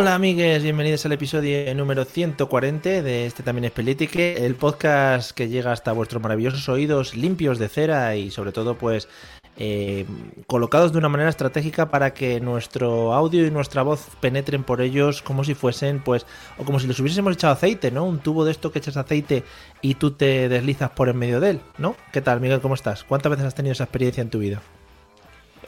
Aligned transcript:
Hola 0.00 0.14
amigues, 0.14 0.62
bienvenidos 0.62 1.04
al 1.04 1.12
episodio 1.12 1.74
número 1.74 2.06
140 2.06 3.02
de 3.02 3.26
este 3.26 3.42
también 3.42 3.66
es 3.66 3.70
Politique, 3.70 4.46
el 4.46 4.54
podcast 4.54 5.32
que 5.32 5.50
llega 5.50 5.72
hasta 5.72 5.92
vuestros 5.92 6.22
maravillosos 6.22 6.66
oídos 6.70 7.14
limpios 7.14 7.58
de 7.58 7.68
cera 7.68 8.16
y 8.16 8.30
sobre 8.30 8.52
todo 8.52 8.78
pues 8.78 9.08
eh, 9.58 10.06
colocados 10.46 10.92
de 10.92 10.98
una 10.98 11.10
manera 11.10 11.28
estratégica 11.28 11.90
para 11.90 12.14
que 12.14 12.40
nuestro 12.40 13.12
audio 13.12 13.46
y 13.46 13.50
nuestra 13.50 13.82
voz 13.82 14.06
penetren 14.20 14.64
por 14.64 14.80
ellos 14.80 15.20
como 15.20 15.44
si 15.44 15.52
fuesen 15.52 16.00
pues 16.00 16.24
o 16.56 16.64
como 16.64 16.80
si 16.80 16.86
les 16.86 16.98
hubiésemos 16.98 17.34
echado 17.34 17.52
aceite, 17.52 17.90
¿no? 17.90 18.06
Un 18.06 18.20
tubo 18.20 18.46
de 18.46 18.52
esto 18.52 18.72
que 18.72 18.78
echas 18.78 18.96
aceite 18.96 19.44
y 19.82 19.96
tú 19.96 20.12
te 20.12 20.48
deslizas 20.48 20.88
por 20.92 21.10
en 21.10 21.18
medio 21.18 21.40
de 21.40 21.50
él, 21.50 21.60
¿no? 21.76 21.94
¿Qué 22.10 22.22
tal 22.22 22.40
Miguel? 22.40 22.62
¿Cómo 22.62 22.74
estás? 22.74 23.04
¿Cuántas 23.04 23.28
veces 23.28 23.44
has 23.44 23.54
tenido 23.54 23.74
esa 23.74 23.84
experiencia 23.84 24.22
en 24.22 24.30
tu 24.30 24.38
vida? 24.38 24.62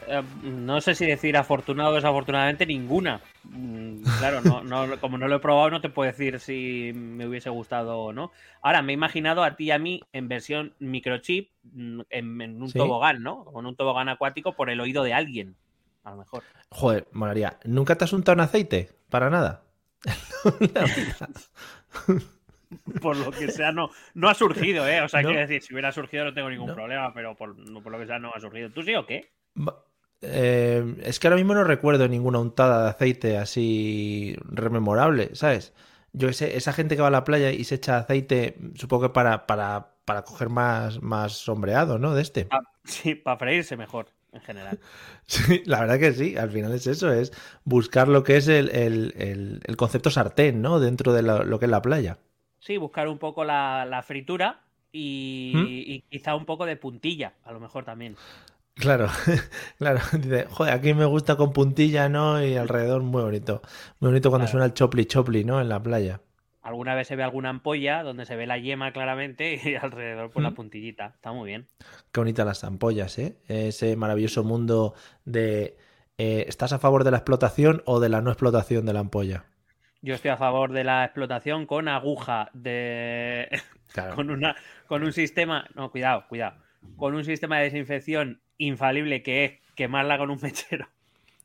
Eh, 0.07 0.23
no 0.43 0.81
sé 0.81 0.95
si 0.95 1.05
decir 1.05 1.35
afortunado 1.37 1.91
o 1.91 1.95
desafortunadamente 1.95 2.65
ninguna. 2.65 3.21
Mm, 3.43 4.03
Claro, 4.19 4.41
no, 4.41 4.63
no, 4.63 4.99
como 4.99 5.17
no 5.17 5.27
lo 5.27 5.35
he 5.37 5.39
probado, 5.39 5.69
no 5.71 5.81
te 5.81 5.89
puedo 5.89 6.09
decir 6.11 6.39
si 6.39 6.91
me 6.93 7.27
hubiese 7.27 7.49
gustado 7.49 7.97
o 7.99 8.13
no. 8.13 8.31
Ahora, 8.61 8.81
me 8.81 8.93
he 8.93 8.95
imaginado 8.95 9.43
a 9.43 9.55
ti 9.55 9.65
y 9.65 9.71
a 9.71 9.79
mí 9.79 10.01
en 10.13 10.27
versión 10.27 10.73
microchip, 10.79 11.49
mm, 11.63 12.01
en, 12.09 12.41
en 12.41 12.61
un 12.61 12.69
Sí. 12.69 12.77
tobogán, 12.77 13.23
¿no? 13.23 13.45
Con 13.45 13.65
un 13.65 13.75
tobogán 13.75 14.09
acuático 14.09 14.53
por 14.53 14.69
el 14.69 14.79
oído 14.81 15.03
de 15.03 15.13
alguien. 15.13 15.55
A 16.03 16.11
lo 16.11 16.17
mejor. 16.17 16.43
Joder, 16.69 17.07
molaría. 17.11 17.57
¿Nunca 17.63 17.95
te 17.97 18.03
has 18.03 18.13
untado 18.13 18.33
en 18.33 18.39
aceite? 18.41 18.89
Para 19.09 19.29
nada. 19.29 19.63
Por 23.01 23.15
lo 23.15 23.31
que 23.31 23.49
sea, 23.51 23.71
no, 23.71 23.89
no 24.15 24.29
ha 24.29 24.33
surgido, 24.33 24.87
¿eh? 24.87 25.01
O 25.01 25.07
sea, 25.07 25.21
¿No? 25.21 25.27
quiero 25.29 25.41
decir, 25.41 25.61
si 25.61 25.73
hubiera 25.73 25.91
surgido 25.91 26.25
no 26.25 26.33
tengo 26.33 26.49
ningún 26.49 26.69
¿No? 26.69 26.73
problema, 26.73 27.13
pero 27.13 27.35
por, 27.35 27.55
por 27.83 27.91
lo 27.91 27.99
que 27.99 28.07
sea 28.07 28.17
no 28.19 28.31
ha 28.33 28.39
surgido. 28.39 28.69
¿Tú 28.71 28.81
sí 28.83 28.95
o 28.95 29.05
qué? 29.05 29.29
Eh, 30.25 30.95
es 31.03 31.19
que 31.19 31.27
ahora 31.27 31.35
mismo 31.37 31.53
no 31.53 31.63
recuerdo 31.65 32.07
ninguna 32.07 32.39
untada 32.39 32.83
de 32.83 32.89
aceite 32.91 33.37
así 33.37 34.35
rememorable, 34.45 35.31
¿sabes? 35.35 35.73
Yo 36.13 36.31
sé, 36.33 36.55
esa 36.57 36.73
gente 36.73 36.95
que 36.95 37.01
va 37.01 37.09
a 37.09 37.11
la 37.11 37.23
playa 37.25 37.51
y 37.51 37.63
se 37.65 37.75
echa 37.75 37.97
aceite, 37.97 38.57
supongo 38.75 39.03
que 39.09 39.13
para, 39.13 39.45
para, 39.47 39.95
para 40.05 40.23
coger 40.23 40.49
más, 40.49 41.01
más 41.01 41.33
sombreado, 41.33 41.99
¿no? 41.99 42.13
De 42.15 42.21
este. 42.21 42.49
Ah, 42.49 42.61
sí, 42.85 43.15
para 43.15 43.37
freírse 43.37 43.75
mejor, 43.77 44.09
en 44.31 44.39
general. 44.41 44.79
Sí, 45.27 45.63
la 45.65 45.79
verdad 45.81 45.99
que 45.99 46.13
sí, 46.13 46.35
al 46.37 46.51
final 46.51 46.73
es 46.73 46.87
eso, 46.87 47.11
es 47.11 47.31
buscar 47.63 48.07
lo 48.07 48.23
que 48.23 48.37
es 48.37 48.47
el, 48.47 48.69
el- 48.69 49.13
el- 49.17 49.61
el 49.65 49.77
concepto 49.77 50.09
sartén, 50.11 50.61
¿no? 50.61 50.79
Dentro 50.79 51.13
de 51.13 51.23
lo, 51.23 51.43
lo 51.43 51.59
que 51.59 51.65
es 51.65 51.71
la 51.71 51.81
playa. 51.81 52.19
Sí, 52.59 52.77
buscar 52.77 53.07
un 53.09 53.19
poco 53.19 53.43
la, 53.43 53.85
la 53.85 54.01
fritura 54.03 54.63
y, 54.91 55.03
¿Mm? 55.53 55.83
y 55.87 56.01
quizá 56.09 56.35
un 56.35 56.45
poco 56.45 56.65
de 56.65 56.77
puntilla, 56.77 57.33
a 57.43 57.51
lo 57.51 57.59
mejor 57.59 57.83
también. 57.85 58.17
Claro, 58.75 59.07
claro. 59.77 59.99
Dice, 60.13 60.45
joder, 60.49 60.73
aquí 60.73 60.93
me 60.93 61.05
gusta 61.05 61.35
con 61.35 61.53
puntilla, 61.53 62.09
¿no? 62.09 62.43
Y 62.43 62.55
alrededor 62.57 63.01
muy 63.03 63.21
bonito. 63.23 63.61
Muy 63.99 64.09
bonito 64.09 64.29
cuando 64.29 64.45
Claro. 64.45 64.51
suena 64.51 64.65
el 64.65 64.73
chopli 64.73 65.05
chopli, 65.05 65.43
¿no? 65.43 65.61
En 65.61 65.69
la 65.69 65.81
playa. 65.81 66.21
Alguna 66.61 66.95
vez 66.95 67.07
se 67.09 67.15
ve 67.17 67.23
alguna 67.23 67.49
ampolla 67.49 68.03
donde 68.03 68.25
se 68.25 68.37
ve 68.37 68.47
la 68.47 68.57
yema 68.57 68.93
claramente 68.93 69.59
y 69.63 69.75
alrededor 69.75 70.31
pues 70.31 70.43
la 70.43 70.51
¿Mm? 70.51 70.55
puntillita. 70.55 71.07
Está 71.15 71.31
muy 71.33 71.47
bien. 71.49 71.67
Qué 72.11 72.19
bonitas 72.21 72.45
las 72.45 72.63
ampollas, 72.63 73.17
¿eh? 73.19 73.37
Ese 73.47 73.95
maravilloso 73.95 74.43
mundo 74.43 74.93
de... 75.25 75.77
eh, 76.17 76.45
¿Estás 76.47 76.71
a 76.73 76.79
favor 76.79 77.03
de 77.03 77.11
la 77.11 77.17
explotación 77.17 77.83
o 77.85 77.99
de 77.99 78.09
la 78.09 78.21
no 78.21 78.31
explotación 78.31 78.85
de 78.85 78.93
la 78.93 79.01
ampolla? 79.01 79.45
Yo 80.01 80.15
estoy 80.15 80.31
a 80.31 80.37
favor 80.37 80.71
de 80.73 80.83
la 80.83 81.05
explotación 81.05 81.65
con 81.65 81.87
aguja 81.87 82.49
de 82.53 83.49
Claro. 83.93 84.15
con 84.15 84.29
una 84.31 84.55
con 84.87 85.03
un 85.03 85.13
sistema, 85.13 85.65
no, 85.75 85.91
cuidado, 85.91 86.25
cuidado. 86.27 86.57
Con 86.97 87.13
un 87.15 87.23
sistema 87.23 87.57
de 87.59 87.65
desinfección 87.65 88.41
infalible 88.57 89.23
que 89.23 89.45
es 89.45 89.51
quemarla 89.75 90.17
con 90.17 90.29
un 90.29 90.39
mechero. 90.41 90.87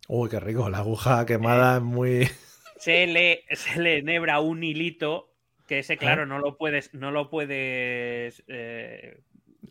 Uy, 0.08 0.28
qué 0.30 0.40
rico. 0.40 0.68
La 0.70 0.78
aguja 0.78 1.26
quemada 1.26 1.76
es 1.76 1.82
muy... 1.82 2.28
Se 2.78 3.06
le 3.08 3.44
se 3.50 3.80
le 3.80 3.98
enhebra 3.98 4.38
un 4.38 4.62
hilito 4.62 5.32
que 5.66 5.80
ese 5.80 5.96
claro 5.96 6.26
no 6.26 6.38
lo 6.38 6.56
puedes 6.56 6.94
no 6.94 7.10
lo 7.10 7.28
puedes 7.28 8.44
eh, 8.46 9.20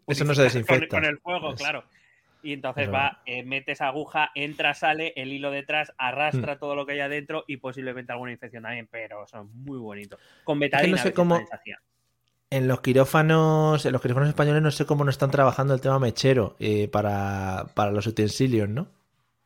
Eso 0.06 0.26
no 0.26 0.36
se 0.36 0.44
desinfecta. 0.44 0.88
con, 0.90 1.00
con 1.02 1.06
el 1.06 1.18
fuego, 1.20 1.54
Es- 1.54 1.56
claro. 1.60 1.86
Y 2.44 2.52
entonces 2.54 2.84
es 2.88 2.94
va, 2.94 3.22
eh, 3.26 3.44
metes 3.44 3.82
aguja, 3.82 4.32
entra, 4.36 4.74
sale, 4.74 5.12
el 5.16 5.32
hilo 5.34 5.52
detrás, 5.52 5.92
arrastra 5.98 6.56
Mm. 6.56 6.60
todo 6.60 6.76
lo 6.76 6.86
que 6.86 6.92
hay 6.94 7.00
adentro 7.00 7.46
y 7.48 7.58
posiblemente 7.58 8.12
alguna 8.12 8.32
infección 8.34 8.64
también, 8.64 8.88
pero 8.92 9.26
son 9.26 9.50
muy 9.64 9.80
bonitos. 9.80 10.20
Con 10.44 10.58
no 10.58 10.62
betadina. 10.62 10.98
sé 10.98 11.02
a 11.02 11.04
veces 11.06 11.16
cómo- 11.16 11.40
hacía. 11.52 11.80
En 12.50 12.68
los 12.68 12.80
quirófanos, 12.82 13.86
en 13.86 13.92
los 13.92 14.02
quirófanos 14.02 14.30
españoles 14.30 14.62
no 14.62 14.72
sé 14.72 14.86
cómo 14.86 15.04
no 15.04 15.10
están 15.10 15.32
trabajando 15.32 15.74
el 15.74 15.82
tema 15.82 16.00
mechero 16.00 16.56
eh, 16.60 16.88
para, 16.88 17.66
para 17.74 17.92
los 17.92 18.08
utensilios, 18.08 18.70
¿no? 18.70 18.88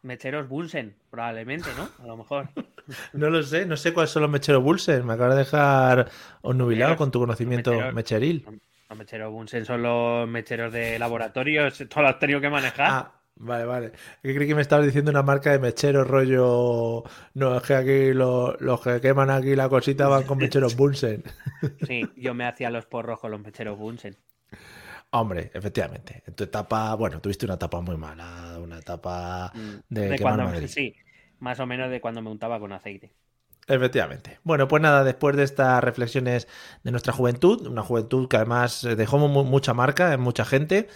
Mecheros 0.03 0.47
Bunsen, 0.47 0.95
probablemente, 1.09 1.69
¿no? 1.77 1.89
A 2.03 2.07
lo 2.07 2.17
mejor. 2.17 2.49
No 3.13 3.29
lo 3.29 3.41
sé, 3.43 3.65
no 3.65 3.77
sé 3.77 3.93
cuáles 3.93 4.09
son 4.09 4.23
los 4.23 4.31
mecheros 4.31 4.61
Bulsen. 4.61 5.05
Me 5.05 5.13
acabas 5.13 5.35
de 5.35 5.39
dejar 5.43 6.09
onnubilado 6.41 6.97
con 6.97 7.09
tu 7.11 7.19
conocimiento 7.19 7.71
mecheros. 7.71 7.93
mecheril. 7.93 8.45
Los 8.89 8.97
mecheros 8.97 9.31
Bunsen 9.31 9.63
son 9.65 9.83
los 9.83 10.27
mecheros 10.27 10.73
de 10.73 10.99
laboratorio, 10.99 11.67
esto 11.67 12.01
lo 12.01 12.07
has 12.07 12.19
tenido 12.19 12.41
que 12.41 12.49
manejar. 12.49 12.87
Ah, 12.89 13.20
vale, 13.35 13.65
vale. 13.65 13.91
Que 14.21 14.35
creí 14.35 14.47
que 14.47 14.55
me 14.55 14.61
estabas 14.61 14.85
diciendo 14.85 15.11
una 15.11 15.23
marca 15.23 15.51
de 15.51 15.59
mecheros 15.59 16.07
rollo. 16.07 17.03
No, 17.33 17.57
es 17.57 17.63
que 17.63 17.75
aquí 17.75 18.13
lo- 18.13 18.55
los 18.59 18.81
que 18.81 19.01
queman 19.01 19.29
aquí 19.29 19.55
la 19.55 19.69
cosita 19.69 20.07
van 20.07 20.23
con 20.23 20.39
mecheros 20.39 20.75
Bunsen. 20.75 21.23
Sí, 21.75 22.13
yo 22.15 22.33
me 22.33 22.45
hacía 22.45 22.69
los 22.69 22.85
porros 22.85 23.19
con 23.19 23.31
los 23.31 23.41
mecheros 23.41 23.77
Bunsen. 23.77 24.17
Hombre, 25.11 25.51
efectivamente. 25.53 26.23
En 26.25 26.33
tu 26.35 26.43
etapa, 26.45 26.95
bueno, 26.95 27.19
tuviste 27.21 27.45
una 27.45 27.55
etapa 27.55 27.81
muy 27.81 27.97
mala, 27.97 28.57
una 28.59 28.79
etapa 28.79 29.53
Mm, 29.53 29.77
de, 29.89 30.13
de 30.13 30.15
quemar 30.15 30.39
cuando, 30.39 30.41
Madrid. 30.41 30.71
sí, 30.73 30.95
más 31.39 31.59
o 31.61 31.65
menos 31.65 31.89
de 31.91 32.01
cuando 32.01 32.21
me 32.21 32.29
untaba 32.31 32.59
con 32.59 32.71
aceite. 32.73 33.15
Efectivamente. 33.67 34.39
Bueno, 34.43 34.67
pues 34.67 34.81
nada, 34.81 35.03
después 35.03 35.35
de 35.37 35.43
estas 35.43 35.83
reflexiones 35.83 36.47
de 36.83 36.91
nuestra 36.91 37.13
juventud, 37.13 37.67
una 37.67 37.83
juventud 37.83 38.27
que 38.27 38.35
además 38.37 38.81
dejó 38.97 39.17
mu- 39.19 39.43
mucha 39.45 39.73
marca 39.73 40.13
en 40.13 40.19
mucha 40.19 40.43
gente, 40.45 40.89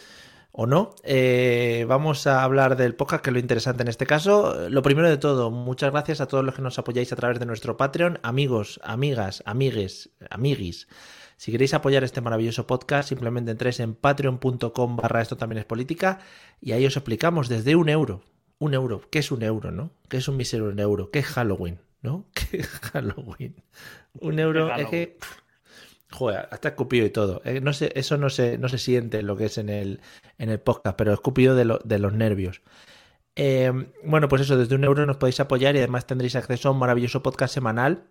o 0.57 0.67
no, 0.67 0.95
eh, 1.03 1.85
vamos 1.85 2.27
a 2.27 2.41
hablar 2.41 2.77
del 2.77 2.95
podcast, 2.95 3.21
que 3.21 3.29
es 3.29 3.33
lo 3.33 3.39
interesante 3.39 3.81
en 3.81 3.89
este 3.89 4.05
caso. 4.05 4.69
Lo 4.69 4.81
primero 4.83 5.09
de 5.09 5.17
todo, 5.17 5.51
muchas 5.51 5.91
gracias 5.91 6.21
a 6.21 6.27
todos 6.27 6.45
los 6.45 6.55
que 6.55 6.61
nos 6.61 6.79
apoyáis 6.79 7.11
a 7.11 7.17
través 7.17 7.39
de 7.39 7.45
nuestro 7.45 7.75
Patreon, 7.75 8.19
amigos, 8.23 8.79
amigas, 8.81 9.43
amigues, 9.45 10.11
amiguis. 10.29 10.87
Si 11.35 11.51
queréis 11.51 11.73
apoyar 11.73 12.05
este 12.05 12.21
maravilloso 12.21 12.65
podcast, 12.67 13.09
simplemente 13.09 13.51
entréis 13.51 13.81
en 13.81 13.95
patreon.com 13.95 14.95
barra 14.95 15.21
esto 15.21 15.35
también 15.35 15.59
es 15.59 15.65
política 15.65 16.19
y 16.61 16.71
ahí 16.71 16.85
os 16.85 16.95
explicamos 16.95 17.49
desde 17.49 17.75
un 17.75 17.89
euro. 17.89 18.23
Un 18.57 18.73
euro. 18.75 19.01
¿Qué 19.11 19.19
es 19.19 19.31
un 19.31 19.43
euro, 19.43 19.71
no? 19.71 19.91
¿Qué 20.07 20.15
es 20.17 20.27
un 20.29 20.37
mísero 20.37 20.69
un 20.69 20.79
euro? 20.79 21.11
¿Qué 21.11 21.19
es 21.19 21.25
Halloween? 21.25 21.79
¿No? 22.01 22.27
¿Qué 22.33 22.59
es 22.59 22.69
Halloween? 22.69 23.61
Un 24.21 24.39
euro 24.39 24.67
¿Qué 24.67 24.73
es 24.75 24.79
es 24.83 24.89
que... 24.89 25.17
Joder, 26.11 26.47
hasta 26.51 26.69
escupido 26.69 27.05
y 27.05 27.09
todo. 27.09 27.41
Eh, 27.45 27.59
no 27.61 27.73
sé, 27.73 27.91
eso 27.95 28.17
no 28.17 28.29
se, 28.29 28.57
no 28.57 28.69
se 28.69 28.77
siente 28.77 29.19
en 29.19 29.27
lo 29.27 29.35
que 29.35 29.45
es 29.45 29.57
en 29.57 29.69
el, 29.69 30.01
en 30.37 30.49
el 30.49 30.59
podcast, 30.59 30.95
pero 30.97 31.13
escupido 31.13 31.55
de, 31.55 31.65
lo- 31.65 31.79
de 31.83 31.99
los 31.99 32.13
nervios. 32.13 32.61
Eh, 33.35 33.71
bueno, 34.03 34.29
pues 34.29 34.43
eso, 34.43 34.55
desde 34.57 34.75
un 34.75 34.83
euro 34.85 35.05
nos 35.05 35.17
podéis 35.17 35.39
apoyar 35.41 35.75
y 35.75 35.79
además 35.79 36.05
tendréis 36.07 36.35
acceso 36.35 36.69
a 36.69 36.71
un 36.71 36.79
maravilloso 36.79 37.21
podcast 37.21 37.53
semanal 37.53 38.03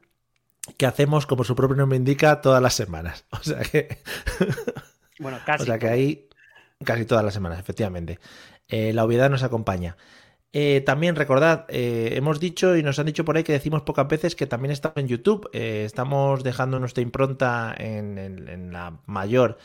que 0.77 0.87
hacemos, 0.87 1.27
como 1.27 1.45
su 1.45 1.55
propio 1.57 1.77
nombre 1.77 1.97
indica, 1.97 2.41
todas 2.41 2.63
las 2.63 2.75
semanas. 2.75 3.25
O 3.33 3.43
sea 3.43 3.61
que, 3.61 3.99
Bueno, 5.19 5.39
casi. 5.47 5.63
o 5.63 5.67
sea 5.67 5.79
que 5.79 5.89
ahí 5.89 6.29
casi 6.85 7.05
todas 7.07 7.25
las 7.25 7.33
semanas, 7.35 7.59
efectivamente. 7.59 8.19
Eh, 8.69 8.93
la 8.93 9.05
obviedad 9.05 9.31
nos 9.31 9.43
acompaña. 9.43 9.97
Eh, 10.57 10.83
también 10.87 11.17
recordad, 11.17 11.67
eh, 11.69 12.11
hemos 12.15 12.39
dicho 12.39 12.77
y 12.77 12.83
nos 12.85 12.99
han 13.01 13.07
dicho 13.07 13.25
por 13.25 13.37
ahí 13.37 13.43
que 13.43 13.53
decimos 13.53 13.83
pocas 13.83 14.07
veces 14.07 14.37
que 14.37 14.47
también 14.47 14.71
estamos 14.71 14.97
en 14.99 15.09
YouTube. 15.09 15.49
Eh, 15.53 15.83
estamos 15.85 16.45
dejando 16.45 16.79
nuestra 16.79 17.03
impronta 17.03 17.75
en, 17.77 18.19
en- 18.19 18.73
la 18.73 19.01
mayor 19.07 19.59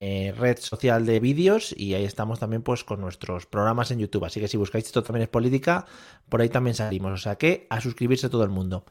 red 0.00 0.58
social 0.58 1.06
de 1.06 1.20
vídeos 1.20 1.72
y 1.76 1.94
ahí 1.94 2.04
estamos 2.04 2.40
también 2.40 2.62
pues 2.62 2.84
con 2.84 3.00
nuestros 3.00 3.46
programas 3.46 3.90
en 3.92 4.00
YouTube. 4.00 4.24
Así 4.24 4.40
que 4.40 4.48
si 4.48 4.56
buscáis 4.56 4.84
esto 4.86 5.02
también 5.02 5.22
es 5.24 5.28
política, 5.28 5.86
por 6.28 6.40
ahí 6.40 6.48
también 6.48 6.74
salimos. 6.74 7.12
O 7.12 7.16
sea 7.18 7.36
que 7.36 7.66
a 7.70 7.80
suscribirse 7.80 8.28
todo 8.28 8.42
el 8.44 8.50
mundo. 8.50 8.84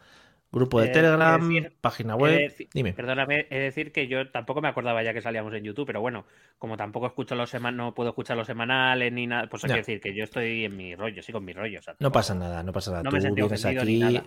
Grupo 0.51 0.79
de 0.79 0.87
Eh, 0.87 0.91
Telegram, 0.91 1.41
decir, 1.49 1.75
página 1.81 2.15
web. 2.15 2.53
Dime. 2.73 2.93
Perdóname, 2.93 3.41
es 3.49 3.59
decir 3.59 3.91
que 3.91 4.07
yo 4.07 4.31
tampoco 4.31 4.61
me 4.61 4.69
acordaba 4.69 5.03
ya 5.03 5.13
que 5.13 5.21
salíamos 5.21 5.53
en 5.53 5.63
YouTube, 5.65 5.85
pero 5.85 5.99
bueno, 5.99 6.25
como 6.57 6.77
tampoco 6.77 7.07
escucho 7.07 7.35
los 7.35 7.49
seman 7.49 7.75
no 7.75 7.93
puedo 7.93 8.09
escuchar 8.09 8.37
los 8.37 8.47
semanales 8.47 9.11
ni 9.11 9.27
nada, 9.27 9.47
pues 9.49 9.63
hay 9.65 9.71
que 9.71 9.77
decir 9.77 9.99
que 9.99 10.15
yo 10.15 10.23
estoy 10.23 10.63
en 10.65 10.77
mi 10.77 10.95
rollo, 10.95 11.21
sí, 11.21 11.33
con 11.33 11.43
mi 11.43 11.51
rollo. 11.51 11.79
o 11.79 11.81
sea, 11.81 11.95
No 11.99 12.11
pasa 12.11 12.35
nada, 12.35 12.63
no 12.63 12.71
pasa 12.71 12.91
nada. 12.91 13.03
No 13.03 13.09
Tú 13.09 13.17
me 13.17 13.31
vienes 13.31 13.65
aquí, 13.65 13.99
nada. 13.99 14.23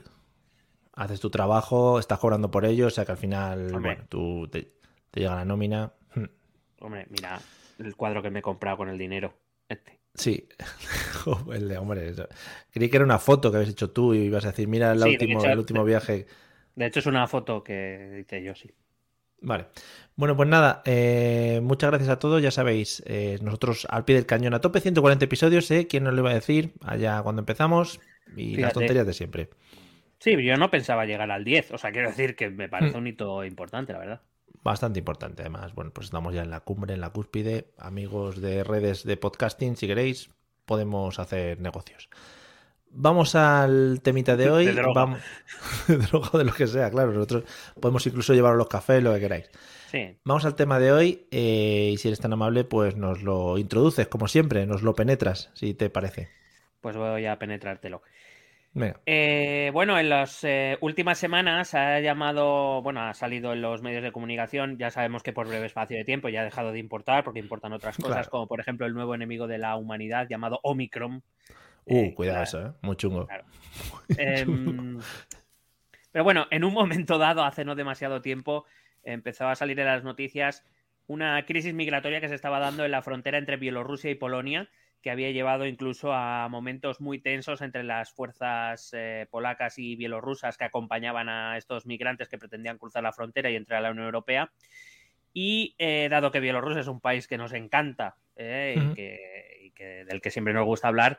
haces 0.92 1.20
tu 1.20 1.30
trabajo, 1.30 1.98
estás 1.98 2.18
cobrando 2.18 2.50
por 2.50 2.66
ello, 2.66 2.88
o 2.88 2.90
sea 2.90 3.06
que 3.06 3.12
al 3.12 3.18
final, 3.18 3.74
Hombre. 3.74 3.92
bueno, 3.94 4.04
tú 4.10 4.48
te, 4.48 4.74
te 5.10 5.20
llega 5.20 5.34
la 5.34 5.44
nómina. 5.46 5.92
Hombre, 6.80 7.06
mira 7.10 7.40
el 7.78 7.96
cuadro 7.96 8.20
que 8.22 8.30
me 8.30 8.40
he 8.40 8.42
comprado 8.42 8.76
con 8.76 8.88
el 8.88 8.98
dinero. 8.98 9.32
Este. 9.68 9.97
Sí, 10.14 10.48
el 11.52 11.68
de- 11.68 11.78
hombre, 11.78 12.08
eso. 12.08 12.26
creí 12.72 12.88
que 12.90 12.96
era 12.96 13.04
una 13.04 13.18
foto 13.18 13.50
que 13.50 13.58
habías 13.58 13.70
hecho 13.72 13.90
tú 13.90 14.14
y 14.14 14.18
ibas 14.18 14.44
a 14.44 14.48
decir, 14.48 14.66
mira 14.68 14.92
el, 14.92 15.00
Sí, 15.00 15.10
último, 15.10 15.38
hecho, 15.38 15.52
el 15.52 15.58
último 15.58 15.84
viaje. 15.84 16.26
De 16.74 16.86
hecho, 16.86 17.00
es 17.00 17.06
una 17.06 17.26
foto 17.26 17.62
que 17.62 18.18
hice 18.20 18.42
yo, 18.42 18.54
sí. 18.54 18.70
Vale. 19.40 19.66
Bueno, 20.16 20.36
pues 20.36 20.48
nada, 20.48 20.82
eh, 20.84 21.60
muchas 21.62 21.90
gracias 21.90 22.10
a 22.10 22.18
todos, 22.18 22.42
ya 22.42 22.50
sabéis, 22.50 23.02
eh, 23.06 23.38
nosotros 23.40 23.86
al 23.88 24.04
pie 24.04 24.16
del 24.16 24.26
cañón 24.26 24.54
a 24.54 24.60
tope, 24.60 24.80
140 24.80 25.26
episodios, 25.26 25.70
¿eh? 25.70 25.86
¿Quién 25.86 26.02
nos 26.04 26.12
lo 26.14 26.20
iba 26.22 26.30
a 26.30 26.34
decir? 26.34 26.72
Allá 26.80 27.22
cuando 27.22 27.40
empezamos 27.40 28.00
y 28.34 28.56
las 28.56 28.72
tonterías 28.72 29.06
de 29.06 29.12
siempre. 29.14 29.50
Sí, 30.20 30.40
yo 30.44 30.56
no 30.56 30.70
pensaba 30.70 31.06
llegar 31.06 31.30
al 31.30 31.44
10, 31.44 31.70
o 31.72 31.78
sea, 31.78 31.92
quiero 31.92 32.08
decir 32.08 32.34
que 32.36 32.50
me 32.50 32.68
parece 32.68 32.96
un 32.96 33.06
hito 33.06 33.44
importante, 33.44 33.92
la 33.92 33.98
verdad. 34.00 34.22
Bastante 34.68 34.98
importante, 34.98 35.40
además. 35.40 35.74
Bueno, 35.74 35.92
pues 35.94 36.08
estamos 36.08 36.34
ya 36.34 36.42
en 36.42 36.50
la 36.50 36.60
cumbre, 36.60 36.92
en 36.92 37.00
la 37.00 37.08
cúspide. 37.08 37.72
Amigos 37.78 38.38
de 38.42 38.64
redes 38.64 39.02
de 39.02 39.16
podcasting, 39.16 39.78
si 39.78 39.86
queréis, 39.86 40.28
podemos 40.66 41.18
hacer 41.18 41.58
negocios. 41.58 42.10
Vamos 42.90 43.34
al 43.34 44.02
temita 44.02 44.36
de 44.36 44.50
hoy. 44.50 44.66
De 44.66 44.74
droga. 44.74 44.92
Vamos... 44.92 45.20
de 45.88 45.96
droga 45.96 46.28
o 46.34 46.36
de 46.36 46.44
lo 46.44 46.52
que 46.52 46.66
sea, 46.66 46.90
claro. 46.90 47.12
Nosotros 47.12 47.44
podemos 47.80 48.06
incluso 48.06 48.34
llevar 48.34 48.56
los 48.56 48.68
cafés, 48.68 49.02
lo 49.02 49.14
que 49.14 49.20
queráis. 49.20 49.50
Sí. 49.90 50.18
Vamos 50.24 50.44
al 50.44 50.54
tema 50.54 50.78
de 50.78 50.92
hoy. 50.92 51.26
eh, 51.30 51.92
y 51.94 51.96
si 51.96 52.08
eres 52.08 52.20
tan 52.20 52.34
amable, 52.34 52.64
pues 52.64 52.94
nos 52.94 53.22
lo 53.22 53.56
introduces, 53.56 54.06
como 54.06 54.28
siempre, 54.28 54.66
nos 54.66 54.82
lo 54.82 54.94
penetras, 54.94 55.50
si 55.54 55.72
te 55.72 55.88
parece. 55.88 56.28
Pues 56.82 56.94
voy 56.94 57.24
a 57.24 57.38
penetrártelo. 57.38 58.02
Eh, 59.06 59.70
bueno, 59.72 59.98
en 59.98 60.08
las 60.08 60.42
eh, 60.44 60.78
últimas 60.80 61.18
semanas 61.18 61.74
ha 61.74 62.00
llamado, 62.00 62.82
bueno, 62.82 63.00
ha 63.02 63.14
salido 63.14 63.52
en 63.52 63.62
los 63.62 63.82
medios 63.82 64.02
de 64.02 64.12
comunicación, 64.12 64.78
ya 64.78 64.90
sabemos 64.90 65.22
que 65.22 65.32
por 65.32 65.48
breve 65.48 65.66
espacio 65.66 65.96
de 65.96 66.04
tiempo 66.04 66.28
ya 66.28 66.42
ha 66.42 66.44
dejado 66.44 66.72
de 66.72 66.78
importar 66.78 67.24
porque 67.24 67.40
importan 67.40 67.72
otras 67.72 67.96
cosas, 67.96 68.12
Claro. 68.12 68.30
como 68.30 68.46
por 68.46 68.60
ejemplo 68.60 68.86
el 68.86 68.94
nuevo 68.94 69.14
enemigo 69.14 69.46
de 69.46 69.58
la 69.58 69.76
humanidad 69.76 70.26
llamado 70.28 70.60
Omicron. 70.62 71.22
Uh, 71.84 71.96
Eh, 71.96 72.14
cuidado 72.14 72.44
claro. 72.44 72.44
eso, 72.44 72.66
¿eh? 72.66 72.72
Muy 72.82 72.96
chungo. 72.96 73.26
Claro. 73.26 73.44
Em, 74.18 74.98
pero 76.12 76.24
bueno, 76.24 76.46
en 76.50 76.64
un 76.64 76.72
momento 76.72 77.18
dado, 77.18 77.44
hace 77.44 77.64
no 77.64 77.74
demasiado 77.74 78.20
tiempo, 78.22 78.64
empezó 79.02 79.48
a 79.48 79.54
salir 79.54 79.78
en 79.80 79.86
las 79.86 80.04
noticias 80.04 80.64
una 81.06 81.44
crisis 81.46 81.72
migratoria 81.72 82.20
que 82.20 82.28
se 82.28 82.34
estaba 82.34 82.58
dando 82.58 82.84
en 82.84 82.90
la 82.90 83.00
frontera 83.02 83.38
entre 83.38 83.56
Bielorrusia 83.56 84.10
y 84.10 84.14
Polonia, 84.14 84.68
que 85.02 85.10
había 85.10 85.30
llevado 85.30 85.66
incluso 85.66 86.12
a 86.12 86.48
momentos 86.48 87.00
muy 87.00 87.20
tensos 87.20 87.60
entre 87.62 87.84
las 87.84 88.12
fuerzas 88.12 88.90
eh, 88.92 89.26
polacas 89.30 89.78
y 89.78 89.96
bielorrusas 89.96 90.56
que 90.58 90.64
acompañaban 90.64 91.28
a 91.28 91.56
estos 91.56 91.86
migrantes 91.86 92.28
que 92.28 92.38
pretendían 92.38 92.78
cruzar 92.78 93.02
la 93.02 93.12
frontera 93.12 93.50
y 93.50 93.56
entrar 93.56 93.78
a 93.78 93.82
la 93.82 93.90
Unión 93.90 94.06
Europea. 94.06 94.52
Y 95.32 95.74
eh, 95.78 96.08
dado 96.10 96.30
que 96.32 96.40
Bielorrusia 96.40 96.80
es 96.80 96.88
un 96.88 97.00
país 97.00 97.28
que 97.28 97.38
nos 97.38 97.52
encanta 97.52 98.16
eh, 98.36 98.74
y 98.92 98.94
que- 98.94 99.60
y 99.64 99.70
que- 99.72 100.04
del 100.04 100.20
que 100.20 100.30
siempre 100.30 100.52
nos 100.54 100.64
gusta 100.64 100.88
hablar, 100.88 101.18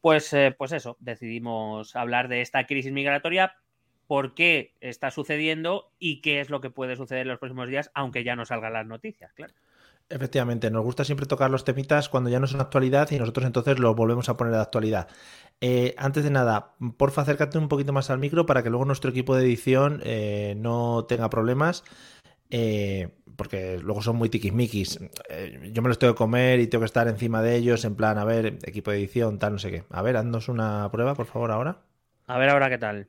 pues, 0.00 0.34
pues 0.56 0.72
eso, 0.72 0.96
decidimos 1.00 1.96
hablar 1.96 2.28
de 2.28 2.40
esta 2.40 2.66
crisis 2.66 2.92
migratoria, 2.92 3.56
por 4.06 4.34
qué 4.34 4.74
está 4.80 5.10
sucediendo 5.10 5.92
y 5.98 6.20
qué 6.20 6.40
es 6.40 6.50
lo 6.50 6.60
que 6.60 6.70
puede 6.70 6.96
suceder 6.96 7.22
en 7.22 7.28
los 7.28 7.38
próximos 7.38 7.68
días, 7.68 7.90
aunque 7.94 8.24
ya 8.24 8.36
no 8.36 8.44
salgan 8.46 8.72
las 8.72 8.86
noticias, 8.86 9.32
claro. 9.34 9.52
Efectivamente, 10.10 10.70
nos 10.70 10.84
gusta 10.84 11.04
siempre 11.04 11.26
tocar 11.26 11.50
los 11.50 11.64
temitas 11.64 12.08
cuando 12.08 12.30
ya 12.30 12.40
no 12.40 12.46
son 12.46 12.62
actualidad 12.62 13.10
y 13.10 13.18
nosotros 13.18 13.44
entonces 13.44 13.78
los 13.78 13.94
volvemos 13.94 14.30
a 14.30 14.38
poner 14.38 14.54
de 14.54 14.60
actualidad. 14.60 15.06
Eh, 15.60 15.94
antes 15.98 16.24
de 16.24 16.30
nada, 16.30 16.76
porfa, 16.96 17.22
acércate 17.22 17.58
un 17.58 17.68
poquito 17.68 17.92
más 17.92 18.08
al 18.08 18.18
micro 18.18 18.46
para 18.46 18.62
que 18.62 18.70
luego 18.70 18.86
nuestro 18.86 19.10
equipo 19.10 19.36
de 19.36 19.44
edición 19.44 20.00
eh, 20.04 20.54
no 20.56 21.04
tenga 21.06 21.28
problemas. 21.28 21.84
eh, 22.50 23.10
porque 23.36 23.78
luego 23.78 24.02
son 24.02 24.16
muy 24.16 24.28
tiquismiquis. 24.30 25.00
Yo 25.72 25.82
me 25.82 25.88
los 25.88 25.98
tengo 25.98 26.14
que 26.14 26.18
comer 26.18 26.60
y 26.60 26.68
tengo 26.68 26.82
que 26.82 26.86
estar 26.86 27.08
encima 27.08 27.42
de 27.42 27.56
ellos, 27.56 27.84
en 27.84 27.96
plan, 27.96 28.18
a 28.18 28.24
ver, 28.24 28.58
equipo 28.64 28.90
de 28.92 28.98
edición, 28.98 29.38
tal, 29.38 29.54
no 29.54 29.58
sé 29.60 29.70
qué. 29.70 29.84
A 29.90 30.02
ver, 30.02 30.16
haznos 30.16 30.48
una 30.48 30.90
prueba, 30.92 31.14
por 31.14 31.26
favor, 31.26 31.50
ahora. 31.52 31.82
A 32.28 32.38
ver 32.38 32.48
ahora 32.50 32.68
qué 32.70 32.78
tal. 32.78 33.08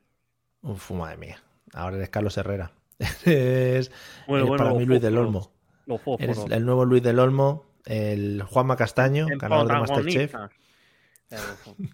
Uf, 0.62 0.90
madre 0.92 1.16
mía. 1.16 1.42
Ahora 1.74 1.96
eres 1.96 2.08
Carlos 2.10 2.36
Herrera. 2.36 2.72
Eres, 3.24 3.90
Bueno, 4.26 4.46
eres 4.46 4.46
bueno, 4.46 4.64
para 4.64 4.74
mí 4.74 4.84
Luis 4.84 5.00
del. 5.00 5.18
Olmo. 5.18 5.52
Los 5.90 6.00
fósforos. 6.00 6.38
Eres 6.38 6.50
el 6.52 6.64
nuevo 6.64 6.84
Luis 6.84 7.02
del 7.02 7.18
Olmo, 7.18 7.66
el 7.84 8.42
Juanma 8.42 8.76
Castaño, 8.76 9.26
El 9.28 9.38
ganador 9.38 9.68
de 9.68 9.74
Masterchef. 9.80 10.34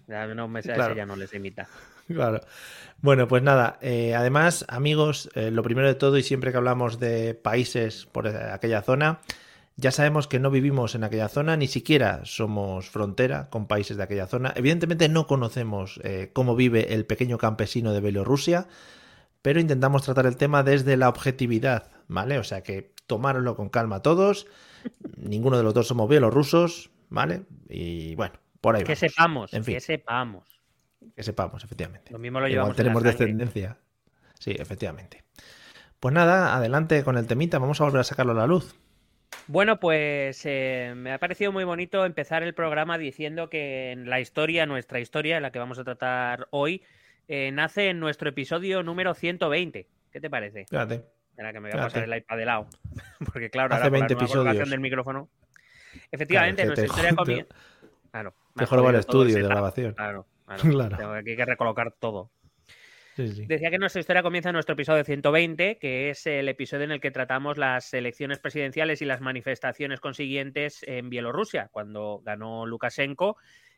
Claro, 0.05 0.35
no 0.35 0.47
me 0.47 0.61
sé, 0.63 0.73
Claro. 0.73 0.95
ya 0.95 1.05
no 1.05 1.15
les 1.15 1.33
imita. 1.33 1.67
Claro. 2.07 2.39
Bueno, 3.01 3.27
pues 3.27 3.43
nada, 3.43 3.77
eh, 3.81 4.15
además, 4.15 4.65
amigos, 4.69 5.29
eh, 5.35 5.51
lo 5.51 5.61
primero 5.63 5.87
de 5.87 5.95
todo 5.95 6.17
y 6.17 6.23
siempre 6.23 6.51
que 6.51 6.57
hablamos 6.57 6.99
de 6.99 7.33
países 7.35 8.05
por 8.11 8.27
eh, 8.27 8.35
aquella 8.51 8.81
zona, 8.81 9.19
ya 9.75 9.91
sabemos 9.91 10.27
que 10.27 10.39
no 10.39 10.49
vivimos 10.49 10.95
en 10.95 11.03
aquella 11.03 11.27
zona, 11.29 11.55
ni 11.57 11.67
siquiera 11.67 12.21
somos 12.23 12.89
frontera 12.89 13.49
con 13.51 13.67
países 13.67 13.97
de 13.97 14.03
aquella 14.03 14.25
zona. 14.25 14.53
Evidentemente 14.55 15.09
no 15.09 15.27
conocemos 15.27 15.99
eh, 16.03 16.31
cómo 16.33 16.55
vive 16.55 16.93
el 16.95 17.05
pequeño 17.05 17.37
campesino 17.37 17.93
de 17.93 18.01
Bielorrusia, 18.01 18.67
pero 19.43 19.59
intentamos 19.59 20.01
tratar 20.03 20.25
el 20.25 20.37
tema 20.37 20.63
desde 20.63 20.97
la 20.97 21.09
objetividad, 21.09 21.91
¿vale? 22.07 22.39
O 22.39 22.43
sea 22.43 22.63
que 22.63 22.91
tomároslo 23.07 23.55
con 23.55 23.69
calma 23.69 24.01
todos, 24.01 24.47
ninguno 25.17 25.57
de 25.57 25.63
los 25.63 25.73
dos 25.73 25.87
somos 25.87 26.07
bielorrusos, 26.09 26.91
¿vale? 27.09 27.43
Y 27.69 28.15
bueno, 28.15 28.35
por 28.61 28.75
ahí 28.75 28.83
Que 28.83 28.93
vamos. 28.93 28.99
sepamos, 28.99 29.53
En 29.53 29.63
fin. 29.63 29.75
que 29.75 29.81
sepamos. 29.81 30.61
Que 31.15 31.23
sepamos, 31.23 31.63
efectivamente. 31.63 32.11
Lo 32.11 32.19
mismo 32.19 32.39
lo 32.39 32.47
Igual 32.47 32.51
llevamos 32.51 32.69
en 32.71 32.77
la 32.77 32.83
tenemos 32.83 33.03
descendencia. 33.03 33.77
Sí, 34.39 34.51
efectivamente. 34.57 35.23
Pues 35.99 36.13
nada, 36.13 36.55
adelante 36.55 37.03
con 37.03 37.17
el 37.17 37.25
temita. 37.27 37.57
Vamos 37.59 37.81
a 37.81 37.85
volver 37.85 38.01
a 38.01 38.03
sacarlo 38.03 38.33
a 38.33 38.35
la 38.35 38.47
luz. 38.47 38.75
Bueno, 39.47 39.79
pues 39.79 40.41
eh, 40.45 40.93
me 40.95 41.11
ha 41.13 41.19
parecido 41.19 41.51
muy 41.51 41.63
bonito 41.63 42.05
empezar 42.05 42.43
el 42.43 42.53
programa 42.53 42.97
diciendo 42.97 43.49
que 43.49 43.91
en 43.91 44.09
la 44.09 44.19
historia, 44.19 44.65
nuestra 44.65 44.99
historia, 44.99 45.39
la 45.39 45.51
que 45.51 45.59
vamos 45.59 45.79
a 45.79 45.83
tratar 45.83 46.47
hoy, 46.51 46.83
eh, 47.27 47.51
nace 47.51 47.89
en 47.89 47.99
nuestro 47.99 48.29
episodio 48.29 48.83
número 48.83 49.13
120. 49.13 49.87
¿Qué 50.11 50.21
te 50.21 50.29
parece? 50.29 50.65
Fíjate. 50.69 51.16
Que 51.37 51.43
me 51.53 51.59
voy 51.59 51.69
a 51.69 51.71
Fíjate. 51.71 51.83
pasar 51.93 52.03
el 52.03 52.17
iPad 52.17 52.37
de 52.37 52.45
lado. 52.45 52.67
Porque 53.31 53.49
claro, 53.49 53.73
Hace 53.75 53.83
ahora 53.83 53.89
con 53.89 53.99
la 53.99 54.07
20 54.07 54.13
nueva 54.15 54.25
episodios. 54.51 54.69
del 54.69 54.79
micrófono. 54.79 55.29
Efectivamente, 56.11 56.63
Claro, 56.63 56.75
que 56.75 56.81
nuestra 56.81 56.83
te 56.83 57.07
historia 57.07 57.11
jode- 57.11 57.15
comienza. 57.17 57.55
Claro. 58.11 58.33
me 58.55 58.59
Te 58.59 58.63
ha 58.63 58.67
joroba 58.67 58.89
el 58.89 58.95
jodido 58.95 59.07
todo 59.11 59.21
estudio 59.21 59.35
de 59.35 59.41
setup. 59.41 59.49
grabación. 59.51 59.93
Claro, 59.93 60.27
claro. 60.45 60.61
Claro. 60.89 60.97
Tengo 60.97 61.11
aquí 61.13 61.35
que 61.35 61.45
recolocar 61.45 61.91
todo. 61.91 62.31
Sí, 63.15 63.27
sí. 63.29 63.45
Decía 63.47 63.71
que 63.71 63.79
nuestra 63.79 63.99
historia 63.99 64.21
comienza 64.21 64.49
en 64.49 64.53
nuestro 64.53 64.73
episodio 64.73 65.03
120, 65.03 65.77
que 65.79 66.09
es 66.11 66.27
el 66.27 66.47
episodio 66.49 66.83
en 66.83 66.91
el 66.91 66.99
que 67.01 67.09
tratamos 67.11 67.57
las 67.57 67.93
elecciones 67.95 68.37
presidenciales 68.39 69.01
y 69.01 69.05
las 69.05 69.21
manifestaciones 69.21 69.99
consiguientes 69.99 70.83
en 70.83 71.09
Bielorrusia, 71.09 71.67
cuando 71.71 72.21
ganó 72.23 72.65
Lukashenko 72.67 73.37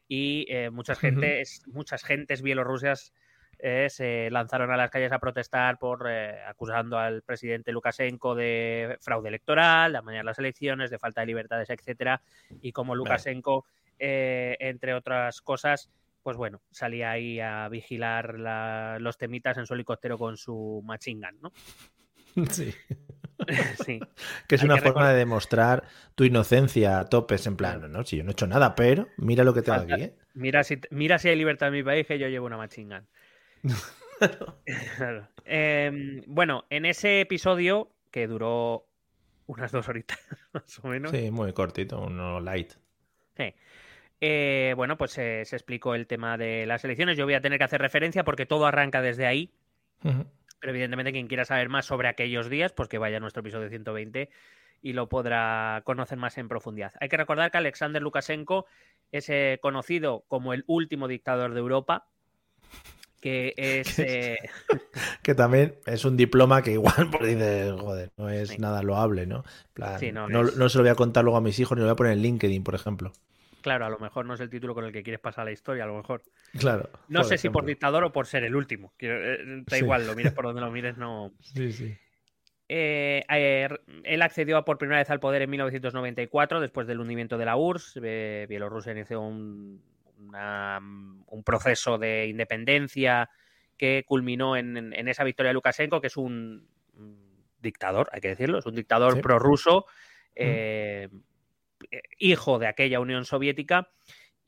y 0.10 0.46
eh, 0.50 0.70
muchas, 0.72 1.00
gentes, 1.00 1.62
muchas 1.68 2.04
gentes 2.04 2.42
bielorrusias 2.42 3.14
eh, 3.60 3.88
se 3.90 4.30
lanzaron 4.32 4.72
a 4.72 4.78
las 4.78 4.90
calles 4.90 5.12
a 5.12 5.20
protestar 5.20 5.78
por 5.78 6.08
eh, 6.10 6.42
acusando 6.48 6.98
al 6.98 7.22
presidente 7.22 7.72
Lukashenko 7.72 8.34
de 8.36 8.98
fraude 9.02 9.28
electoral, 9.30 9.92
de 9.92 9.98
amañar 9.98 10.26
las 10.26 10.40
elecciones, 10.40 10.90
de 10.90 10.98
falta 11.00 11.22
de 11.22 11.28
libertades, 11.28 11.70
etcétera, 11.70 12.22
y 12.62 12.72
como 12.72 12.96
Lukashenko, 12.96 13.66
eh, 14.00 14.56
entre 14.60 14.94
otras 14.94 15.42
cosas, 15.42 15.90
pues 16.24 16.38
bueno, 16.38 16.62
salía 16.72 17.12
ahí 17.12 17.40
a 17.40 17.68
vigilar 17.70 18.40
la- 18.40 18.98
los 19.00 19.18
temitas 19.18 19.58
en 19.58 19.66
su 19.66 19.74
helicóptero 19.74 20.18
con 20.18 20.38
su 20.38 20.82
machine 20.86 21.28
gun, 21.30 21.42
¿no? 21.42 21.52
Sí. 22.52 22.74
sí. 23.86 24.00
Que 24.48 24.56
es 24.56 24.62
Hay 24.62 24.66
una 24.66 24.76
que 24.76 24.82
forma 24.82 25.10
de 25.10 25.18
demostrar 25.18 25.84
tu 26.16 26.24
inocencia 26.24 27.00
a 27.00 27.06
topes, 27.06 27.46
en 27.48 27.56
plan, 27.58 27.92
no, 27.92 28.04
si 28.06 28.18
yo 28.18 28.24
no 28.24 28.30
he 28.30 28.34
hecho 28.34 28.48
nada, 28.48 28.76
pero 28.76 29.08
mira 29.18 29.44
lo 29.44 29.54
que 29.54 29.62
tengo 29.62 29.80
Falta- 29.80 29.94
aquí, 29.96 30.04
¿eh? 30.04 30.16
Mira 30.34 30.64
si, 30.64 30.80
mira 30.92 31.20
si 31.20 31.28
hay 31.30 31.36
libertad 31.36 31.68
en 31.70 31.74
mi 31.74 31.84
país, 31.84 32.06
que 32.08 32.18
yo 32.20 32.28
llevo 32.28 32.46
una 32.46 32.58
machine 32.58 32.96
gun. 33.00 33.08
Claro. 34.98 35.30
Em, 35.46 36.22
bueno, 36.28 36.66
en 36.70 36.86
ese 36.86 37.22
episodio, 37.22 37.90
que 38.12 38.28
duró 38.28 38.86
unas 39.48 39.72
dos 39.72 39.88
horitas 39.88 40.20
más 40.54 40.80
o 40.84 40.88
menos, 40.90 41.12
Sí, 41.12 41.32
muy 41.32 41.54
cortito, 41.54 42.02
uno 42.02 42.42
light. 42.42 42.74
Sí. 43.38 43.54
eh, 44.20 44.74
bueno, 44.76 44.98
pues 44.98 45.12
se 45.12 45.42
explicó 45.42 45.96
el 45.96 46.06
tema 46.06 46.38
de 46.38 46.66
las 46.66 46.84
elecciones. 46.84 47.18
Yo 47.18 47.24
voy 47.24 47.36
a 47.36 47.42
tener 47.42 47.58
que 47.58 47.64
hacer 47.64 47.82
referencia 47.82 48.26
porque 48.26 48.46
todo 48.46 48.66
arranca 48.66 49.02
desde 49.02 49.26
ahí. 49.26 49.54
Pero 50.02 50.72
evidentemente 50.72 51.14
quien 51.14 51.28
quiera 51.28 51.46
saber 51.46 51.70
más 51.70 51.86
sobre 51.86 52.10
aquellos 52.10 52.50
días, 52.50 52.74
pues 52.74 52.90
que 52.90 52.98
vaya 52.98 53.18
a 53.18 53.20
nuestro 53.22 53.40
episodio 53.40 53.70
120 53.70 54.30
y 54.82 54.94
lo 54.94 55.10
podrá 55.10 55.82
conocer 55.86 56.18
más 56.18 56.38
en 56.38 56.48
profundidad. 56.48 56.94
Hay 57.00 57.10
que 57.10 57.18
recordar 57.18 57.52
que 57.52 57.58
Alexander 57.58 58.02
Lukashenko 58.02 58.66
es 59.12 59.30
eh, 59.30 59.60
conocido 59.62 60.26
como 60.28 60.54
el 60.54 60.64
último 60.68 61.08
dictador 61.08 61.54
de 61.54 61.60
Europa, 61.60 62.08
que 63.22 63.54
es... 63.58 64.00
Eh, 64.00 64.38
que 65.24 65.36
también 65.36 65.76
es 65.86 66.06
un 66.06 66.18
diploma 66.18 66.62
que 66.62 66.72
igual 66.72 67.10
por 67.12 67.26
dice, 67.26 67.72
joder, 67.72 68.12
no 68.18 68.30
es 68.30 68.60
nada 68.60 68.82
loable, 68.84 69.26
¿no? 69.26 69.44
no, 69.76 70.70
se 70.70 70.78
lo 70.78 70.84
voy 70.84 70.92
a 70.92 70.96
contar 70.96 71.24
luego 71.24 71.38
a 71.38 71.42
mis 71.42 71.60
hijos 71.60 71.78
ni 71.78 71.82
lo 71.82 71.88
voy 71.88 71.94
a 71.94 71.96
poner 71.96 72.14
en 72.14 72.22
LinkedIn, 72.22 72.64
por 72.64 72.76
ejemplo. 72.76 73.12
Claro, 73.62 73.86
a 73.86 73.90
lo 73.90 74.00
mejor 74.00 74.26
no 74.26 74.36
es 74.36 74.40
el 74.40 74.50
título 74.50 74.74
con 74.74 74.86
el 74.86 74.94
que 74.94 75.04
quieres 75.04 75.20
pasar 75.20 75.46
la 75.46 75.52
historia, 75.52 75.84
a 75.84 75.88
lo 75.88 75.98
mejor. 75.98 76.24
Claro. 76.58 76.90
No 77.10 77.24
sé 77.26 77.38
si 77.38 77.50
por 77.50 77.66
dictador 77.66 78.04
o 78.06 78.12
por 78.12 78.26
ser 78.26 78.44
el 78.46 78.56
último. 78.56 78.94
Eh, 79.00 79.64
da 79.66 79.78
igual, 79.78 80.08
lo 80.08 80.16
mires 80.16 80.32
por 80.34 80.46
donde 80.46 80.62
lo 80.62 80.72
mires, 80.72 80.98
no. 80.98 81.34
Sí, 81.42 81.74
sí. 81.74 81.98
Eh, 82.72 83.26
él 84.04 84.22
accedió 84.22 84.64
por 84.64 84.78
primera 84.78 85.00
vez 85.00 85.10
al 85.10 85.20
poder 85.20 85.42
en 85.42 85.50
1994, 85.50 86.62
después 86.62 86.88
del 86.88 87.00
hundimiento 87.00 87.38
de 87.38 87.46
la 87.46 87.58
URSS. 87.58 88.00
Bielorrusia 88.48 88.92
inició 88.94 89.22
un, 89.22 89.82
un, 90.20 91.44
proceso 91.44 91.98
de 91.98 92.28
independencia 92.28 93.30
que 93.78 94.04
culminó 94.06 94.58
en, 94.58 94.94
esa 95.08 95.24
victoria 95.24 95.50
de 95.50 95.54
Lukashenko, 95.54 96.02
que 96.02 96.08
es 96.08 96.18
un, 96.18 96.68
dictador, 97.62 98.10
hay 98.12 98.22
que 98.22 98.30
decirlo, 98.30 98.60
es 98.60 98.66
un 98.66 98.76
dictador 98.76 99.22
prorruso, 99.22 99.86
eh, 100.36 101.10
hijo 102.18 102.60
de 102.60 102.68
aquella 102.68 103.00
Unión 103.00 103.26
Soviética. 103.26 103.90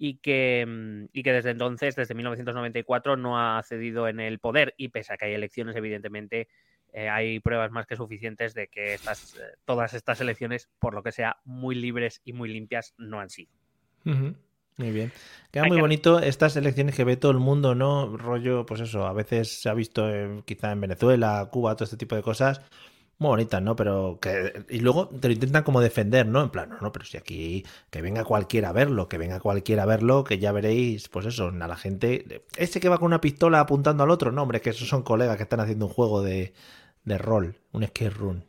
Y 0.03 0.15
que, 0.15 1.07
y 1.13 1.21
que 1.21 1.31
desde 1.31 1.51
entonces, 1.51 1.95
desde 1.95 2.15
1994, 2.15 3.17
no 3.17 3.39
ha 3.39 3.61
cedido 3.61 4.07
en 4.07 4.19
el 4.19 4.39
poder. 4.39 4.73
Y 4.75 4.87
pese 4.87 5.13
a 5.13 5.17
que 5.17 5.25
hay 5.25 5.35
elecciones, 5.35 5.75
evidentemente, 5.75 6.47
eh, 6.93 7.07
hay 7.07 7.39
pruebas 7.39 7.71
más 7.71 7.85
que 7.85 7.95
suficientes 7.95 8.53
de 8.53 8.67
que 8.67 8.95
estas, 8.95 9.35
eh, 9.35 9.57
todas 9.63 9.93
estas 9.93 10.19
elecciones, 10.19 10.69
por 10.79 10.93
lo 10.93 11.03
que 11.03 11.11
sea, 11.11 11.37
muy 11.45 11.75
libres 11.75 12.21
y 12.25 12.33
muy 12.33 12.51
limpias, 12.51 12.95
no 12.97 13.19
han 13.19 13.29
sido. 13.29 13.51
Muy 14.77 14.91
bien. 14.91 15.11
Queda 15.51 15.65
muy 15.65 15.79
bonito 15.79 16.19
estas 16.19 16.55
elecciones 16.55 16.95
que 16.95 17.03
ve 17.03 17.17
todo 17.17 17.31
el 17.31 17.39
mundo, 17.39 17.75
¿no? 17.75 18.15
Rollo, 18.17 18.65
pues 18.65 18.81
eso, 18.81 19.05
a 19.05 19.13
veces 19.13 19.61
se 19.61 19.69
ha 19.69 19.73
visto 19.73 20.03
quizá 20.45 20.71
en 20.71 20.81
Venezuela, 20.81 21.49
Cuba, 21.51 21.75
todo 21.75 21.83
este 21.83 21.97
tipo 21.97 22.15
de 22.15 22.21
cosas. 22.23 22.61
Muy 23.19 23.29
bonitas, 23.29 23.61
¿no? 23.61 23.75
Pero 23.75 24.17
que. 24.21 24.65
Y 24.69 24.79
luego 24.79 25.07
te 25.09 25.27
lo 25.27 25.33
intentan 25.33 25.63
como 25.63 25.81
defender, 25.81 26.25
¿no? 26.25 26.41
En 26.41 26.49
plan, 26.49 26.69
no, 26.69 26.77
no, 26.81 26.91
pero 26.91 27.05
si 27.05 27.17
aquí. 27.17 27.63
Que 27.91 28.01
venga 28.01 28.23
cualquiera 28.23 28.69
a 28.69 28.71
verlo, 28.73 29.07
que 29.07 29.17
venga 29.19 29.39
cualquiera 29.39 29.83
a 29.83 29.85
verlo, 29.85 30.23
que 30.23 30.39
ya 30.39 30.51
veréis, 30.51 31.07
pues 31.09 31.27
eso, 31.27 31.49
a 31.49 31.67
la 31.67 31.75
gente. 31.77 32.43
Ese 32.57 32.79
que 32.79 32.89
va 32.89 32.97
con 32.97 33.07
una 33.07 33.21
pistola 33.21 33.59
apuntando 33.59 34.03
al 34.03 34.09
otro, 34.09 34.31
no, 34.31 34.41
hombre, 34.43 34.61
que 34.61 34.71
esos 34.71 34.87
son 34.89 35.03
colegas 35.03 35.37
que 35.37 35.43
están 35.43 35.59
haciendo 35.59 35.85
un 35.87 35.93
juego 35.93 36.23
de, 36.23 36.53
de 37.05 37.17
rol, 37.19 37.59
un 37.73 37.83
escape 37.83 38.09
room. 38.11 38.43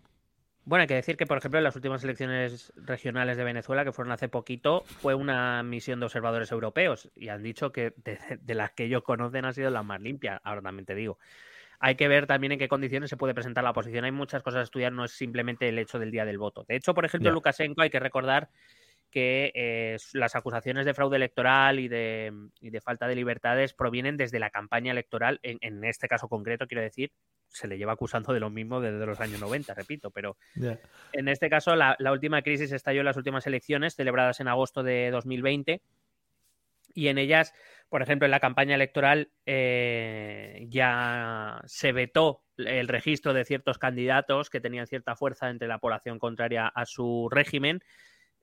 Bueno, 0.65 0.83
hay 0.83 0.87
que 0.87 0.95
decir 0.95 1.17
que, 1.17 1.27
por 1.27 1.39
ejemplo, 1.39 1.59
en 1.59 1.65
las 1.65 1.75
últimas 1.75 2.05
elecciones 2.05 2.73
regionales 2.77 3.37
de 3.37 3.43
Venezuela, 3.43 3.85
que 3.85 3.91
fueron 3.91 4.13
hace 4.13 4.29
poquito, 4.29 4.85
fue 4.87 5.15
una 5.15 5.63
misión 5.65 5.99
de 5.99 6.07
observadores 6.07 6.53
europeos 6.53 7.11
y 7.17 7.29
han 7.29 7.43
dicho 7.43 7.73
que 7.73 7.95
de, 7.97 8.55
las 8.55 8.71
que 8.71 8.85
ellos 8.85 9.03
conocen 9.03 9.45
han 9.45 9.55
sido 9.55 9.71
las 9.71 9.85
más 9.85 10.01
limpias. 10.01 10.41
Ahora 10.45 10.63
también 10.63 10.87
te 10.87 10.95
digo. 10.95 11.19
Hay 11.81 11.97
que 11.97 12.07
ver 12.07 12.29
también 12.29 12.53
en 12.53 12.61
qué 12.61 12.69
condiciones 12.69 13.11
se 13.11 13.17
puede 13.17 13.35
presentar 13.35 13.65
la 13.65 13.71
oposición. 13.71 14.05
Hay 14.05 14.13
muchas 14.13 14.45
cosas 14.45 14.61
a 14.61 14.63
estudiar, 14.63 14.93
no 14.93 15.05
es 15.05 15.11
simplemente 15.11 15.69
el 15.69 15.79
hecho 15.81 15.99
del 15.99 16.13
día 16.13 16.25
del 16.25 16.39
voto. 16.39 16.65
De 16.69 16.77
hecho, 16.77 16.95
por 16.95 17.05
ejemplo, 17.05 17.33
Lukashenko 17.33 17.83
hay 17.83 17.91
que 17.91 17.99
recordar 17.99 18.49
que 19.11 19.51
eh, 19.57 19.97
las 20.13 20.37
acusaciones 20.37 20.87
de 20.87 20.95
fraude 20.95 21.17
electoral 21.17 21.81
y 21.81 21.89
de, 21.89 22.33
y 22.61 22.71
de, 22.71 22.81
falta 22.81 23.09
de 23.09 23.17
libertades 23.17 23.75
provienen 23.75 24.17
desde 24.17 24.39
la 24.39 24.51
campaña 24.51 24.93
electoral, 24.93 25.41
en, 25.43 25.59
en 25.61 25.85
este 25.85 26.07
caso 26.07 26.29
concreto, 26.29 26.69
quiero 26.69 26.83
decir, 26.83 27.13
se 27.53 27.69
le 27.69 27.79
lleva 27.79 27.93
acusando 27.93 28.33
de 28.33 28.41
lo 28.41 28.51
mismo 28.51 28.81
desde 28.81 29.05
los 29.05 29.21
años 29.21 29.41
90, 29.41 29.75
repito, 29.75 30.11
pero 30.11 30.37
en 31.13 31.29
este 31.29 31.51
caso 31.51 31.77
la, 31.77 31.97
última 32.11 32.43
crisis 32.43 32.73
estalló 32.73 33.01
en 33.01 33.07
las 33.07 33.17
últimas 33.17 33.47
elecciones 33.47 33.95
celebradas 33.95 34.41
en 34.41 34.49
agosto 34.49 34.83
de 34.83 35.11
2020 35.11 35.83
y 36.95 37.09
en 37.09 37.19
ellas, 37.19 37.55
por 37.89 38.03
ejemplo, 38.03 38.27
en 38.27 38.31
la 38.31 38.41
campaña 38.41 38.75
electoral 38.75 39.31
eh, 39.47 40.67
ya 40.69 41.63
se 41.67 41.93
vetó 41.93 42.43
el 42.57 42.89
registro 42.89 43.33
de 43.33 43.45
ciertos 43.45 43.79
candidatos 43.79 44.51
que 44.51 44.61
tenían 44.61 44.87
cierta 44.87 45.17
fuerza 45.17 45.51
entre 45.51 45.69
la 45.69 45.79
población 45.79 46.19
contraria 46.19 46.69
a 46.69 46.85
su 46.85 47.29
régimen. 47.31 47.83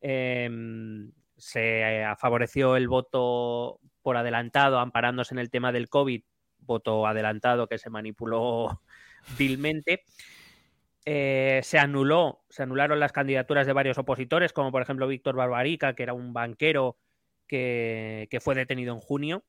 Em, 0.02 1.12
se 1.38 2.06
favoreció 2.18 2.76
el 2.76 2.88
voto 2.88 3.80
por 4.02 4.18
adelantado, 4.18 4.80
amparándose 4.80 5.34
en 5.34 5.40
el 5.40 5.50
tema 5.50 5.72
del 5.72 5.90
COVID, 5.90 6.24
voto 6.60 7.08
adelantado 7.08 7.68
que 7.68 7.78
se 7.78 7.90
manipuló 7.90 8.82
vilmente. 9.38 10.04
Eh, 11.06 11.62
se 11.64 11.80
anuló, 11.80 12.44
se 12.50 12.64
anularon 12.64 13.00
las 13.00 13.12
candidaturas 13.12 13.66
de 13.66 13.74
varios 13.74 13.98
opositores, 13.98 14.54
como 14.54 14.72
por 14.72 14.82
ejemplo 14.82 15.08
Víctor 15.08 15.36
Barbarica, 15.36 15.94
que 15.96 16.04
era 16.04 16.14
un 16.14 16.34
banquero 16.34 16.98
que, 17.48 18.28
fue 18.42 18.54
detenido 18.54 18.94
en 18.94 19.00
junio 19.00 19.44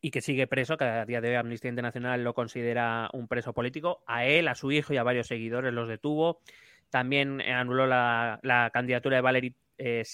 y 0.00 0.10
que 0.10 0.20
sigue 0.20 0.46
preso, 0.46 0.76
que 0.76 0.84
a 0.84 1.04
día 1.04 1.20
de 1.20 1.30
hoy 1.30 1.34
Amnistía 1.34 1.70
Internacional 1.70 2.22
lo 2.22 2.34
considera 2.34 3.10
un 3.12 3.28
preso 3.28 3.54
político. 3.54 4.04
A 4.06 4.24
él, 4.26 4.46
a 4.46 4.54
su 4.54 4.70
hijo 4.70 4.92
y 4.92 4.98
a 4.98 5.02
varios 5.02 5.26
seguidores 5.26 5.72
los 5.72 5.88
detuvo. 5.88 6.40
También 6.90 7.40
anuló 7.40 7.86
la, 7.86 8.70
candidatura 8.72 9.16
de 9.16 9.22
Valery 9.22 9.56
eh, 9.78 10.04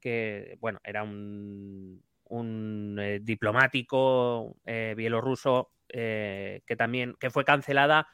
que 0.00 0.58
bueno, 0.60 0.80
era 0.84 1.02
un, 1.02 2.02
un 2.30 2.96
eh, 2.98 3.20
diplomático 3.20 4.56
bielorruso 4.64 5.72
eh, 5.92 6.62
que 6.66 6.76
también 6.76 7.16
que 7.18 7.30
fue 7.30 7.44
cancelada 7.44 8.06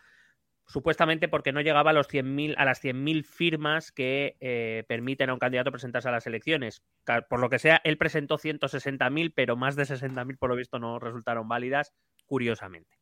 supuestamente 0.66 1.28
porque 1.28 1.52
no 1.52 1.60
llegaba 1.60 1.90
a, 1.90 1.92
los 1.92 2.08
100 2.08 2.54
a 2.56 2.64
las 2.64 2.82
100.000 2.82 3.24
firmas 3.24 3.92
que 3.92 4.36
eh, 4.40 4.84
permiten 4.88 5.30
a 5.30 5.34
un 5.34 5.38
candidato 5.38 5.70
presentarse 5.70 6.08
a 6.08 6.12
las 6.12 6.26
elecciones. 6.26 6.82
Por 7.28 7.38
lo 7.38 7.50
que 7.50 7.58
sea, 7.58 7.80
él 7.84 7.98
presentó 7.98 8.38
160.000, 8.38 9.32
pero 9.34 9.56
más 9.56 9.76
de 9.76 9.84
60.000 9.84 10.38
por 10.38 10.50
lo 10.50 10.56
visto 10.56 10.78
no 10.78 10.98
resultaron 10.98 11.48
válidas, 11.48 11.92
curiosamente. 12.24 12.98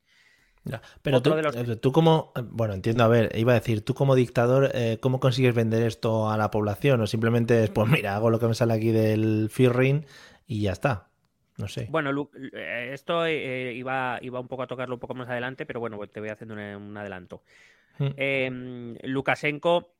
pero 1.03 1.23
tú, 1.23 1.35
eh, 1.35 1.77
tú, 1.77 1.93
como, 1.93 2.33
bueno, 2.51 2.75
entiendo, 2.75 3.05
a 3.05 3.09
ver, 3.09 3.31
iba 3.35 3.53
a 3.53 3.61
decir, 3.61 3.83
tú 3.83 3.95
como 3.95 4.15
dictador, 4.15 4.73
¿cómo 5.01 5.21
consigues 5.21 5.55
vender 5.55 5.85
esto 5.85 6.31
a 6.31 6.37
la 6.37 6.51
población? 6.51 7.01
¿O 7.01 7.07
simplemente 7.07 7.65
es, 7.65 7.71
pues 7.71 7.89
mira, 7.89 8.17
hago 8.17 8.29
lo 8.29 8.41
que 8.41 8.49
me 8.49 8.55
sale 8.55 8.75
aquí 8.75 8.91
del 8.91 9.49
Firrin 9.51 10.05
y 10.47 10.63
ya 10.63 10.73
está? 10.73 11.09
No 11.57 11.69
sé. 11.69 11.87
Bueno, 11.89 12.31
eh, 12.53 12.91
esto 12.93 13.25
eh, 13.27 13.73
iba, 13.75 14.19
iba 14.23 14.41
un 14.41 14.49
poco 14.49 14.65
a 14.65 14.67
tocarlo 14.67 14.97
un 14.97 15.01
poco 15.01 15.15
más 15.15 15.29
adelante, 15.29 15.67
pero 15.67 15.81
bueno, 15.81 15.99
te 16.09 16.21
voy 16.21 16.29
haciendo 16.29 16.55
un, 16.55 16.97
adelanto. 16.97 17.43
Mm. 17.99 18.07
Em, 18.17 18.97
Lukashenko 19.05 19.95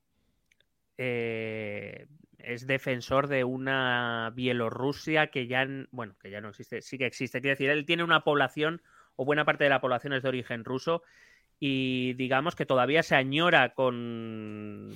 eh, 0.97 2.07
es 2.39 2.67
defensor 2.67 3.27
de 3.27 3.45
una 3.45 4.31
Bielorrusia 4.35 5.27
que 5.27 5.47
ya, 5.47 5.65
bueno, 5.91 6.15
que 6.21 6.29
ya 6.29 6.41
no 6.41 6.49
existe, 6.49 6.81
sí 6.81 6.97
que 6.97 7.05
existe. 7.05 7.39
Quiere 7.39 7.55
decir, 7.55 7.69
él 7.69 7.85
tiene 7.85 8.03
una 8.03 8.23
población, 8.23 8.81
o 9.15 9.23
buena 9.23 9.45
parte 9.45 9.63
de 9.63 9.69
la 9.69 9.81
población 9.81 10.11
es 10.11 10.23
de 10.23 10.29
origen 10.29 10.65
ruso, 10.65 11.03
y 11.57 12.13
digamos 12.15 12.55
que 12.55 12.65
todavía 12.65 13.01
se 13.01 13.15
añora 13.15 13.73
con 13.73 14.91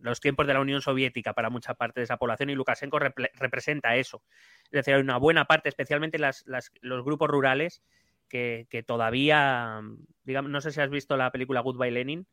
los 0.00 0.20
tiempos 0.20 0.46
de 0.46 0.54
la 0.54 0.60
Unión 0.60 0.82
Soviética 0.82 1.32
para 1.32 1.50
mucha 1.50 1.74
parte 1.74 2.00
de 2.00 2.04
esa 2.04 2.16
población 2.16 2.50
y 2.50 2.54
Lukashenko 2.54 2.98
representa 2.98 3.96
eso. 3.96 4.22
Es 4.64 4.70
decir, 4.72 4.94
hay 4.94 5.00
una 5.00 5.18
buena 5.18 5.44
parte, 5.44 5.68
especialmente 5.68 6.18
las, 6.18 6.44
los 6.46 7.04
grupos 7.04 7.28
rurales, 7.28 7.82
que, 8.28 8.84
todavía, 8.86 9.80
digamos, 10.24 10.50
no 10.50 10.60
sé 10.60 10.70
si 10.70 10.80
has 10.80 10.90
visto 10.90 11.16
la 11.16 11.32
película 11.32 11.60
Goodbye 11.60 11.90
Lenin. 11.90 12.26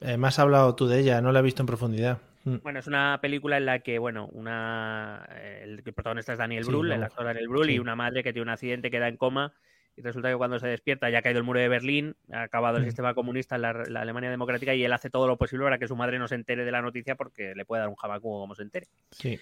Eh, 0.00 0.16
me 0.16 0.26
has 0.26 0.38
hablado 0.38 0.74
tú 0.74 0.88
de 0.88 0.98
ella, 0.98 1.20
no 1.20 1.30
la 1.32 1.38
he 1.38 1.42
visto 1.42 1.62
en 1.62 1.66
profundidad. 1.66 2.18
Mm. 2.44 2.56
Bueno, 2.62 2.80
es 2.80 2.88
una 2.88 3.18
película 3.22 3.56
en 3.56 3.66
la 3.66 3.78
que, 3.78 4.00
bueno, 4.00 4.26
una 4.32 5.24
el, 5.62 5.82
protagonista 5.84 6.32
es 6.32 6.38
Daniel 6.38 6.64
Brühl, 6.64 6.90
el 6.90 7.02
actor 7.04 7.24
Daniel 7.24 7.48
Brühl, 7.48 7.70
y 7.70 7.78
una 7.78 7.94
madre 7.94 8.24
que 8.24 8.32
tiene 8.32 8.42
un 8.42 8.48
accidente, 8.48 8.90
queda 8.90 9.06
en 9.06 9.16
coma 9.16 9.54
y 9.96 10.02
resulta 10.02 10.30
que 10.30 10.36
cuando 10.36 10.58
se 10.58 10.68
despierta 10.68 11.10
ya 11.10 11.18
ha 11.18 11.22
caído 11.22 11.38
el 11.38 11.44
muro 11.44 11.60
de 11.60 11.68
Berlín, 11.68 12.16
ha 12.32 12.42
acabado 12.42 12.78
el 12.78 12.82
mm. 12.82 12.86
sistema 12.86 13.14
comunista 13.14 13.56
en 13.56 13.62
la, 13.62 13.70
Alemania 14.00 14.30
democrática 14.30 14.74
y 14.74 14.84
él 14.84 14.92
hace 14.92 15.10
todo 15.10 15.26
lo 15.26 15.36
posible 15.36 15.64
para 15.64 15.78
que 15.78 15.88
su 15.88 15.96
madre 15.96 16.18
no 16.18 16.28
se 16.28 16.34
entere 16.34 16.64
de 16.64 16.72
la 16.72 16.80
noticia 16.80 17.14
porque 17.14 17.54
le 17.54 17.64
puede 17.64 17.80
dar 17.80 17.88
un 17.88 17.96
jabacugo 17.96 18.40
como 18.40 18.54
se 18.54 18.62
entere. 18.62 18.88
Sí. 19.10 19.38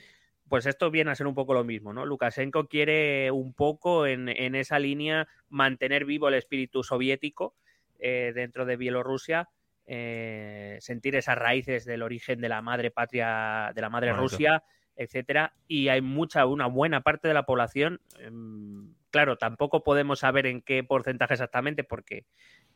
Pues 0.49 0.67
esto 0.67 0.91
viene 0.91 1.13
a 1.13 1.15
ser 1.15 1.29
un 1.29 1.35
poco 1.35 1.55
lo 1.55 1.63
mismo, 1.63 1.93
¿no? 1.93 2.05
Lukashenko 2.05 2.67
quiere 2.67 3.31
un 3.31 3.55
poco 3.55 4.07
en, 4.07 4.29
esa 4.29 4.81
línea 4.81 5.29
mantener 5.49 6.05
vivo 6.05 6.27
el 6.27 6.35
espíritu 6.35 6.83
soviético 6.83 7.55
eh, 8.01 8.33
dentro 8.35 8.67
de 8.67 8.77
Bielorrusia, 8.77 9.49
eh, 9.87 10.79
sentir 10.81 11.15
esas 11.15 11.39
raíces 11.39 11.85
del 11.85 12.03
origen 12.03 12.41
de 12.41 12.49
la 12.49 12.63
madre 12.63 12.91
patria, 12.91 13.71
de 13.73 13.81
la 13.81 13.91
madre 13.91 14.13
Rusia, 14.13 14.65
etcétera. 14.97 15.55
Y 15.69 15.87
hay 15.87 16.01
mucha, 16.01 16.47
una 16.47 16.67
buena 16.67 17.03
parte 17.03 17.29
de 17.29 17.35
la 17.35 17.47
población. 17.47 18.01
Em, 18.19 18.93
claro, 19.11 19.37
tampoco 19.37 19.83
podemos 19.83 20.21
saber 20.21 20.47
en 20.47 20.63
qué 20.63 20.83
porcentaje 20.85 21.35
exactamente, 21.35 21.85
porque 21.85 22.27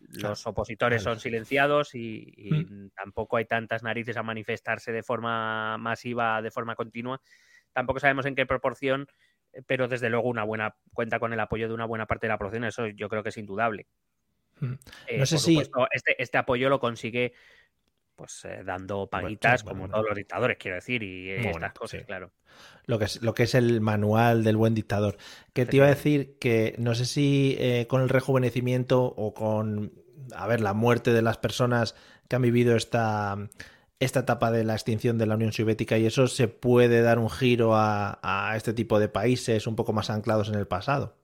los 0.00 0.46
opositores 0.46 1.02
son 1.02 1.20
silenciados 1.20 1.94
y, 1.94 2.50
mm. 2.50 2.90
tampoco 2.94 3.36
hay 3.36 3.46
tantas 3.46 3.82
narices 3.82 4.16
a 4.16 4.22
manifestarse 4.22 4.92
de 4.92 5.02
forma 5.02 5.78
masiva, 5.78 6.42
de 6.42 6.50
forma 6.50 6.74
continua. 6.76 7.20
tampoco 7.72 7.98
sabemos 7.98 8.26
en 8.26 8.34
qué 8.36 8.46
proporción, 8.46 9.08
eh, 9.52 9.62
pero 9.66 9.88
desde 9.88 10.08
luego 10.08 10.28
una 10.28 10.44
buena 10.44 10.76
cuenta 10.92 11.18
con 11.18 11.32
el 11.32 11.40
apoyo 11.40 11.66
de 11.66 11.74
una 11.74 11.86
buena 11.86 12.06
parte 12.06 12.26
de 12.26 12.28
la 12.28 12.38
población, 12.38 12.64
eso 12.64 12.86
yo 12.86 13.08
creo 13.08 13.22
que 13.22 13.30
es 13.30 13.36
indudable. 13.36 13.86
Mm. 14.60 14.74
Eh, 15.08 15.18
No 15.18 15.26
sé 15.26 15.34
por 15.36 15.40
si- 15.42 15.52
supuesto, 15.54 15.88
este, 15.90 16.22
este 16.22 16.38
apoyo 16.38 16.68
lo 16.68 16.78
consigue 16.78 17.32
pues 18.16 18.44
eh, 18.44 18.62
dando 18.64 19.06
paguitas, 19.08 19.64
bueno, 19.64 19.80
como 19.80 19.90
todos 19.92 20.06
los 20.08 20.16
dictadores, 20.16 20.56
quiero 20.58 20.76
decir, 20.76 21.02
y 21.02 21.30
eh, 21.30 21.36
Bueno, 21.42 21.50
estas 21.52 21.72
cosas, 21.72 22.00
sí. 22.00 22.06
claro. 22.06 22.30
lo 22.86 22.98
que 22.98 23.04
es, 23.06 23.22
lo 23.22 23.34
que 23.34 23.44
es 23.44 23.54
el 23.54 23.80
manual 23.80 24.44
del 24.44 24.56
buen 24.56 24.74
dictador. 24.74 25.16
Que 25.52 25.66
te 25.66 25.76
iba 25.76 25.86
a 25.86 25.90
decir 25.90 26.38
que 26.38 26.74
no 26.78 26.94
sé 26.94 27.04
si 27.06 27.56
eh, 27.58 27.86
con 27.88 28.02
el 28.02 28.08
rejuvenecimiento 28.08 29.02
o 29.04 29.34
con, 29.34 29.92
a 30.34 30.46
ver, 30.46 30.60
la 30.60 30.74
muerte 30.74 31.12
de 31.12 31.22
las 31.22 31.38
personas 31.38 31.94
que 32.28 32.36
han 32.36 32.42
vivido 32.42 32.76
esta, 32.76 33.36
esta 34.00 34.20
etapa 34.20 34.50
de 34.50 34.64
la 34.64 34.74
extinción 34.74 35.18
de 35.18 35.26
la 35.26 35.34
Unión 35.34 35.52
Soviética 35.52 35.98
y 35.98 36.06
eso 36.06 36.26
se 36.26 36.48
puede 36.48 37.02
dar 37.02 37.18
un 37.18 37.30
giro 37.30 37.74
a, 37.74 38.18
a 38.22 38.56
este 38.56 38.72
tipo 38.72 38.98
de 38.98 39.08
países 39.08 39.66
un 39.66 39.76
poco 39.76 39.92
más 39.92 40.10
anclados 40.10 40.48
en 40.48 40.54
el 40.54 40.66
pasado. 40.66 41.16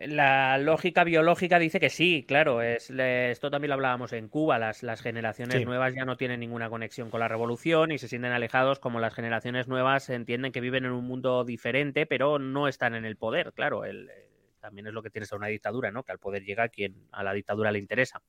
La 0.00 0.56
lógica 0.56 1.04
biológica 1.04 1.58
dice 1.58 1.78
que 1.78 1.90
sí, 1.90 2.24
claro. 2.26 2.62
Es, 2.62 2.88
esto 2.90 3.50
también 3.50 3.68
lo 3.68 3.74
hablábamos 3.74 4.14
en 4.14 4.28
Cuba. 4.28 4.58
Las, 4.58 4.82
las 4.82 5.02
generaciones 5.02 5.58
Sí. 5.58 5.64
nuevas 5.66 5.94
ya 5.94 6.06
no 6.06 6.16
tienen 6.16 6.40
ninguna 6.40 6.70
conexión 6.70 7.10
con 7.10 7.20
la 7.20 7.28
revolución 7.28 7.92
y 7.92 7.98
se 7.98 8.08
sienten 8.08 8.32
alejados, 8.32 8.78
como 8.78 8.98
las 8.98 9.12
generaciones 9.14 9.68
nuevas 9.68 10.08
entienden 10.08 10.52
que 10.52 10.62
viven 10.62 10.86
en 10.86 10.92
un 10.92 11.04
mundo 11.04 11.44
diferente, 11.44 12.06
pero 12.06 12.38
no 12.38 12.66
están 12.66 12.94
en 12.94 13.04
el 13.04 13.16
poder. 13.16 13.52
Claro, 13.52 13.84
el- 13.84 14.08
eh, 14.08 14.26
también 14.58 14.86
es 14.86 14.94
lo 14.94 15.02
que 15.02 15.10
tiene 15.10 15.26
ser 15.26 15.36
una 15.36 15.48
dictadura, 15.48 15.90
¿no? 15.90 16.02
Que 16.02 16.12
al 16.12 16.18
poder 16.18 16.44
llega 16.44 16.68
quien 16.70 16.94
a 17.12 17.22
la 17.22 17.34
dictadura 17.34 17.70
le 17.70 17.78
interesa 17.78 18.22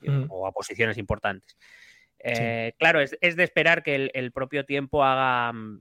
Mm. 0.00 0.26
o 0.28 0.46
a 0.46 0.52
posiciones 0.52 0.98
importantes. 0.98 1.56
Eh, 2.18 2.74
Claro, 2.78 3.00
es, 3.00 3.16
es 3.22 3.34
de 3.34 3.44
esperar 3.44 3.82
que 3.82 3.94
el, 3.94 4.10
el 4.12 4.30
propio 4.32 4.64
tiempo 4.66 5.02
haga, 5.04 5.52
mm, 5.54 5.80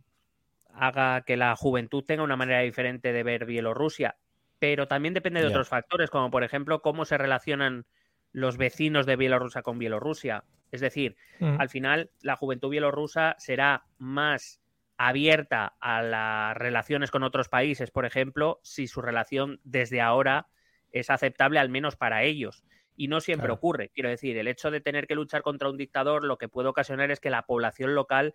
haga 0.74 1.22
que 1.24 1.36
la 1.36 1.56
juventud 1.58 2.04
tenga 2.06 2.24
una 2.24 2.36
manera 2.38 2.62
diferente 2.62 3.12
de 3.12 3.24
ver 3.24 3.46
Bielorrusia, 3.46 4.16
pero 4.60 4.88
también 4.88 5.14
depende 5.14 5.42
de 5.42 5.48
otros 5.48 5.70
factores, 5.70 6.10
como 6.10 6.32
por 6.32 6.44
ejemplo 6.44 6.82
cómo 6.82 7.06
se 7.06 7.18
relacionan 7.18 7.86
los 8.32 8.58
vecinos 8.58 9.06
de 9.06 9.16
Bielorrusia 9.16 9.62
con 9.62 9.80
Bielorrusia. 9.80 10.44
Es 10.72 10.82
decir, 10.82 11.16
Mm. 11.40 11.62
al 11.62 11.70
final 11.70 12.12
la 12.22 12.36
juventud 12.36 12.70
bielorrusa 12.70 13.36
será 13.38 13.86
más 13.98 14.60
abierta 14.98 15.76
a 15.80 16.02
las 16.02 16.58
relaciones 16.58 17.12
con 17.12 17.24
otros 17.24 17.50
países, 17.50 17.92
por 17.92 18.06
ejemplo, 18.06 18.60
si 18.64 18.88
su 18.88 19.02
relación 19.02 19.60
desde 19.64 20.02
ahora 20.02 20.48
es 20.92 21.10
aceptable 21.10 21.60
al 21.60 21.70
menos 21.70 21.96
para 21.96 22.24
ellos. 22.24 22.64
Y 22.96 23.08
no 23.08 23.22
siempre 23.22 23.46
Claro. 23.46 23.54
ocurre. 23.56 23.90
Quiero 23.94 24.10
decir, 24.10 24.36
el 24.38 24.48
hecho 24.48 24.72
de 24.72 24.82
tener 24.82 25.06
que 25.06 25.14
luchar 25.16 25.44
contra 25.44 25.70
un 25.70 25.78
dictador 25.78 26.24
lo 26.24 26.38
que 26.40 26.50
puede 26.50 26.68
ocasionar 26.68 27.12
es 27.12 27.20
que 27.20 27.30
la 27.30 27.44
población 27.44 27.94
local 27.94 28.34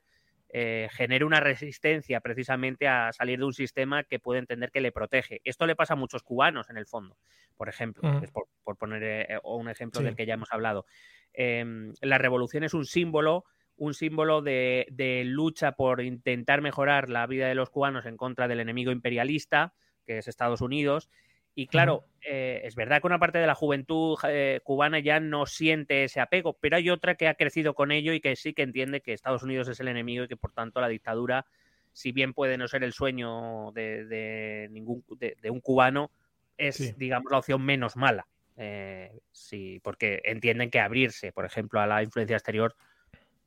eh, 0.54 0.88
genere 0.92 1.24
una 1.24 1.40
resistencia 1.40 2.20
precisamente 2.20 2.86
a 2.86 3.10
salir 3.12 3.38
de 3.38 3.46
un 3.46 3.54
sistema 3.54 4.04
que 4.04 4.18
puede 4.18 4.38
entender 4.38 4.70
que 4.70 4.82
le 4.82 4.92
protege. 4.92 5.40
Esto 5.44 5.66
le 5.66 5.74
pasa 5.74 5.94
a 5.94 5.96
muchos 5.96 6.22
cubanos 6.22 6.68
en 6.68 6.76
el 6.76 6.86
fondo, 6.86 7.16
por 7.56 7.70
ejemplo, 7.70 8.02
por, 8.32 8.48
por 8.62 8.76
poner 8.76 9.02
eh, 9.02 9.38
o 9.42 9.56
un 9.56 9.70
ejemplo 9.70 10.00
Sí. 10.00 10.04
del 10.04 10.14
que 10.14 10.26
ya 10.26 10.34
hemos 10.34 10.52
hablado. 10.52 10.84
Em, 11.32 11.94
la 12.02 12.18
revolución 12.18 12.64
es 12.64 12.74
un 12.74 12.84
símbolo, 12.84 13.46
un 13.76 13.94
símbolo 13.94 14.42
de, 14.42 14.86
de 14.90 15.24
lucha 15.24 15.72
por 15.72 16.02
intentar 16.02 16.60
mejorar 16.60 17.08
la 17.08 17.26
vida 17.26 17.48
de 17.48 17.54
los 17.54 17.70
cubanos 17.70 18.04
en 18.04 18.18
contra 18.18 18.46
del 18.46 18.60
enemigo 18.60 18.92
imperialista, 18.92 19.72
que 20.04 20.18
es 20.18 20.28
Estados 20.28 20.60
Unidos. 20.60 21.08
Y 21.54 21.66
claro, 21.66 22.04
eh, 22.22 22.62
es 22.64 22.74
verdad 22.74 23.00
que 23.00 23.06
una 23.06 23.18
parte 23.18 23.38
de 23.38 23.46
la 23.46 23.54
juventud 23.54 24.16
eh, 24.26 24.60
cubana 24.64 25.00
ya 25.00 25.20
no 25.20 25.44
siente 25.44 26.04
ese 26.04 26.20
apego, 26.20 26.56
pero 26.58 26.76
hay 26.76 26.88
otra 26.88 27.14
que 27.14 27.28
ha 27.28 27.34
crecido 27.34 27.74
con 27.74 27.92
ello 27.92 28.14
y 28.14 28.20
que 28.20 28.36
sí 28.36 28.54
que 28.54 28.62
entiende 28.62 29.02
que 29.02 29.12
Estados 29.12 29.42
Unidos 29.42 29.68
es 29.68 29.78
el 29.80 29.88
enemigo 29.88 30.24
y 30.24 30.28
que 30.28 30.36
por 30.36 30.52
tanto 30.52 30.80
la 30.80 30.88
dictadura, 30.88 31.44
si 31.92 32.12
bien 32.12 32.32
puede 32.32 32.56
no 32.56 32.68
ser 32.68 32.84
el 32.84 32.94
sueño 32.94 33.70
de, 33.72 34.06
de 34.06 34.68
ningún 34.70 35.04
de, 35.18 35.36
de 35.42 35.50
un 35.50 35.60
cubano, 35.60 36.10
es 36.56 36.76
Sí. 36.76 36.94
digamos 36.96 37.30
la 37.30 37.38
opción 37.38 37.62
menos 37.62 37.96
mala. 37.96 38.26
Eh, 38.56 39.20
sí, 39.30 39.80
porque 39.82 40.22
entienden 40.24 40.70
que 40.70 40.80
abrirse, 40.80 41.32
por 41.32 41.44
ejemplo, 41.44 41.80
a 41.80 41.86
la 41.86 42.02
influencia 42.02 42.36
exterior 42.36 42.74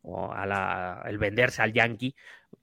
o 0.02 0.32
a 0.32 0.46
la, 0.46 1.04
el 1.08 1.18
venderse 1.18 1.63
al 1.63 1.74
yanqui, 1.74 2.15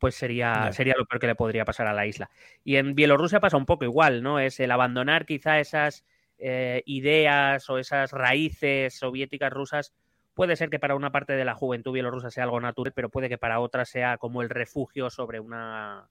pues 0.03 0.17
sería, 0.17 0.73
sería 0.73 0.95
lo 0.99 1.07
peor 1.07 1.21
que 1.21 1.29
le 1.29 1.37
podría 1.37 1.65
pasar 1.65 1.87
a 1.87 1.93
la 1.93 2.07
isla. 2.07 2.29
Y 2.65 2.75
en 2.75 2.97
Bielorrusia 2.97 3.39
pasa 3.39 3.57
un 3.57 3.67
poco 3.67 3.85
igual, 3.85 4.21
¿no? 4.21 4.41
Es 4.41 4.59
el 4.59 4.73
abandonar 4.73 5.27
quizá 5.27 5.61
esas 5.61 6.05
eh, 6.39 6.83
ideas 6.87 7.71
o 7.71 7.79
esas 7.79 8.11
raíces 8.11 8.99
soviéticas 8.99 9.53
rusas. 9.53 9.95
Puede 10.35 10.57
ser 10.57 10.71
que 10.71 10.81
para 10.81 10.97
una 10.97 11.13
parte 11.13 11.35
de 11.35 11.45
la 11.45 11.55
juventud 11.55 11.93
bielorrusa 11.93 12.33
sea 12.33 12.43
algo 12.43 12.61
natural, 12.61 12.93
pero 12.93 13.11
puede 13.11 13.29
que 13.29 13.39
para 13.39 13.61
otra 13.61 13.85
sea 13.85 14.19
como 14.19 14.43
el 14.43 14.51
refugio 14.51 15.09
sobre 15.09 15.39
una 15.39 16.09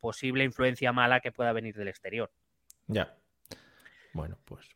posible 0.00 0.44
influencia 0.44 0.92
mala 0.92 1.20
que 1.20 1.32
pueda 1.32 1.54
venir 1.54 1.76
del 1.76 1.88
exterior. 1.88 2.30
Ya. 2.88 3.16
Bueno, 4.12 4.36
pues. 4.44 4.68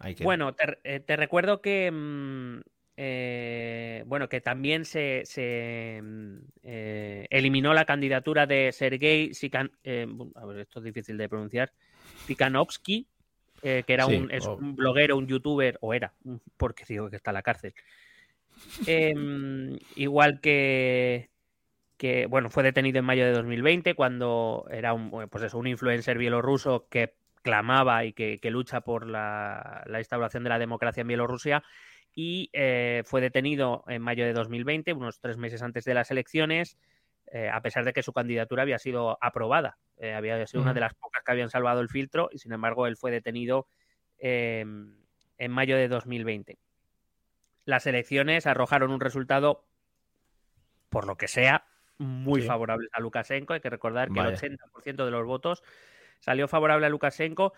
Hay 0.00 0.16
que. 0.16 0.24
Bueno, 0.24 0.52
te, 0.52 0.78
eh, 0.82 0.98
te 0.98 1.14
recuerdo 1.14 1.62
que 1.62 1.92
mm, 1.92 2.62
eh, 2.96 4.02
bueno, 4.06 4.28
que 4.28 4.40
también 4.40 4.84
se, 4.84 5.22
se, 5.24 6.00
mm, 6.02 6.36
eh, 6.62 7.26
eliminó 7.30 7.74
la 7.74 7.84
candidatura 7.84 8.46
de 8.46 8.72
Sergei 8.72 9.34
Sikan, 9.34 9.70
eh, 9.84 10.06
a 10.34 10.46
ver, 10.46 10.60
esto 10.60 10.78
es 10.80 10.84
difícil 10.84 11.18
de 11.18 11.28
pronunciar, 11.28 11.72
que 13.62 13.84
era 13.88 14.06
Sí, 14.06 14.14
un, 14.16 14.30
es 14.30 14.46
un 14.46 14.76
bloguero, 14.76 15.16
un 15.16 15.26
youtuber, 15.26 15.76
o 15.80 15.92
era, 15.92 16.14
porque 16.56 16.84
digo 16.88 17.10
que 17.10 17.16
está 17.16 17.30
en 17.30 17.34
la 17.34 17.42
cárcel. 17.42 17.74
Em, 18.86 19.76
igual 19.96 20.40
que, 20.40 21.30
que, 21.96 22.26
bueno, 22.26 22.50
fue 22.50 22.62
detenido 22.62 22.98
en 22.98 23.04
mayo 23.04 23.24
de 23.24 23.32
2020 23.32 23.94
cuando 23.94 24.66
era 24.70 24.92
un, 24.92 25.10
pues 25.28 25.44
eso, 25.44 25.58
un 25.58 25.66
influencer 25.66 26.18
bielorruso 26.18 26.86
que 26.88 27.14
clamaba 27.42 28.04
y 28.04 28.12
que, 28.12 28.38
que 28.40 28.50
lucha 28.50 28.80
por 28.82 29.06
la, 29.06 29.82
la 29.86 29.98
instauración 30.00 30.42
de 30.42 30.50
la 30.50 30.58
democracia 30.58 31.02
en 31.02 31.08
Bielorrusia 31.08 31.62
y 32.18 32.48
eh, 32.54 33.02
fue 33.04 33.20
detenido 33.20 33.84
en 33.86 34.00
mayo 34.00 34.24
de 34.24 34.32
2020, 34.32 34.94
unos 34.94 35.20
tres 35.20 35.36
meses 35.36 35.60
antes 35.62 35.84
de 35.84 35.92
las 35.92 36.10
elecciones, 36.10 36.78
eh, 37.30 37.50
a 37.52 37.60
pesar 37.60 37.84
de 37.84 37.92
que 37.92 38.02
su 38.02 38.14
candidatura 38.14 38.62
había 38.62 38.78
sido 38.78 39.18
aprobada. 39.20 39.78
Eh, 39.98 40.14
había 40.14 40.44
sido 40.46 40.62
una 40.62 40.72
de 40.72 40.80
las 40.80 40.94
pocas 40.94 41.22
que 41.22 41.32
habían 41.32 41.50
salvado 41.50 41.80
el 41.80 41.90
filtro 41.90 42.30
y 42.32 42.38
sin 42.38 42.52
embargo 42.52 42.86
él 42.86 42.96
fue 42.96 43.10
detenido 43.10 43.68
eh, 44.18 44.60
en 44.62 45.50
mayo 45.50 45.76
de 45.76 45.88
2020. 45.88 46.58
Las 47.66 47.86
elecciones 47.86 48.46
arrojaron 48.46 48.90
un 48.92 49.00
resultado, 49.00 49.66
por 50.88 51.06
lo 51.06 51.16
que 51.16 51.28
sea, 51.28 51.66
muy 51.98 52.40
Sí. 52.40 52.46
favorable 52.46 52.88
a 52.92 53.00
Lukashenko. 53.00 53.52
Hay 53.52 53.60
que 53.60 53.70
recordar 53.70 54.10
que 54.10 54.20
el 54.20 54.26
80% 54.26 55.04
de 55.04 55.10
los 55.10 55.26
votos 55.26 55.62
salió 56.20 56.48
favorable 56.48 56.86
a 56.86 56.88
Lukashenko. 56.88 57.52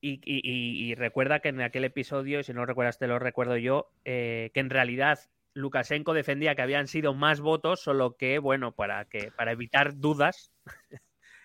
Y, 0.00 0.20
y- 0.24 0.90
y- 0.90 0.94
recuerda 0.94 1.40
que 1.40 1.48
en 1.50 1.60
aquel 1.60 1.84
episodio, 1.84 2.40
y 2.40 2.44
si 2.44 2.54
no 2.54 2.64
recuerdas, 2.64 2.98
te 2.98 3.06
lo 3.06 3.18
recuerdo 3.18 3.56
yo, 3.58 3.92
eh, 4.04 4.50
que 4.54 4.60
en 4.60 4.70
realidad 4.70 5.18
Lukashenko 5.52 6.14
defendía 6.14 6.54
que 6.54 6.62
habían 6.62 6.86
sido 6.86 7.12
más 7.12 7.40
votos, 7.40 7.80
solo 7.80 8.16
que, 8.16 8.38
bueno, 8.38 8.72
para 8.72 9.04
que 9.04 9.30
para 9.36 9.52
evitar 9.52 9.98
dudas 9.98 10.52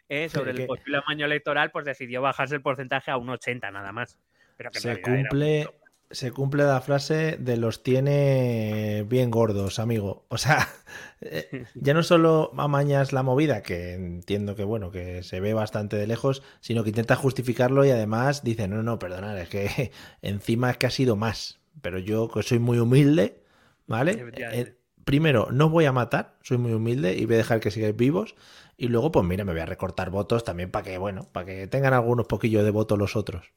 eh, 0.09 0.29
sobre 0.29 0.53
que- 0.53 0.61
el 0.61 0.67
posible 0.67 0.97
amaño 1.05 1.25
electoral, 1.25 1.71
pues 1.71 1.85
decidió 1.85 2.21
bajarse 2.21 2.55
el 2.55 2.61
porcentaje 2.61 3.11
a 3.11 3.17
un 3.17 3.29
80 3.29 3.71
nada 3.71 3.91
más. 3.91 4.17
Pero 4.57 4.71
que 4.71 4.79
se 4.79 5.01
cumple. 5.01 5.67
Se 6.15 6.31
cumple 6.31 6.63
la 6.63 6.79
frase 6.79 7.35
de 7.37 7.57
los 7.57 7.83
tiene 7.83 9.03
bien 9.05 9.29
gordos, 9.31 9.79
amigo. 9.79 10.25
O 10.29 10.37
sea, 10.37 10.65
eh, 11.21 11.65
ya 11.75 11.93
no 11.93 12.03
solo 12.03 12.51
amañas 12.57 13.11
la 13.11 13.21
movida, 13.21 13.61
que 13.63 13.95
entiendo 13.95 14.55
que 14.55 14.63
bueno, 14.63 14.91
que 14.91 15.23
se 15.23 15.41
ve 15.41 15.53
bastante 15.53 15.97
de 15.97 16.07
lejos, 16.07 16.41
sino 16.61 16.83
que 16.83 16.89
intenta 16.91 17.17
justificarlo 17.17 17.83
y 17.83 17.89
además 17.89 18.43
dice, 18.45 18.69
no, 18.69 18.81
no, 18.81 18.97
perdonad, 18.97 19.37
es 19.37 19.49
que 19.49 19.91
encima 20.21 20.71
es 20.71 20.77
que 20.77 20.85
ha 20.85 20.89
sido 20.91 21.17
más. 21.17 21.59
Pero 21.81 21.99
yo, 21.99 22.29
que 22.29 22.43
soy 22.43 22.59
muy 22.59 22.79
humilde, 22.79 23.43
¿vale? 23.85 24.13
Eh, 24.53 24.77
primero, 25.03 25.49
no 25.51 25.69
voy 25.69 25.83
a 25.85 25.91
matar, 25.91 26.37
soy 26.43 26.57
muy 26.57 26.71
humilde 26.71 27.13
y 27.17 27.25
voy 27.25 27.35
a 27.35 27.39
dejar 27.39 27.59
que 27.59 27.71
sigáis 27.71 27.95
vivos. 27.95 28.35
Y 28.77 28.87
luego, 28.87 29.11
pues 29.11 29.25
mira, 29.25 29.43
me 29.43 29.51
voy 29.51 29.61
a 29.61 29.65
recortar 29.65 30.11
votos 30.11 30.45
también 30.45 30.71
para 30.71 30.85
que, 30.85 30.97
bueno, 30.97 31.27
para 31.33 31.45
que 31.45 31.67
tengan 31.67 31.93
algunos 31.93 32.27
poquillos 32.27 32.63
de 32.63 32.71
votos 32.71 32.97
los 32.97 33.17
otros. 33.17 33.51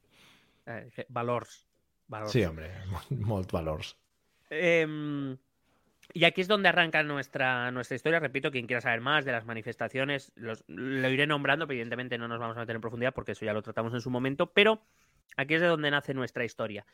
Eh, 0.66 0.90
que- 0.94 1.06
valors. 2.08 2.32
Sí, 2.32 2.44
hombre, 2.44 2.70
molt 3.10 3.50
valors. 3.52 3.96
Em, 4.50 5.36
y 6.14 6.24
aquí 6.24 6.40
es 6.40 6.48
donde 6.48 6.68
arranca 6.70 7.02
nuestra, 7.02 7.70
nuestra 7.70 7.94
historia. 7.96 8.18
Repito, 8.18 8.50
quien 8.50 8.66
quiera 8.66 8.80
saber 8.80 9.00
más 9.00 9.24
de 9.24 9.32
las 9.32 9.44
manifestaciones, 9.44 10.32
los- 10.34 10.64
lo 10.68 11.08
iré 11.10 11.26
nombrando, 11.26 11.66
pero 11.66 11.74
evidentemente 11.76 12.16
no 12.18 12.28
nos 12.28 12.38
vamos 12.38 12.56
a 12.56 12.60
meter 12.60 12.74
en 12.76 12.80
profundidad 12.80 13.14
porque 13.14 13.32
eso 13.32 13.44
ya 13.44 13.52
lo 13.52 13.62
tratamos 13.62 13.92
en 13.94 14.00
su 14.00 14.10
momento, 14.10 14.52
pero 14.52 14.82
aquí 15.36 15.54
es 15.54 15.60
de 15.60 15.66
donde 15.66 15.90
nace 15.90 16.14
nuestra 16.14 16.44
historia. 16.44 16.86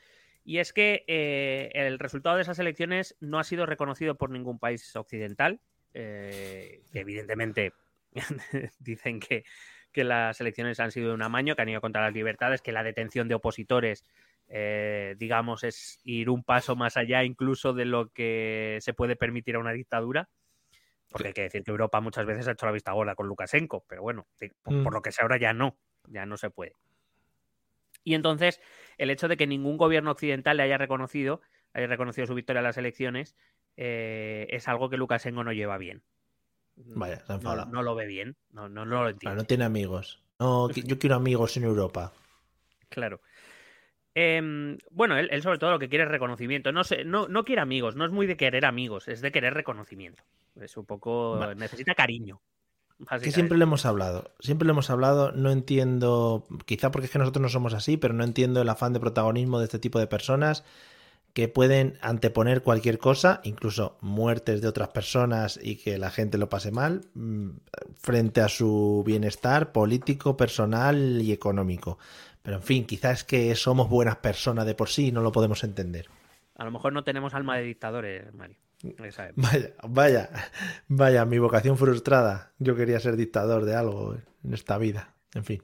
Y 0.44 0.58
es 0.58 0.72
que 0.72 1.04
eh, 1.06 1.70
el 1.74 1.98
resultado 1.98 2.36
de 2.36 2.42
esas 2.42 2.58
elecciones 2.58 3.16
no 3.20 3.38
ha 3.38 3.44
sido 3.44 3.64
reconocido 3.66 4.16
por 4.16 4.30
ningún 4.30 4.58
país 4.58 4.94
occidental, 4.96 5.60
eh, 5.94 6.82
que 6.92 7.00
evidentemente 7.00 7.72
dicen 8.78 9.20
que, 9.20 9.44
que 9.92 10.04
las 10.04 10.40
elecciones 10.40 10.80
han 10.80 10.90
sido 10.90 11.14
un 11.14 11.22
amaño, 11.22 11.54
que 11.56 11.62
han 11.62 11.68
ido 11.68 11.80
contra 11.80 12.02
las 12.02 12.12
libertades, 12.12 12.60
que 12.62 12.72
la 12.72 12.82
detención 12.82 13.28
de 13.28 13.36
opositores 13.36 14.04
eh, 14.48 15.14
digamos, 15.18 15.64
es 15.64 16.00
ir 16.04 16.30
un 16.30 16.44
paso 16.44 16.76
más 16.76 16.96
allá 16.96 17.24
incluso 17.24 17.72
de 17.72 17.84
lo 17.84 18.08
que 18.10 18.78
se 18.80 18.94
puede 18.94 19.16
permitir 19.16 19.56
a 19.56 19.60
una 19.60 19.72
dictadura. 19.72 20.28
Porque 21.10 21.28
hay 21.28 21.34
que 21.34 21.42
decir 21.42 21.62
que 21.62 21.70
Europa 21.70 22.00
muchas 22.00 22.26
veces 22.26 22.48
ha 22.48 22.52
hecho 22.52 22.66
la 22.66 22.72
vista 22.72 22.92
gorda 22.92 23.14
con 23.14 23.28
Lukashenko, 23.28 23.84
pero 23.88 24.02
bueno, 24.02 24.26
por, 24.62 24.74
Mm. 24.74 24.82
por 24.84 24.94
lo 24.94 25.02
que 25.02 25.12
sea 25.12 25.22
ahora 25.22 25.38
ya 25.38 25.52
no, 25.52 25.78
ya 26.08 26.26
no 26.26 26.36
se 26.36 26.50
puede. 26.50 26.72
Y 28.02 28.14
entonces, 28.14 28.60
el 28.98 29.10
hecho 29.10 29.28
de 29.28 29.36
que 29.36 29.46
ningún 29.46 29.76
gobierno 29.78 30.10
occidental 30.10 30.56
le 30.56 30.64
haya 30.64 30.76
reconocido, 30.78 31.40
haya 31.72 31.86
reconocido 31.86 32.26
su 32.26 32.34
victoria 32.34 32.60
en 32.60 32.64
las 32.64 32.76
elecciones, 32.76 33.36
eh, 33.76 34.46
es 34.50 34.68
algo 34.68 34.90
que 34.90 34.96
Lukashenko 34.96 35.44
no 35.44 35.52
lleva 35.52 35.78
bien. 35.78 36.02
Vaya, 36.76 37.24
se 37.24 37.38
no, 37.38 37.82
lo 37.82 37.94
ve 37.94 38.06
bien, 38.06 38.36
no, 38.50 38.68
no, 38.68 38.84
no 38.84 39.02
lo 39.02 39.06
Ah, 39.06 39.10
entiende. 39.10 39.36
no 39.36 39.44
tiene 39.44 39.64
amigos. 39.64 40.22
No, 40.38 40.68
yo 40.70 40.98
quiero 40.98 41.16
amigos 41.16 41.56
en 41.56 41.64
Europa. 41.64 42.12
Claro. 42.90 43.20
Em, 44.14 44.78
bueno, 44.90 45.16
él, 45.16 45.28
él 45.32 45.42
sobre 45.42 45.58
todo 45.58 45.72
lo 45.72 45.78
que 45.78 45.88
quiere 45.88 46.04
es 46.04 46.10
reconocimiento. 46.10 46.70
No, 46.72 46.84
sé, 46.84 47.04
no, 47.04 47.26
no 47.28 47.44
quiere 47.44 47.62
amigos, 47.62 47.96
no 47.96 48.04
es 48.04 48.12
muy 48.12 48.26
de 48.26 48.36
querer 48.36 48.64
amigos, 48.64 49.08
es 49.08 49.20
de 49.20 49.32
querer 49.32 49.54
reconocimiento. 49.54 50.22
Es 50.60 50.76
un 50.76 50.86
poco. 50.86 51.36
Vale. 51.38 51.54
Necesita 51.56 51.94
cariño. 51.94 52.40
Que 53.20 53.32
siempre 53.32 53.58
le 53.58 53.64
hemos 53.64 53.86
hablado. 53.86 54.30
Siempre 54.38 54.66
le 54.66 54.70
hemos 54.70 54.88
hablado. 54.88 55.32
No 55.32 55.50
entiendo, 55.50 56.46
quizá 56.64 56.92
porque 56.92 57.06
es 57.06 57.10
que 57.10 57.18
nosotros 57.18 57.42
no 57.42 57.48
somos 57.48 57.74
así, 57.74 57.96
pero 57.96 58.14
no 58.14 58.22
entiendo 58.22 58.62
el 58.62 58.68
afán 58.68 58.92
de 58.92 59.00
protagonismo 59.00 59.58
de 59.58 59.64
este 59.64 59.80
tipo 59.80 59.98
de 59.98 60.06
personas 60.06 60.64
que 61.32 61.48
pueden 61.48 61.98
anteponer 62.00 62.62
cualquier 62.62 62.98
cosa, 62.98 63.40
incluso 63.42 63.98
muertes 64.00 64.62
de 64.62 64.68
otras 64.68 64.90
personas 64.90 65.58
y 65.60 65.74
que 65.74 65.98
la 65.98 66.12
gente 66.12 66.38
lo 66.38 66.48
pase 66.48 66.70
mal, 66.70 67.06
mm, 67.14 67.48
frente 67.96 68.40
a 68.40 68.48
su 68.48 69.02
bienestar 69.04 69.72
político, 69.72 70.36
personal 70.36 71.20
y 71.20 71.32
económico. 71.32 71.98
Pero 72.44 72.58
en 72.58 72.62
fin, 72.62 72.84
quizás 72.84 73.20
es 73.20 73.24
que 73.24 73.54
somos 73.54 73.88
buenas 73.88 74.16
personas 74.16 74.66
de 74.66 74.74
por 74.74 74.90
sí 74.90 75.06
y 75.06 75.12
no 75.12 75.22
lo 75.22 75.32
podemos 75.32 75.64
entender. 75.64 76.08
A 76.54 76.64
lo 76.64 76.70
mejor 76.70 76.92
no 76.92 77.02
tenemos 77.02 77.32
alma 77.32 77.56
de 77.56 77.62
dictadores, 77.62 78.34
Mario. 78.34 78.58
Vaya, 79.34 79.72
vaya, 79.82 80.30
vaya, 80.86 81.24
mi 81.24 81.38
vocación 81.38 81.78
frustrada. 81.78 82.52
Yo 82.58 82.76
quería 82.76 83.00
ser 83.00 83.16
dictador 83.16 83.64
de 83.64 83.74
algo 83.74 84.14
en 84.44 84.52
esta 84.52 84.76
vida. 84.76 85.14
En 85.32 85.44
fin. 85.44 85.62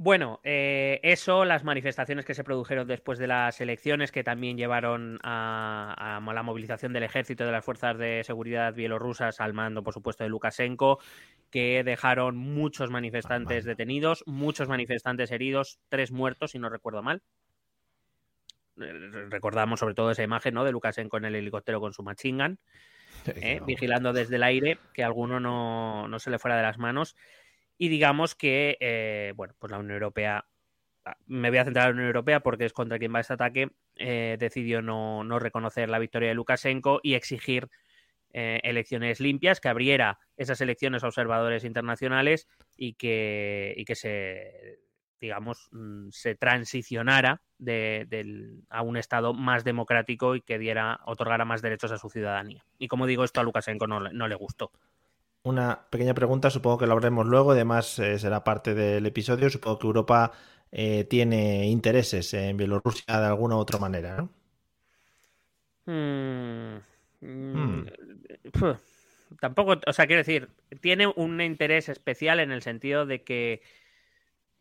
Bueno, 0.00 0.38
eh, 0.44 1.00
eso, 1.02 1.44
las 1.44 1.64
manifestaciones 1.64 2.24
que 2.24 2.34
se 2.34 2.44
produjeron 2.44 2.86
después 2.86 3.18
de 3.18 3.26
las 3.26 3.60
elecciones, 3.60 4.12
que 4.12 4.22
también 4.22 4.56
llevaron 4.56 5.18
a, 5.24 6.18
a 6.18 6.32
la 6.32 6.42
movilización 6.44 6.92
del 6.92 7.02
ejército 7.02 7.42
y 7.42 7.46
de 7.46 7.52
las 7.52 7.64
fuerzas 7.64 7.98
de 7.98 8.22
seguridad 8.22 8.74
bielorrusas 8.74 9.40
al 9.40 9.54
mando, 9.54 9.82
por 9.82 9.92
supuesto, 9.92 10.22
de 10.22 10.30
Lukashenko, 10.30 11.00
que 11.50 11.82
dejaron 11.82 12.36
muchos 12.36 12.90
manifestantes 12.90 13.64
detenidos, 13.64 14.22
muchos 14.24 14.68
manifestantes 14.68 15.32
heridos, 15.32 15.80
tres 15.88 16.12
muertos, 16.12 16.52
si 16.52 16.60
no 16.60 16.68
recuerdo 16.68 17.02
mal. 17.02 17.20
Eh, 18.80 18.92
Recordamos 19.30 19.80
sobre 19.80 19.94
todo 19.94 20.12
esa 20.12 20.22
imagen 20.22 20.54
¿no? 20.54 20.62
de 20.62 20.70
Lukashenko 20.70 21.16
en 21.16 21.24
el 21.24 21.34
helicóptero 21.34 21.80
con 21.80 21.92
su 21.92 22.04
machine 22.04 22.44
gun. 22.44 22.58
¿eh? 23.26 23.60
vigilando 23.66 24.12
desde 24.12 24.36
el 24.36 24.44
aire, 24.44 24.78
que 24.94 25.02
alguno 25.02 25.40
no, 25.40 26.06
no 26.06 26.18
se 26.20 26.30
le 26.30 26.38
fuera 26.38 26.56
de 26.56 26.62
las 26.62 26.78
manos. 26.78 27.16
Y 27.78 27.88
digamos 27.88 28.34
que, 28.34 28.76
eh, 28.80 29.32
bueno, 29.36 29.54
pues 29.58 29.70
la 29.70 29.78
Unión 29.78 29.94
Europea, 29.94 30.44
ah, 31.04 31.16
me 31.26 31.50
voy 31.50 31.58
a 31.58 31.64
centrar 31.64 31.86
en 31.86 31.90
la 31.90 31.94
Unión 31.94 32.06
Europea 32.08 32.40
porque 32.40 32.64
es 32.66 32.72
contra 32.72 32.98
quien 32.98 33.14
va 33.14 33.20
este 33.20 33.34
ataque, 33.34 33.70
eh, 33.96 34.36
decidió 34.38 34.82
no, 34.82 35.24
no 35.24 35.38
reconocer 35.38 35.88
la 35.88 35.98
victoria 35.98 36.28
de 36.30 36.34
Lukashenko 36.34 37.00
y 37.02 37.14
exigir 37.14 37.68
eh, 38.32 38.60
elecciones 38.64 39.20
limpias, 39.20 39.60
que 39.60 39.68
abriera 39.68 40.18
esas 40.36 40.60
elecciones 40.60 41.04
a 41.04 41.08
observadores 41.08 41.64
internacionales 41.64 42.48
y 42.76 42.94
que, 42.94 43.74
y 43.76 43.84
que 43.86 43.94
se, 43.94 44.80
digamos, 45.20 45.68
mm, 45.72 46.10
se 46.10 46.34
transicionara 46.34 47.42
de- 47.58 48.06
del- 48.08 48.64
a 48.70 48.82
un 48.82 48.96
Estado 48.98 49.32
más 49.34 49.64
democrático 49.64 50.36
y 50.36 50.42
que 50.42 50.58
diera, 50.58 51.00
otorgara 51.06 51.44
más 51.46 51.62
derechos 51.62 51.92
a 51.92 51.98
su 51.98 52.10
ciudadanía. 52.10 52.64
Y 52.78 52.88
como 52.88 53.06
digo, 53.06 53.24
esto 53.24 53.40
a 53.40 53.44
Lukashenko 53.44 53.86
no, 53.86 54.00
no 54.00 54.28
le 54.28 54.34
gustó. 54.34 54.72
Una 55.50 55.66
pequeña 55.90 56.14
pregunta, 56.14 56.50
supongo 56.50 56.78
que 56.78 56.86
lo 56.86 56.96
haremos 56.96 57.26
luego, 57.26 57.52
además 57.52 57.98
eh, 57.98 58.18
será 58.18 58.44
parte 58.44 58.74
del 58.74 59.06
episodio. 59.06 59.50
Supongo 59.50 59.78
que 59.78 59.86
Europa 59.86 60.32
eh, 60.72 61.04
tiene 61.04 61.66
intereses 61.68 62.34
en 62.34 62.56
Bielorrusia 62.56 63.20
de 63.20 63.26
alguna 63.26 63.56
u 63.56 63.58
otra 63.60 63.78
manera, 63.78 64.16
¿no? 64.16 64.30
Mm, 65.86 66.76
mm, 67.20 67.82
Hmm. 67.82 67.86
puf, 68.52 68.78
Tampoco, 69.40 69.76
o 69.86 69.92
sea, 69.92 70.06
quiero 70.06 70.20
decir, 70.20 70.50
tiene 70.80 71.06
un 71.08 71.40
interés 71.40 71.88
especial 71.88 72.40
en 72.40 72.50
el 72.52 72.62
sentido 72.62 73.06
de 73.06 73.24
que, 73.24 73.62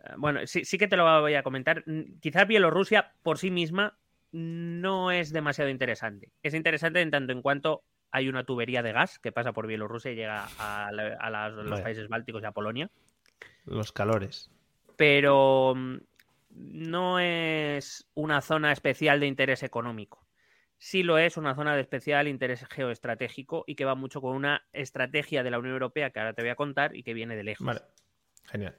eh, 0.04 0.13
bueno, 0.17 0.45
sí, 0.47 0.65
sí 0.65 0.78
que 0.78 0.88
te 0.88 0.97
lo 0.97 1.21
voy 1.21 1.36
a 1.36 1.43
comentar. 1.43 1.84
Mm, 1.88 2.19
Quizás 2.19 2.47
Bielorrusia 2.47 3.13
por 3.23 3.38
sí 3.38 3.52
misma 3.52 3.97
no 4.32 5.12
es 5.12 5.32
demasiado 5.32 5.69
interesante. 5.69 6.32
Es 6.43 6.54
interesante 6.54 7.02
en 7.02 7.12
tanto 7.12 7.34
en 7.34 7.41
cuanto 7.41 7.84
hay 8.12 8.30
una 8.30 8.43
tubería 8.43 8.82
de 8.84 8.91
gas 8.93 9.20
que 9.20 9.32
pasa 9.32 9.54
por 9.54 9.67
Bielorrusia 9.67 10.12
y 10.12 10.15
llega 10.15 10.48
a, 10.60 10.91
la- 10.91 11.17
a 11.20 11.30
las- 11.30 11.54
los 11.54 11.80
países 11.82 12.08
bálticos 12.08 12.41
y 12.41 12.46
a 12.46 12.52
Polonia 12.52 12.89
Los 13.65 13.91
calores. 13.91 14.50
pero 14.96 15.74
mm, 15.76 15.98
no 16.52 17.20
es 17.20 18.10
una 18.15 18.41
zona 18.41 18.72
especial 18.72 19.20
de 19.20 19.28
interés 19.28 19.63
económico. 19.63 20.26
Sí 20.80 21.02
lo 21.04 21.17
es 21.17 21.38
una 21.38 21.56
zona 21.56 21.76
de 21.76 21.82
especial 21.82 22.28
interés 22.28 22.65
geoestratégico 22.70 23.63
y 23.67 23.76
que 23.76 23.86
va 23.86 23.96
mucho 23.96 24.22
con 24.22 24.36
una 24.36 24.63
estrategia 24.74 25.41
de 25.43 25.50
la 25.52 25.60
Unión 25.60 25.74
Europea 25.74 26.12
que 26.12 26.20
ahora 26.20 26.34
te 26.34 26.41
voy 26.43 26.50
a 26.52 26.56
contar 26.56 26.96
y 26.96 27.04
que 27.04 27.13
viene 27.15 27.36
de 27.36 27.43
lejos. 27.43 27.65
Vale, 27.65 27.82
genial. 28.46 28.76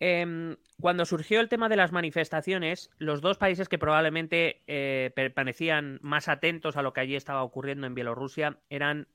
Em, 0.00 0.56
cuando 0.80 1.04
surgió 1.04 1.40
el 1.40 1.48
tema 1.48 1.68
de 1.68 1.76
las 1.76 1.90
manifestaciones, 1.90 2.90
los 2.98 3.20
dos 3.20 3.36
países 3.36 3.68
que 3.68 3.78
probablemente 3.78 4.62
eh, 4.68 5.10
permanecían 5.14 5.98
más 6.02 6.28
atentos 6.28 6.76
a 6.76 6.82
lo 6.82 6.92
que 6.92 7.00
allí 7.00 7.16
estaba 7.16 7.42
ocurriendo 7.42 7.86
en 7.86 7.94
Bielorrusia 7.94 8.60
eran 8.70 9.08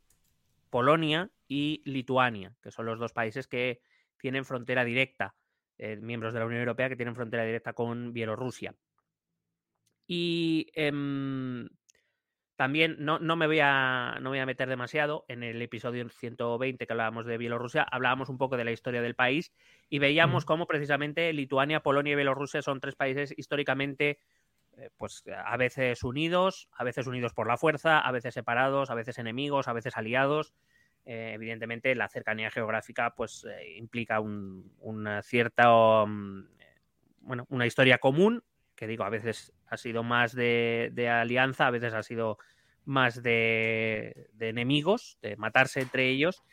Polonia 0.69 1.29
y 1.47 1.81
Lituania, 1.85 2.55
que 2.61 2.71
son 2.71 2.85
los 2.85 2.99
dos 2.99 3.13
países 3.13 3.47
que 3.47 3.81
tienen 4.17 4.43
frontera 4.43 4.83
directa, 4.83 5.35
eh, 5.77 5.95
miembros 5.97 6.33
de 6.33 6.39
la 6.39 6.45
Unión 6.45 6.61
Europea 6.61 6.89
que 6.89 6.95
tienen 6.97 7.15
frontera 7.15 7.45
directa 7.45 7.73
con 7.73 8.11
Bielorrusia. 8.11 8.75
Y 10.05 10.67
em, 10.73 11.69
también 12.63 12.95
no, 12.97 13.19
no 13.19 13.35
me 13.35 13.45
voy 13.45 13.59
a, 13.61 14.17
no 14.21 14.29
voy 14.29 14.39
a 14.39 14.45
meter 14.45 14.69
demasiado. 14.69 15.25
En 15.27 15.43
el 15.43 15.61
episodio 15.61 16.07
120 16.07 16.87
que 16.87 16.93
hablábamos 16.93 17.25
de 17.25 17.37
Bielorrusia, 17.37 17.83
hablábamos 17.83 18.29
un 18.29 18.37
poco 18.37 18.55
de 18.55 18.63
la 18.63 18.71
historia 18.71 19.01
del 19.01 19.15
país 19.15 19.51
y 19.89 19.99
veíamos 19.99 20.45
cómo 20.45 20.65
precisamente 20.65 21.33
Lituania, 21.33 21.81
Polonia 21.83 22.13
y 22.13 22.15
Bielorrusia 22.15 22.61
son 22.61 22.79
tres 22.79 22.95
países 22.95 23.33
históricamente 23.37 24.17
eh, 24.77 24.91
pues 24.95 25.25
a 25.45 25.57
veces 25.57 26.03
unidos, 26.05 26.69
a 26.71 26.85
veces 26.85 27.05
unidos 27.05 27.33
por 27.33 27.47
la 27.49 27.57
fuerza, 27.57 27.99
a 27.99 28.13
veces 28.13 28.33
separados, 28.33 28.89
a 28.89 28.95
veces 28.95 29.17
enemigos, 29.17 29.67
a 29.67 29.73
veces 29.73 29.97
aliados. 29.97 30.53
Eh, 31.03 31.31
evidentemente 31.33 31.93
la 31.95 32.07
cercanía 32.07 32.49
geográfica 32.49 33.13
pues 33.13 33.43
eh, 33.43 33.75
implica 33.75 34.21
un- 34.21 34.71
una 34.79 35.21
cierta 35.21 35.69
um, 36.03 36.47
bueno, 37.19 37.45
una 37.49 37.65
historia 37.65 37.97
común, 37.97 38.41
que 38.75 38.87
digo, 38.87 39.03
a 39.03 39.09
veces 39.09 39.53
ha 39.67 39.77
sido 39.77 40.03
más 40.03 40.33
de, 40.33 40.91
de 40.93 41.09
alianza, 41.09 41.67
a 41.67 41.71
veces 41.71 41.93
ha 41.93 42.03
sido 42.03 42.37
más 42.85 43.21
de, 43.23 44.27
de 44.33 44.49
enemigos, 44.49 45.17
de 45.21 45.35
matarse 45.37 45.81
entre 45.81 46.09
ellos. 46.09 46.43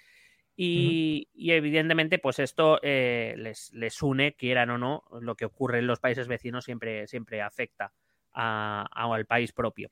Y, 0.56 1.28
y 1.32 1.52
evidentemente, 1.52 2.18
pues 2.18 2.38
esto 2.38 2.78
eh, 2.82 3.34
les, 3.38 3.72
les 3.72 4.02
une, 4.02 4.34
quieran 4.34 4.70
o 4.70 4.78
no, 4.78 5.04
lo 5.20 5.34
que 5.34 5.46
ocurre 5.46 5.78
en 5.78 5.86
los 5.86 6.00
países 6.00 6.28
vecinos 6.28 6.64
siempre, 6.64 7.06
siempre 7.06 7.40
afecta 7.40 7.92
a- 8.32 8.86
a- 8.92 9.14
al 9.14 9.24
país 9.26 9.52
propio. 9.52 9.90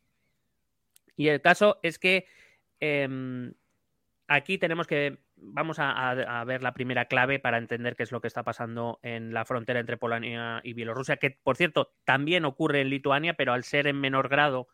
Y 1.17 1.29
el 1.29 1.41
caso 1.41 1.79
es 1.83 1.99
que 1.99 2.27
em, 2.81 3.53
aquí 4.27 4.59
tenemos 4.59 4.87
que, 4.87 5.19
vamos 5.37 5.79
a, 5.79 5.91
a- 5.91 6.41
a 6.41 6.45
ver 6.45 6.63
la 6.63 6.75
primera 6.75 7.07
clave 7.07 7.39
para 7.39 7.59
entender 7.59 7.97
qué 7.97 8.03
es 8.03 8.13
lo 8.13 8.21
que 8.21 8.29
está 8.29 8.43
pasando 8.45 8.99
en 9.03 9.33
la 9.33 9.45
frontera 9.45 9.81
entre 9.81 9.97
Polonia 9.97 10.61
y 10.63 10.75
Bielorrusia, 10.75 11.17
que 11.17 11.31
por 11.31 11.57
cierto 11.57 11.95
también 12.05 12.45
ocurre 12.45 12.83
en 12.83 12.91
Lituania, 12.91 13.35
pero 13.35 13.53
al 13.53 13.65
ser 13.65 13.87
en 13.87 13.99
menor 14.01 14.29
grado, 14.29 14.69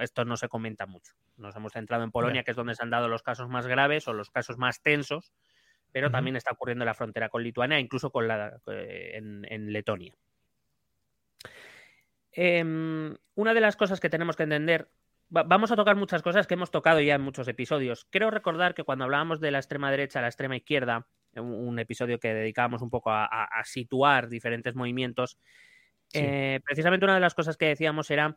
esto 0.00 0.24
no 0.24 0.36
se 0.36 0.48
comenta 0.48 0.86
mucho. 0.86 1.12
Nos 1.36 1.54
hemos 1.56 1.72
centrado 1.72 2.04
en 2.04 2.10
Polonia, 2.10 2.42
que 2.44 2.50
es 2.52 2.56
donde 2.56 2.74
se 2.74 2.82
han 2.82 2.90
dado 2.90 3.08
los 3.08 3.22
casos 3.22 3.48
más 3.48 3.66
graves 3.66 4.06
o 4.08 4.12
los 4.12 4.30
casos 4.30 4.58
más 4.58 4.82
tensos, 4.82 5.32
pero 5.92 6.10
también 6.10 6.36
está 6.36 6.52
ocurriendo 6.52 6.84
en 6.84 6.86
la 6.86 6.94
frontera 6.94 7.28
con 7.28 7.42
Lituania, 7.42 7.78
incluso 7.80 8.10
con 8.10 8.28
la, 8.28 8.60
eh, 8.66 9.12
en, 9.14 9.46
en 9.50 9.72
Letonia. 9.72 10.14
Em, 12.32 13.16
una 13.34 13.54
de 13.54 13.60
las 13.60 13.76
cosas 13.76 14.00
que 14.00 14.10
tenemos 14.10 14.36
que 14.36 14.42
entender, 14.42 14.90
va- 15.34 15.44
vamos 15.44 15.70
a 15.72 15.76
tocar 15.76 15.96
muchas 15.96 16.22
cosas 16.22 16.46
que 16.46 16.54
hemos 16.54 16.70
tocado 16.70 17.00
ya 17.00 17.14
en 17.14 17.22
muchos 17.22 17.48
episodios. 17.48 18.06
Creo 18.10 18.30
recordar 18.30 18.74
que 18.74 18.84
cuando 18.84 19.04
hablábamos 19.04 19.40
de 19.40 19.50
la 19.50 19.58
extrema 19.58 19.90
derecha 19.90 20.18
a 20.18 20.22
la 20.22 20.28
extrema 20.28 20.56
izquierda, 20.56 21.06
un, 21.34 21.52
un 21.52 21.78
episodio 21.78 22.18
que 22.18 22.34
dedicábamos 22.34 22.82
un 22.82 22.90
poco 22.90 23.10
a, 23.10 23.24
a- 23.24 23.44
a 23.44 23.64
situar 23.64 24.28
diferentes 24.28 24.74
movimientos, 24.74 25.38
Sí. 26.08 26.20
eh, 26.22 26.60
precisamente 26.64 27.04
una 27.04 27.14
de 27.14 27.20
las 27.20 27.34
cosas 27.34 27.56
que 27.56 27.66
decíamos 27.66 28.08
era 28.12 28.36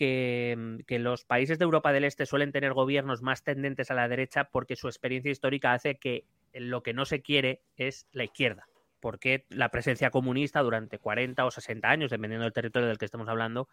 que, 0.00 0.56
mm, 0.56 0.76
que 0.86 0.98
los 0.98 1.26
países 1.26 1.58
de 1.58 1.64
Europa 1.64 1.92
del 1.92 2.04
Este 2.04 2.24
suelen 2.24 2.52
tener 2.52 2.72
gobiernos 2.72 3.20
más 3.20 3.44
tendentes 3.44 3.90
a 3.90 3.94
la 3.94 4.08
derecha 4.08 4.44
porque 4.44 4.74
su 4.74 4.88
experiencia 4.88 5.30
histórica 5.30 5.74
hace 5.74 5.96
que 5.96 6.24
lo 6.54 6.82
que 6.82 6.94
no 6.94 7.04
se 7.04 7.20
quiere 7.20 7.60
es 7.76 8.06
la 8.12 8.24
izquierda 8.24 8.66
porque 8.98 9.44
la 9.50 9.70
presencia 9.70 10.10
comunista 10.10 10.62
durante 10.62 10.98
40 10.98 11.44
o 11.44 11.50
60 11.50 11.88
años, 11.88 12.10
dependiendo 12.10 12.44
del 12.44 12.52
territorio 12.52 12.88
del 12.88 12.98
que 12.98 13.06
estemos 13.06 13.28
hablando, 13.28 13.68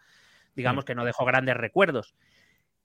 digamos 0.54 0.84
Mm. 0.84 0.86
que 0.86 0.94
no 0.94 1.04
dejó 1.04 1.24
grandes 1.24 1.56
recuerdos. 1.56 2.14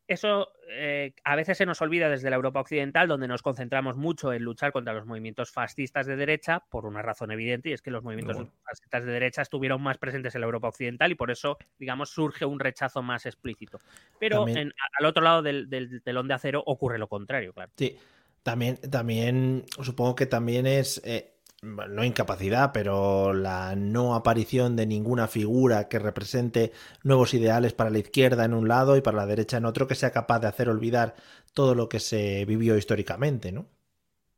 Eso 0.07 0.49
eh, 0.69 1.13
a 1.23 1.35
veces 1.35 1.57
se 1.57 1.65
nos 1.65 1.81
olvida 1.81 2.09
desde 2.09 2.29
la 2.29 2.35
Europa 2.35 2.59
occidental, 2.59 3.07
donde 3.07 3.27
nos 3.27 3.41
concentramos 3.41 3.95
mucho 3.95 4.33
en 4.33 4.43
luchar 4.43 4.71
contra 4.71 4.93
los 4.93 5.05
movimientos 5.05 5.51
fascistas 5.51 6.05
de 6.07 6.15
derecha, 6.15 6.63
por 6.69 6.85
una 6.85 7.01
razón 7.01 7.31
evidente, 7.31 7.69
y 7.69 7.73
es 7.73 7.81
que 7.81 7.91
los 7.91 8.03
movimientos 8.03 8.35
Bueno. 8.35 8.51
fascistas 8.65 9.05
de 9.05 9.11
derecha 9.11 9.41
estuvieron 9.41 9.81
más 9.81 9.97
presentes 9.97 10.35
en 10.35 10.41
la 10.41 10.45
Europa 10.45 10.67
occidental 10.67 11.11
y 11.11 11.15
por 11.15 11.31
eso, 11.31 11.57
digamos, 11.79 12.09
surge 12.09 12.45
un 12.45 12.59
rechazo 12.59 13.01
más 13.01 13.25
explícito. 13.25 13.79
Pero 14.19 14.37
También- 14.39 14.57
en- 14.57 14.73
al 14.99 15.05
otro 15.05 15.23
lado 15.23 15.41
del, 15.41 15.69
del 15.69 16.01
telón 16.01 16.27
de 16.27 16.33
acero 16.33 16.63
ocurre 16.65 16.97
lo 16.97 17.07
contrario, 17.07 17.53
claro. 17.53 17.71
Sí, 17.77 17.97
también, 18.43 18.77
también 18.91 19.63
supongo 19.81 20.15
que 20.15 20.25
también 20.25 20.67
es, 20.67 21.01
eh, 21.05 21.32
no 21.63 22.03
incapacidad, 22.03 22.71
pero 22.73 23.33
la 23.33 23.75
no 23.75 24.15
aparición 24.15 24.75
de 24.75 24.85
ninguna 24.85 25.27
figura 25.27 25.87
que 25.87 25.97
represente 25.99 26.71
nuevos 27.03 27.33
ideales 27.33 27.73
para 27.73 27.89
la 27.89 27.99
izquierda 27.99 28.45
en 28.45 28.53
un 28.53 28.67
lado 28.67 28.97
y 28.97 29.01
para 29.01 29.17
la 29.17 29.25
derecha 29.25 29.57
en 29.57 29.65
otro 29.65 29.87
que 29.87 29.95
sea 29.95 30.11
capaz 30.11 30.39
de 30.39 30.47
hacer 30.47 30.69
olvidar 30.69 31.15
todo 31.53 31.73
lo 31.75 31.87
que 31.87 31.99
se 31.99 32.45
vivió 32.45 32.77
históricamente, 32.77 33.51
¿no? 33.51 33.65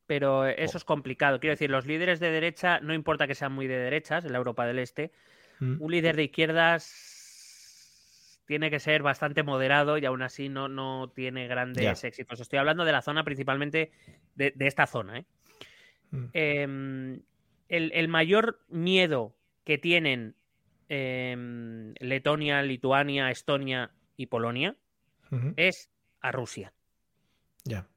Pero 0.08 0.46
eso 0.46 0.78
es 0.78 0.84
complicado. 0.84 1.40
Quiero 1.40 1.54
decir, 1.54 1.72
los 1.72 1.88
líderes 1.88 2.20
de 2.20 2.30
derecha, 2.30 2.80
no 2.80 2.94
importa 2.94 3.26
que 3.26 3.34
sean 3.34 3.54
muy 3.54 3.66
de 3.66 3.78
derechas 3.78 4.24
en 4.24 4.32
la 4.32 4.38
Europa 4.38 4.66
del 4.66 4.80
Este, 4.80 5.12
Mm. 5.60 5.82
un 5.82 5.92
líder 5.92 6.18
de 6.18 6.24
izquierdas 6.26 6.92
tiene 8.46 8.70
que 8.70 8.80
ser 8.80 9.02
bastante 9.02 9.42
moderado 9.42 9.98
y 9.98 10.06
aún 10.06 10.22
así 10.22 10.50
no, 10.50 10.68
no 10.68 11.12
tiene 11.16 11.48
grandes 11.48 12.04
éxitos. 12.04 12.40
Estoy 12.40 12.60
hablando 12.60 12.86
de 12.86 12.92
la 12.92 13.02
zona 13.02 13.24
principalmente 13.24 13.92
de, 14.36 14.52
de 14.56 14.68
esta 14.68 14.86
zona. 14.86 15.20
¿eh? 15.20 15.26
Mm. 16.16 16.30
Em, 16.34 17.22
el, 17.70 17.92
el 17.94 18.08
mayor 18.08 18.60
miedo 18.70 19.36
que 19.64 19.78
tienen 19.78 20.36
em, 20.90 21.94
Letonia, 22.00 22.62
Lituania, 22.62 23.32
Estonia 23.32 23.92
y 24.16 24.28
Polonia 24.28 24.76
es 25.58 25.90
a 26.22 26.32
Rusia. 26.32 26.72
Ya. 27.66 27.88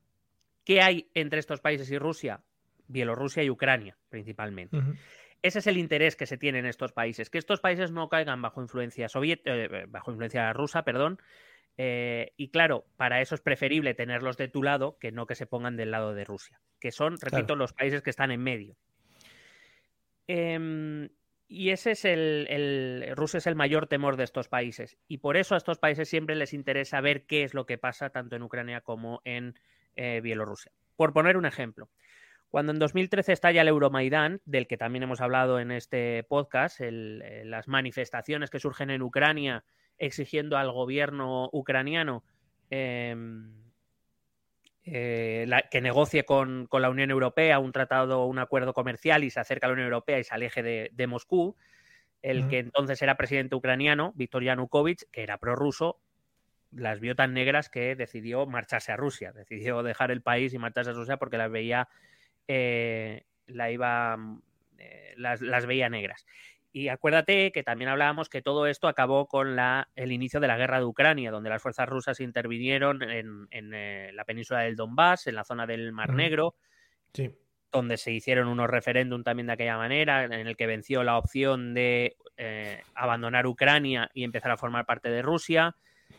¿Qué 0.64 0.82
hay 0.82 1.08
entre 1.14 1.38
estos 1.38 1.60
países 1.60 1.90
y 1.90 1.98
Rusia? 1.98 2.42
Bielorrusia 2.88 3.42
y 3.42 3.50
Ucrania, 3.50 3.96
principalmente. 4.08 4.76
Ese 5.42 5.60
es 5.60 5.66
el 5.66 5.78
interés 5.78 6.16
que 6.16 6.26
se 6.26 6.36
tiene 6.36 6.58
en 6.58 6.66
estos 6.66 6.92
países, 6.92 7.30
que 7.30 7.38
estos 7.38 7.60
países 7.60 7.92
no 7.92 8.08
caigan 8.08 8.42
bajo 8.42 8.60
influencia 8.60 9.08
soviética, 9.08 9.52
bajo 9.88 10.10
influencia 10.10 10.52
rusa, 10.52 10.82
perdón. 10.82 11.20
Eh, 11.78 12.32
y 12.36 12.50
claro, 12.50 12.84
para 12.96 13.20
eso 13.22 13.34
es 13.34 13.40
preferible 13.40 13.94
tenerlos 13.94 14.36
de 14.36 14.48
tu 14.48 14.62
lado 14.62 14.98
que 14.98 15.12
no 15.12 15.26
que 15.26 15.34
se 15.36 15.46
pongan 15.46 15.76
del 15.76 15.92
lado 15.92 16.12
de 16.12 16.24
Rusia, 16.24 16.60
que 16.80 16.90
son, 16.90 17.12
repito, 17.20 17.46
Claro. 17.46 17.56
los 17.56 17.72
países 17.72 18.02
que 18.02 18.10
están 18.10 18.30
en 18.32 18.42
medio. 18.42 18.76
Em, 20.26 21.08
y 21.46 21.70
ese 21.70 21.92
es 21.92 22.04
el, 22.04 22.46
el- 22.50 23.16
Rusia 23.16 23.38
es 23.38 23.46
el 23.46 23.54
mayor 23.54 23.86
temor 23.86 24.16
de 24.16 24.24
estos 24.24 24.48
países. 24.48 24.98
Y 25.08 25.18
por 25.18 25.36
eso 25.36 25.54
a 25.54 25.58
estos 25.58 25.78
países 25.78 26.08
siempre 26.08 26.36
les 26.36 26.52
interesa 26.52 27.00
ver 27.00 27.24
qué 27.24 27.44
es 27.44 27.54
lo 27.54 27.64
que 27.64 27.78
pasa 27.78 28.10
tanto 28.10 28.36
en 28.36 28.42
Ucrania 28.42 28.80
como 28.82 29.22
en 29.24 29.54
eh, 29.96 30.20
Bielorrusia. 30.22 30.72
Por 30.96 31.12
poner 31.12 31.36
un 31.36 31.46
ejemplo, 31.46 31.88
cuando 32.50 32.72
en 32.72 32.78
2013 32.78 33.32
estalla 33.32 33.62
el 33.62 33.68
Euromaidán, 33.68 34.40
del 34.44 34.66
que 34.66 34.76
también 34.76 35.04
hemos 35.04 35.20
hablado 35.20 35.58
en 35.60 35.70
este 35.70 36.22
podcast, 36.24 36.80
el- 36.80 37.22
eh, 37.24 37.44
las 37.44 37.68
manifestaciones 37.68 38.50
que 38.50 38.58
surgen 38.60 38.90
en 38.90 39.02
Ucrania 39.02 39.64
exigiendo 39.98 40.56
al 40.56 40.70
gobierno 40.72 41.48
ucraniano 41.52 42.24
em, 42.70 43.52
eh, 44.84 45.44
la- 45.48 45.62
que 45.62 45.80
negocie 45.80 46.24
con, 46.24 46.66
con 46.66 46.82
la 46.82 46.90
Unión 46.90 47.10
Europea 47.10 47.58
un 47.58 47.72
tratado, 47.72 48.24
un 48.26 48.38
acuerdo 48.38 48.72
comercial 48.72 49.24
y 49.24 49.30
se 49.30 49.40
acerque 49.40 49.66
a 49.66 49.68
la 49.68 49.74
Unión 49.74 49.86
Europea 49.88 50.18
y 50.18 50.24
se 50.24 50.34
aleje 50.34 50.62
de, 50.62 50.90
de 50.92 51.06
Moscú. 51.06 51.56
El 52.22 52.48
que 52.48 52.58
entonces 52.58 53.00
era 53.02 53.16
presidente 53.16 53.54
ucraniano, 53.54 54.12
Viktor 54.16 54.42
Yanukovych, 54.42 55.04
que 55.12 55.22
era 55.22 55.38
prorruso, 55.38 56.00
las 56.72 57.00
vio 57.00 57.14
tan 57.14 57.32
negras 57.32 57.68
que 57.68 57.94
decidió 57.96 58.46
marcharse 58.46 58.92
a 58.92 58.96
Rusia, 58.96 59.32
decidió 59.32 59.82
dejar 59.82 60.10
el 60.10 60.20
país 60.22 60.52
y 60.52 60.58
marcharse 60.58 60.90
a 60.90 60.94
Rusia 60.94 61.16
porque 61.16 61.38
las 61.38 61.50
veía, 61.50 61.88
eh, 62.48 63.24
la 63.46 63.70
iba, 63.70 64.18
eh, 64.78 65.14
las, 65.16 65.40
las 65.40 65.66
veía 65.66 65.88
negras. 65.88 66.26
Y 66.72 66.88
acuérdate 66.88 67.50
que 67.50 67.62
también 67.62 67.88
hablábamos 67.88 68.28
que 68.28 68.42
todo 68.42 68.66
esto 68.66 68.88
acabó 68.88 69.26
con 69.26 69.56
la, 69.56 69.88
el 69.96 70.12
inicio 70.12 70.38
de 70.38 70.48
la 70.48 70.58
guerra 70.58 70.78
de 70.78 70.84
Ucrania, 70.84 71.30
donde 71.30 71.48
las 71.50 71.62
fuerzas 71.62 71.88
rusas 71.88 72.20
intervinieron 72.20 73.02
en, 73.02 73.48
en, 73.50 73.72
eh, 73.74 74.10
la 74.12 74.24
península 74.24 74.60
del 74.60 74.76
Donbass, 74.76 75.26
en 75.26 75.34
la 75.34 75.44
zona 75.44 75.66
del 75.66 75.92
Mar. 75.92 76.12
Negro, 76.12 76.54
Sí. 77.14 77.34
donde 77.72 77.96
se 77.96 78.12
hicieron 78.12 78.48
unos 78.48 78.68
referéndum 78.68 79.22
también 79.24 79.46
de 79.46 79.54
aquella 79.54 79.78
manera, 79.78 80.24
en 80.24 80.32
el 80.32 80.56
que 80.56 80.66
venció 80.66 81.02
la 81.04 81.16
opción 81.16 81.72
de 81.74 82.16
eh, 82.36 82.82
abandonar 82.94 83.46
Ucrania 83.46 84.10
y 84.14 84.24
empezar 84.24 84.50
a 84.50 84.56
formar 84.58 84.84
parte 84.86 85.08
de 85.10 85.22
Rusia 85.22 85.74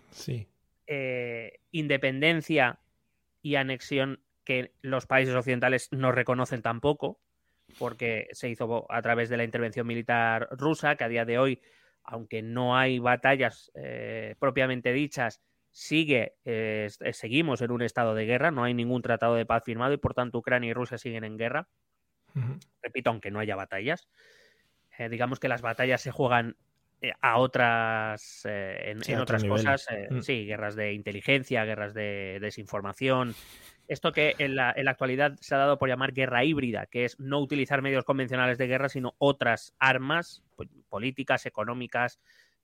Sí. 0.10 0.48
eh, 0.88 1.60
independencia 1.72 2.80
y 3.42 3.56
anexión 3.56 4.22
que 4.44 4.74
los 4.82 5.06
países 5.06 5.36
occidentales 5.36 5.90
no 5.92 6.12
reconocen 6.12 6.62
tampoco, 6.64 7.20
porque 7.78 8.28
se 8.32 8.50
hizo 8.50 8.86
a 8.92 9.02
través 9.02 9.30
de 9.30 9.38
la 9.38 9.44
intervención 9.44 9.88
militar 9.88 10.48
rusa, 10.52 10.96
que 10.96 11.04
a 11.06 11.10
día 11.10 11.26
de 11.26 11.38
hoy, 11.40 11.62
aunque 12.04 12.42
no 12.42 12.78
hay 12.78 13.00
batallas 13.00 13.72
eh, 13.76 14.36
propiamente 14.40 14.92
dichas, 14.94 15.42
sigue, 15.72 16.36
eh, 16.46 16.88
es- 16.90 17.18
seguimos 17.18 17.62
en 17.62 17.72
un 17.72 17.82
estado 17.82 18.16
de 18.16 18.26
guerra, 18.26 18.52
no 18.52 18.64
hay 18.64 18.74
ningún 18.74 19.02
tratado 19.02 19.36
de 19.36 19.46
paz 19.46 19.64
firmado 19.66 19.94
y 19.94 19.98
por 19.98 20.14
tanto 20.14 20.40
Ucrania 20.40 20.70
y 20.72 20.74
Rusia 20.74 20.98
siguen 20.98 21.24
en 21.24 21.38
guerra 21.38 21.70
repito, 22.82 23.10
aunque 23.10 23.32
no 23.32 23.40
haya 23.40 23.56
batallas. 23.56 24.08
Eh, 24.98 25.10
digamos 25.10 25.40
que 25.40 25.48
las 25.48 25.62
batallas 25.62 26.02
se 26.02 26.12
juegan 26.12 26.58
eh, 27.02 27.14
a 27.22 27.38
otras 27.40 28.42
eh, 28.46 28.92
en, 28.92 29.02
Sí, 29.02 29.14
otras 29.16 29.44
cosas, 29.44 29.86
eh, 29.90 30.08
Mm. 30.12 30.22
sí, 30.22 30.46
guerras 30.46 30.76
de 30.76 30.94
inteligencia, 30.94 31.64
guerras 31.66 31.94
de 31.94 32.40
desinformación. 32.42 33.34
Esto 33.90 34.12
que 34.12 34.36
en 34.38 34.56
la, 34.56 34.72
en 34.76 34.86
la 34.86 34.92
actualidad 34.92 35.36
se 35.42 35.56
ha 35.56 35.58
dado 35.58 35.80
por 35.80 35.90
llamar 35.90 36.14
guerra 36.14 36.46
híbrida, 36.46 36.86
que 36.86 37.06
es 37.06 37.20
no 37.20 37.40
utilizar 37.40 37.82
medios 37.82 38.06
convencionales 38.06 38.60
de 38.60 38.68
guerra, 38.68 38.88
sino 38.88 39.16
otras 39.18 39.74
armas 39.80 40.44
pues, 40.56 40.70
políticas, 40.90 41.48
económicas, 41.48 42.20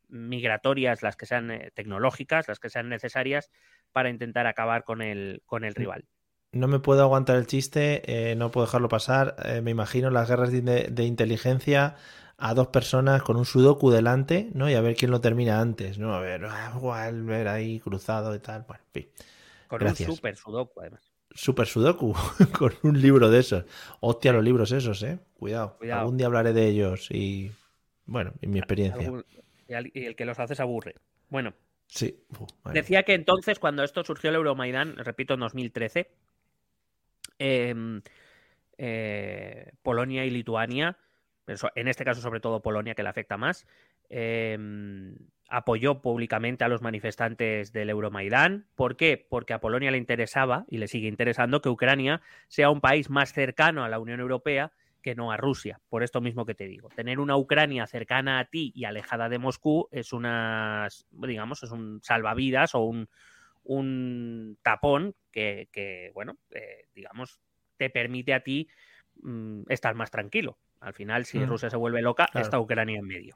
migratorias, 0.07 1.01
las 1.01 1.15
que 1.15 1.25
sean 1.25 1.49
eh, 1.49 1.71
tecnológicas, 1.73 2.47
las 2.47 2.59
que 2.59 2.69
sean 2.69 2.89
necesarias 2.89 3.49
para 3.91 4.09
intentar 4.09 4.45
acabar 4.45 4.83
con 4.83 5.01
el, 5.01 5.41
con 5.47 5.63
el 5.63 5.73
rival. 5.73 6.05
No 6.51 6.67
me 6.67 6.79
puedo 6.79 7.01
aguantar 7.01 7.37
el 7.37 7.47
chiste, 7.47 8.03
eh, 8.05 8.35
no 8.35 8.51
puedo 8.51 8.67
dejarlo 8.67 8.87
pasar. 8.87 9.35
Eh, 9.43 9.61
me 9.61 9.71
imagino 9.71 10.11
las 10.11 10.29
guerras 10.29 10.51
de, 10.51 10.61
de 10.61 11.03
inteligencia 11.05 11.95
a 12.37 12.53
dos 12.53 12.67
personas 12.67 13.23
con 13.23 13.35
un 13.35 13.45
sudoku 13.45 13.89
delante, 13.89 14.49
¿no? 14.53 14.69
Y 14.69 14.75
a 14.75 14.81
ver 14.81 14.95
quién 14.95 15.09
lo 15.09 15.21
termina 15.21 15.59
antes, 15.59 15.97
¿no? 15.97 16.13
A 16.13 16.19
ver, 16.19 16.45
ah, 16.45 16.71
igual, 16.75 17.23
ver 17.23 17.47
ahí 17.47 17.79
cruzado 17.79 18.35
y 18.35 18.39
tal. 18.39 18.63
Bueno, 18.67 18.83
en 18.83 18.91
fin. 18.91 19.11
Con 19.67 19.79
Gracias. 19.79 20.09
un 20.09 20.15
super 20.15 20.35
sudoku, 20.35 20.81
además. 20.81 21.14
Super 21.35 21.67
sudoku, 21.67 22.13
con 22.57 22.73
un 22.81 22.99
libro 22.99 23.29
de 23.29 23.39
esos. 23.39 23.65
Hostia, 23.99 24.33
los 24.33 24.43
libros 24.43 24.71
esos, 24.71 25.03
¿eh? 25.03 25.19
Cuidado. 25.35 25.77
Cuidado. 25.77 26.01
Algún 26.01 26.17
día 26.17 26.25
hablaré 26.25 26.53
de 26.53 26.67
ellos 26.67 27.11
y, 27.11 27.51
bueno, 28.05 28.33
en 28.41 28.49
mi 28.49 28.57
experiencia. 28.57 29.11
Y 29.67 30.05
el 30.05 30.15
que 30.15 30.25
los 30.25 30.39
hace 30.39 30.55
se 30.55 30.61
aburre. 30.61 30.95
Bueno, 31.29 31.53
Sí. 31.87 32.19
Decía 32.73 33.03
que 33.03 33.13
entonces, 33.13 33.59
cuando 33.59 33.83
esto 33.83 34.03
surgió 34.03 34.29
el 34.29 34.35
Euromaidán, 34.35 34.97
repito, 34.97 35.35
en 35.35 35.39
2013, 35.41 36.09
em, 37.37 38.01
eh, 38.77 39.71
Polonia 39.81 40.25
y 40.25 40.29
Lituania, 40.29 40.97
en 41.47 41.87
este 41.87 42.03
caso 42.03 42.21
sobre 42.21 42.39
todo 42.39 42.61
Polonia, 42.61 42.95
que 42.95 43.03
le 43.03 43.09
afecta 43.09 43.37
más, 43.37 43.67
em, 44.09 45.15
apoyó 45.47 46.01
públicamente 46.01 46.63
a 46.63 46.67
los 46.67 46.81
manifestantes 46.81 47.71
del 47.71 47.89
Euromaidán. 47.89 48.65
¿Por 48.75 48.97
qué? 48.97 49.25
Porque 49.29 49.53
a 49.53 49.59
Polonia 49.59 49.91
le 49.91 49.97
interesaba, 49.97 50.65
y 50.69 50.77
le 50.77 50.87
sigue 50.87 51.07
interesando, 51.07 51.61
que 51.61 51.69
Ucrania 51.69 52.21
sea 52.47 52.69
un 52.69 52.81
país 52.81 53.09
más 53.09 53.31
cercano 53.33 53.83
a 53.83 53.89
la 53.89 53.99
Unión 53.99 54.19
Europea 54.19 54.71
que 55.01 55.13
no 55.13 55.31
a 55.31 55.37
Rusia, 55.37 55.79
por 55.87 56.01
esto 56.01 56.19
mismo 56.19 56.47
que 56.47 56.55
te 56.55 56.65
digo. 56.67 56.89
Tener 56.89 57.19
una 57.19 57.37
Ucrania 57.37 57.85
cercana 57.85 58.39
a 58.39 58.45
ti 58.45 58.71
y 58.73 58.85
alejada 58.85 59.29
de 59.29 59.37
Moscú 59.37 59.87
es 59.91 60.13
una, 60.13 60.87
digamos, 61.11 61.61
es 61.61 61.69
un 61.69 61.99
salvavidas 62.01 62.73
o 62.73 62.79
un, 62.79 63.07
un 63.63 64.57
tapón 64.63 65.13
que, 65.31 65.69
que, 65.71 66.09
bueno, 66.15 66.37
eh, 66.49 66.87
digamos, 66.95 67.39
te 67.77 67.91
permite 67.91 68.33
a 68.33 68.39
ti 68.39 68.67
mm, 69.21 69.63
estar 69.69 69.93
más 69.93 70.09
tranquilo. 70.09 70.57
Al 70.79 70.93
final, 70.93 71.25
si 71.25 71.37
Mm. 71.37 71.47
Rusia 71.47 71.69
se 71.69 71.77
vuelve 71.77 72.01
loca, 72.01 72.25
Claro. 72.31 72.43
está 72.43 72.59
Ucrania 72.59 72.97
en 72.97 73.05
medio. 73.05 73.35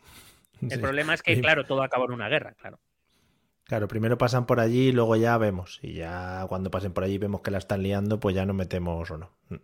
El 0.62 0.72
Sí. 0.72 0.78
problema 0.78 1.14
es 1.14 1.22
que, 1.22 1.40
claro, 1.40 1.66
todo 1.66 1.82
acaba 1.84 2.06
en 2.06 2.12
una 2.12 2.30
guerra, 2.30 2.54
claro. 2.54 2.80
Claro, 3.66 3.88
primero 3.88 4.18
pasan 4.18 4.46
por 4.48 4.60
allí 4.60 4.88
y 4.88 4.92
luego 4.92 5.16
ya 5.16 5.38
vemos. 5.38 5.80
Y 5.84 5.94
ya 5.94 6.44
cuando 6.50 6.72
pasen 6.72 6.92
por 6.92 7.04
allí 7.04 7.14
y 7.16 7.20
vemos 7.20 7.42
que 7.42 7.52
la 7.52 7.60
están 7.60 7.84
liando, 7.84 8.20
pues 8.20 8.36
ya 8.36 8.46
nos 8.46 8.56
metemos 8.56 9.10
o 9.12 9.18
no. 9.18 9.32
Mm. 9.50 9.56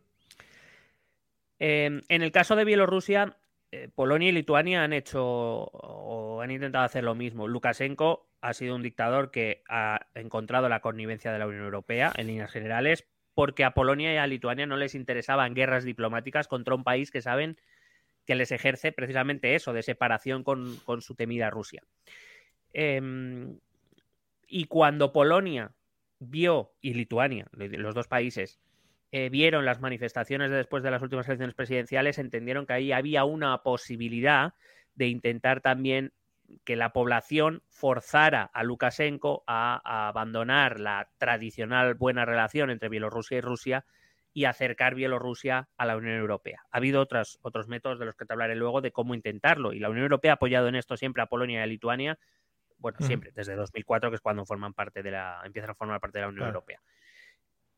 Eh, 1.60 2.02
en 2.08 2.22
el 2.22 2.32
caso 2.32 2.56
de 2.56 2.66
Bielorrusia, 2.66 3.38
eh, 3.72 3.90
Polonia 3.94 4.30
y 4.30 4.32
Lituania 4.32 4.84
han 4.84 4.94
hecho 4.94 5.24
o 5.26 6.42
han 6.42 6.52
intentado 6.52 6.86
hacer 6.86 7.04
lo 7.04 7.16
mismo. 7.16 7.48
Lukashenko 7.48 8.28
ha 8.42 8.54
sido 8.54 8.76
un 8.76 8.84
dictador 8.84 9.32
que 9.32 9.64
ha 9.68 10.06
encontrado 10.14 10.70
la 10.70 10.82
connivencia 10.82 11.32
de 11.32 11.40
la 11.40 11.48
Unión 11.48 11.64
Europea 11.64 12.12
en 12.16 12.28
líneas 12.28 12.52
generales 12.52 13.08
porque 13.34 13.64
a 13.64 13.72
Polonia 13.72 14.14
y 14.14 14.18
a 14.18 14.28
Lituania 14.28 14.66
no 14.66 14.78
les 14.78 14.96
interesaban 14.96 15.56
guerras 15.56 15.84
diplomáticas 15.84 16.48
contra 16.48 16.76
un 16.76 16.84
país 16.84 17.12
que 17.12 17.22
saben 17.22 17.58
que 18.26 18.36
les 18.36 18.52
ejerce 18.52 18.92
precisamente 18.92 19.56
eso, 19.56 19.74
de 19.74 19.84
separación 19.84 20.44
con, 20.44 20.78
con 20.86 21.02
su 21.02 21.16
temida 21.16 21.50
Rusia. 21.50 21.84
Em, 22.74 23.60
y 24.48 24.66
cuando 24.66 25.14
Polonia 25.14 25.72
vio, 26.20 26.74
y 26.82 26.94
Lituania, 26.94 27.48
los 27.54 27.96
dos 27.96 28.08
países, 28.08 28.60
eh, 29.12 29.30
vieron 29.30 29.66
las 29.66 29.80
manifestaciones 29.80 30.50
de 30.50 30.58
después 30.58 30.84
de 30.84 30.92
las 30.92 31.02
últimas 31.02 31.28
elecciones 31.28 31.56
presidenciales, 31.56 32.18
entendieron 32.18 32.66
que 32.66 32.74
ahí 32.74 32.92
había 32.92 33.24
una 33.24 33.64
posibilidad 33.64 34.54
de 34.96 35.08
intentar 35.08 35.62
también 35.62 36.12
que 36.64 36.76
la 36.76 36.94
población 36.94 37.64
forzara 37.70 38.44
a 38.44 38.64
Lukashenko 38.64 39.44
a, 39.48 40.08
abandonar 40.10 40.80
la 40.80 41.10
tradicional 41.18 41.96
buena 41.96 42.26
relación 42.26 42.70
entre 42.70 42.90
Bielorrusia 42.90 43.38
y 43.38 43.42
Rusia 43.42 43.86
y 44.36 44.44
acercar 44.44 44.96
Bielorrusia 44.96 45.70
a 45.78 45.86
la 45.86 45.96
Unión 45.96 46.18
Europea. 46.18 46.62
Ha 46.70 46.78
habido 46.78 47.02
otros, 47.02 47.40
otros 47.42 47.70
métodos 47.70 48.00
de 48.00 48.06
los 48.06 48.16
que 48.16 48.26
te 48.26 48.34
hablaré 48.34 48.56
luego 48.56 48.82
de 48.82 48.92
cómo 48.92 49.16
intentarlo 49.16 49.72
y 49.72 49.80
la 49.80 49.90
Unión 49.90 50.04
Europea 50.04 50.34
ha 50.34 50.36
apoyado 50.36 50.68
en 50.68 50.76
esto 50.76 50.98
siempre 50.98 51.24
a 51.24 51.28
Polonia 51.28 51.62
y 51.62 51.64
a 51.64 51.66
Lituania 51.66 52.20
bueno, 52.78 52.98
siempre, 53.00 53.32
desde 53.34 53.56
2004, 53.56 54.10
que 54.10 54.16
es 54.16 54.22
cuando 54.22 54.46
forman 54.46 54.74
parte 54.74 55.02
de 55.02 55.10
la, 55.10 55.42
empiezan 55.46 55.72
a 55.72 55.76
formar 55.76 56.00
parte 56.00 56.20
de 56.20 56.24
la 56.24 56.28
Unión 56.28 56.48
Europea. 56.48 56.82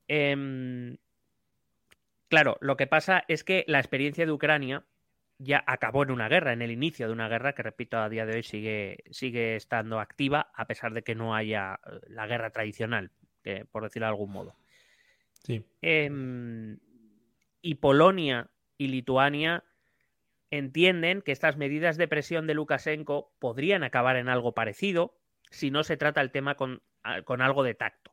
Em, 0.07 0.97
claro, 2.27 2.57
lo 2.59 2.75
que 2.75 2.87
pasa 2.87 3.23
es 3.27 3.43
que 3.43 3.63
la 3.67 3.79
experiencia 3.79 4.25
de 4.25 4.31
Ucrania 4.31 4.83
ya 5.37 5.63
acabó 5.67 6.03
en 6.03 6.11
una 6.11 6.27
guerra, 6.27 6.53
en 6.53 6.63
el 6.63 6.71
inicio 6.71 7.07
de 7.07 7.13
una 7.13 7.29
guerra 7.29 7.53
que, 7.53 7.63
repito, 7.63 7.99
a 7.99 8.09
día 8.09 8.25
de 8.25 8.37
hoy 8.37 8.43
sigue, 8.43 9.03
sigue 9.11 9.55
estando 9.55 9.99
activa, 9.99 10.49
a 10.55 10.65
pesar 10.65 10.93
de 10.93 11.03
que 11.03 11.15
no 11.15 11.35
haya 11.35 11.79
eh, 11.85 11.99
la 12.07 12.25
guerra 12.25 12.49
tradicional, 12.49 13.11
por 13.71 13.83
decirlo 13.83 14.07
de 14.07 14.09
algún 14.09 14.31
modo. 14.31 14.55
Sí. 15.43 15.63
Em, 15.81 16.79
y 17.61 17.75
Polonia 17.75 18.49
y 18.77 18.87
Lituania 18.87 19.63
entienden 20.51 21.21
que 21.21 21.31
estas 21.31 21.57
medidas 21.57 21.97
de 21.97 22.07
presión 22.07 22.47
de 22.47 22.53
Lukashenko 22.53 23.33
podrían 23.39 23.83
acabar 23.83 24.15
en 24.15 24.29
algo 24.29 24.53
parecido 24.53 25.17
si 25.49 25.71
no 25.71 25.83
se 25.83 25.97
trata 25.97 26.21
el 26.21 26.31
tema 26.31 26.55
con, 26.55 26.81
algo 27.03 27.63
de 27.63 27.73
tacto. 27.73 28.11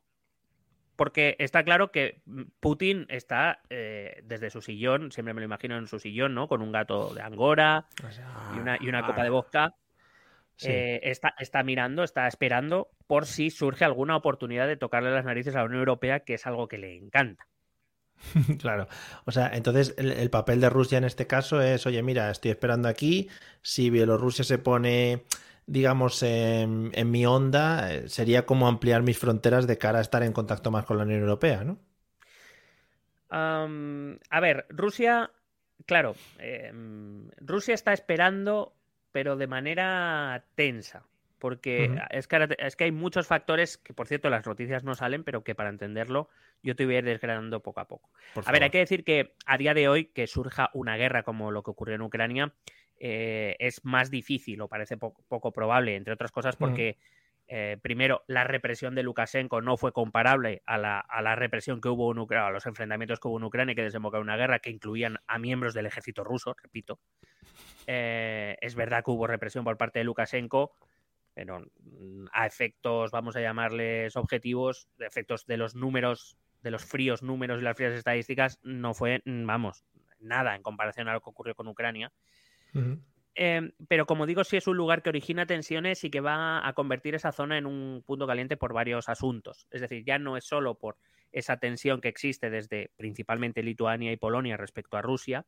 Porque 0.95 1.35
está 1.39 1.63
claro 1.63 1.91
que 1.91 2.21
Putin 2.61 3.05
está 3.09 3.61
eh, 3.69 4.21
desde 4.23 4.49
su 4.49 4.61
sillón, 4.61 5.11
siempre 5.11 5.33
me 5.33 5.41
lo 5.41 5.45
imagino 5.45 5.77
en 5.77 5.87
su 5.87 5.99
sillón, 5.99 6.33
¿no? 6.33 6.47
Con 6.47 6.61
un 6.61 6.71
gato 6.71 7.13
de 7.13 7.21
Angora 7.21 7.87
y, 8.55 8.59
una, 8.59 8.77
y 8.79 8.87
una 8.87 9.05
copa 9.05 9.23
de 9.23 9.29
vodka. 9.29 9.75
Eh, 10.63 11.01
está, 11.03 11.35
está 11.39 11.63
mirando, 11.63 12.03
está 12.03 12.27
esperando 12.27 12.89
por 13.07 13.25
si 13.25 13.49
surge 13.49 13.83
alguna 13.83 14.15
oportunidad 14.15 14.67
de 14.67 14.77
tocarle 14.77 15.11
las 15.11 15.25
narices 15.25 15.55
a 15.55 15.59
la 15.59 15.65
Unión 15.65 15.79
Europea, 15.79 16.21
que 16.21 16.35
es 16.35 16.47
algo 16.47 16.67
que 16.67 16.77
le 16.77 16.95
encanta. 16.95 17.47
claro. 18.59 18.87
O 19.25 19.31
sea, 19.31 19.51
entonces 19.53 19.93
el, 19.97 20.29
papel 20.29 20.61
de 20.61 20.69
Rusia 20.69 20.97
en 20.97 21.03
este 21.03 21.27
caso 21.27 21.61
es, 21.61 21.85
oye, 21.85 22.01
mira, 22.03 22.31
estoy 22.31 22.51
esperando 22.51 22.87
aquí, 22.87 23.29
si 23.61 23.89
Bielorrusia 23.89 24.45
se 24.45 24.57
pone, 24.57 25.23
digamos, 25.65 26.23
en, 26.23 26.91
mi 27.11 27.25
onda, 27.25 27.93
eh, 27.93 28.09
sería 28.09 28.45
como 28.45 28.67
ampliar 28.67 29.03
mis 29.03 29.17
fronteras 29.17 29.67
de 29.67 29.77
cara 29.77 29.99
a 29.99 30.01
estar 30.01 30.23
en 30.23 30.33
contacto 30.33 30.71
más 30.71 30.85
con 30.85 30.97
la 30.97 31.03
Unión 31.03 31.21
Europea, 31.21 31.63
¿no? 31.63 31.79
a 33.37 34.39
ver, 34.39 34.65
Rusia, 34.69 35.29
claro, 35.85 36.15
em, 36.39 37.27
Rusia 37.41 37.73
está 37.73 37.91
esperando, 37.91 38.73
pero 39.15 39.37
de 39.37 39.47
manera 39.47 40.43
tensa 40.55 41.05
porque 41.39 41.85
es, 42.09 42.27
que, 42.27 42.57
es, 42.57 42.75
que, 42.75 42.83
hay 42.83 42.91
muchos 42.91 43.27
factores 43.27 43.77
que, 43.77 43.93
por 43.93 44.07
cierto, 44.07 44.29
las 44.29 44.45
noticias 44.45 44.83
no 44.83 44.93
salen, 44.93 45.23
pero 45.23 45.41
que 45.41 45.55
para 45.55 45.69
entenderlo 45.69 46.27
yo 46.63 46.75
te 46.75 46.85
voy 46.85 46.95
a 46.95 46.97
ir 46.97 47.05
desgranando 47.05 47.61
poco 47.61 47.79
a 47.79 47.87
poco. 47.87 48.09
a 48.43 48.51
ver, 48.51 48.63
hay 48.63 48.71
que 48.71 48.79
decir 48.79 49.05
que 49.05 49.33
a 49.45 49.57
día 49.57 49.73
de 49.73 49.87
hoy 49.87 50.05
que 50.07 50.27
surja 50.27 50.69
una 50.73 50.97
guerra 50.97 51.23
como 51.23 51.49
lo 51.51 51.63
que 51.63 51.71
ocurrió 51.71 51.95
en 51.95 52.01
Ucrania 52.01 52.51
eh, 52.99 53.55
es 53.59 53.85
más 53.85 54.11
difícil 54.11 54.59
o 54.59 54.67
parece 54.67 54.97
poco, 54.97 55.53
probable, 55.53 55.95
entre 55.95 56.13
otras 56.13 56.33
cosas 56.33 56.57
porque... 56.57 56.97
Eh, 57.47 57.77
primero, 57.81 58.23
la 58.27 58.43
represión 58.43 58.95
de 58.95 59.03
Lukashenko 59.03 59.61
no 59.61 59.77
fue 59.77 59.91
comparable 59.91 60.63
a 60.65 60.77
la, 60.77 61.35
represión 61.35 61.79
que 61.79 61.89
hubo 61.89 62.11
en 62.11 62.19
Ucrania, 62.19 62.47
a 62.47 62.51
los 62.51 62.65
enfrentamientos 62.65 63.19
que 63.19 63.27
hubo 63.27 63.37
en 63.37 63.43
Ucrania 63.43 63.75
que 63.75 63.83
desembocaron 63.83 64.27
una 64.27 64.37
guerra 64.37 64.59
que 64.59 64.71
incluían 64.71 65.17
a 65.27 65.37
miembros 65.37 65.73
del 65.73 65.85
ejército 65.85 66.23
ruso, 66.23 66.55
repito. 66.61 66.99
Eh, 67.85 68.57
es 68.61 68.73
verdad 68.73 69.03
que 69.03 69.11
hubo 69.11 69.27
represión 69.27 69.63
por 69.63 69.77
parte 69.77 69.99
de 69.99 70.05
Lukashenko, 70.05 70.75
pero 71.35 71.63
a 72.31 72.47
efectos, 72.47 73.11
vamos 73.11 73.35
a 73.35 73.41
llamarles 73.41 74.15
objetivos, 74.15 74.87
de 74.97 75.05
efectos 75.05 75.45
de 75.45 75.57
los 75.57 75.75
números, 75.75 76.37
de 76.63 76.71
los 76.71 76.83
fríos 76.83 77.21
números 77.21 77.61
y 77.61 77.63
las 77.63 77.75
frías 77.75 77.93
estadísticas, 77.93 78.59
no 78.63 78.95
fue, 78.95 79.21
vamos, 79.25 79.85
nada 80.19 80.55
en 80.55 80.63
comparación 80.63 81.07
a 81.09 81.13
lo 81.13 81.21
que 81.21 81.29
ocurrió 81.29 81.53
con 81.53 81.67
Ucrania. 81.67 82.11
Em, 83.35 83.73
pero 83.87 84.05
como 84.05 84.25
digo, 84.25 84.43
sí 84.43 84.57
es 84.57 84.67
un 84.67 84.77
lugar 84.77 85.01
que 85.01 85.09
origina 85.09 85.45
tensiones 85.45 86.03
y 86.03 86.09
que 86.09 86.21
va 86.21 86.65
a 86.65 86.73
convertir 86.73 87.15
esa 87.15 87.33
zona 87.33 87.57
en 87.57 87.65
un 87.65 88.01
punto 88.05 88.25
caliente 88.25 88.57
por 88.57 88.73
varios 88.73 89.09
asuntos. 89.09 89.67
Es 89.71 89.81
decir, 89.81 90.03
ya 90.05 90.17
no 90.17 90.37
es 90.37 90.45
solo 90.45 90.75
por 90.75 90.97
esa 91.33 91.57
tensión 91.57 91.99
que 91.99 92.07
existe 92.07 92.49
desde 92.49 92.91
principalmente 92.95 93.61
Lituania 93.61 94.11
y 94.13 94.17
Polonia 94.17 94.55
respecto 94.55 94.95
a 94.95 95.01
Rusia, 95.01 95.45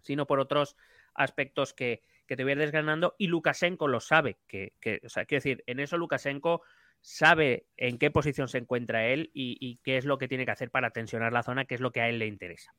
sino 0.00 0.26
por 0.26 0.38
otros 0.38 0.76
aspectos 1.14 1.74
que, 1.74 2.02
que 2.26 2.36
te 2.36 2.44
voy 2.44 2.52
a 2.52 2.54
ir 2.54 2.60
desgranando 2.60 3.14
y 3.18 3.26
Lukashenko 3.26 3.88
lo 3.88 4.00
sabe. 4.00 4.38
Que, 4.46 4.72
sea, 5.06 5.24
quiero 5.24 5.42
decir, 5.42 5.64
en 5.66 5.80
eso 5.80 5.98
Lukashenko 5.98 6.62
sabe 7.00 7.66
en 7.76 7.98
qué 7.98 8.10
posición 8.10 8.48
se 8.48 8.58
encuentra 8.58 9.06
él 9.06 9.30
y, 9.34 9.80
qué 9.82 9.96
es 9.96 10.04
lo 10.04 10.18
que 10.18 10.28
tiene 10.28 10.44
que 10.44 10.52
hacer 10.52 10.70
para 10.70 10.90
tensionar 10.90 11.32
la 11.32 11.42
zona, 11.42 11.64
qué 11.64 11.74
es 11.74 11.80
lo 11.80 11.90
que 11.90 12.00
a 12.00 12.08
él 12.08 12.18
le 12.18 12.26
interesa. 12.26 12.74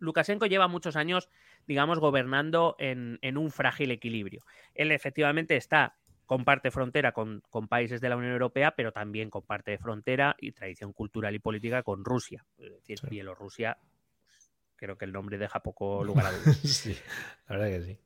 Lukashenko 0.00 0.46
lleva 0.46 0.68
muchos 0.68 0.96
años, 0.96 1.28
digamos, 1.66 1.98
gobernando 1.98 2.76
en, 2.78 3.18
un 3.36 3.50
frágil 3.50 3.90
equilibrio. 3.90 4.42
Él 4.74 4.92
efectivamente 4.92 5.56
está, 5.56 5.96
comparte 6.26 6.70
frontera 6.70 7.12
con, 7.12 7.42
países 7.68 8.00
de 8.00 8.08
la 8.08 8.16
Unión 8.16 8.32
Europea, 8.32 8.74
pero 8.76 8.92
también 8.92 9.30
comparte 9.30 9.78
frontera 9.78 10.36
y 10.38 10.52
tradición 10.52 10.92
cultural 10.92 11.34
y 11.34 11.38
política 11.38 11.82
con 11.82 12.04
Rusia. 12.04 12.44
Es 12.58 12.72
decir, 12.72 12.98
Bielorrusia, 13.08 13.78
creo 14.76 14.96
que 14.96 15.04
el 15.04 15.12
nombre 15.12 15.38
deja 15.38 15.60
poco 15.60 16.04
lugar 16.04 16.26
a 16.26 16.32
dudas. 16.32 16.56
sí, 16.64 16.96
la 17.48 17.56
verdad 17.56 17.78
que 17.78 17.82
sí. 17.82 17.98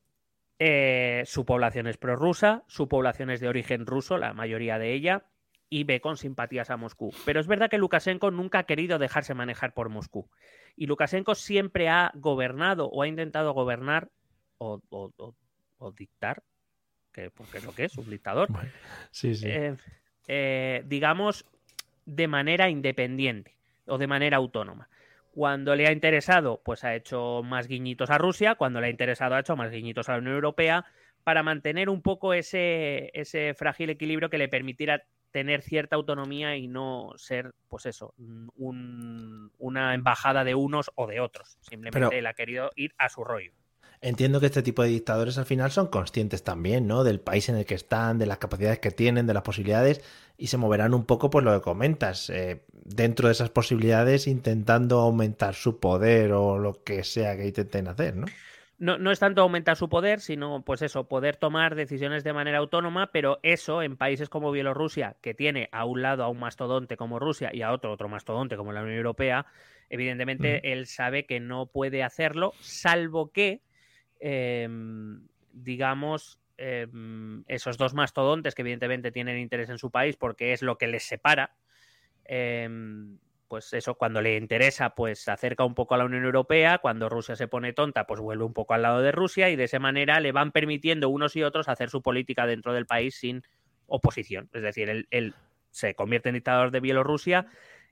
Eh, 0.59 1.23
su 1.25 1.45
población 1.45 1.87
es 1.87 1.97
prorrusa, 1.97 2.63
su 2.67 2.87
población 2.87 3.29
es 3.29 3.39
de 3.39 3.49
origen 3.49 3.85
ruso, 3.85 4.17
la 4.17 4.33
mayoría 4.33 4.77
de 4.77 4.93
ella, 4.93 5.25
y 5.73 5.85
ve 5.85 6.01
con 6.01 6.17
simpatías 6.17 6.69
a 6.69 6.77
Moscú. 6.77 7.11
Pero 7.25 7.39
es 7.39 7.47
verdad 7.47 7.67
que 7.67 7.79
Lukashenko 7.79 8.29
nunca 8.29 8.59
ha 8.59 8.63
querido 8.67 8.99
dejarse 8.99 9.33
manejar 9.33 9.73
por 9.73 9.89
Moscú. 9.89 10.29
Y 10.75 10.85
Lukashenko 10.85 11.33
siempre 11.33 11.89
ha 11.89 12.11
gobernado 12.13 12.85
o 12.89 13.01
ha 13.01 13.07
intentado 13.07 13.53
gobernar 13.53 14.11
o, 14.59 14.79
dictar, 15.97 16.43
que, 17.11 17.31
porque 17.31 17.57
es 17.57 17.63
lo 17.65 17.73
que 17.73 17.85
es, 17.85 17.97
un 17.97 18.07
dictador. 18.07 18.49
sí, 19.09 19.33
sí. 19.33 19.47
Eh, 19.49 19.75
eh, 20.27 20.83
digamos, 20.85 21.43
de 22.05 22.27
manera 22.27 22.69
independiente 22.69 23.57
o 23.87 23.97
de 23.97 24.05
manera 24.05 24.37
autónoma. 24.37 24.89
Cuando 25.31 25.75
le 25.75 25.87
ha 25.87 25.91
interesado, 25.91 26.61
pues 26.63 26.83
ha 26.83 26.93
hecho 26.93 27.41
más 27.43 27.67
guiñitos 27.67 28.11
a 28.11 28.19
Rusia, 28.19 28.53
cuando 28.53 28.79
le 28.79 28.87
ha 28.87 28.91
interesado 28.91 29.33
ha 29.33 29.39
hecho 29.39 29.55
más 29.55 29.71
guiñitos 29.71 30.07
a 30.07 30.11
la 30.11 30.17
Unión 30.19 30.35
Europea, 30.35 30.85
para 31.23 31.41
mantener 31.41 31.89
un 31.89 32.03
poco 32.03 32.35
ese, 32.35 33.09
ese 33.15 33.55
frágil 33.55 33.89
equilibrio 33.89 34.29
que 34.29 34.37
le 34.37 34.49
permitiera 34.49 35.03
tener 35.33 35.63
cierta 35.63 35.95
autonomía 35.95 36.55
y 36.55 36.67
no 36.67 37.11
ser, 37.17 37.55
pues 37.67 37.87
eso, 37.87 38.13
una 38.55 39.93
embajada 39.95 40.43
de 40.43 40.55
unos 40.55 40.91
o 40.95 41.07
de 41.07 41.19
otros. 41.19 41.57
Simplemente 41.61 42.19
él 42.19 42.27
ha 42.27 42.35
querido 42.35 42.69
ir 42.75 42.93
a 42.99 43.09
su 43.09 43.23
rollo. 43.23 43.51
Entiendo 43.99 44.39
que 44.39 44.45
este 44.47 44.61
tipo 44.61 44.83
de 44.83 44.89
dictadores 44.89 45.37
al 45.37 45.45
final 45.45 45.71
son 45.71 45.87
conscientes 45.87 46.43
también, 46.43 46.87
¿no? 46.87 47.03
Del 47.03 47.19
país 47.19 47.49
en 47.49 47.55
el 47.55 47.65
que 47.65 47.73
están, 47.73 48.19
de 48.19 48.25
las 48.25 48.37
capacidades 48.37 48.79
que 48.79 48.91
tienen, 48.91 49.25
de 49.25 49.33
las 49.33 49.43
posibilidades, 49.43 50.01
y 50.37 50.47
se 50.47 50.57
moverán 50.57 50.93
un 50.93 51.05
poco, 51.05 51.29
pues 51.29 51.43
lo 51.43 51.53
que 51.53 51.61
comentas, 51.61 52.29
eh, 52.29 52.65
dentro 52.71 53.27
de 53.27 53.31
esas 53.31 53.49
posibilidades, 53.49 54.27
intentando 54.27 54.99
aumentar 54.99 55.55
su 55.55 55.79
poder 55.79 56.33
o 56.33 56.59
lo 56.59 56.83
que 56.83 57.03
sea 57.03 57.35
que 57.37 57.47
intenten 57.47 57.87
hacer, 57.87 58.15
¿no? 58.15 58.27
No, 58.83 58.97
no 58.97 59.11
es 59.11 59.19
tanto 59.19 59.41
aumentar 59.41 59.77
su 59.77 59.87
poder, 59.89 60.19
sino, 60.19 60.63
pues 60.63 60.81
eso, 60.81 61.07
poder 61.07 61.37
tomar 61.37 61.75
decisiones 61.75 62.23
de 62.23 62.33
manera 62.33 62.57
autónoma, 62.57 63.11
pero 63.11 63.39
eso 63.43 63.81
en 63.81 63.97
países 63.97 64.29
como 64.29 64.51
Bielorrusia, 64.51 65.15
que 65.21 65.33
tiene 65.33 65.69
a 65.71 65.85
un 65.85 66.01
lado 66.01 66.23
a 66.23 66.29
un 66.29 66.39
mastodonte 66.39 66.97
como 66.97 67.19
Rusia 67.19 67.51
y 67.53 67.61
a 67.61 67.71
otro 67.71 67.91
otro 67.91 68.09
mastodonte 68.09 68.57
como 68.57 68.73
la 68.73 68.81
Unión 68.81 68.97
Europea, 68.97 69.45
evidentemente 69.89 70.71
él 70.73 70.87
sabe 70.87 71.25
que 71.25 71.39
no 71.39 71.67
puede 71.67 72.03
hacerlo, 72.03 72.53
salvo 72.59 73.31
que 73.31 73.61
Em, 74.25 75.27
digamos, 75.51 76.39
em, 76.55 77.43
esos 77.49 77.77
dos 77.77 77.93
mastodontes 77.93 78.55
que 78.55 78.61
evidentemente 78.61 79.11
tienen 79.11 79.37
interés 79.37 79.69
en 79.69 79.77
su 79.77 79.91
país 79.91 80.15
porque 80.15 80.53
es 80.53 80.61
lo 80.61 80.77
que 80.77 80.87
les 80.87 81.03
separa, 81.03 81.57
em, 82.23 83.17
pues 83.53 83.71
eso, 83.73 83.93
cuando 83.93 84.19
le 84.19 84.35
interesa, 84.35 84.95
pues 84.95 85.19
se 85.19 85.29
acerca 85.29 85.63
un 85.63 85.75
poco 85.75 85.93
a 85.93 85.99
la 85.99 86.05
Unión 86.05 86.25
Europea, 86.25 86.79
cuando 86.79 87.07
Rusia 87.07 87.35
se 87.35 87.47
pone 87.47 87.71
tonta, 87.71 88.07
pues 88.07 88.19
vuelve 88.19 88.43
un 88.43 88.53
poco 88.55 88.73
al 88.73 88.81
lado 88.81 89.03
de 89.03 89.11
Rusia 89.11 89.51
y 89.51 89.55
de 89.55 89.65
esa 89.65 89.77
manera 89.77 90.19
le 90.21 90.31
van 90.31 90.51
permitiendo 90.51 91.07
unos 91.07 91.35
y 91.35 91.43
otros 91.43 91.69
hacer 91.69 91.91
su 91.91 92.01
política 92.01 92.47
dentro 92.47 92.73
del 92.73 92.87
país 92.87 93.13
sin 93.13 93.43
oposición. 93.85 94.49
Es 94.53 94.63
decir, 94.63 94.89
él, 94.89 95.07
él 95.11 95.35
se 95.69 95.93
convierte 95.93 96.29
en 96.29 96.33
dictador 96.33 96.71
de 96.71 96.79
Bielorrusia 96.79 97.45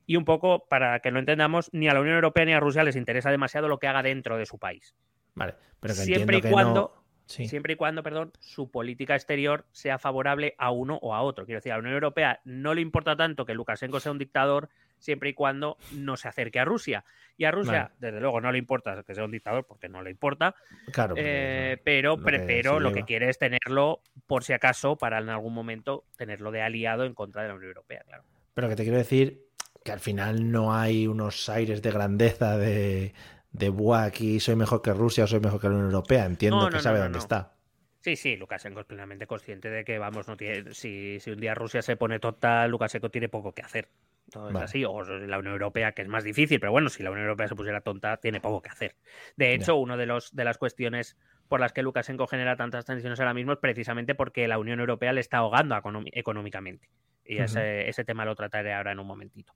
y 0.08 0.16
un 0.16 0.26
poco, 0.26 0.66
para 0.68 1.00
que 1.02 1.12
lo 1.12 1.20
entendamos, 1.20 1.70
ni 1.74 1.88
a 1.90 1.94
la 1.94 2.02
Unión 2.02 2.16
Europea 2.16 2.46
ni 2.46 2.54
a 2.54 2.60
Rusia 2.60 2.84
les 2.84 2.96
interesa 2.96 3.30
demasiado 3.30 3.68
lo 3.68 3.78
que 3.78 3.86
haga 3.86 4.02
dentro 4.02 4.38
de 4.38 4.48
su 4.48 4.58
país. 4.58 4.96
Vale, 5.36 5.54
pero 5.80 5.94
Siempre 5.94 6.38
y 6.38 6.42
cuando. 6.42 7.04
Sí. 7.28 7.48
siempre 7.48 7.74
y 7.74 7.76
cuando, 7.76 8.02
perdón, 8.02 8.34
su 8.40 8.72
política 8.72 9.16
exterior 9.16 9.66
sea 9.72 10.00
favorable 10.00 10.56
a 10.58 10.72
uno 10.72 10.98
o 11.04 11.14
a 11.14 11.22
otro. 11.22 11.46
Quiero 11.46 11.60
decir, 11.60 11.72
a 11.72 11.76
la 11.76 11.82
Unión 11.82 11.94
Europea 11.94 12.42
no 12.46 12.74
le 12.74 12.82
importa 12.82 13.16
tanto 13.16 13.46
que 13.46 13.54
Lukashenko 13.54 14.00
sea 14.02 14.12
un 14.12 14.18
dictador 14.18 14.70
siempre 15.02 15.30
y 15.30 15.34
cuando 15.34 15.78
no 15.92 16.16
se 16.16 16.30
acerque 16.30 16.60
a 16.60 16.66
Rusia. 16.66 17.04
Y 17.38 17.44
a 17.46 17.52
Rusia, 17.52 17.84
Vale. 17.84 17.96
desde 18.00 18.22
luego, 18.22 18.40
no 18.40 18.52
le 18.52 18.58
importa 18.60 19.04
que 19.04 19.16
sea 19.16 19.26
un 19.26 19.32
dictador 19.32 19.66
porque 19.66 19.90
no 19.90 20.02
le 20.02 20.12
importa, 20.12 20.56
Claro. 20.94 21.16
eh, 21.18 21.82
pero, 21.84 22.16
lo 22.16 22.24
que 22.24 22.40
pero 22.40 22.80
lo 22.80 22.94
que 22.94 23.04
quiere 23.04 23.30
es 23.30 23.38
tenerlo, 23.40 24.02
por 24.28 24.44
si 24.44 24.54
acaso, 24.54 24.96
para 24.98 25.18
en 25.18 25.30
algún 25.30 25.54
momento 25.54 26.06
tenerlo 26.18 26.52
de 26.52 26.62
aliado 26.62 27.04
en 27.04 27.14
contra 27.14 27.42
de 27.42 27.50
la 27.50 27.56
Unión 27.56 27.70
Europea, 27.70 28.04
claro. 28.06 28.24
Pero 28.54 28.70
que 28.70 28.76
te 28.76 28.84
quiero 28.84 28.98
decir 28.98 29.42
que 29.84 29.92
al 29.92 30.00
final 30.00 30.52
no 30.52 30.74
hay 30.76 31.08
unos 31.08 31.50
aires 31.50 31.82
de 31.82 31.90
grandeza 31.92 32.58
de, 32.58 33.14
de 33.52 33.70
buah, 33.70 34.04
aquí 34.04 34.40
soy 34.40 34.56
mejor 34.56 34.82
que 34.84 34.94
Rusia 34.94 35.24
o 35.24 35.28
soy 35.28 35.40
mejor 35.40 35.60
que 35.60 35.68
la 35.68 35.74
Unión 35.74 35.88
Europea. 35.88 36.26
Entiendo 36.26 36.60
No, 36.60 36.70
que 36.70 36.76
no, 36.76 36.82
sabe 36.82 37.00
no, 37.00 37.06
dónde 37.06 37.20
está. 37.20 37.56
Sí, 38.02 38.16
sí, 38.16 38.36
Lukashenko 38.36 38.80
es 38.82 38.86
plenamente 38.86 39.28
consciente 39.28 39.70
de 39.70 39.84
que, 39.84 40.00
vamos, 40.00 40.28
no 40.28 40.36
tiene, 40.36 40.74
si, 40.74 41.20
si 41.20 41.32
un 41.32 41.40
día 41.40 41.54
Rusia 41.54 41.82
se 41.82 41.96
pone 41.96 42.20
total, 42.20 42.70
Lukashenko 42.72 43.10
tiene 43.10 43.30
poco 43.30 43.54
que 43.54 43.62
hacer. 43.62 43.90
Todo 44.30 44.50
es 44.50 44.56
así, 44.56 44.86
o 44.86 45.04
la 45.04 45.40
Unión 45.40 45.54
Europea, 45.54 45.92
que 45.92 46.02
es 46.02 46.08
más 46.08 46.24
difícil, 46.24 46.60
pero 46.60 46.72
bueno, 46.72 46.90
si 46.90 47.04
la 47.04 47.12
Unión 47.12 47.26
Europea 47.26 47.50
se 47.50 47.56
pusiera 47.56 47.82
tonta, 47.82 48.18
tiene 48.18 48.40
poco 48.40 48.62
que 48.62 48.70
hacer. 48.70 48.96
De 49.36 49.54
hecho, 49.54 49.76
una 49.76 49.98
de, 49.98 50.06
los, 50.06 50.34
de 50.34 50.46
las 50.46 50.58
cuestiones 50.58 51.18
por 51.50 51.60
las 51.60 51.74
que 51.74 51.84
Lukashenko 51.84 52.28
genera 52.28 52.56
tantas 52.56 52.86
tensiones 52.86 53.20
ahora 53.20 53.34
mismo 53.34 53.52
es 53.52 53.60
precisamente 53.60 54.16
porque 54.16 54.48
la 54.48 54.58
Unión 54.58 54.80
Europea 54.80 55.12
le 55.12 55.20
está 55.20 55.40
ahogando 55.40 55.78
económicamente. 56.14 56.90
Y 57.26 57.40
ese, 57.40 57.90
ese 57.90 58.06
tema 58.06 58.24
lo 58.24 58.36
trataré 58.36 58.74
ahora 58.74 58.94
en 58.94 59.00
un 59.00 59.08
momentito. 59.08 59.54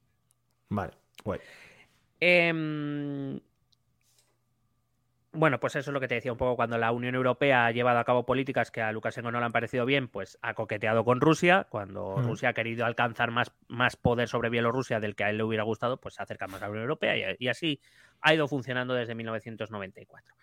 Vale. 0.69 0.93
Em, 2.19 3.39
bueno, 5.35 5.59
pues 5.59 5.75
eso 5.75 5.91
es 5.91 5.93
lo 5.93 5.99
que 5.99 6.07
te 6.07 6.15
decía 6.15 6.31
un 6.31 6.37
poco. 6.37 6.55
Cuando 6.55 6.77
la 6.77 6.91
Unión 6.91 7.15
Europea 7.15 7.65
ha 7.65 7.71
llevado 7.71 7.99
a 7.99 8.03
cabo 8.03 8.25
políticas 8.25 8.71
que 8.71 8.81
a 8.81 8.91
Lukashenko 8.91 9.31
no 9.31 9.39
le 9.39 9.45
han 9.45 9.51
parecido 9.51 9.85
bien, 9.85 10.07
pues 10.07 10.37
ha 10.41 10.53
coqueteado 10.53 11.03
con 11.05 11.21
Rusia. 11.21 11.67
Cuando 11.69 12.17
Mm. 12.17 12.25
Rusia 12.25 12.49
ha 12.49 12.53
querido 12.53 12.85
alcanzar 12.85 13.31
más, 13.31 13.51
más 13.67 13.95
poder 13.95 14.27
sobre 14.27 14.49
Bielorrusia 14.49 14.99
del 14.99 15.15
que 15.15 15.23
a 15.23 15.29
él 15.29 15.37
le 15.37 15.43
hubiera 15.43 15.63
gustado, 15.63 15.97
pues 15.97 16.15
se 16.15 16.23
acerca 16.23 16.47
más 16.47 16.61
a 16.61 16.65
la 16.65 16.71
Unión 16.71 16.83
Europea 16.83 17.17
y, 17.17 17.45
y 17.45 17.47
así 17.47 17.79
ha 18.21 18.33
ido 18.33 18.47
funcionando 18.47 18.93
desde 18.93 19.15
1994. 19.15 20.35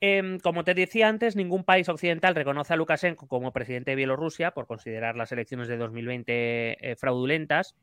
Em, 0.00 0.38
como 0.40 0.62
te 0.62 0.74
decía 0.74 1.08
antes, 1.08 1.36
ningún 1.36 1.64
país 1.64 1.88
occidental 1.88 2.34
reconoce 2.34 2.74
a 2.74 2.76
Lukashenko 2.76 3.28
como 3.28 3.52
presidente 3.52 3.92
de 3.92 3.96
Bielorrusia 3.96 4.50
por 4.50 4.66
considerar 4.66 5.16
las 5.16 5.32
elecciones 5.32 5.68
de 5.68 5.78
2020 5.78 6.90
eh, 6.90 6.96
fraudulentas 6.96 7.74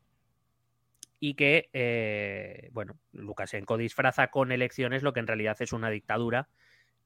y 1.25 1.35
que, 1.35 1.69
eh, 1.71 2.69
bueno, 2.73 2.99
Lukashenko 3.13 3.77
disfraza 3.77 4.27
con 4.27 4.51
elecciones 4.51 5.03
lo 5.03 5.13
que 5.13 5.21
en 5.21 5.27
realidad 5.27 5.55
es 5.61 5.71
una 5.71 5.89
dictadura 5.89 6.49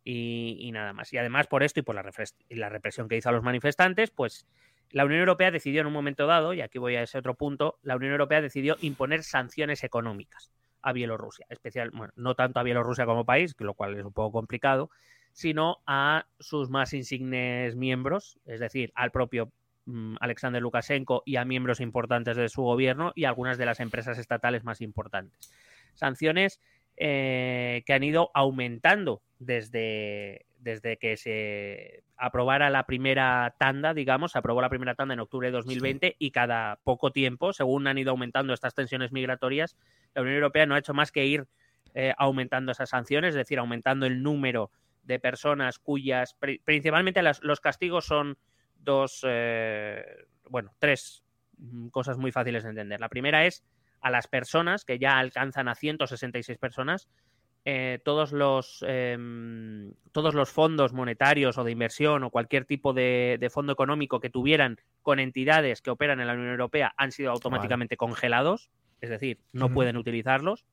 y, 0.04 0.72
nada 0.74 0.92
más. 0.92 1.14
Y 1.14 1.20
además 1.20 1.46
por 1.46 1.62
esto 1.62 1.82
y 1.82 1.84
por 1.84 1.94
la, 1.94 2.02
represión 2.02 3.08
que 3.08 3.16
hizo 3.16 3.30
a 3.30 3.32
los 3.32 3.44
manifestantes, 3.44 4.10
pues 4.10 4.48
la 4.90 5.06
Unión 5.06 5.20
Europea 5.20 5.52
decidió 5.52 5.82
en 5.82 5.88
un 5.88 5.94
momento 5.94 6.26
dado, 6.26 6.56
y 6.56 6.62
aquí 6.62 6.80
voy 6.80 6.96
a 6.96 7.04
ese 7.04 7.20
otro 7.20 7.36
punto, 7.36 7.78
la 7.84 7.96
Unión 7.96 8.12
Europea 8.12 8.42
decidió 8.42 8.76
imponer 8.82 9.22
sanciones 9.22 9.84
económicas 9.84 10.52
a 10.82 10.94
Bielorrusia, 10.94 11.46
especial, 11.50 11.92
bueno, 11.92 12.12
no 12.16 12.34
tanto 12.34 12.60
a 12.60 12.64
Bielorrusia 12.64 13.06
como 13.06 13.24
país, 13.24 13.54
lo 13.60 13.76
cual 13.76 14.00
es 14.00 14.04
un 14.04 14.14
poco 14.14 14.32
complicado, 14.32 14.90
sino 15.32 15.84
a 15.86 16.26
sus 16.40 16.72
más 16.72 16.92
insignes 16.94 17.76
miembros, 17.76 18.40
es 18.48 18.60
decir, 18.60 18.92
al 18.96 19.12
propio 19.12 19.52
Alexander 20.20 20.62
Lukashenko 20.62 21.24
y 21.26 21.38
a 21.38 21.46
miembros 21.46 21.80
importantes 21.80 22.36
de 22.38 22.50
su 22.50 22.62
gobierno 22.64 23.14
y 23.16 23.26
algunas 23.26 23.58
de 23.58 23.66
las 23.66 23.80
empresas 23.80 24.18
estatales 24.18 24.64
más 24.64 24.82
importantes. 24.82 25.52
Sanciones 25.94 26.62
eh, 26.98 27.84
que 27.86 27.94
han 27.94 28.04
ido 28.04 28.32
aumentando 28.34 29.22
desde, 29.40 30.46
desde 30.60 30.98
que 30.98 31.16
se 31.18 32.04
aprobara 32.18 32.70
la 32.70 32.86
primera 32.86 33.56
tanda, 33.60 33.94
digamos, 33.94 34.32
se 34.32 34.40
aprobó 34.40 34.62
la 34.62 34.70
primera 34.70 34.96
tanda 34.96 35.14
en 35.14 35.20
octubre 35.20 35.48
de 35.48 35.52
2020 35.54 36.16
y 36.20 36.32
cada 36.32 36.80
poco 36.84 37.12
tiempo, 37.12 37.54
según 37.54 37.88
han 37.88 37.98
ido 37.98 38.12
aumentando 38.12 38.54
estas 38.54 38.74
tensiones 38.74 39.12
migratorias, 39.12 39.78
la 40.16 40.22
Unión 40.22 40.36
Europea 40.38 40.66
no 40.66 40.76
ha 40.76 40.80
hecho 40.80 40.94
más 40.96 41.12
que 41.12 41.26
ir 41.26 41.46
eh, 41.94 42.14
aumentando 42.18 42.72
esas 42.72 42.90
sanciones, 42.90 43.30
es 43.30 43.36
decir, 43.36 43.60
aumentando 43.60 44.06
el 44.06 44.22
número 44.24 44.72
de 45.04 45.20
personas 45.20 45.80
cuyas, 45.80 46.34
pri- 46.34 46.60
principalmente 46.66 47.22
las- 47.22 47.42
los 47.44 47.60
castigos 47.62 48.06
son 48.06 48.38
dos, 48.88 49.20
eh, 49.28 50.04
bueno, 50.50 50.74
tres 50.80 51.24
mm, 51.60 51.90
cosas 51.90 52.18
muy 52.18 52.32
fáciles 52.32 52.64
de 52.64 52.70
entender. 52.70 53.00
La 53.00 53.10
primera 53.10 53.46
es 53.46 53.64
a 54.02 54.10
las 54.10 54.28
personas 54.28 54.86
que 54.86 54.98
ya 54.98 55.20
alcanzan 55.20 55.68
a 55.68 55.76
166 55.76 56.58
personas, 56.58 57.08
eh, 57.66 58.00
todos, 58.06 58.32
los, 58.32 58.84
em, 58.88 59.92
todos 60.14 60.34
los 60.34 60.50
fondos 60.50 60.94
monetarios 60.94 61.58
o 61.58 61.66
de 61.66 61.72
inversión 61.72 62.24
o 62.24 62.30
cualquier 62.30 62.64
tipo 62.64 62.94
de, 62.94 63.36
de 63.40 63.50
fondo 63.50 63.74
económico 63.74 64.22
que 64.22 64.30
tuvieran 64.30 64.80
con 65.02 65.20
entidades 65.20 65.82
que 65.82 65.90
operan 65.90 66.22
en 66.22 66.28
la 66.28 66.34
Unión 66.34 66.52
Europea 66.52 66.94
han 66.96 67.12
sido 67.12 67.32
automáticamente 67.32 67.98
congelados, 67.98 68.70
es 69.02 69.10
decir, 69.10 69.42
no 69.52 69.70
pueden 69.74 69.98
utilizarlos. 69.98 70.66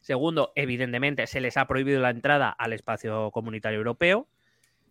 Segundo, 0.00 0.52
evidentemente 0.56 1.26
se 1.28 1.40
les 1.40 1.56
ha 1.56 1.66
prohibido 1.66 2.00
la 2.00 2.10
entrada 2.10 2.50
al 2.50 2.72
espacio 2.72 3.30
comunitario 3.30 3.78
europeo. 3.78 4.26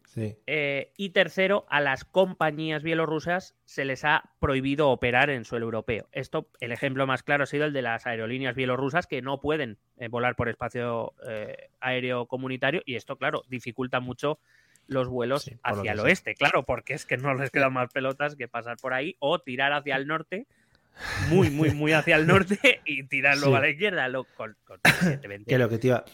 Sí. 0.07 0.35
Eh, 0.47 0.93
y 0.97 1.09
tercero, 1.09 1.65
a 1.69 1.81
las 1.81 2.05
compañías 2.05 2.81
bielorrusas 2.81 3.55
se 3.65 3.83
les 3.85 4.05
ha 4.05 4.31
prohibido 4.39 4.89
operar 4.89 5.29
en 5.29 5.43
suelo 5.43 5.65
europeo. 5.65 6.07
Esto, 6.13 6.49
el 6.61 6.71
ejemplo 6.71 7.05
más 7.05 7.23
claro 7.23 7.43
ha 7.43 7.45
sido 7.45 7.65
el 7.65 7.73
de 7.73 7.81
las 7.81 8.07
aerolíneas 8.07 8.55
bielorrusas 8.55 9.05
que 9.05 9.21
no 9.21 9.41
pueden 9.41 9.77
eh, 9.97 10.07
volar 10.07 10.35
por 10.35 10.47
espacio 10.49 11.13
eh, 11.27 11.69
aéreo 11.81 12.25
comunitario 12.25 12.81
y 12.85 12.95
esto, 12.95 13.17
claro, 13.17 13.43
dificulta 13.49 13.99
mucho 13.99 14.39
los 14.87 15.09
vuelos 15.09 15.43
Sí, 15.43 15.57
hacia 15.61 15.91
el 15.91 15.99
oeste, 15.99 16.33
claro, 16.35 16.63
porque 16.63 16.93
es 16.93 17.05
que 17.05 17.17
no 17.17 17.33
les 17.33 17.51
quedan 17.51 17.73
más 17.73 17.91
pelotas 17.91 18.37
que 18.37 18.47
pasar 18.47 18.77
por 18.77 18.93
ahí 18.93 19.17
o 19.19 19.39
tirar 19.39 19.73
hacia 19.73 19.97
el 19.97 20.07
norte, 20.07 20.47
muy, 21.29 21.49
muy, 21.49 21.71
muy 21.71 21.91
hacia 21.91 22.15
el 22.15 22.25
norte 22.27 22.79
y 22.85 23.03
tirar 23.03 23.35
luego 23.37 23.51
Sí. 23.51 23.57
a 23.57 23.61
la 23.61 23.69
izquierda, 23.69 24.07
lo, 24.07 24.23
con, 24.23 24.55
con- 24.63 24.79
Que 25.45 25.57
lo 25.57 25.67
que 25.67 25.77
te 25.77 25.87
iba, 25.87 26.05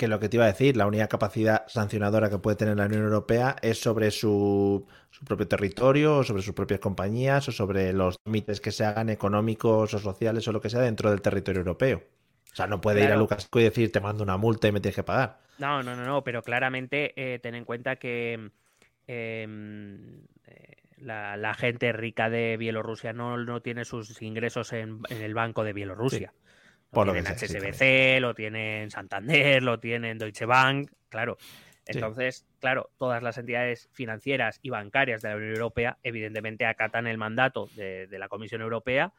que 0.00 0.08
lo 0.08 0.18
que 0.18 0.30
te 0.30 0.38
iba 0.38 0.44
a 0.44 0.48
decir, 0.48 0.78
la 0.78 0.86
única 0.86 1.08
capacidad 1.08 1.68
sancionadora 1.68 2.30
que 2.30 2.38
puede 2.38 2.56
tener 2.56 2.78
la 2.78 2.86
Unión 2.86 3.02
Europea 3.02 3.56
es 3.60 3.78
sobre 3.78 4.10
su, 4.10 4.86
su 5.10 5.24
propio 5.26 5.46
territorio, 5.46 6.16
o 6.16 6.24
sobre 6.24 6.42
sus 6.42 6.54
propias 6.54 6.80
compañías, 6.80 7.46
o 7.48 7.52
sobre 7.52 7.92
los 7.92 8.16
límites 8.24 8.62
que 8.62 8.72
se 8.72 8.86
hagan 8.86 9.10
económicos 9.10 9.92
o 9.92 9.98
sociales 9.98 10.48
o 10.48 10.52
lo 10.52 10.62
que 10.62 10.70
sea 10.70 10.80
dentro 10.80 11.10
del 11.10 11.20
territorio 11.20 11.58
europeo. 11.58 12.02
O 12.50 12.56
sea, 12.56 12.66
no 12.66 12.80
puede 12.80 13.04
ir 13.04 13.12
a. 13.12 13.16
Lukashenko 13.16 13.60
y 13.60 13.64
decir 13.64 13.92
te 13.92 14.00
mando 14.00 14.24
una 14.24 14.38
multa 14.38 14.68
y 14.68 14.72
me 14.72 14.80
tienes 14.80 14.96
que 14.96 15.02
pagar. 15.02 15.38
No, 15.58 15.82
no, 15.82 15.94
no, 15.94 16.06
no, 16.06 16.24
pero 16.24 16.42
claramente 16.42 17.12
eh, 17.14 17.38
ten 17.38 17.54
en 17.54 17.66
cuenta 17.66 17.96
que 17.96 18.52
em, 19.06 20.22
eh, 20.46 20.76
la, 20.96 21.36
la 21.36 21.52
gente 21.52 21.92
rica 21.92 22.30
de 22.30 22.56
Bielorrusia 22.56 23.12
no, 23.12 23.36
no 23.36 23.60
tiene 23.60 23.84
sus 23.84 24.22
ingresos 24.22 24.72
en, 24.72 25.00
en 25.10 25.20
el 25.20 25.34
banco 25.34 25.62
de 25.62 25.74
Bielorrusia. 25.74 26.32
Lo 26.32 26.49
por 26.90 27.06
lo 27.06 27.12
tienen 27.12 27.36
sea, 27.36 27.48
sí, 27.48 27.56
HSBC, 27.56 28.20
lo 28.20 28.34
tienen 28.34 28.90
Santander, 28.90 29.62
lo 29.62 29.78
tienen 29.78 30.18
Deutsche 30.18 30.46
Bank, 30.46 30.90
claro. 31.08 31.38
Entonces, 31.86 32.46
claro, 32.60 32.90
todas 32.98 33.22
las 33.22 33.36
entidades 33.38 33.88
financieras 33.92 34.60
y 34.62 34.70
bancarias 34.70 35.22
de 35.22 35.30
la 35.30 35.36
Unión 35.36 35.54
Europea 35.54 35.98
evidentemente 36.02 36.66
acatan 36.66 37.06
el 37.06 37.18
mandato 37.18 37.68
de, 37.74 38.06
de 38.06 38.18
la 38.18 38.28
Comisión 38.28 38.60
Europea 38.60 39.12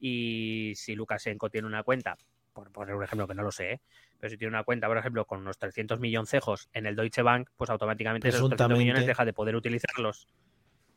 y 0.00 0.72
si 0.76 0.94
Lukashenko 0.94 1.50
tiene 1.50 1.66
una 1.66 1.82
cuenta, 1.82 2.16
por 2.52 2.72
poner 2.72 2.94
un 2.94 3.04
ejemplo 3.04 3.28
que 3.28 3.34
no 3.34 3.42
lo 3.42 3.52
sé, 3.52 3.72
¿eh? 3.72 3.80
pero 4.18 4.30
si 4.30 4.38
tiene 4.38 4.54
una 4.54 4.64
cuenta, 4.64 4.86
por 4.86 4.98
ejemplo, 4.98 5.26
con 5.26 5.40
unos 5.40 5.58
300 5.58 6.00
milloncejos 6.00 6.68
en 6.72 6.86
el 6.86 6.96
Deutsche 6.96 7.22
Bank, 7.22 7.50
pues 7.56 7.70
automáticamente 7.70 8.28
esos 8.28 8.48
300 8.48 8.78
millones 8.78 9.06
deja 9.06 9.24
de 9.24 9.32
poder 9.32 9.56
utilizarlos. 9.56 10.26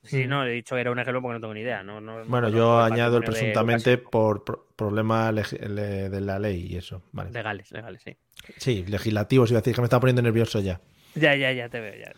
Sí, 0.04 0.26
Mm. 0.26 0.30
no, 0.30 0.46
he 0.46 0.52
dicho 0.52 0.78
era 0.78 0.92
un 0.92 1.00
ejemplo 1.00 1.22
porque 1.22 1.34
no 1.34 1.42
tengo 1.42 1.54
ni 1.54 1.62
idea. 1.62 1.84
No, 1.84 2.00
no- 2.00 2.20
no 2.20 2.26
Bueno, 2.26 2.50
yo 2.50 2.80
añado 2.80 3.18
el 3.18 3.24
presuntamente 3.24 3.98
por 3.98 4.44
pro- 4.46 4.66
problema 4.76 5.32
de 5.32 6.22
la 6.22 6.40
ley 6.40 6.68
y 6.72 6.78
eso. 6.78 7.04
Vale. 7.12 7.32
Legales, 7.32 7.72
legales, 7.72 8.02
sí. 8.02 8.16
Sí, 8.58 8.86
legislativos, 8.88 9.52
iba 9.52 9.60
a 9.60 9.62
decir 9.62 9.76
que 9.76 9.82
me 9.82 9.86
estaba 9.86 10.00
poniendo 10.00 10.22
nervioso 10.22 10.60
ya. 10.62 10.80
Ya, 11.16 11.36
ya, 11.36 11.52
ya 11.52 11.68
te 11.70 11.82
veo, 11.82 11.96
ya. 11.96 12.14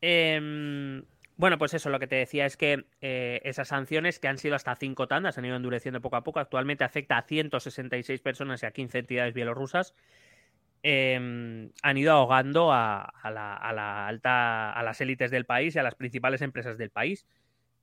Em, 0.00 1.02
bueno, 1.36 1.58
pues 1.58 1.74
eso, 1.74 1.90
lo 1.90 1.98
que 1.98 2.06
te 2.06 2.16
decía 2.16 2.46
es 2.46 2.56
que 2.56 2.84
eh, 3.00 3.40
esas 3.44 3.68
sanciones, 3.68 4.18
que 4.20 4.28
han 4.28 4.38
sido 4.38 4.54
hasta 4.54 4.76
cinco 4.76 5.08
tandas, 5.08 5.36
han 5.38 5.44
ido 5.46 5.56
endureciendo 5.56 6.00
poco 6.00 6.16
a 6.16 6.22
poco, 6.24 6.38
actualmente 6.40 6.84
afecta 6.84 7.18
a 7.18 7.22
166 7.22 8.20
personas 8.20 8.62
y 8.62 8.66
a 8.66 8.70
15 8.70 8.98
entidades 9.00 9.34
bielorrusas, 9.34 9.94
em, 10.86 11.70
han 11.82 11.96
ido 11.96 12.12
ahogando 12.12 12.70
a, 12.72 13.04
a 13.04 13.30
la, 13.30 13.54
a 13.54 13.72
la 13.72 14.06
alta, 14.06 14.70
a 14.70 14.82
las 14.82 15.00
élites 15.00 15.30
del 15.30 15.46
país 15.46 15.74
y 15.74 15.78
a 15.78 15.82
las 15.82 15.94
principales 15.94 16.42
empresas 16.42 16.76
del 16.78 16.90
país. 16.90 17.26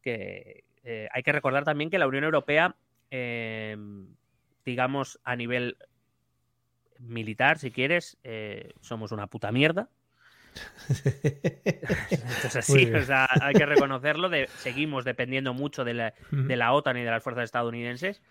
Que 0.03 0.63
eh, 0.83 1.07
hay 1.11 1.23
que 1.23 1.31
recordar 1.31 1.63
también 1.63 1.89
que 1.89 1.97
la 1.99 2.07
Unión 2.07 2.23
Europea, 2.23 2.75
em, 3.09 4.07
digamos, 4.65 5.19
a 5.23 5.35
nivel 5.35 5.77
militar, 6.99 7.57
si 7.57 7.71
quieres, 7.71 8.17
eh, 8.23 8.71
somos 8.81 9.11
una 9.11 9.27
puta 9.27 9.51
mierda. 9.51 9.89
O 12.99 13.01
sea, 13.01 13.27
hay 13.41 13.53
que 13.55 13.65
reconocerlo. 13.65 14.29
de- 14.29 14.47
seguimos 14.57 15.05
dependiendo 15.05 15.53
mucho 15.53 15.83
de 15.83 15.93
la, 15.93 16.13
de 16.29 16.55
la 16.55 16.73
OTAN 16.73 16.97
y 16.97 17.03
de 17.03 17.11
las 17.11 17.23
fuerzas 17.23 17.45
estadounidenses. 17.45 18.21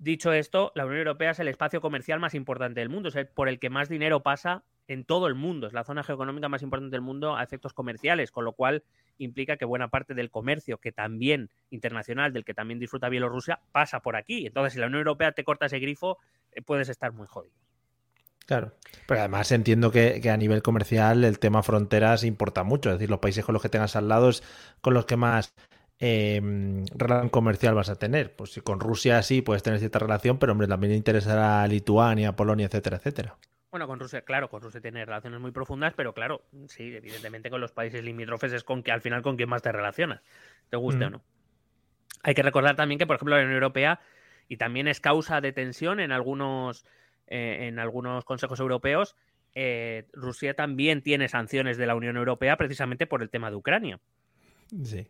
Dicho 0.00 0.32
esto, 0.32 0.72
la 0.74 0.86
Unión 0.86 1.00
Europea 1.00 1.32
es 1.32 1.40
el 1.40 1.48
espacio 1.48 1.82
comercial 1.82 2.20
más 2.20 2.32
importante 2.32 2.80
del 2.80 2.88
mundo, 2.88 3.10
es 3.10 3.16
el 3.16 3.26
por 3.26 3.50
el 3.50 3.58
que 3.58 3.68
más 3.68 3.90
dinero 3.90 4.22
pasa 4.22 4.64
en 4.88 5.04
todo 5.04 5.26
el 5.26 5.34
mundo, 5.34 5.66
es 5.66 5.74
la 5.74 5.84
zona 5.84 6.02
geoeconómica 6.02 6.48
más 6.48 6.62
importante 6.62 6.92
del 6.92 7.02
mundo 7.02 7.36
a 7.36 7.42
efectos 7.42 7.74
comerciales, 7.74 8.30
con 8.30 8.46
lo 8.46 8.54
cual 8.54 8.82
implica 9.18 9.58
que 9.58 9.66
buena 9.66 9.88
parte 9.88 10.14
del 10.14 10.30
comercio 10.30 10.78
que 10.78 10.90
también 10.90 11.50
internacional, 11.68 12.32
del 12.32 12.46
que 12.46 12.54
también 12.54 12.80
disfruta 12.80 13.10
Bielorrusia, 13.10 13.60
pasa 13.72 14.00
por 14.00 14.16
aquí. 14.16 14.46
Entonces, 14.46 14.72
si 14.72 14.78
la 14.78 14.86
Unión 14.86 15.00
Europea 15.00 15.32
te 15.32 15.44
corta 15.44 15.66
ese 15.66 15.80
grifo, 15.80 16.16
eh, 16.52 16.62
puedes 16.62 16.88
estar 16.88 17.12
muy 17.12 17.26
jodido. 17.26 17.54
Claro. 18.46 18.72
Pero 19.06 19.20
además 19.20 19.52
entiendo 19.52 19.90
que, 19.92 20.28
a 20.30 20.36
nivel 20.38 20.62
comercial 20.62 21.24
el 21.24 21.38
tema 21.38 21.62
fronteras 21.62 22.24
importa 22.24 22.64
mucho. 22.64 22.88
Es 22.88 22.96
decir, 22.96 23.10
los 23.10 23.20
países 23.20 23.44
con 23.44 23.52
los 23.52 23.60
que 23.60 23.68
tengas 23.68 23.96
al 23.96 24.08
lado 24.08 24.30
es 24.30 24.42
con 24.80 24.94
los 24.94 25.04
que 25.04 25.16
más 25.16 25.52
eh, 26.00 26.40
relación 26.94 27.28
comercial 27.28 27.74
vas 27.74 27.90
a 27.90 27.96
tener. 27.96 28.34
Pues 28.34 28.52
si 28.52 28.60
con 28.62 28.80
Rusia 28.80 29.22
sí 29.22 29.42
puedes 29.42 29.62
tener 29.62 29.78
cierta 29.78 29.98
relación, 29.98 30.38
pero 30.38 30.52
hombre, 30.52 30.66
también 30.66 30.94
interesará 30.94 31.62
a 31.62 31.68
Lituania, 31.68 32.34
Polonia, 32.34 32.66
etcétera, 32.66 32.96
etcétera. 32.96 33.36
Bueno, 33.70 33.86
con 33.86 34.00
Rusia, 34.00 34.22
claro, 34.22 34.48
con 34.50 34.62
Rusia 34.62 34.80
tiene 34.80 35.04
relaciones 35.04 35.40
muy 35.40 35.52
profundas, 35.52 35.94
pero 35.96 36.12
claro, 36.12 36.42
sí, 36.66 36.92
evidentemente 36.92 37.50
con 37.50 37.60
los 37.60 37.70
países 37.70 38.02
limítrofes 38.02 38.52
es 38.52 38.64
con 38.64 38.82
que 38.82 38.90
al 38.90 39.00
final 39.00 39.22
con 39.22 39.36
quien 39.36 39.48
más 39.48 39.62
te 39.62 39.70
relacionas, 39.70 40.22
te 40.70 40.76
guste 40.76 41.04
o 41.04 41.10
no. 41.10 41.22
Hay 42.24 42.34
que 42.34 42.42
recordar 42.42 42.74
también 42.74 42.98
que, 42.98 43.06
por 43.06 43.16
ejemplo, 43.16 43.36
la 43.36 43.42
Unión 43.42 43.54
Europea, 43.54 44.00
y 44.48 44.56
también 44.56 44.88
es 44.88 45.00
causa 45.00 45.40
de 45.40 45.52
tensión 45.52 46.00
en 46.00 46.10
algunos, 46.10 46.84
eh, 47.28 47.68
en 47.68 47.78
algunos 47.78 48.24
consejos 48.24 48.58
europeos, 48.58 49.14
eh, 49.54 50.08
Rusia 50.12 50.54
también 50.54 51.02
tiene 51.02 51.28
sanciones 51.28 51.76
de 51.76 51.86
la 51.86 51.94
Unión 51.94 52.16
Europea 52.16 52.56
precisamente 52.56 53.06
por 53.06 53.22
el 53.22 53.30
tema 53.30 53.50
de 53.50 53.56
Ucrania. 53.56 54.00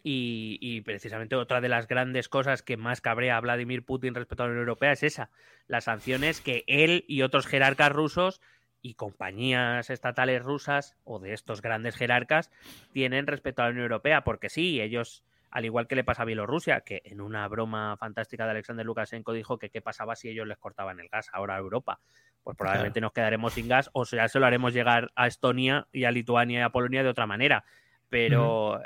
Y, 0.03 0.81
precisamente 0.83 1.37
otra 1.37 1.61
de 1.61 1.69
las 1.69 1.87
grandes 1.87 2.29
cosas 2.29 2.63
que 2.63 2.77
más 2.77 3.01
cabrea 3.01 3.37
a 3.37 3.41
Vladimir 3.41 3.85
Putin 3.85 4.15
respecto 4.15 4.43
a 4.43 4.47
la 4.47 4.53
Unión 4.53 4.63
Europea 4.63 4.93
es 4.93 5.03
esa, 5.03 5.31
las 5.67 5.85
sanciones 5.85 6.41
que 6.41 6.65
él 6.67 7.05
y 7.09 7.23
otros 7.23 7.47
jerarcas 7.47 7.93
rusos 7.93 8.41
y 8.83 8.95
compañías 8.95 9.91
estatales 9.91 10.43
rusas 10.43 10.97
o 11.05 11.19
de 11.19 11.35
estos 11.35 11.61
grandes 11.61 11.97
jerarcas 11.97 12.51
tienen 12.93 13.27
respecto 13.27 13.63
a 13.63 13.67
la 13.67 13.71
Unión 13.73 13.85
Europea, 13.85 14.25
porque 14.25 14.49
sí, 14.49 14.81
ellos, 14.81 15.23
al 15.51 15.67
igual 15.67 15.87
que 15.87 15.97
le 15.97 16.05
pasa 16.05 16.23
a 16.23 16.27
Bielorrusia, 16.27 16.81
que 16.81 17.03
en 17.05 17.21
una 17.21 17.47
broma 17.49 17.97
fantástica 17.99 18.45
de 18.45 18.53
Alexander 18.53 18.87
Lukashenko 18.87 19.33
dijo 19.33 19.59
que 19.59 19.71
qué 19.71 19.83
pasaba 19.83 20.17
si 20.17 20.29
ellos 20.29 20.47
les 20.47 20.59
cortaban 20.59 20.99
el 21.01 21.09
gas 21.09 21.29
ahora 21.33 21.57
a 21.57 21.59
Europa, 21.59 22.01
pues 22.43 22.57
probablemente 22.57 23.03
nos 23.03 23.13
quedaremos 23.13 23.53
sin 23.53 23.69
gas 23.69 23.91
o 23.93 24.07
sea, 24.07 24.29
se 24.29 24.41
lo 24.41 24.47
haremos 24.47 24.73
llegar 24.73 25.13
a 25.15 25.27
Estonia 25.27 25.87
y 25.93 26.05
a 26.05 26.11
Lituania 26.11 26.61
y 26.61 26.63
a 26.63 26.71
Polonia 26.71 27.03
de 27.03 27.11
otra 27.11 27.27
manera, 27.27 27.65
pero... 28.09 28.81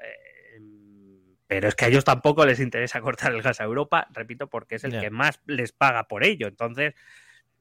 Pero 1.54 1.68
es 1.68 1.76
que 1.76 1.84
a 1.84 1.88
ellos 1.88 2.02
tampoco 2.02 2.44
les 2.44 2.58
interesa 2.58 3.00
cortar 3.00 3.32
el 3.32 3.40
gas 3.40 3.60
a 3.60 3.64
Europa, 3.64 4.08
repito, 4.10 4.48
porque 4.48 4.74
es 4.74 4.82
el 4.82 4.98
que 4.98 5.10
más 5.10 5.40
les 5.46 5.70
paga 5.70 6.08
por 6.08 6.24
ello. 6.24 6.48
Entonces, 6.48 6.94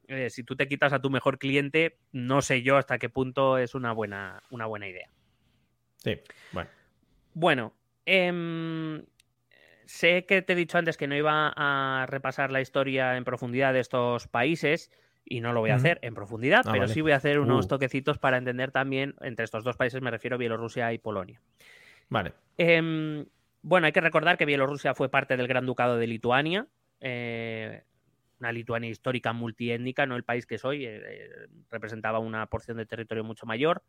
eh, 0.08 0.30
si 0.30 0.42
tú 0.42 0.56
te 0.56 0.66
quitas 0.66 0.92
a 0.92 1.00
tu 1.00 1.10
mejor 1.10 1.38
cliente, 1.38 1.98
no 2.10 2.42
sé 2.42 2.62
yo 2.62 2.76
hasta 2.76 2.98
qué 2.98 3.08
punto 3.08 3.56
es 3.56 3.76
una 3.76 3.92
buena, 3.92 4.42
una 4.50 4.66
buena 4.66 4.88
idea. 4.88 5.08
Sí, 5.98 6.18
bueno. 6.50 6.70
Bueno, 7.34 7.74
em, 8.04 9.04
sé 9.84 10.26
que 10.26 10.42
te 10.42 10.54
he 10.54 10.56
dicho 10.56 10.76
antes 10.76 10.96
que 10.96 11.06
no 11.06 11.14
iba 11.14 11.52
a 11.54 12.06
repasar 12.06 12.50
la 12.50 12.60
historia 12.60 13.16
en 13.16 13.22
profundidad 13.22 13.72
de 13.72 13.78
estos 13.78 14.26
países 14.26 14.90
y 15.24 15.40
no 15.40 15.52
lo 15.52 15.60
voy 15.60 15.70
a 15.70 15.76
hacer 15.76 16.00
en 16.02 16.14
profundidad, 16.14 16.64
ah, 16.66 16.72
pero 16.72 16.88
sí 16.88 17.00
voy 17.00 17.12
a 17.12 17.16
hacer 17.16 17.38
unos 17.38 17.66
uh. 17.66 17.68
toquecitos 17.68 18.18
para 18.18 18.38
entender 18.38 18.72
también, 18.72 19.14
entre 19.20 19.44
estos 19.44 19.62
dos 19.62 19.76
países 19.76 20.02
me 20.02 20.10
refiero 20.10 20.34
a 20.34 20.38
Bielorrusia 20.38 20.92
y 20.92 20.98
Polonia. 20.98 21.40
Vale. 22.08 22.32
Eh, 22.58 23.24
bueno, 23.64 23.86
hay 23.86 23.92
que 23.92 24.02
recordar 24.02 24.36
que 24.36 24.44
Bielorrusia 24.44 24.94
fue 24.94 25.08
parte 25.08 25.38
del 25.38 25.48
Gran 25.48 25.64
Ducado 25.64 25.96
de 25.96 26.06
Lituania, 26.06 26.68
eh, 27.00 27.82
una 28.38 28.52
Lituania 28.52 28.90
histórica 28.90 29.32
multiétnica, 29.32 30.04
no 30.04 30.16
el 30.16 30.22
país 30.22 30.44
que 30.44 30.58
soy, 30.58 30.84
eh, 30.84 31.00
eh, 31.02 31.46
representaba 31.70 32.18
una 32.18 32.46
porción 32.46 32.76
de 32.76 32.84
territorio 32.84 33.24
mucho 33.24 33.46
mayor, 33.46 33.82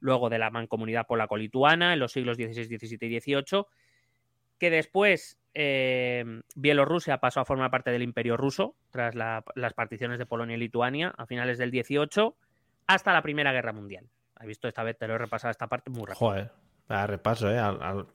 luego 0.00 0.28
de 0.28 0.38
la 0.38 0.50
mancomunidad 0.50 1.06
polaco-lituana 1.06 1.94
en 1.94 1.98
los 1.98 2.12
siglos 2.12 2.36
XVI, 2.36 2.76
XVII 2.76 3.06
y 3.06 3.20
XVIII, 3.20 3.64
que 4.58 4.70
después 4.70 5.38
Bielorrusia 5.54 7.16
pasó 7.18 7.40
a 7.40 7.46
formar 7.46 7.70
parte 7.70 7.90
del 7.90 8.02
Imperio 8.02 8.36
ruso 8.36 8.76
tras 8.90 9.14
las 9.14 9.74
particiones 9.74 10.18
de 10.18 10.26
Polonia 10.26 10.56
y 10.56 10.60
Lituania 10.60 11.14
a 11.16 11.24
finales 11.24 11.56
del 11.56 11.70
XVIII 11.70 12.34
hasta 12.86 13.12
la 13.14 13.22
Primera 13.22 13.52
Guerra 13.52 13.72
Mundial. 13.72 14.10
Has 14.34 14.46
visto 14.46 14.68
esta 14.68 14.82
vez, 14.82 14.98
te 14.98 15.08
lo 15.08 15.14
he 15.14 15.18
repasado 15.18 15.50
esta 15.50 15.68
parte 15.68 15.90
muy 15.90 16.04
rápido. 16.04 16.50
A 16.88 17.06
repaso, 17.06 17.50
¿eh? 17.50 17.58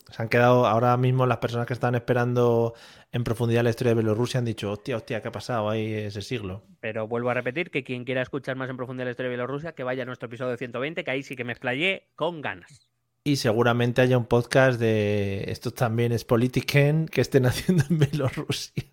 se 0.09 0.22
han 0.22 0.30
quedado 0.30 0.68
ahora 0.68 0.95
mismo 0.97 1.26
las 1.26 1.38
personas 1.38 1.65
que 1.65 1.74
están 1.74 1.95
esperando 1.95 2.76
en 3.11 3.24
profundidad 3.24 3.63
la 3.63 3.72
historia 3.72 3.91
de 3.91 4.01
Bielorrusia 4.01 4.38
han 4.38 4.45
dicho, 4.45 4.72
hostia, 4.72 4.97
hostia, 4.97 5.22
¿qué 5.22 5.30
ha 5.30 5.32
pasado 5.32 5.70
ahí 5.70 5.93
ese 5.93 6.22
siglo? 6.22 6.63
Pero 6.80 7.07
vuelvo 7.07 7.30
a 7.30 7.34
repetir 7.34 7.72
que 7.72 7.84
quien 7.84 8.03
quiera 8.03 8.22
escuchar 8.22 8.55
más 8.55 8.70
en 8.70 8.78
profundidad 8.78 9.05
la 9.05 9.11
historia 9.11 9.30
de 9.30 9.36
Bielorrusia, 9.36 9.74
que 9.74 9.84
vaya 9.84 10.03
a 10.03 10.05
nuestro 10.05 10.28
episodio 10.28 10.57
120, 10.57 11.03
que 11.03 11.11
ahí 11.11 11.24
sí 11.24 11.36
que 11.36 11.43
me 11.43 11.53
explayé 11.53 12.09
con 12.15 12.41
ganas. 12.41 12.91
Y 13.24 13.38
seguramente 13.38 14.01
haya 14.01 14.18
un 14.18 14.26
podcast 14.26 14.80
de 14.80 15.45
esto 15.47 15.72
también 15.72 16.11
es 16.11 16.24
Politiken 16.24 17.07
que 17.07 17.22
estén 17.22 17.45
haciendo 17.47 17.84
en 17.89 17.99
Bielorrusia. 17.99 18.84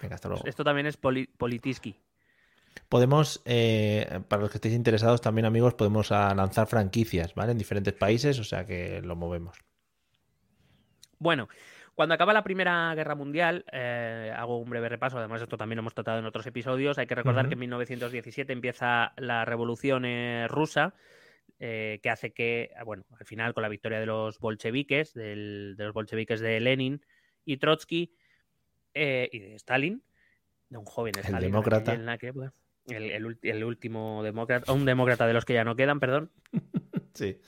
Venga, 0.00 0.14
hasta 0.14 0.28
luego. 0.28 0.44
Esto 0.46 0.64
también 0.64 0.86
es 0.86 0.96
Politiski. 0.96 1.96
Podemos, 2.88 3.40
eh, 3.44 4.20
para 4.28 4.42
los 4.42 4.50
que 4.50 4.58
estéis 4.58 4.74
interesados 4.74 5.20
también 5.20 5.44
amigos, 5.44 5.74
podemos 5.74 6.10
lanzar 6.10 6.66
franquicias, 6.66 7.34
¿vale? 7.34 7.52
En 7.52 7.58
diferentes 7.58 7.94
países, 7.94 8.38
o 8.38 8.44
sea 8.44 8.66
que 8.66 9.00
lo 9.02 9.14
movemos. 9.14 9.58
Bueno, 11.18 11.48
cuando 11.94 12.14
acaba 12.14 12.32
la 12.32 12.42
Primera 12.42 12.92
Guerra 12.96 13.14
Mundial, 13.14 13.64
eh, 13.70 14.32
hago 14.36 14.58
un 14.58 14.70
breve 14.70 14.88
repaso, 14.88 15.18
además 15.18 15.42
esto 15.42 15.56
también 15.56 15.76
lo 15.76 15.82
hemos 15.82 15.94
tratado 15.94 16.18
en 16.18 16.26
otros 16.26 16.46
episodios, 16.46 16.98
hay 16.98 17.06
que 17.06 17.14
recordar 17.14 17.46
que 17.46 17.54
en 17.54 17.60
1917 17.60 18.52
empieza 18.52 19.12
la 19.16 19.44
Revolución 19.44 20.04
eh, 20.04 20.48
rusa, 20.48 20.94
que 21.58 22.00
hace 22.10 22.32
que, 22.32 22.72
bueno, 22.86 23.04
al 23.18 23.26
final 23.26 23.52
con 23.52 23.62
la 23.62 23.68
victoria 23.68 24.00
de 24.00 24.06
los 24.06 24.38
bolcheviques, 24.38 25.12
de 25.12 25.74
los 25.76 25.92
bolcheviques 25.92 26.40
de 26.40 26.58
Lenin 26.58 27.04
y 27.44 27.58
Trotsky 27.58 28.14
y 28.94 29.38
de 29.38 29.54
Stalin, 29.56 30.02
de 30.70 30.78
un 30.78 30.84
joven. 30.84 31.12
El 31.22 31.40
demócrata. 31.40 31.92
El, 32.86 33.64
último 33.64 34.22
demócrata, 34.22 34.72
un 34.72 34.84
demócrata 34.84 35.26
de 35.26 35.34
los 35.34 35.44
que 35.44 35.54
ya 35.54 35.64
no 35.64 35.76
quedan, 35.76 36.00
perdón. 36.00 36.30
sí. 37.14 37.38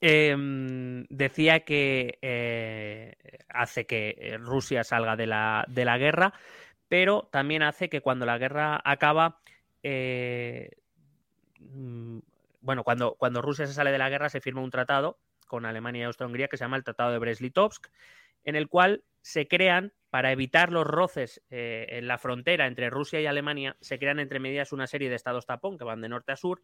Em, 0.00 1.06
decía 1.10 1.60
que 1.60 2.18
eh, 2.22 3.14
hace 3.48 3.86
que 3.86 4.16
eh, 4.18 4.38
Rusia 4.38 4.82
salga 4.84 5.16
de 5.16 5.26
la, 5.26 5.64
de 5.68 5.84
la, 5.84 5.98
guerra, 5.98 6.34
pero 6.88 7.28
también 7.30 7.62
hace 7.62 7.88
que 7.88 8.00
cuando 8.00 8.26
la 8.26 8.38
guerra 8.38 8.80
acaba, 8.84 9.40
eh, 9.82 10.70
mm, 11.60 12.18
bueno, 12.60 12.82
cuando, 12.82 13.14
cuando 13.14 13.42
Rusia 13.42 13.66
se 13.66 13.74
sale 13.74 13.92
de 13.92 13.98
la 13.98 14.10
guerra 14.10 14.28
se 14.28 14.40
firma 14.40 14.60
un 14.60 14.70
tratado 14.70 15.18
con 15.46 15.66
Alemania 15.66 16.00
y 16.00 16.04
Austria-Hungría 16.04 16.48
que 16.48 16.56
se 16.56 16.64
llama 16.64 16.78
el 16.78 16.84
Tratado 16.84 17.12
de 17.12 17.18
Brest-Litovsk, 17.18 17.88
en 18.44 18.56
el 18.56 18.68
cual 18.68 19.04
se 19.20 19.46
crean 19.46 19.92
para 20.12 20.30
evitar 20.30 20.70
los 20.70 20.86
roces 20.86 21.40
eh, 21.48 21.86
en 21.88 22.06
la 22.06 22.18
frontera 22.18 22.66
entre 22.66 22.90
Rusia 22.90 23.18
y 23.22 23.24
Alemania, 23.24 23.78
se 23.80 23.98
crean 23.98 24.20
entre 24.20 24.40
medias 24.40 24.70
una 24.70 24.86
serie 24.86 25.08
de 25.08 25.14
estados 25.14 25.46
tapón 25.46 25.78
que 25.78 25.84
van 25.84 26.02
de 26.02 26.10
norte 26.10 26.32
a 26.32 26.36
sur, 26.36 26.60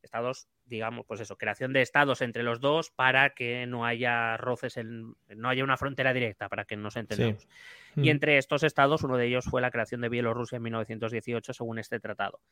estados, 0.00 0.46
digamos, 0.64 1.04
pues 1.04 1.18
eso, 1.18 1.36
creación 1.36 1.72
de 1.72 1.82
estados 1.82 2.20
entre 2.20 2.44
los 2.44 2.60
dos 2.60 2.90
para 2.90 3.30
que 3.30 3.66
no 3.66 3.84
haya 3.84 4.36
roces, 4.36 4.76
en, 4.76 5.16
no 5.26 5.48
haya 5.48 5.64
una 5.64 5.76
frontera 5.76 6.12
directa, 6.12 6.48
para 6.48 6.66
que 6.66 6.76
nos 6.76 6.94
entendamos. 6.94 7.48
Y 7.96 8.02
mm. 8.02 8.08
entre 8.10 8.38
estos 8.38 8.62
estados, 8.62 9.02
uno 9.02 9.16
de 9.16 9.26
ellos 9.26 9.46
fue 9.46 9.60
la 9.60 9.72
creación 9.72 10.00
de 10.00 10.08
Bielorrusia 10.08 10.54
en 10.54 10.62
1918, 10.62 11.52
según 11.52 11.80
este 11.80 11.98
tratado, 11.98 12.42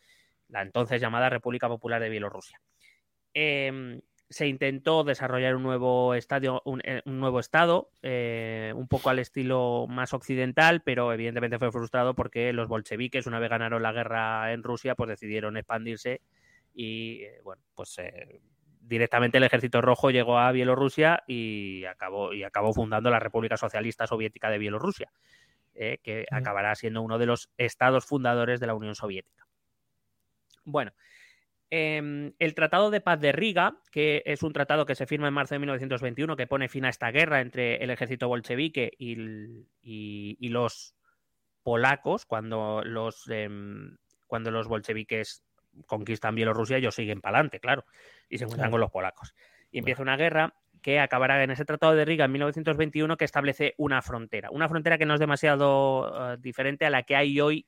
la 0.49 0.63
entonces 0.63 1.01
llamada 1.01 1.31
República 1.31 1.69
Popular 1.69 2.03
de 2.03 2.09
Bielorrusia. 2.09 2.61
Eh, 3.33 4.03
se 4.33 4.49
intentó 4.49 5.05
desarrollar 5.05 5.55
un 5.55 5.63
nuevo 5.63 6.15
estadio, 6.15 6.63
un, 6.65 6.81
eh, 6.85 7.03
nuevo 7.05 7.39
estado, 7.39 7.91
eh, 8.03 8.73
un 8.75 8.89
poco 8.89 9.11
al 9.11 9.19
estilo 9.19 9.87
más 9.89 10.15
occidental, 10.15 10.83
pero 10.83 11.13
evidentemente 11.13 11.59
fue 11.59 11.71
frustrado 11.71 12.15
porque 12.15 12.53
los 12.55 12.67
bolcheviques, 12.67 13.27
una 13.27 13.39
vez 13.39 13.51
ganaron 13.51 13.83
la 13.83 13.93
guerra 13.93 14.53
en 14.53 14.63
Rusia, 14.63 14.95
pues 14.95 15.11
decidieron 15.11 15.59
expandirse 15.59 16.23
y 16.75 17.25
eh, 17.25 17.41
bueno, 17.45 17.63
pues 17.75 18.01
directamente 18.81 19.37
el 19.37 19.45
Ejército 19.45 19.83
Rojo 19.83 20.11
llegó 20.11 20.39
a 20.39 20.51
Bielorrusia 20.51 21.23
y 21.27 21.85
acabó 21.85 22.33
y 22.33 22.43
acabó 22.43 22.73
fundando 22.73 23.11
la 23.11 23.21
República 23.21 23.59
Socialista 23.59 24.07
Soviética 24.07 24.49
de 24.49 24.59
Bielorrusia, 24.59 25.13
que 25.75 26.27
acabará 26.31 26.75
siendo 26.75 27.03
uno 27.03 27.19
de 27.19 27.27
los 27.27 27.51
estados 27.59 28.07
fundadores 28.07 28.61
de 28.61 28.67
la 28.67 28.75
Unión 28.75 28.95
Soviética. 28.95 29.47
Bueno, 30.65 30.93
Em, 31.75 32.35
el 32.39 32.55
Tratado 32.55 32.91
de 32.91 33.01
Paz 33.01 33.19
de 33.19 33.33
Riga, 33.33 33.79
que 33.91 34.23
es 34.27 34.43
un 34.43 34.53
tratado 34.53 34.85
que 34.85 34.95
se 34.95 35.07
firma 35.07 35.29
en 35.29 35.33
marzo 35.33 35.55
de 35.55 35.61
1921, 35.61 36.37
que 36.37 36.47
pone 36.47 36.69
fin 36.69 36.85
a 36.85 36.91
esta 36.91 37.11
guerra 37.11 37.41
entre 37.41 37.83
el 37.83 37.89
ejército 37.89 38.29
bolchevique 38.29 38.93
y, 38.99 40.49
los 40.51 40.95
polacos, 41.63 42.27
cuando 42.27 42.83
los, 42.85 43.27
em, 43.31 43.97
cuando 44.27 44.51
los 44.51 44.69
bolcheviques 44.69 45.45
conquistan 45.87 46.35
Bielorrusia, 46.35 46.77
ellos 46.77 46.95
siguen 46.95 47.23
para 47.23 47.39
adelante, 47.39 47.59
claro, 47.59 47.87
y 48.29 48.37
se 48.37 48.45
encuentran 48.45 48.71
con 48.71 48.81
los 48.81 48.91
polacos. 48.91 49.35
Y 49.71 49.79
empieza 49.79 50.03
una 50.03 50.19
guerra 50.19 50.53
que 50.83 51.01
acabará 51.01 51.43
en 51.43 51.53
ese 51.53 51.65
Tratado 51.65 51.95
de 51.95 52.05
Riga 52.05 52.27
en 52.27 52.33
1921 52.33 53.17
que 53.17 53.25
establece 53.25 53.73
una 53.79 54.03
frontera, 54.03 54.51
una 54.51 54.69
frontera 54.69 54.99
que 54.99 55.07
no 55.07 55.15
es 55.15 55.21
demasiado 55.21 56.35
eh, 56.35 56.37
diferente 56.39 56.85
a 56.85 56.91
la 56.91 57.05
que 57.05 57.17
hay 57.17 57.41
hoy 57.41 57.67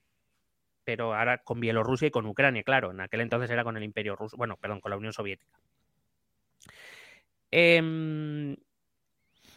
pero 0.84 1.14
ahora 1.14 1.38
con 1.38 1.60
Bielorrusia 1.60 2.08
y 2.08 2.10
con 2.10 2.26
Ucrania, 2.26 2.62
claro. 2.62 2.90
En 2.90 3.00
aquel 3.00 3.20
entonces 3.20 3.50
era 3.50 3.64
con 3.64 3.76
el 3.76 3.82
Imperio 3.82 4.16
Ruso, 4.16 4.36
bueno, 4.36 4.56
perdón, 4.56 4.80
con 4.80 4.90
la 4.90 4.96
Unión 4.96 5.12
Soviética. 5.12 5.58
Em, 7.50 8.56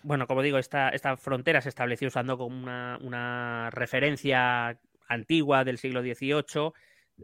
bueno, 0.04 0.28
como 0.28 0.42
digo, 0.42 0.58
esta, 0.58 0.90
esta, 0.90 1.18
frontera 1.18 1.62
se 1.62 1.70
estableció 1.70 2.08
usando 2.08 2.38
como 2.38 2.56
una, 2.56 2.98
una, 3.02 3.70
referencia 3.72 4.80
antigua 5.08 5.64
del 5.64 5.78
siglo 5.78 6.02
XVIII 6.02 6.72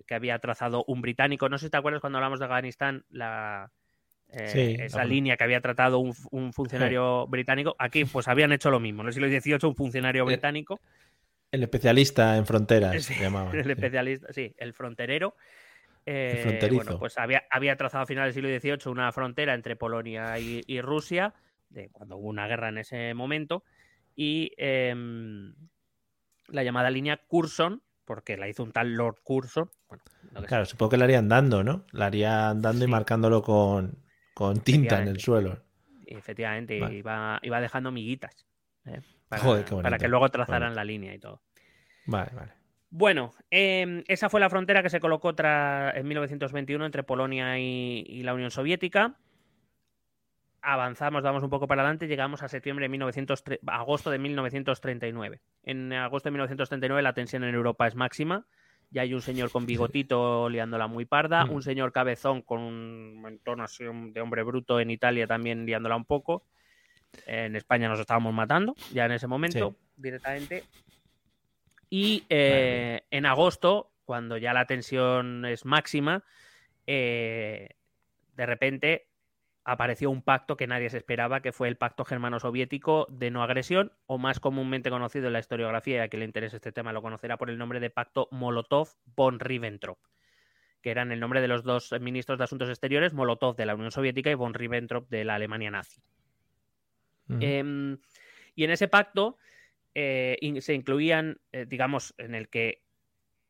que 0.08 0.16
había 0.16 0.40
trazado 0.40 0.84
un 0.88 1.02
británico. 1.02 1.50
No 1.50 1.58
sé 1.58 1.68
si 1.68 1.72
te 1.72 1.78
acuerdas 1.78 2.02
cuando 2.02 2.18
hablamos 2.18 2.40
de 2.40 2.46
Afganistán, 2.46 3.06
la, 3.10 3.72
eh, 4.30 4.78
esa 4.80 5.06
línea 5.06 5.38
que 5.38 5.44
había 5.44 5.62
tratado 5.62 6.00
un, 6.00 6.16
un 6.32 6.54
funcionario 6.54 7.26
sí. 7.26 7.32
británico. 7.32 7.76
Aquí, 7.78 8.06
pues 8.06 8.28
habían 8.28 8.52
hecho 8.52 8.72
lo 8.72 8.80
mismo. 8.80 9.02
En 9.02 9.08
el 9.08 9.14
siglo 9.14 9.28
XVIII, 9.28 9.70
un 9.70 9.76
funcionario 9.76 10.26
británico. 10.26 10.82
El 11.54 11.62
especialista 11.62 12.36
en 12.36 12.48
fronteras, 12.48 13.04
sí, 13.04 13.14
se 13.14 13.22
llamaba. 13.22 13.52
El 13.54 13.70
especialista, 13.70 14.34
sí, 14.34 14.56
el 14.58 14.74
fronterero. 14.74 15.36
Eh, 16.04 16.34
el 16.38 16.42
fronterizo. 16.42 16.84
Bueno, 16.84 17.00
pues 17.00 17.16
había, 17.20 17.44
había, 17.52 17.76
trazado 17.78 18.02
a 18.02 18.08
finales 18.08 18.34
del 18.34 18.44
siglo 18.44 18.60
XVIII 18.60 18.92
una 18.92 19.12
frontera 19.12 19.54
entre 19.54 19.76
Polonia 19.76 20.40
y, 20.40 20.62
y 20.66 20.82
Rusia, 20.82 21.36
de 21.70 21.90
cuando 21.90 22.18
hubo 22.18 22.28
una 22.28 22.48
guerra 22.48 22.70
en 22.70 22.80
ese 22.80 23.14
momento, 23.14 23.64
y 24.16 24.52
eh, 24.58 24.96
la 26.48 26.64
llamada 26.64 26.90
línea 26.90 27.18
Curson, 27.28 27.84
porque 28.04 28.36
la 28.36 28.48
hizo 28.48 28.64
un 28.64 28.72
tal 28.72 28.96
Lord 28.96 29.18
Curson. 29.22 29.70
Bueno, 29.88 30.48
claro, 30.48 30.66
supongo 30.66 30.90
que 30.90 30.98
la 30.98 31.04
harían 31.06 31.30
dando, 31.30 31.64
¿no? 31.64 31.86
La 31.92 32.08
haría 32.08 32.50
andando 32.50 32.80
sí. 32.80 32.90
y 32.90 32.92
marcándolo 32.92 33.44
con, 33.44 34.00
con 34.34 34.60
tinta 34.62 35.04
en 35.04 35.08
el 35.08 35.20
suelo. 35.20 35.62
Efectivamente, 36.08 36.80
vale. 36.80 36.96
iba, 36.96 37.40
iba 37.44 37.62
dejando 37.62 37.92
miguitas. 37.92 38.48
¿eh? 38.86 39.02
Para, 39.38 39.44
Joder, 39.44 39.66
para, 39.82 39.98
que 39.98 40.08
luego 40.08 40.30
trazaran 40.30 40.76
la 40.76 40.84
línea 40.84 41.14
y 41.14 41.20
todo. 41.20 41.42
Vale, 42.06 42.32
vale. 42.34 42.52
Bueno, 42.90 43.34
eh, 43.50 44.04
esa 44.08 44.30
fue 44.30 44.40
la 44.40 44.50
frontera 44.50 44.84
que 44.84 44.90
se 44.90 45.00
colocó 45.00 45.34
tras, 45.34 45.96
en 45.96 46.08
1921 46.08 46.86
entre 46.86 47.04
Polonia 47.04 47.58
y, 47.58 48.04
y, 48.08 48.22
la 48.22 48.36
Unión 48.36 48.52
Soviética. 48.52 49.16
Avanzamos, 50.62 51.24
damos 51.24 51.42
un 51.44 51.50
poco 51.50 51.68
para 51.68 51.82
adelante, 51.82 52.08
llegamos 52.08 52.44
a 52.44 52.48
septiembre 52.48 52.86
de 52.86 52.90
1903, 52.90 53.60
agosto 53.66 54.12
de 54.12 54.20
1939. 54.20 55.42
En 55.64 55.92
agosto 55.94 56.28
de 56.28 56.32
1939 56.32 57.02
la 57.02 57.14
tensión 57.14 57.44
en 57.44 57.56
Europa 57.56 57.88
es 57.88 57.96
máxima. 57.96 58.46
Ya 58.92 59.02
hay 59.02 59.16
un 59.16 59.22
señor 59.22 59.52
con 59.52 59.66
bigotito 59.66 60.48
liándola 60.50 60.86
muy 60.86 61.06
parda, 61.06 61.46
mm. 61.46 61.50
un 61.52 61.64
señor 61.64 61.92
cabezón 61.92 62.44
con 62.44 62.62
un 62.62 63.26
entorno 63.28 63.64
así 63.64 63.84
de 63.86 64.22
hombre 64.22 64.44
bruto 64.44 64.80
en 64.80 64.92
Italia 64.92 65.26
también 65.26 65.66
liándola 65.66 65.96
un 65.96 66.06
poco. 66.06 66.46
En 67.26 67.56
España 67.56 67.88
nos 67.88 68.00
estábamos 68.00 68.34
matando 68.34 68.76
ya 68.92 69.06
en 69.06 69.14
ese 69.14 69.28
momento 69.28 69.70
sí. 69.72 70.02
directamente. 70.02 70.64
Y 71.90 72.26
eh, 72.30 73.04
en 73.12 73.26
agosto, 73.26 73.92
cuando 74.06 74.38
ya 74.38 74.54
la 74.54 74.66
tensión 74.66 75.46
es 75.46 75.66
máxima, 75.66 76.24
eh, 76.88 77.70
de 78.36 78.46
repente 78.46 79.08
apareció 79.64 80.10
un 80.10 80.22
pacto 80.22 80.58
que 80.58 80.68
nadie 80.68 80.90
se 80.90 80.98
esperaba, 80.98 81.42
que 81.42 81.52
fue 81.52 81.68
el 81.68 81.78
Pacto 81.78 82.04
Germano-Soviético 82.04 83.08
de 83.10 83.32
no 83.32 83.44
agresión, 83.44 83.94
o 84.08 84.18
más 84.18 84.40
comúnmente 84.40 84.90
conocido 84.90 85.28
en 85.28 85.34
la 85.34 85.40
historiografía, 85.40 85.98
y 85.98 86.00
a 86.00 86.08
quien 86.08 86.22
le 86.22 86.26
interese 86.26 86.58
este 86.58 86.72
tema 86.72 86.94
lo 86.94 87.02
conocerá 87.02 87.38
por 87.38 87.50
el 87.50 87.58
nombre 87.58 87.80
de 87.80 87.90
Pacto 87.90 88.28
Molotov-von 88.32 89.40
Ribbentrop, 89.40 90.00
que 90.82 90.92
eran 90.92 91.12
el 91.12 91.20
nombre 91.20 91.42
de 91.42 91.48
los 91.48 91.64
dos 91.64 91.94
ministros 92.02 92.38
de 92.38 92.44
Asuntos 92.44 92.70
Exteriores, 92.70 93.14
Molotov 93.14 93.56
de 93.56 93.66
la 93.66 93.76
Unión 93.76 93.92
Soviética 93.92 94.30
y 94.32 94.36
von 94.36 94.54
Ribbentrop 94.54 95.10
de 95.10 95.24
la 95.24 95.36
Alemania 95.36 95.72
nazi. 95.72 96.02
Uh 97.30 97.34
-huh. 97.34 97.40
eh, 97.42 97.98
y 98.56 98.64
en 98.64 98.72
ese 98.72 98.88
pacto 98.88 99.38
eh, 99.96 100.38
in 100.42 100.62
se 100.62 100.74
incluían, 100.74 101.40
eh, 101.52 101.66
digamos, 101.68 102.14
en 102.18 102.36
el 102.36 102.50
que 102.50 102.84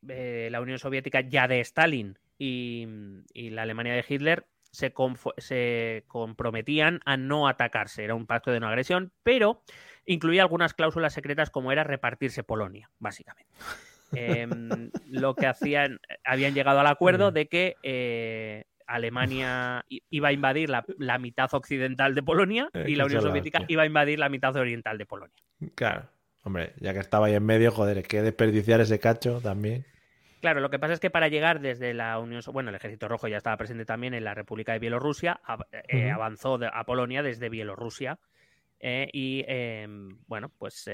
eh, 0.08 0.48
la 0.50 0.60
Unión 0.60 0.78
Soviética 0.78 1.20
ya 1.20 1.48
de 1.48 1.60
Stalin 1.60 2.18
y, 2.38 2.86
y 3.32 3.50
la 3.50 3.62
Alemania 3.62 3.94
de 3.94 4.04
Hitler 4.06 4.46
se, 4.70 4.92
se, 5.38 6.04
comprometían 6.08 7.00
a 7.06 7.16
no 7.16 7.48
atacarse. 7.48 8.04
Era 8.04 8.14
un 8.14 8.26
pacto 8.26 8.50
de 8.50 8.60
no 8.60 8.68
agresión, 8.68 9.12
pero 9.22 9.62
incluía 10.04 10.42
algunas 10.42 10.74
cláusulas 10.74 11.14
secretas 11.14 11.50
como 11.50 11.72
era 11.72 11.84
repartirse 11.84 12.42
Polonia, 12.42 12.90
básicamente. 12.98 13.52
eh, 14.16 14.48
lo 15.08 15.34
que 15.34 15.46
hacían, 15.46 16.00
habían 16.24 16.54
llegado 16.54 16.80
al 16.80 16.86
acuerdo 16.88 17.30
de 17.30 17.46
que 17.46 17.76
Alemania 18.86 19.84
iba 20.10 20.28
a 20.28 20.32
invadir 20.32 20.70
la, 20.70 20.84
la, 20.98 21.18
mitad 21.18 21.52
occidental 21.52 22.14
de 22.14 22.22
Polonia 22.22 22.68
y 22.86 22.96
la 22.96 23.06
Unión 23.06 23.22
Soviética 23.22 23.64
iba 23.68 23.82
a 23.82 23.86
invadir 23.86 24.18
la 24.18 24.28
mitad 24.28 24.54
oriental 24.56 24.98
de 24.98 25.06
Polonia. 25.06 25.36
Claro, 25.74 26.08
hombre, 26.42 26.74
ya 26.80 26.92
que 26.92 27.00
estaba 27.00 27.26
ahí 27.26 27.34
en 27.34 27.44
medio, 27.44 27.70
joder, 27.70 28.02
que 28.02 28.22
desperdiciar 28.22 28.80
ese 28.80 28.98
cacho 28.98 29.40
también. 29.40 29.84
Claro, 30.44 30.60
lo 30.60 30.68
que 30.68 30.78
pasa 30.78 30.92
es 30.92 31.00
que 31.00 31.08
para 31.08 31.28
llegar 31.28 31.60
desde 31.60 31.94
la 31.94 32.18
Unión, 32.18 32.42
bueno, 32.52 32.68
el 32.68 32.76
Ejército 32.76 33.08
Rojo 33.08 33.28
ya 33.28 33.38
estaba 33.38 33.56
presente 33.56 33.86
también 33.86 34.12
en 34.12 34.24
la 34.24 34.34
República 34.34 34.74
de 34.74 34.78
Bielorrusia, 34.78 35.40
eh, 35.72 35.82
uh 35.90 35.96
-huh. 35.96 36.14
avanzó 36.14 36.58
a 36.70 36.84
Polonia 36.84 37.22
desde 37.22 37.48
Bielorrusia 37.48 38.18
eh, 38.78 39.08
y, 39.10 39.42
eh, 39.48 39.86
bueno, 40.26 40.50
pues 40.58 40.90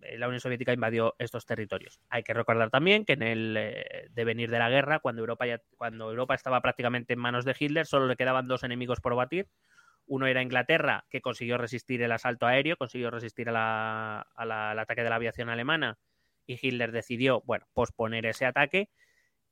la 0.00 0.26
Unión 0.26 0.40
Soviética 0.40 0.72
invadió 0.72 1.14
estos 1.18 1.46
territorios. 1.46 2.00
Hay 2.08 2.22
que 2.22 2.34
recordar 2.34 2.70
también 2.70 3.04
que 3.04 3.14
en 3.14 3.22
el 3.22 3.56
eh, 3.56 4.08
devenir 4.10 4.50
de 4.50 4.58
la 4.58 4.70
guerra, 4.70 5.00
cuando 5.00 5.20
Europa, 5.20 5.46
ya, 5.46 5.60
cuando 5.76 6.10
Europa 6.10 6.34
estaba 6.34 6.60
prácticamente 6.60 7.14
en 7.14 7.18
manos 7.18 7.44
de 7.44 7.56
Hitler, 7.58 7.86
solo 7.86 8.06
le 8.06 8.16
quedaban 8.16 8.48
dos 8.48 8.62
enemigos 8.62 9.00
por 9.00 9.14
batir. 9.14 9.48
Uno 10.06 10.26
era 10.26 10.42
Inglaterra, 10.42 11.04
que 11.10 11.20
consiguió 11.20 11.58
resistir 11.58 12.02
el 12.02 12.12
asalto 12.12 12.46
aéreo, 12.46 12.76
consiguió 12.76 13.10
resistir 13.10 13.48
a 13.48 13.52
la, 13.52 14.26
a 14.34 14.44
la, 14.44 14.70
al 14.70 14.78
ataque 14.78 15.02
de 15.02 15.10
la 15.10 15.16
aviación 15.16 15.48
alemana 15.48 15.98
y 16.46 16.58
Hitler 16.60 16.92
decidió, 16.92 17.42
bueno, 17.44 17.66
posponer 17.74 18.24
ese 18.24 18.46
ataque 18.46 18.88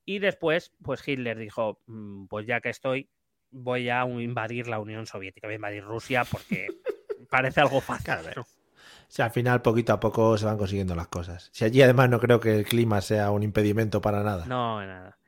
y 0.04 0.20
después, 0.20 0.72
pues 0.82 1.06
Hitler 1.06 1.36
dijo, 1.36 1.82
mm, 1.86 2.26
pues 2.28 2.46
ya 2.46 2.60
que 2.60 2.70
estoy, 2.70 3.10
voy 3.50 3.90
a 3.90 4.04
invadir 4.04 4.68
la 4.68 4.78
Unión 4.78 5.06
Soviética, 5.06 5.48
voy 5.48 5.54
a 5.54 5.56
invadir 5.56 5.84
Rusia 5.84 6.24
porque 6.24 6.68
parece 7.30 7.60
algo 7.60 7.80
fácil. 7.80 8.14
¿no? 8.36 8.46
Sea, 9.08 9.26
al 9.26 9.30
final, 9.30 9.62
poquito 9.62 9.92
a 9.92 10.00
poco 10.00 10.36
se 10.36 10.46
van 10.46 10.58
consiguiendo 10.58 10.94
las 10.94 11.08
cosas. 11.08 11.48
Si 11.52 11.64
allí 11.64 11.82
además 11.82 12.10
no 12.10 12.20
creo 12.20 12.40
que 12.40 12.56
el 12.56 12.64
clima 12.64 13.00
sea 13.00 13.30
un 13.30 13.42
impedimento 13.42 14.00
para 14.00 14.22
nada. 14.22 14.46
No, 14.46 14.84
nada. 14.84 15.18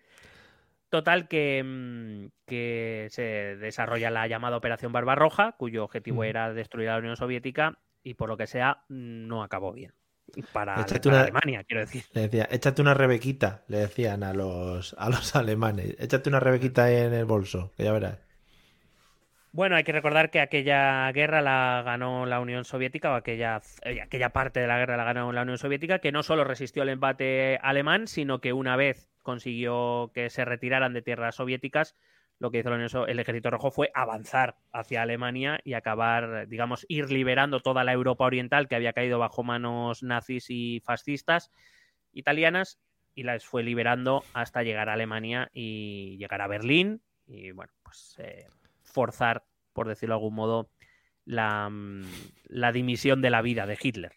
Total 0.90 1.28
que, 1.28 1.62
mm, 1.62 2.28
que 2.46 3.08
se 3.10 3.22
desarrolla 3.56 4.10
la 4.10 4.26
llamada 4.26 4.56
Operación 4.56 4.92
Barbarroja, 4.92 5.52
cuyo 5.52 5.84
objetivo 5.84 6.22
mm. 6.22 6.24
era 6.24 6.52
destruir 6.54 6.88
a 6.88 6.92
la 6.94 6.98
Unión 6.98 7.16
Soviética 7.16 7.78
y 8.02 8.14
por 8.14 8.28
lo 8.28 8.36
que 8.36 8.46
sea 8.46 8.84
no 8.88 9.42
acabó 9.42 9.72
bien 9.72 9.92
para, 10.52 10.74
para 10.74 11.00
una, 11.06 11.20
Alemania, 11.22 11.64
quiero 11.64 11.80
decir. 11.80 12.04
Le 12.12 12.22
decía, 12.22 12.48
échate 12.50 12.82
una 12.82 12.94
rebequita, 12.94 13.64
le 13.68 13.78
decían 13.78 14.22
a 14.22 14.32
los, 14.32 14.94
a 14.98 15.08
los 15.08 15.34
alemanes. 15.36 15.96
Échate 15.98 16.28
una 16.28 16.40
rebequita 16.40 16.90
en 16.90 17.12
el 17.12 17.24
bolso, 17.24 17.72
que 17.76 17.84
ya 17.84 17.92
verás. 17.92 18.18
Bueno, 19.50 19.76
hay 19.76 19.84
que 19.84 19.92
recordar 19.92 20.30
que 20.30 20.40
aquella 20.40 21.10
guerra 21.12 21.40
la 21.40 21.82
ganó 21.84 22.26
la 22.26 22.40
Unión 22.40 22.64
Soviética, 22.64 23.12
o 23.12 23.14
aquella, 23.14 23.62
eh, 23.82 24.02
aquella 24.02 24.30
parte 24.30 24.60
de 24.60 24.66
la 24.66 24.78
guerra 24.78 24.98
la 24.98 25.04
ganó 25.04 25.32
la 25.32 25.42
Unión 25.42 25.56
Soviética, 25.56 26.00
que 26.00 26.12
no 26.12 26.22
solo 26.22 26.44
resistió 26.44 26.82
el 26.82 26.90
embate 26.90 27.58
alemán, 27.62 28.08
sino 28.08 28.40
que 28.40 28.52
una 28.52 28.76
vez 28.76 29.10
consiguió 29.22 30.10
que 30.14 30.28
se 30.28 30.44
retiraran 30.44 30.92
de 30.92 31.02
tierras 31.02 31.36
soviéticas, 31.36 31.96
lo 32.38 32.50
que 32.50 32.58
hizo 32.58 33.06
el 33.06 33.18
Ejército 33.18 33.50
Rojo 33.50 33.70
fue 33.70 33.90
avanzar 33.94 34.56
hacia 34.72 35.02
Alemania 35.02 35.60
y 35.64 35.72
acabar, 35.72 36.46
digamos, 36.46 36.86
ir 36.88 37.10
liberando 37.10 37.60
toda 37.60 37.84
la 37.84 37.92
Europa 37.92 38.24
Oriental 38.26 38.68
que 38.68 38.76
había 38.76 38.92
caído 38.92 39.18
bajo 39.18 39.42
manos 39.42 40.02
nazis 40.02 40.46
y 40.50 40.80
fascistas 40.84 41.50
italianas 42.12 42.78
y 43.14 43.24
las 43.24 43.44
fue 43.44 43.64
liberando 43.64 44.22
hasta 44.34 44.62
llegar 44.62 44.88
a 44.88 44.92
Alemania 44.92 45.50
y 45.52 46.16
llegar 46.18 46.40
a 46.40 46.46
Berlín 46.46 47.02
y, 47.26 47.50
bueno, 47.50 47.72
pues 47.82 48.14
eh, 48.18 48.46
forzar, 48.92 49.44
por 49.72 49.88
decirlo 49.88 50.14
de 50.14 50.18
algún 50.18 50.34
modo, 50.34 50.70
la, 51.24 51.70
la, 52.44 52.72
dimisión 52.72 53.22
de 53.22 53.30
la 53.30 53.42
vida 53.42 53.66
de 53.66 53.78
Hitler. 53.80 54.12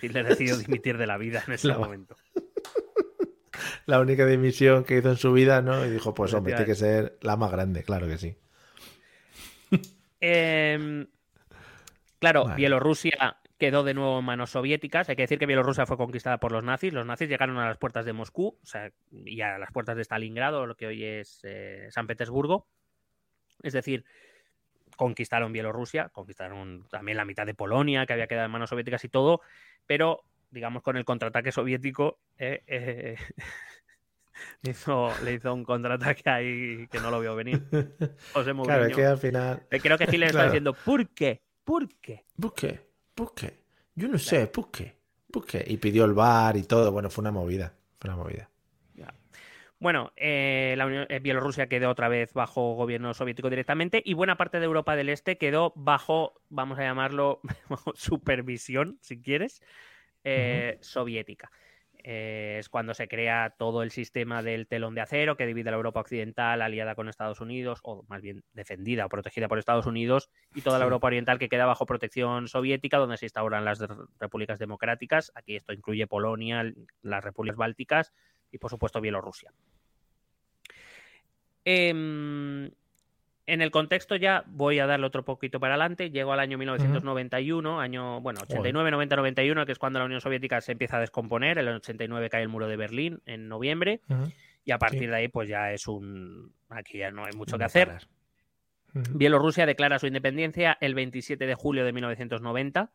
Hitler 0.00 0.26
decidió 0.26 0.56
dimitir 0.56 0.98
de 0.98 1.06
la 1.06 1.18
vida 1.18 1.42
en 1.46 1.52
ese 1.54 1.68
la... 1.68 1.78
momento 1.78 2.16
la 3.86 4.00
única 4.00 4.26
dimisión 4.26 4.84
que 4.84 4.98
hizo 4.98 5.10
en 5.10 5.16
su 5.16 5.32
vida, 5.32 5.62
¿no? 5.62 5.84
Y 5.84 5.90
dijo, 5.90 6.14
pues 6.14 6.34
hombre, 6.34 6.54
tiene 6.54 6.66
que 6.66 6.74
ser 6.74 7.18
la 7.20 7.36
más 7.36 7.52
grande, 7.52 7.82
claro 7.82 8.06
que 8.06 8.18
sí. 8.18 8.36
eh, 10.20 11.06
claro, 12.18 12.44
vale. 12.44 12.56
Bielorrusia 12.56 13.38
quedó 13.58 13.84
de 13.84 13.94
nuevo 13.94 14.18
en 14.18 14.24
manos 14.24 14.50
soviéticas. 14.50 15.08
Hay 15.08 15.16
que 15.16 15.22
decir 15.22 15.38
que 15.38 15.46
Bielorrusia 15.46 15.86
fue 15.86 15.96
conquistada 15.96 16.38
por 16.38 16.52
los 16.52 16.62
nazis. 16.62 16.92
Los 16.92 17.06
nazis 17.06 17.28
llegaron 17.28 17.58
a 17.58 17.66
las 17.66 17.78
puertas 17.78 18.04
de 18.04 18.12
Moscú, 18.12 18.58
o 18.62 18.66
sea, 18.66 18.90
y 19.10 19.40
a 19.40 19.58
las 19.58 19.72
puertas 19.72 19.96
de 19.96 20.04
Stalingrado, 20.04 20.66
lo 20.66 20.76
que 20.76 20.86
hoy 20.86 21.04
es 21.04 21.40
eh, 21.44 21.88
San 21.90 22.06
Petersburgo. 22.06 22.68
Es 23.66 23.72
decir, 23.72 24.04
conquistaron 24.96 25.52
Bielorrusia, 25.52 26.08
conquistaron 26.10 26.86
también 26.88 27.16
la 27.16 27.24
mitad 27.24 27.46
de 27.46 27.54
Polonia, 27.54 28.06
que 28.06 28.12
había 28.12 28.26
quedado 28.26 28.46
en 28.46 28.52
manos 28.52 28.70
soviéticas 28.70 29.04
y 29.04 29.08
todo, 29.08 29.40
pero 29.86 30.24
digamos 30.50 30.82
con 30.82 30.96
el 30.96 31.04
contraataque 31.04 31.50
soviético 31.50 32.18
eh, 32.38 32.62
eh, 32.66 33.16
le, 34.62 34.70
hizo, 34.70 35.10
le 35.24 35.34
hizo 35.34 35.52
un 35.52 35.64
contraataque 35.64 36.30
ahí 36.30 36.86
que 36.88 37.00
no 37.00 37.10
lo 37.10 37.20
veo 37.20 37.34
venir. 37.34 37.66
José 38.32 38.52
Mourinho. 38.54 38.78
Claro, 38.78 38.94
que 38.94 39.04
al 39.04 39.18
final... 39.18 39.66
Creo 39.68 39.98
que 39.98 40.06
Chile 40.06 40.26
claro. 40.30 40.38
está 40.38 40.44
diciendo, 40.44 40.72
¿por 40.72 41.08
qué? 41.08 41.42
¿Por 41.64 41.88
qué? 42.00 42.24
¿Por 42.40 42.54
qué? 42.54 42.86
¿Por 43.14 43.34
qué? 43.34 43.58
Yo 43.94 44.08
no 44.08 44.18
sé, 44.18 44.46
¿por 44.46 44.70
qué? 44.70 44.96
¿Por 45.32 45.44
qué? 45.44 45.64
Y 45.66 45.78
pidió 45.78 46.04
el 46.04 46.12
bar 46.12 46.56
y 46.56 46.62
todo. 46.62 46.92
Bueno, 46.92 47.10
fue 47.10 47.22
una 47.22 47.32
movida. 47.32 47.74
Fue 47.98 48.10
una 48.10 48.22
movida. 48.22 48.48
Bueno, 49.78 50.12
eh, 50.16 50.74
la 50.78 50.86
Unión- 50.86 51.06
eh, 51.10 51.18
Bielorrusia 51.20 51.68
quedó 51.68 51.90
otra 51.90 52.08
vez 52.08 52.32
bajo 52.32 52.74
gobierno 52.74 53.12
soviético 53.12 53.50
directamente 53.50 54.02
y 54.04 54.14
buena 54.14 54.36
parte 54.36 54.58
de 54.58 54.64
Europa 54.64 54.96
del 54.96 55.10
Este 55.10 55.36
quedó 55.36 55.72
bajo, 55.76 56.40
vamos 56.48 56.78
a 56.78 56.82
llamarlo, 56.82 57.40
supervisión, 57.94 58.98
si 59.02 59.20
quieres, 59.20 59.62
eh, 60.24 60.78
soviética. 60.80 61.50
Eh, 62.08 62.58
es 62.60 62.68
cuando 62.68 62.94
se 62.94 63.08
crea 63.08 63.54
todo 63.58 63.82
el 63.82 63.90
sistema 63.90 64.42
del 64.42 64.68
telón 64.68 64.94
de 64.94 65.00
acero 65.00 65.36
que 65.36 65.44
divide 65.44 65.70
la 65.72 65.76
Europa 65.76 66.00
occidental 66.00 66.62
aliada 66.62 66.94
con 66.94 67.08
Estados 67.08 67.40
Unidos, 67.40 67.80
o 67.82 68.04
más 68.08 68.22
bien 68.22 68.44
defendida 68.52 69.04
o 69.04 69.08
protegida 69.08 69.48
por 69.48 69.58
Estados 69.58 69.86
Unidos, 69.86 70.30
y 70.54 70.62
toda 70.62 70.78
la. 70.78 70.84
Europa 70.84 71.08
oriental 71.08 71.38
que 71.38 71.48
queda 71.48 71.66
bajo 71.66 71.84
protección 71.84 72.46
soviética, 72.48 72.98
donde 72.98 73.16
se 73.16 73.26
instauran 73.26 73.64
las 73.64 73.82
repúblicas 74.20 74.58
democráticas. 74.58 75.32
Aquí 75.34 75.56
esto 75.56 75.72
incluye 75.72 76.06
Polonia, 76.06 76.72
las 77.02 77.24
repúblicas 77.24 77.56
bálticas 77.58 78.12
y, 78.52 78.58
por 78.58 78.70
supuesto, 78.70 79.00
Bielorrusia. 79.00 79.52
Em, 81.64 82.70
en 83.46 83.62
el 83.62 83.70
contexto 83.70 84.16
ya 84.16 84.44
voy 84.46 84.78
a 84.78 84.86
darle 84.86 85.06
otro 85.06 85.24
poquito 85.24 85.60
para 85.60 85.74
adelante. 85.74 86.10
Llego 86.10 86.32
al 86.32 86.40
año 86.40 86.58
1991, 86.58 87.80
año, 87.80 88.20
bueno, 88.20 88.40
89, 88.42 88.90
90, 88.90 89.16
91, 89.16 89.66
que 89.66 89.72
es 89.72 89.78
cuando 89.78 89.98
la 89.98 90.04
Unión 90.04 90.20
Soviética 90.20 90.60
se 90.60 90.72
empieza 90.72 90.96
a 90.96 91.00
descomponer. 91.00 91.58
En 91.58 91.68
el 91.68 91.74
89 91.76 92.28
cae 92.30 92.42
el 92.42 92.48
muro 92.48 92.68
de 92.68 92.76
Berlín 92.76 93.20
en 93.26 93.48
noviembre. 93.48 94.00
Y 94.64 94.72
a 94.72 94.78
partir 94.78 95.00
Sí. 95.00 95.06
de 95.06 95.16
ahí, 95.16 95.28
pues 95.28 95.48
ya 95.48 95.72
es 95.72 95.86
un. 95.86 96.52
Aquí 96.68 96.98
ya 96.98 97.10
no 97.12 97.24
hay 97.24 97.32
mucho 97.36 97.56
que 97.56 97.64
hacer. 97.64 97.98
Bielorrusia 98.92 99.66
declara 99.66 99.98
su 99.98 100.06
independencia 100.06 100.76
el 100.80 100.94
27 100.94 101.46
de 101.46 101.54
julio 101.54 101.84
de 101.84 101.92
1990 101.92 102.90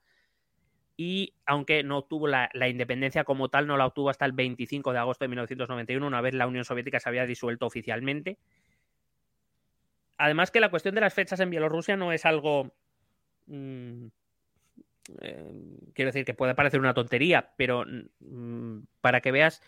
y 0.97 1.33
aunque 1.45 1.83
no 1.83 1.99
obtuvo 1.99 2.27
la, 2.27 2.49
independencia 2.69 3.23
como 3.23 3.49
tal, 3.49 3.67
no 3.67 3.77
la 3.77 3.85
obtuvo 3.85 4.09
hasta 4.09 4.25
el 4.25 4.33
25 4.33 4.93
de 4.93 4.99
agosto 4.99 5.25
de 5.25 5.29
1991, 5.29 6.05
una 6.05 6.21
vez 6.21 6.33
la 6.33 6.47
Unión 6.47 6.65
Soviética 6.65 6.99
se 6.99 7.09
había 7.09 7.25
disuelto 7.25 7.65
oficialmente. 7.65 8.37
Además 10.17 10.51
que 10.51 10.59
la 10.59 10.69
cuestión 10.69 10.93
de 10.95 11.01
las 11.01 11.13
fechas 11.13 11.39
en 11.39 11.49
Bielorrusia 11.49 11.97
no 11.97 12.11
es 12.11 12.25
algo... 12.25 12.73
mm, 13.47 14.07
eh, 15.21 15.53
quiero 15.95 16.09
decir 16.09 16.25
que 16.25 16.35
puede 16.35 16.55
parecer 16.55 16.79
una 16.79 16.93
tontería, 16.93 17.53
pero 17.57 17.85
mm, 18.19 18.81
para 19.01 19.21
que 19.21 19.31
veas, 19.31 19.61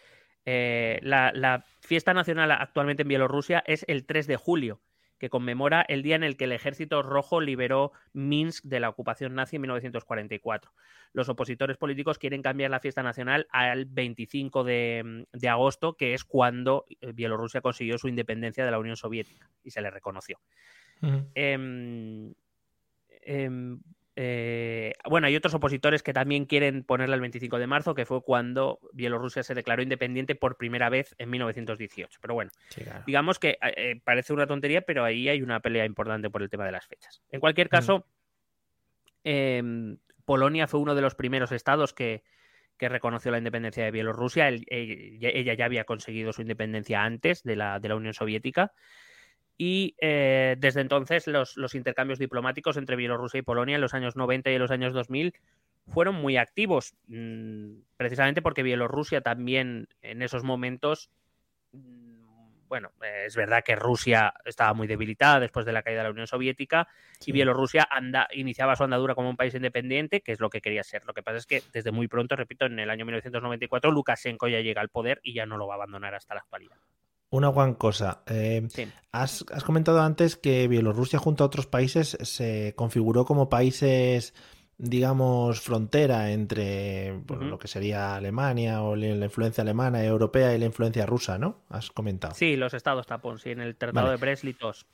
eh, 0.46 1.00
la, 1.02 1.32
la 1.34 1.66
fiesta 1.82 2.14
nacional 2.14 2.52
actualmente 2.52 3.02
en 3.02 3.08
Bielorrusia 3.08 3.64
es 3.66 3.86
el 3.88 4.06
3 4.06 4.28
de 4.28 4.36
julio 4.36 4.82
que 5.18 5.30
conmemora 5.30 5.86
el 5.88 6.04
día 6.04 6.16
en 6.16 6.24
el 6.24 6.38
que 6.38 6.46
el 6.46 6.52
Ejército 6.52 7.02
Rojo 7.02 7.42
liberó 7.42 7.92
Minsk 8.14 8.66
de 8.66 8.80
la 8.80 8.90
ocupación 8.90 9.36
nazi 9.36 9.56
en 9.56 9.62
1944. 9.64 10.72
Los 11.14 11.30
opositores 11.30 11.78
políticos 11.78 12.18
quieren 12.18 12.42
cambiar 12.42 12.72
la 12.72 12.80
fiesta 12.80 13.04
nacional 13.04 13.48
al 13.52 13.86
25 13.86 14.64
de, 14.64 15.26
de 15.32 15.50
agosto, 15.50 15.96
que 15.96 16.14
es 16.14 16.24
cuando 16.24 16.86
eh, 17.02 17.12
Bielorrusia 17.14 17.62
consiguió 17.62 17.98
su 17.98 18.08
independencia 18.08 18.66
de 18.66 18.72
la 18.72 18.80
Unión 18.80 18.98
Soviética 18.98 19.50
y 19.64 19.72
se 19.72 19.82
le 19.82 19.92
reconoció. 19.92 20.40
Eh, 21.36 21.58
bueno, 24.16 25.28
hay 25.28 25.36
otros 25.36 25.54
opositores 25.56 26.04
que 26.04 26.14
también 26.14 26.46
quieren 26.46 26.84
ponerla 26.84 27.16
el 27.16 27.22
25 27.22 27.58
de 27.60 27.68
marzo, 27.68 27.96
que 27.96 28.06
fue 28.06 28.22
cuando 28.22 28.80
Bielorrusia 28.94 29.42
se 29.44 29.56
declaró 29.56 29.82
independiente 29.82 30.36
por 30.36 30.56
primera 30.58 30.90
vez 30.90 31.16
en 31.18 31.30
1918. 31.32 32.20
Pero 32.22 32.34
bueno, 32.36 32.52
Sí, 32.70 32.82
claro. 32.84 33.04
digamos 33.08 33.40
que 33.40 33.52
eh, 33.52 33.58
eh, 33.76 34.02
parece 34.04 34.34
una 34.34 34.46
tontería, 34.48 34.82
pero 34.82 35.04
ahí 35.04 35.30
hay 35.30 35.42
una 35.42 35.60
pelea 35.62 35.86
importante 35.86 36.30
por 36.30 36.42
el 36.44 36.50
tema 36.50 36.66
de 36.66 36.72
las 36.74 36.86
fechas. 36.86 37.22
En 37.32 37.40
cualquier 37.40 37.70
caso, 37.70 38.06
em, 39.24 39.98
Polonia 40.26 40.68
fue 40.68 40.80
uno 40.80 40.96
de 40.96 41.02
los 41.02 41.16
primeros 41.16 41.52
estados 41.52 41.94
que, 41.94 42.24
que 42.78 42.90
reconoció 42.90 43.32
la 43.32 43.38
independencia 43.38 43.84
de 43.84 43.92
Bielorrusia. 43.92 44.48
El- 44.48 44.66
el- 44.68 45.20
ella 45.22 45.54
ya 45.54 45.66
había 45.66 45.84
conseguido 45.86 46.34
su 46.34 46.42
independencia 46.42 47.04
antes 47.04 47.44
de 47.44 47.56
la, 47.56 47.80
de 47.80 47.90
la 47.90 47.96
Unión 47.96 48.14
Soviética. 48.14 48.72
Y 49.58 49.96
eh, 50.02 50.56
desde 50.58 50.82
entonces 50.82 51.28
los, 51.28 51.58
los 51.58 51.76
intercambios 51.76 52.20
diplomáticos 52.20 52.78
entre 52.78 52.96
Bielorrusia 52.96 53.38
y 53.40 53.44
Polonia 53.44 53.76
en 53.76 53.82
los 53.82 53.94
años 53.94 54.16
90 54.16 54.50
y 54.52 54.56
en 54.56 54.62
los 54.62 54.72
años 54.72 54.94
2000 54.94 55.34
fueron 55.88 56.16
muy 56.16 56.38
activos, 56.38 56.96
mm, 57.08 57.74
precisamente 57.98 58.42
porque 58.42 58.64
Bielorrusia 58.64 59.22
también 59.22 59.88
en 60.02 60.22
esos 60.22 60.44
momentos, 60.44 61.12
mm, 61.74 62.68
bueno, 62.68 62.92
eh, 63.04 63.26
es 63.28 63.36
verdad 63.36 63.64
que 63.64 63.76
Rusia 63.76 64.34
estaba 64.46 64.74
muy 64.74 64.88
debilitada 64.88 65.40
después 65.40 65.66
de 65.66 65.74
la 65.74 65.84
caída 65.84 66.00
de 66.00 66.06
la 66.06 66.12
Unión 66.12 66.26
Soviética 66.26 66.88
Sí. 67.20 67.30
y 67.30 67.34
Bielorrusia 67.34 67.88
anda, 67.92 68.28
iniciaba 68.34 68.76
su 68.76 68.84
andadura 68.84 69.14
como 69.14 69.30
un 69.30 69.38
país 69.38 69.54
independiente, 69.54 70.22
que 70.22 70.32
es 70.32 70.40
lo 70.40 70.50
que 70.50 70.62
quería 70.62 70.84
ser. 70.84 71.06
Lo 71.06 71.14
que 71.14 71.22
pasa 71.22 71.38
es 71.38 71.46
que 71.46 71.62
desde 71.72 71.92
muy 71.92 72.08
pronto, 72.08 72.36
repito, 72.36 72.66
en 72.66 72.80
el 72.80 72.90
año 72.90 73.06
1994, 73.06 73.92
Lukashenko 73.92 74.48
ya 74.48 74.62
llega 74.62 74.82
al 74.82 74.90
poder 74.90 75.20
y 75.22 75.34
ya 75.34 75.46
no 75.46 75.58
lo 75.58 75.68
va 75.68 75.76
a 75.76 75.78
abandonar 75.78 76.16
hasta 76.16 76.34
la 76.34 76.40
actualidad. 76.42 76.78
Una 77.34 77.50
gran 77.52 77.74
cosa. 77.74 78.22
eh, 78.28 78.68
Sí. 78.70 78.88
has, 79.12 79.44
has 79.52 79.64
comentado 79.64 80.02
antes 80.02 80.36
que 80.38 80.68
Bielorrusia 80.68 81.18
junto 81.18 81.44
a 81.44 81.48
otros 81.48 81.66
países 81.66 82.16
se 82.22 82.74
configuró 82.76 83.26
como 83.26 83.50
países, 83.50 84.36
digamos, 84.78 85.60
frontera 85.60 86.32
entre 86.32 87.20
pues, 87.26 87.40
lo 87.42 87.58
que 87.58 87.68
sería 87.68 88.16
Alemania 88.16 88.84
o 88.84 88.96
la 88.96 89.26
influencia 89.26 89.64
alemana, 89.64 90.04
europea 90.04 90.54
y 90.54 90.60
la 90.60 90.66
influencia 90.66 91.06
rusa, 91.08 91.40
¿no? 91.40 91.58
Has 91.70 91.90
comentado. 91.90 92.36
Sí, 92.36 92.56
los 92.56 92.74
estados 92.76 93.08
tapón, 93.08 93.40
sí, 93.40 93.50
en 93.50 93.62
el 93.62 93.76
Tratado 93.76 94.08
Vale. 94.08 94.18
de 94.20 94.22
Brest-Litovsk. 94.26 94.86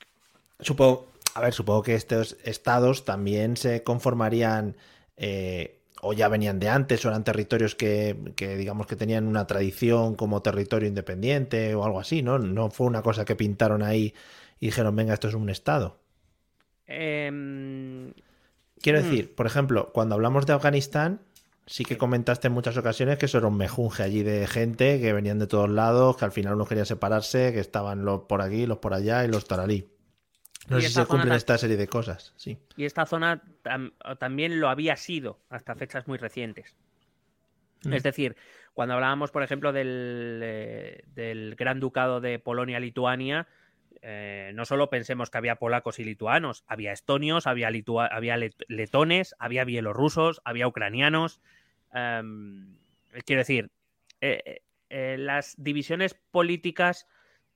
Supongo, 0.62 1.08
a 1.36 1.42
ver, 1.42 1.54
supongo 1.54 1.84
que 1.84 1.96
estos 1.96 2.38
estados 2.44 3.04
también 3.04 3.58
se 3.58 3.84
conformarían 3.84 4.78
eh, 5.18 5.79
o 6.02 6.14
ya 6.14 6.28
venían 6.28 6.60
de 6.60 6.70
antes 6.70 7.04
o 7.06 7.10
eran 7.10 7.24
territorios 7.24 7.76
que, 7.76 8.34
que, 8.36 8.56
digamos 8.58 8.88
que 8.88 8.96
tenían 8.96 9.28
una 9.28 9.48
tradición 9.48 10.16
como 10.16 10.42
territorio 10.42 10.88
independiente 10.88 11.76
o 11.76 11.84
algo 11.84 12.00
así, 12.00 12.22
¿no? 12.22 12.40
No 12.40 12.70
fue 12.72 12.88
una 12.88 13.02
cosa 13.02 13.26
que 13.26 13.36
pintaron 13.36 13.84
ahí 13.84 14.14
y 14.60 14.68
dijeron, 14.68 14.96
venga, 14.96 15.14
esto 15.14 15.28
es 15.28 15.34
un 15.36 15.50
estado. 15.50 15.98
Em, 16.88 18.14
Quiero 18.82 19.00
Mm. 19.00 19.04
decir, 19.04 19.36
por 19.36 19.46
ejemplo, 19.46 19.92
cuando 19.94 20.16
hablamos 20.16 20.46
de 20.46 20.54
Afganistán, 20.54 21.20
sí 21.66 21.84
que 21.86 21.98
comentaste 21.98 22.48
en 22.48 22.54
muchas 22.54 22.78
ocasiones 22.78 23.18
que 23.18 23.26
eso 23.26 23.38
era 23.38 23.48
un 23.48 23.58
mejunje 23.58 24.04
allí 24.04 24.24
de 24.24 24.48
gente 24.48 25.00
que 25.02 25.14
venían 25.14 25.40
de 25.40 25.48
todos 25.48 25.70
lados, 25.70 26.18
que 26.18 26.26
al 26.26 26.32
final 26.32 26.56
uno 26.56 26.66
quería 26.66 26.86
separarse, 26.86 27.52
que 27.54 27.60
estaban 27.60 28.06
los 28.06 28.22
por 28.22 28.42
aquí, 28.42 28.66
los 28.66 28.78
por 28.80 28.94
allá 28.94 29.26
y 29.26 29.28
los 29.28 29.46
taralí. 29.46 29.90
No 30.70 30.80
sé 30.80 30.88
si 30.88 30.94
se 30.94 31.06
cumplen 31.06 31.34
esta 31.34 31.58
serie 31.58 31.78
de 31.78 31.88
cosas, 31.88 32.34
sí. 32.36 32.58
y 32.78 32.86
esta 32.86 33.06
zona 33.06 33.42
tam- 33.64 33.94
también 34.18 34.60
lo 34.60 34.70
había 34.70 34.96
sido 34.96 35.40
hasta 35.50 35.76
fechas 35.76 36.08
muy 36.08 36.18
recientes. 36.18 36.76
Mm. 37.84 37.94
Es 37.94 38.04
decir, 38.04 38.36
cuando 38.74 38.96
hablábamos, 38.96 39.32
por 39.32 39.42
ejemplo, 39.44 39.72
del, 39.74 40.40
eh, 40.44 41.04
del 41.16 41.56
Gran 41.56 41.80
Ducado 41.80 42.22
de 42.22 42.38
Polonia-Lituania, 42.40 43.48
eh, 44.02 44.52
no 44.54 44.66
solo 44.66 44.90
pensemos 44.90 45.30
que 45.30 45.38
había 45.38 45.56
polacos 45.56 46.00
y 46.00 46.04
lituanos, 46.04 46.64
había 46.68 46.92
estonios, 46.92 47.48
había, 47.48 47.70
litua- 47.72 48.10
había 48.12 48.38
let- 48.38 48.66
letones, 48.68 49.36
había 49.40 49.64
bielorrusos, 49.66 50.42
había 50.46 50.68
ucranianos. 50.68 51.42
em, 51.94 52.78
quiero 53.26 53.40
decir, 53.40 53.72
eh, 54.22 54.62
las 55.18 55.56
divisiones 55.58 56.14
políticas 56.14 57.08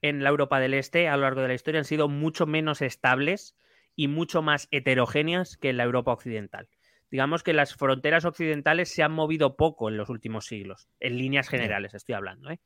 en 0.03 0.23
la 0.23 0.29
Europa 0.29 0.59
del 0.59 0.75
Este 0.75 1.07
a 1.07 1.17
lo 1.17 1.23
largo 1.23 1.41
de 1.41 1.47
la 1.47 1.55
historia 1.55 1.79
han 1.79 1.85
sido 1.85 2.07
mucho 2.07 2.45
menos 2.45 2.83
estables 2.83 3.57
y 3.95 4.07
mucho 4.07 4.43
más 4.43 4.67
heterogéneas 4.69 5.57
que 5.57 5.69
en 5.69 5.77
la 5.77 5.83
Europa 5.83 6.11
occidental 6.13 6.69
digamos 7.13 7.43
que 7.43 7.53
las 7.53 7.75
fronteras 7.75 8.25
occidentales 8.25 8.89
se 8.89 9.03
han 9.03 9.11
movido 9.11 9.55
poco 9.55 9.87
en 9.87 9.97
los 9.97 10.09
últimos 10.09 10.47
siglos, 10.47 10.89
en 10.99 11.19
líneas 11.19 11.47
generales 11.47 11.93
estoy 11.93 12.15
hablando. 12.15 12.49
¿eh? 12.49 12.59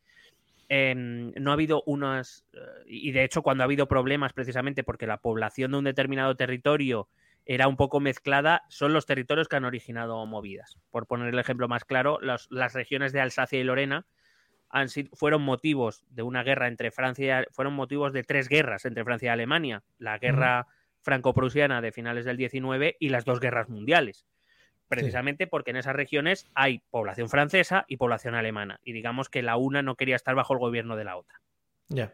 Em, 0.69 1.33
no 1.35 1.51
ha 1.51 1.55
habido 1.55 1.83
unas... 1.85 2.45
eh, 2.53 2.59
y 2.85 3.11
de 3.11 3.25
hecho 3.25 3.41
cuando 3.41 3.63
ha 3.63 3.65
habido 3.65 3.89
problemas 3.89 4.31
precisamente 4.31 4.85
porque 4.85 5.05
la 5.05 5.17
población 5.17 5.71
de 5.71 5.79
un 5.79 5.83
determinado 5.83 6.33
territorio 6.37 7.09
era 7.45 7.67
un 7.67 7.75
poco 7.75 7.99
mezclada, 7.99 8.63
son 8.69 8.93
los 8.93 9.05
territorios 9.05 9.49
que 9.49 9.57
han 9.57 9.65
originado 9.65 10.25
movidas. 10.25 10.77
Por 10.91 11.07
poner 11.07 11.33
el 11.33 11.39
ejemplo 11.39 11.67
más 11.67 11.83
claro, 11.83 12.17
las, 12.21 12.47
las 12.49 12.73
regiones 12.73 13.11
de 13.11 13.19
Alsacia 13.19 13.59
y 13.59 13.65
Lorena 13.65 14.05
han 14.69 14.89
sido, 14.89 15.09
fueron 15.15 15.41
motivos 15.41 16.03
de 16.09 16.23
una 16.23 16.43
guerra 16.43 16.67
entre 16.67 16.91
Francia, 16.91 17.45
fueron 17.51 17.73
motivos 17.73 18.13
de 18.13 18.23
tres 18.23 18.49
guerras 18.49 18.85
entre 18.85 19.03
Francia 19.03 19.27
y 19.27 19.29
Alemania. 19.29 19.83
La 19.97 20.17
guerra 20.17 20.67
franco-prusiana 21.01 21.81
de 21.81 21.91
finales 21.91 22.25
del 22.25 22.37
19 22.37 22.97
y 22.99 23.09
las 23.09 23.25
dos 23.25 23.39
guerras 23.39 23.69
mundiales. 23.69 24.25
Precisamente 24.89 25.47
porque 25.47 25.71
en 25.71 25.77
esas 25.77 25.95
regiones 25.95 26.47
hay 26.53 26.79
población 26.89 27.29
francesa 27.29 27.85
y 27.87 27.97
población 27.97 28.35
alemana. 28.35 28.79
Y 28.83 28.93
digamos 28.93 29.29
que 29.29 29.41
la 29.41 29.57
una 29.57 29.81
no 29.81 29.95
quería 29.95 30.15
estar 30.15 30.35
bajo 30.35 30.53
el 30.53 30.59
gobierno 30.59 30.95
de 30.95 31.03
la 31.03 31.17
otra. 31.17 31.41
Ya. 31.89 32.13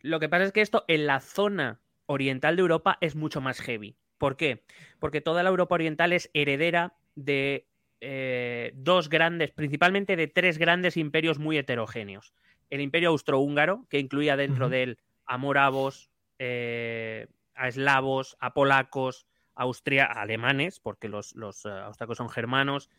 Lo 0.00 0.20
que 0.20 0.28
pasa 0.28 0.44
es 0.44 0.52
que 0.52 0.60
esto 0.60 0.84
en 0.88 1.06
la 1.06 1.20
zona 1.20 1.80
oriental 2.06 2.56
de 2.56 2.62
Europa 2.62 2.98
es 3.00 3.16
mucho 3.16 3.40
más 3.40 3.60
heavy. 3.60 3.96
¿Por 4.18 4.36
qué? 4.36 4.64
Porque 4.98 5.20
toda 5.20 5.42
la 5.42 5.50
Europa 5.50 5.74
oriental 5.74 6.12
es 6.12 6.30
heredera 6.34 6.94
de 7.14 7.67
eh, 8.00 8.72
dos 8.74 9.08
grandes, 9.08 9.50
principalmente 9.50 10.16
de 10.16 10.26
tres 10.28 10.58
grandes 10.58 10.96
imperios 10.96 11.38
muy 11.38 11.58
heterogéneos. 11.58 12.32
El 12.70 12.80
imperio 12.80 13.10
austrohúngaro, 13.10 13.86
que 13.88 13.98
incluía 13.98 14.36
dentro 14.36 14.68
de 14.68 14.82
él 14.82 14.98
a 15.24 15.38
moravos, 15.38 16.10
eh, 16.38 17.26
a 17.54 17.68
eslavos, 17.68 18.36
a 18.40 18.52
polacos, 18.54 19.26
a 19.54 19.62
austria, 19.62 20.06
a 20.06 20.22
alemanes, 20.22 20.78
porque 20.80 21.08
los, 21.08 21.34
los 21.34 21.64
eh, 21.64 21.70
austriacos 21.70 22.18
son 22.18 22.28
germanos. 22.28 22.90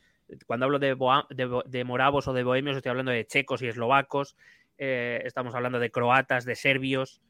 Cuando 0.45 0.66
hablo 0.66 0.80
de, 0.80 0.95
de 1.66 1.84
moravos 1.84 2.28
o 2.28 2.34
de 2.34 2.43
bohemios, 2.43 2.78
estoy 2.78 2.89
hablando 2.89 3.12
de 3.12 3.26
checos 3.26 3.62
y 3.62 3.68
eslovacos. 3.68 4.36
eh, 4.80 5.22
estamos 5.26 5.54
hablando 5.56 5.80
de 5.80 5.91
croatas, 5.91 6.45
de 6.45 6.56
serbios. 6.56 7.22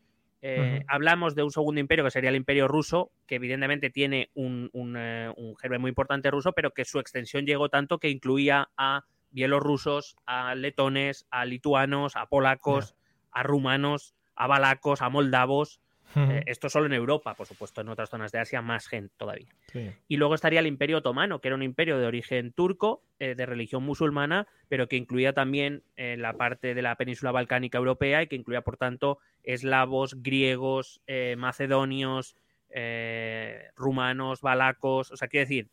Eh, 0.42 0.86
hablamos 0.88 1.36
de 1.36 1.44
un 1.44 1.52
segundo 1.52 1.82
imperio 1.82 2.06
que 2.06 2.12
sería 2.12 2.30
el 2.30 2.36
imperio 2.36 2.68
ruso, 2.68 3.12
que 3.28 3.36
evidentemente 3.36 3.90
tiene 3.90 4.30
un, 4.34 4.70
un, 4.74 4.96
un 4.96 5.56
germen 5.58 5.82
muy 5.82 5.90
importante 5.90 6.32
ruso, 6.32 6.54
pero 6.54 6.72
que 6.72 6.86
su 6.86 7.00
extensión 7.00 7.46
llegó 7.46 7.70
tanto 7.70 8.00
que 8.00 8.10
incluía 8.10 8.70
a 8.78 9.04
bielorrusos, 9.32 10.16
a 10.26 10.56
letones, 10.56 11.26
a 11.30 11.46
lituanos, 11.46 12.16
a 12.16 12.26
polacos, 12.28 12.96
a 13.32 13.44
rumanos, 13.44 14.16
a 14.36 14.48
balacos, 14.48 15.02
a 15.02 15.10
moldavos. 15.10 15.82
Eh, 16.16 16.44
esto 16.48 16.70
solo 16.70 16.88
en 16.88 16.94
Europa, 16.94 17.36
por 17.36 17.46
supuesto, 17.46 17.82
en 17.82 17.90
otras 17.90 18.10
zonas 18.10 18.32
de 18.32 18.40
Asia 18.40 18.62
más 18.62 18.88
gente 18.88 19.14
todavía. 19.18 19.50
Y 20.08 20.18
luego 20.18 20.36
estaría 20.36 20.60
el 20.60 20.68
Imperio 20.68 20.98
Otomano, 20.98 21.40
que 21.40 21.50
era 21.50 21.56
un 21.56 21.64
imperio 21.64 22.00
de 22.00 22.08
origen 22.08 22.52
turco, 22.52 23.04
eh, 23.20 23.36
de 23.36 23.46
religión 23.46 23.84
musulmana, 23.84 24.48
pero 24.68 24.88
que 24.88 24.96
incluía 24.96 25.34
también 25.34 25.84
eh, 25.98 26.16
la 26.18 26.34
parte 26.34 26.74
de 26.74 26.82
la 26.82 26.96
península 26.96 27.32
balcánica 27.32 27.78
europea 27.78 28.24
y 28.24 28.28
que 28.28 28.36
incluía, 28.36 28.62
por 28.62 28.78
tanto, 28.78 29.20
eslavos, 29.44 30.22
griegos, 30.22 31.02
macedonios, 31.38 32.36
rumanos, 33.76 34.42
balacos. 34.42 35.12
O 35.12 35.18
sea, 35.18 35.28
quiere 35.28 35.46
decir, 35.46 35.70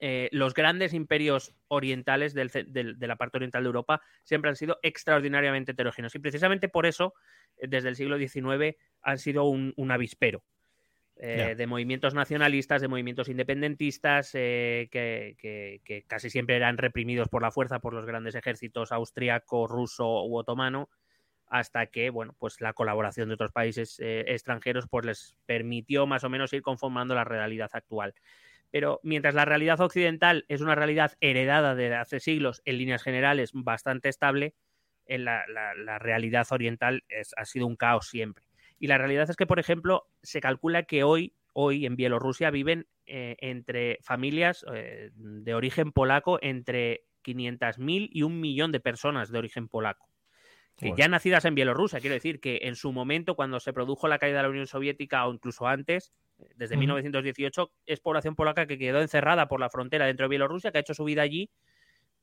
eh, 0.00 0.28
los 0.32 0.54
grandes 0.54 0.92
imperios 0.92 1.54
orientales 1.68 2.34
de 2.34 2.96
la 3.00 3.16
parte 3.16 3.38
oriental 3.38 3.62
de 3.62 3.68
Europa 3.68 4.00
siempre 4.24 4.50
han 4.50 4.56
sido 4.56 4.78
extraordinariamente 4.82 5.72
heterogéneos. 5.72 6.14
Y 6.14 6.18
precisamente 6.18 6.68
por 6.68 6.86
eso, 6.86 7.14
eh, 7.56 7.66
desde 7.68 7.88
el 7.88 7.96
siglo 7.96 8.18
XIX, 8.18 8.76
han 9.02 9.18
sido 9.18 9.44
un, 9.44 9.90
avispero. 9.90 10.42
Eh, 11.18 11.54
de 11.56 11.66
movimientos 11.66 12.12
nacionalistas, 12.12 12.82
de 12.82 12.88
movimientos 12.88 13.30
independentistas, 13.30 14.32
que, 14.32 16.04
casi 16.06 16.28
siempre 16.28 16.56
eran 16.56 16.76
reprimidos 16.76 17.30
por 17.30 17.40
la 17.40 17.50
fuerza 17.50 17.78
por 17.78 17.94
los 17.94 18.04
grandes 18.04 18.34
ejércitos 18.34 18.92
austriaco, 18.92 19.66
ruso 19.66 20.24
u 20.24 20.36
otomano, 20.36 20.90
hasta 21.46 21.86
que, 21.86 22.10
bueno, 22.10 22.34
pues 22.38 22.60
la 22.60 22.74
colaboración 22.74 23.28
de 23.28 23.34
otros 23.34 23.52
países 23.52 23.96
extranjeros 23.98 24.88
pues 24.90 25.06
les 25.06 25.36
permitió 25.46 26.06
más 26.06 26.22
o 26.24 26.28
menos 26.28 26.52
ir 26.52 26.60
conformando 26.60 27.14
la 27.14 27.24
realidad 27.24 27.70
actual. 27.72 28.12
Pero 28.70 29.00
mientras 29.02 29.34
la 29.34 29.44
realidad 29.44 29.80
occidental 29.80 30.44
es 30.48 30.60
una 30.60 30.74
realidad 30.74 31.12
heredada 31.20 31.74
de 31.74 31.94
hace 31.94 32.20
siglos, 32.20 32.62
en 32.64 32.78
líneas 32.78 33.02
generales 33.02 33.50
bastante 33.54 34.08
estable, 34.08 34.54
en 35.06 35.24
la, 35.24 35.44
realidad 35.98 36.46
oriental 36.50 37.04
ha 37.36 37.44
sido 37.44 37.66
un 37.66 37.76
caos 37.76 38.08
siempre. 38.08 38.44
Y 38.78 38.88
la 38.88 38.98
realidad 38.98 39.30
es 39.30 39.36
que, 39.36 39.46
por 39.46 39.58
ejemplo, 39.58 40.08
se 40.22 40.40
calcula 40.40 40.82
que 40.82 41.04
hoy, 41.04 41.34
hoy 41.52 41.86
en 41.86 41.96
Bielorrusia 41.96 42.50
viven 42.50 42.86
eh, 43.06 43.36
entre 43.38 43.98
familias 44.02 44.64
eh, 44.74 45.10
de 45.14 45.54
origen 45.54 45.92
polaco 45.92 46.38
entre 46.42 47.06
500.000 47.24 48.08
y 48.12 48.22
un 48.22 48.40
millón 48.40 48.72
de 48.72 48.80
personas 48.80 49.30
de 49.30 49.38
origen 49.38 49.68
polaco. 49.68 50.08
Que 50.76 50.92
ya 50.94 51.08
nacidas 51.08 51.46
en 51.46 51.54
Bielorrusia, 51.54 52.00
quiero 52.00 52.12
decir 52.12 52.38
que 52.38 52.60
en 52.64 52.76
su 52.76 52.92
momento, 52.92 53.34
cuando 53.34 53.60
se 53.60 53.72
produjo 53.72 54.08
la 54.08 54.18
caída 54.18 54.38
de 54.38 54.42
la 54.42 54.50
Unión 54.50 54.66
Soviética 54.66 55.26
o 55.26 55.32
incluso 55.32 55.66
antes, 55.66 56.12
desde 56.56 56.76
1918 56.76 57.72
es 57.86 58.00
población 58.00 58.34
polaca 58.34 58.66
que 58.66 58.78
quedó 58.78 59.00
encerrada 59.00 59.48
por 59.48 59.60
la 59.60 59.70
frontera 59.70 60.06
dentro 60.06 60.24
de 60.24 60.30
Bielorrusia, 60.30 60.72
que 60.72 60.78
ha 60.78 60.80
hecho 60.80 60.94
su 60.94 61.04
vida 61.04 61.22
allí, 61.22 61.50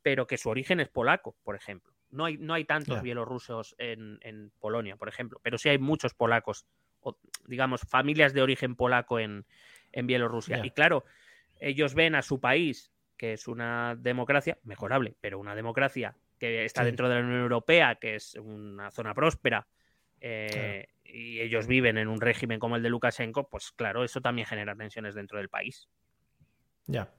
pero 0.02 0.28
que 0.28 0.38
su 0.38 0.50
origen 0.50 0.80
es 0.80 0.90
polaco, 0.90 1.36
por 1.44 1.56
ejemplo. 1.56 1.94
No 2.12 2.26
hay, 2.26 2.38
no 2.38 2.54
hay 2.54 2.66
tantos 2.66 3.02
bielorrusos 3.02 3.76
en, 3.80 4.52
Polonia, 4.60 4.98
por 4.98 5.10
ejemplo, 5.10 5.40
pero 5.42 5.58
sí 5.58 5.70
hay 5.70 5.80
muchos 5.80 6.14
polacos, 6.14 6.66
o, 7.00 7.18
digamos, 7.48 7.82
familias 7.82 8.34
de 8.34 8.44
origen 8.44 8.76
polaco 8.76 9.20
en, 9.20 9.46
Bielorrusia. 9.96 10.64
Y 10.64 10.72
claro, 10.72 11.06
ellos 11.60 11.94
ven 11.94 12.16
a 12.16 12.24
su 12.24 12.40
país, 12.40 12.92
que 13.16 13.34
es 13.34 13.48
una 13.48 13.96
democracia, 13.96 14.58
mejorable, 14.64 15.16
pero 15.22 15.40
una 15.40 15.56
democracia 15.56 16.16
que 16.40 16.66
está 16.66 16.84
dentro 16.84 17.08
de 17.08 17.16
la 17.16 17.22
Unión 17.22 17.42
Europea, 17.42 17.96
que 17.96 18.16
es 18.16 18.36
una 18.36 18.90
zona 18.90 19.14
próspera, 19.14 19.68
eh, 20.26 20.88
y 21.04 21.42
ellos 21.42 21.68
viven 21.68 21.98
en 21.98 22.08
un 22.08 22.22
régimen 22.22 22.58
como 22.58 22.78
el 22.78 22.82
de 22.82 22.90
Lukashenko, 22.90 23.50
pues 23.50 23.74
claro, 23.76 24.06
eso 24.06 24.22
también 24.22 24.48
genera 24.48 24.74
tensiones 24.74 25.16
dentro 25.16 25.38
del 25.38 25.50
país. 25.50 25.90
Ya. 26.88 27.12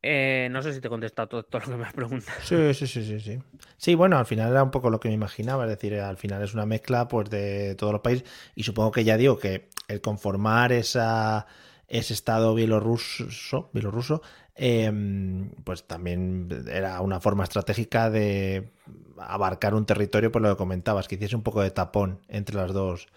Eh, 0.00 0.48
no 0.50 0.62
sé 0.62 0.72
si 0.72 0.80
te 0.80 0.86
he 0.86 0.90
contestado 0.90 1.28
todo, 1.28 1.42
todo, 1.42 1.60
lo 1.62 1.66
que 1.72 1.76
me 1.76 1.84
has 1.84 1.92
preguntado. 1.92 2.40
Sí, 2.42 2.72
sí, 2.72 2.86
sí, 2.86 3.04
sí, 3.04 3.20
sí. 3.20 3.38
Sí, 3.76 3.94
bueno, 3.96 4.16
al 4.16 4.26
final 4.26 4.52
era 4.52 4.62
un 4.62 4.70
poco 4.70 4.90
lo 4.90 5.00
que 5.00 5.08
me 5.08 5.14
imaginaba, 5.14 5.64
es 5.64 5.70
decir, 5.70 5.98
al 5.98 6.16
final 6.16 6.42
es 6.42 6.54
una 6.54 6.66
mezcla 6.66 7.08
pues 7.08 7.28
de 7.28 7.74
todos 7.74 7.92
los 7.92 8.00
países 8.00 8.26
y 8.54 8.62
supongo 8.62 8.92
que 8.92 9.02
ya 9.02 9.16
digo 9.16 9.36
que 9.36 9.68
el 9.88 10.00
conformar 10.00 10.72
esa, 10.72 11.46
ese 11.90 12.14
estado 12.14 12.54
bielorruso, 12.54 13.68
bielorruso 13.74 14.22
em, 14.54 15.50
pues 15.64 15.84
también 15.86 16.48
era 16.70 17.00
una 17.00 17.20
forma 17.20 17.44
estratégica 17.44 18.08
de 18.08 18.70
abarcar 19.18 19.74
un 19.74 19.84
territorio, 19.84 20.30
por 20.32 20.40
lo 20.40 20.50
que 20.50 20.56
comentabas, 20.56 21.08
que 21.08 21.16
hiciese 21.16 21.36
un 21.36 21.42
poco 21.42 21.62
de 21.62 21.70
tapón 21.72 22.20
entre 22.28 22.56
las 22.56 22.72
dos, 22.72 23.08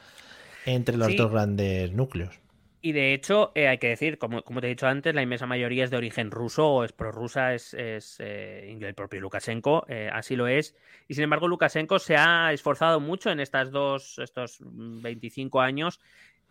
entre 0.66 0.98
los 0.98 1.16
dos 1.16 1.32
grandes 1.32 1.92
núcleos. 1.92 2.40
Y 2.86 2.92
de 2.92 3.14
hecho, 3.14 3.54
eh, 3.56 3.70
hay 3.70 3.78
que 3.78 3.88
decir, 3.88 4.18
como, 4.18 4.42
como, 4.44 4.60
te 4.60 4.68
he 4.68 4.72
dicho 4.72 4.88
antes, 4.88 5.16
la 5.16 5.22
inmensa 5.22 5.46
mayoría 5.46 5.86
es 5.86 5.90
de 5.90 5.96
origen 5.96 6.32
ruso 6.32 6.68
o 6.68 6.84
es 6.84 6.92
prorrusa, 6.92 7.54
es, 7.54 7.74
es 7.74 8.18
eh, 8.20 8.78
el 8.78 8.94
propio 8.94 9.22
Lukashenko, 9.22 9.86
eh, 9.88 10.10
así 10.12 10.36
lo 10.36 10.48
es. 10.48 10.76
Y 11.08 11.14
sin 11.14 11.24
embargo, 11.24 11.48
Lukashenko 11.48 11.98
se 12.00 12.18
ha 12.18 12.52
esforzado 12.52 13.00
mucho 13.00 13.30
en 13.30 13.40
estas 13.40 13.72
dos, 13.72 14.20
estos 14.20 14.58
25 14.60 15.62
años 15.62 16.02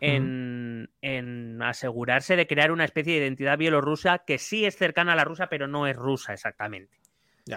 en, 0.03 0.89
en, 1.01 1.61
asegurarse 1.61 2.35
de 2.35 2.47
crear 2.47 2.71
una 2.71 2.85
especie 2.85 3.13
de 3.13 3.19
identidad 3.19 3.57
bielorrusa 3.57 4.19
que 4.19 4.37
sí 4.37 4.65
es 4.65 4.75
cercana 4.75 5.13
a 5.13 5.15
la 5.15 5.23
rusa, 5.23 5.47
pero 5.47 5.67
no 5.67 5.87
es 5.87 5.95
rusa 5.95 6.33
exactamente. 6.33 7.03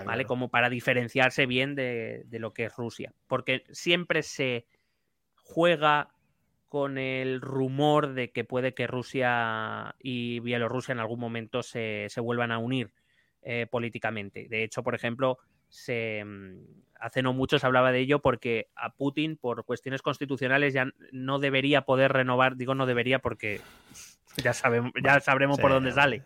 ¿vale? 0.05 0.25
Como 0.25 0.49
para 0.49 0.69
diferenciarse 0.69 1.47
bien 1.47 1.75
de, 1.75 2.25
lo 2.33 2.53
que 2.53 2.65
es 2.65 2.77
Rusia. 2.77 3.13
Porque 3.27 3.65
siempre 3.71 4.23
se 4.23 4.67
juega 5.37 6.09
con 6.69 6.99
el 6.99 7.41
rumor 7.41 8.15
de 8.15 8.33
que 8.33 8.45
puede 8.45 8.75
que 8.75 8.87
Rusia 8.87 9.95
y 10.01 10.41
Bielorrusia 10.41 10.93
en 10.93 10.99
algún 10.99 11.21
momento 11.21 11.63
se, 11.63 12.09
vuelvan 12.19 12.53
a 12.53 12.59
unir 12.59 12.93
eh, 13.43 13.67
políticamente. 13.71 14.49
De 14.49 14.65
hecho, 14.65 14.83
por 14.83 14.95
ejemplo, 14.95 15.39
se, 15.77 16.24
mm, 16.24 16.57
hace 17.01 17.22
no 17.22 17.33
mucho 17.33 17.59
se 17.59 17.66
hablaba 17.66 17.93
de 17.93 18.01
ello 18.01 18.20
porque 18.20 18.70
a 18.74 18.95
Putin, 18.95 19.37
por 19.37 19.64
cuestiones 19.64 20.03
constitucionales, 20.03 20.72
ya 20.72 20.89
no 21.12 21.39
debería 21.39 21.83
poder 21.83 22.12
renovar, 22.12 22.57
digo 22.57 22.74
no 22.74 22.87
debería 22.87 23.18
porque 23.18 23.61
ya, 24.43 24.55
sabemos, 24.55 24.93
ya 25.03 25.20
sabremos 25.20 25.59
por 25.59 25.70
dónde 25.70 25.93
sale. 25.93 26.22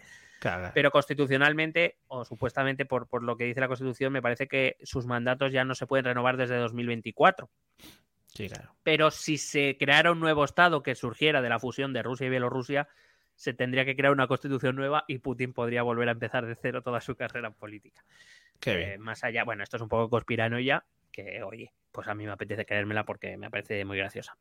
Pero 0.72 0.90
constitucionalmente, 0.90 1.98
o 2.07 2.24
supuestamente 2.24 2.86
por, 2.86 3.09
por 3.09 3.22
lo 3.22 3.36
que 3.36 3.44
dice 3.44 3.61
la 3.61 3.68
Constitución, 3.68 4.11
me 4.11 4.22
parece 4.22 4.48
que 4.48 4.78
sus 4.82 5.05
mandatos 5.05 5.53
ya 5.53 5.66
no 5.66 5.74
se 5.74 5.86
pueden 5.86 6.07
renovar 6.07 6.38
desde 6.38 6.57
2024. 6.57 7.51
Sí, 8.28 8.48
claro. 8.48 8.74
Pero 8.82 9.11
si 9.11 9.36
se 9.36 9.76
creara 9.78 10.12
un 10.12 10.20
nuevo 10.20 10.42
Estado 10.42 10.82
que 10.82 10.94
surgiera 10.94 11.42
de 11.42 11.51
la 11.51 11.59
fusión 11.59 11.92
de 11.92 12.03
Rusia 12.03 12.26
y 12.26 12.30
Bielorrusia, 12.30 12.88
se 13.41 13.55
tendría 13.55 13.86
que 13.86 13.97
crear 13.97 14.12
una 14.12 14.26
constitución 14.26 14.76
nueva 14.76 15.05
y 15.09 15.16
Putin 15.16 15.55
podría 15.55 15.82
volver 15.82 16.11
a 16.11 16.12
empezar 16.12 16.45
de 16.45 16.55
cero 16.57 16.82
toda 16.82 17.01
su 17.01 17.16
carrera 17.16 17.51
política. 17.51 18.05
Qué 18.61 18.93
eh, 18.93 18.99
más 18.99 19.24
allá, 19.24 19.45
bueno, 19.45 19.62
esto 19.62 19.78
es 19.78 19.82
un 19.82 19.88
poco 19.88 20.20
ya 20.28 20.84
que 21.11 21.43
oye, 21.43 21.72
pues 21.91 22.07
a 22.09 22.14
mí 22.14 22.26
me 22.26 22.32
apetece 22.32 22.66
creérmela 22.66 23.07
porque 23.07 23.38
me 23.38 23.51
parece 23.51 23.82
muy 23.86 23.97
graciosa. 23.97 24.36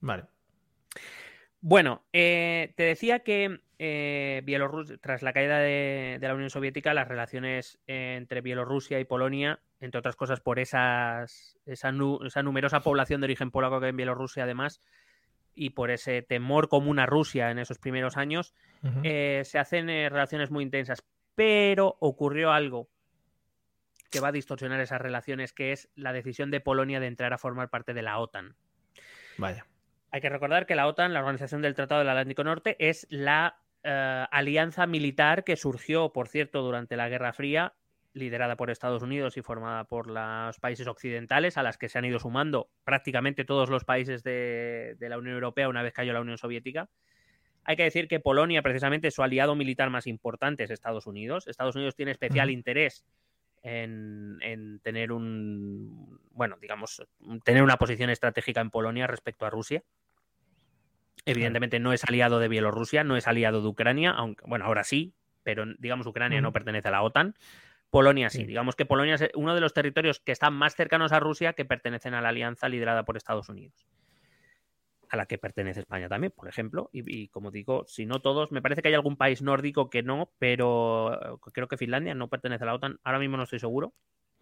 Vale. 0.00 0.24
Bueno, 1.60 2.06
eh, 2.14 2.72
te 2.74 2.84
decía 2.84 3.18
que 3.18 3.60
eh, 3.78 4.42
tras 5.02 5.20
la 5.20 5.34
caída 5.34 5.58
de, 5.58 6.18
la 6.18 6.34
Unión 6.34 6.48
Soviética, 6.48 6.94
las 6.94 7.06
relaciones 7.06 7.78
entre 7.86 8.40
Bielorrusia 8.40 8.98
y 8.98 9.04
Polonia, 9.04 9.60
entre 9.78 9.98
otras 9.98 10.16
cosas 10.16 10.40
por 10.40 10.58
esas, 10.58 11.58
esa, 11.66 11.92
numerosa 11.92 12.80
población 12.80 13.20
de 13.20 13.26
origen 13.26 13.50
polaco 13.50 13.78
que 13.78 13.86
hay 13.86 13.90
en 13.90 13.96
Bielorrusia, 13.98 14.44
además, 14.44 14.80
y 15.58 15.70
por 15.70 15.90
ese 15.90 16.22
temor 16.22 16.68
común 16.68 16.98
a 16.98 17.06
Rusia 17.06 17.50
en 17.50 17.58
esos 17.58 17.78
primeros 17.78 18.16
años, 18.16 18.54
eh, 19.02 19.42
se 19.44 19.58
hacen 19.58 19.88
relaciones 19.88 20.50
muy 20.50 20.62
intensas. 20.62 21.04
Pero 21.34 21.96
ocurrió 22.00 22.52
algo 22.52 22.88
que 24.10 24.20
va 24.20 24.28
a 24.28 24.32
distorsionar 24.32 24.80
esas 24.80 25.00
relaciones, 25.00 25.52
que 25.52 25.72
es 25.72 25.90
la 25.94 26.12
decisión 26.12 26.50
de 26.50 26.60
Polonia 26.60 27.00
de 27.00 27.06
entrar 27.06 27.32
a 27.32 27.38
formar 27.38 27.68
parte 27.68 27.94
de 27.94 28.02
la 28.02 28.18
OTAN. 28.18 28.54
Vaya. 29.36 29.66
Hay 30.10 30.20
que 30.20 30.30
recordar 30.30 30.66
que 30.66 30.74
la 30.74 30.86
OTAN, 30.86 31.12
la 31.12 31.20
Organización 31.20 31.60
del 31.60 31.74
Tratado 31.74 32.00
del 32.00 32.08
Atlántico 32.08 32.44
Norte, 32.44 32.76
es 32.78 33.06
la 33.10 33.58
eh, 33.82 34.24
alianza 34.30 34.86
militar 34.86 35.44
que 35.44 35.56
surgió, 35.56 36.12
por 36.12 36.28
cierto, 36.28 36.62
durante 36.62 36.96
la 36.96 37.08
Guerra 37.08 37.32
Fría, 37.32 37.74
liderada 38.18 38.56
por 38.56 38.70
Estados 38.70 39.02
Unidos 39.02 39.36
y 39.36 39.42
formada 39.42 39.84
por 39.84 40.08
los 40.08 40.58
países 40.58 40.86
occidentales, 40.86 41.56
a 41.56 41.62
las 41.62 41.78
que 41.78 41.88
se 41.88 41.98
han 41.98 42.04
ido 42.04 42.18
sumando 42.18 42.70
prácticamente 42.84 43.44
todos 43.44 43.70
los 43.70 43.84
países 43.84 44.22
de, 44.22 44.96
la 45.00 45.18
Unión 45.18 45.34
Europea 45.34 45.68
una 45.68 45.82
vez 45.82 45.92
cayó 45.92 46.12
la 46.12 46.20
Unión 46.20 46.38
Soviética. 46.38 46.88
Hay 47.64 47.76
que 47.76 47.84
decir 47.84 48.08
que 48.08 48.20
Polonia, 48.20 48.62
precisamente, 48.62 49.10
su 49.10 49.22
aliado 49.22 49.54
militar 49.54 49.90
más 49.90 50.06
importante 50.06 50.64
es 50.64 50.70
Estados 50.70 51.06
Unidos. 51.06 51.46
Estados 51.48 51.76
Unidos 51.76 51.94
tiene 51.94 52.12
especial 52.12 52.50
interés 52.50 53.04
en, 53.62 54.80
tener 54.82 55.12
un, 55.12 56.20
bueno, 56.30 56.56
digamos, 56.60 57.02
tener 57.44 57.62
una 57.62 57.76
posición 57.76 58.10
estratégica 58.10 58.60
en 58.60 58.70
Polonia 58.70 59.06
respecto 59.06 59.44
a 59.44 59.50
Rusia. 59.50 59.82
Evidentemente 61.26 61.78
no 61.78 61.92
es 61.92 62.04
aliado 62.04 62.38
de 62.38 62.48
Bielorrusia, 62.48 63.04
no 63.04 63.16
es 63.16 63.28
aliado 63.28 63.60
de 63.60 63.68
Ucrania, 63.68 64.12
aunque, 64.12 64.44
bueno, 64.46 64.64
ahora 64.64 64.84
sí, 64.84 65.14
pero 65.42 65.64
digamos 65.78 66.06
Ucrania 66.06 66.40
no 66.40 66.52
pertenece 66.52 66.88
a 66.88 66.90
la 66.92 67.02
OTAN. 67.02 67.34
Polonia 67.90 68.28
sí. 68.30 68.44
Digamos 68.44 68.76
que 68.76 68.86
Polonia 68.86 69.14
es 69.14 69.30
uno 69.34 69.54
de 69.54 69.60
los 69.60 69.72
territorios 69.72 70.20
que 70.20 70.32
están 70.32 70.54
más 70.54 70.74
cercanos 70.74 71.12
a 71.12 71.20
Rusia 71.20 71.54
que 71.54 71.64
pertenecen 71.64 72.14
a 72.14 72.20
la 72.20 72.28
alianza 72.28 72.68
liderada 72.68 73.04
por 73.04 73.16
Estados 73.16 73.48
Unidos. 73.48 73.86
A 75.10 75.16
la 75.16 75.24
que 75.24 75.38
pertenece 75.38 75.80
España 75.80 76.08
también, 76.08 76.32
por 76.36 76.48
ejemplo. 76.48 76.90
Y, 76.92 77.22
y 77.22 77.28
como 77.28 77.50
digo, 77.50 77.84
si 77.86 78.04
no 78.04 78.20
todos, 78.20 78.52
me 78.52 78.60
parece 78.60 78.82
que 78.82 78.88
hay 78.88 78.94
algún 78.94 79.16
país 79.16 79.40
nórdico 79.40 79.88
que 79.88 80.02
no, 80.02 80.30
pero 80.38 81.14
eh, 81.14 81.38
creo 81.52 81.66
que 81.66 81.78
Finlandia 81.78 82.14
no 82.14 82.28
pertenece 82.28 82.64
a 82.64 82.66
la 82.66 82.74
OTAN. 82.74 83.00
Ahora 83.04 83.18
mismo 83.18 83.38
no 83.38 83.44
estoy 83.44 83.58
seguro, 83.58 83.94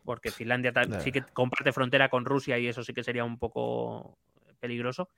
porque 0.04 0.32
Finlandia 0.32 0.72
sí 1.00 1.12
que 1.12 1.22
comparte 1.22 1.72
frontera 1.72 2.08
con 2.08 2.24
Rusia 2.24 2.58
y 2.58 2.66
eso 2.66 2.82
sí 2.82 2.92
que 2.94 3.04
sería 3.04 3.24
un 3.24 3.38
poco 3.38 4.18
peligroso. 4.58 5.10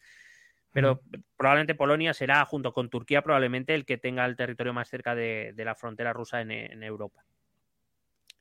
Pero 0.70 1.00
probablemente 1.36 1.74
Polonia 1.74 2.12
será, 2.12 2.44
junto 2.44 2.74
con 2.74 2.90
Turquía, 2.90 3.22
probablemente 3.22 3.74
el 3.74 3.86
que 3.86 3.96
tenga 3.96 4.26
el 4.26 4.36
territorio 4.36 4.74
más 4.74 4.88
cerca 4.90 5.14
de, 5.14 5.54
de 5.54 5.64
la 5.64 5.74
frontera 5.74 6.12
rusa 6.12 6.42
en, 6.42 6.50
en 6.50 6.82
Europa. 6.82 7.24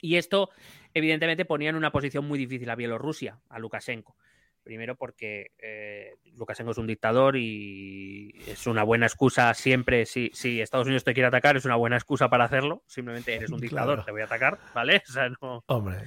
Y 0.02 0.16
esto, 0.18 0.50
evidentemente, 0.93 1.45
ponía 1.45 1.70
en 1.70 1.76
una 1.76 1.91
posición 1.91 2.26
muy 2.28 2.38
difícil 2.39 2.70
a 2.70 2.76
Bielorrusia, 2.76 3.39
a 3.50 3.60
Lukashenko. 3.60 4.16
Primero 4.64 4.95
porque 4.95 5.52
eh, 5.60 6.16
Lukashenko 6.36 6.72
es 6.74 6.78
un 6.78 6.88
dictador 6.88 7.38
y 7.38 8.34
es 8.48 8.68
una 8.68 8.84
buena 8.84 9.06
excusa 9.06 9.54
siempre, 9.54 10.06
si, 10.06 10.30
si 10.34 10.60
Estados 10.60 10.88
Unidos 10.88 11.06
te 11.06 11.14
quiere 11.14 11.28
atacar, 11.28 11.56
es 11.56 11.64
una 11.66 11.78
buena 11.78 11.95
excusa 11.95 12.30
para 12.30 12.43
hacerlo. 12.43 12.84
Simplemente 12.86 13.34
eres 13.36 13.50
un 13.50 13.62
dictador, 13.62 13.95
Claro. 13.95 14.06
te 14.06 14.12
voy 14.12 14.22
a 14.22 14.26
atacar, 14.26 14.60
¿vale? 14.76 15.02
O 15.10 15.12
sea, 15.12 15.30
no... 15.41 15.64
Hombre. 15.68 15.98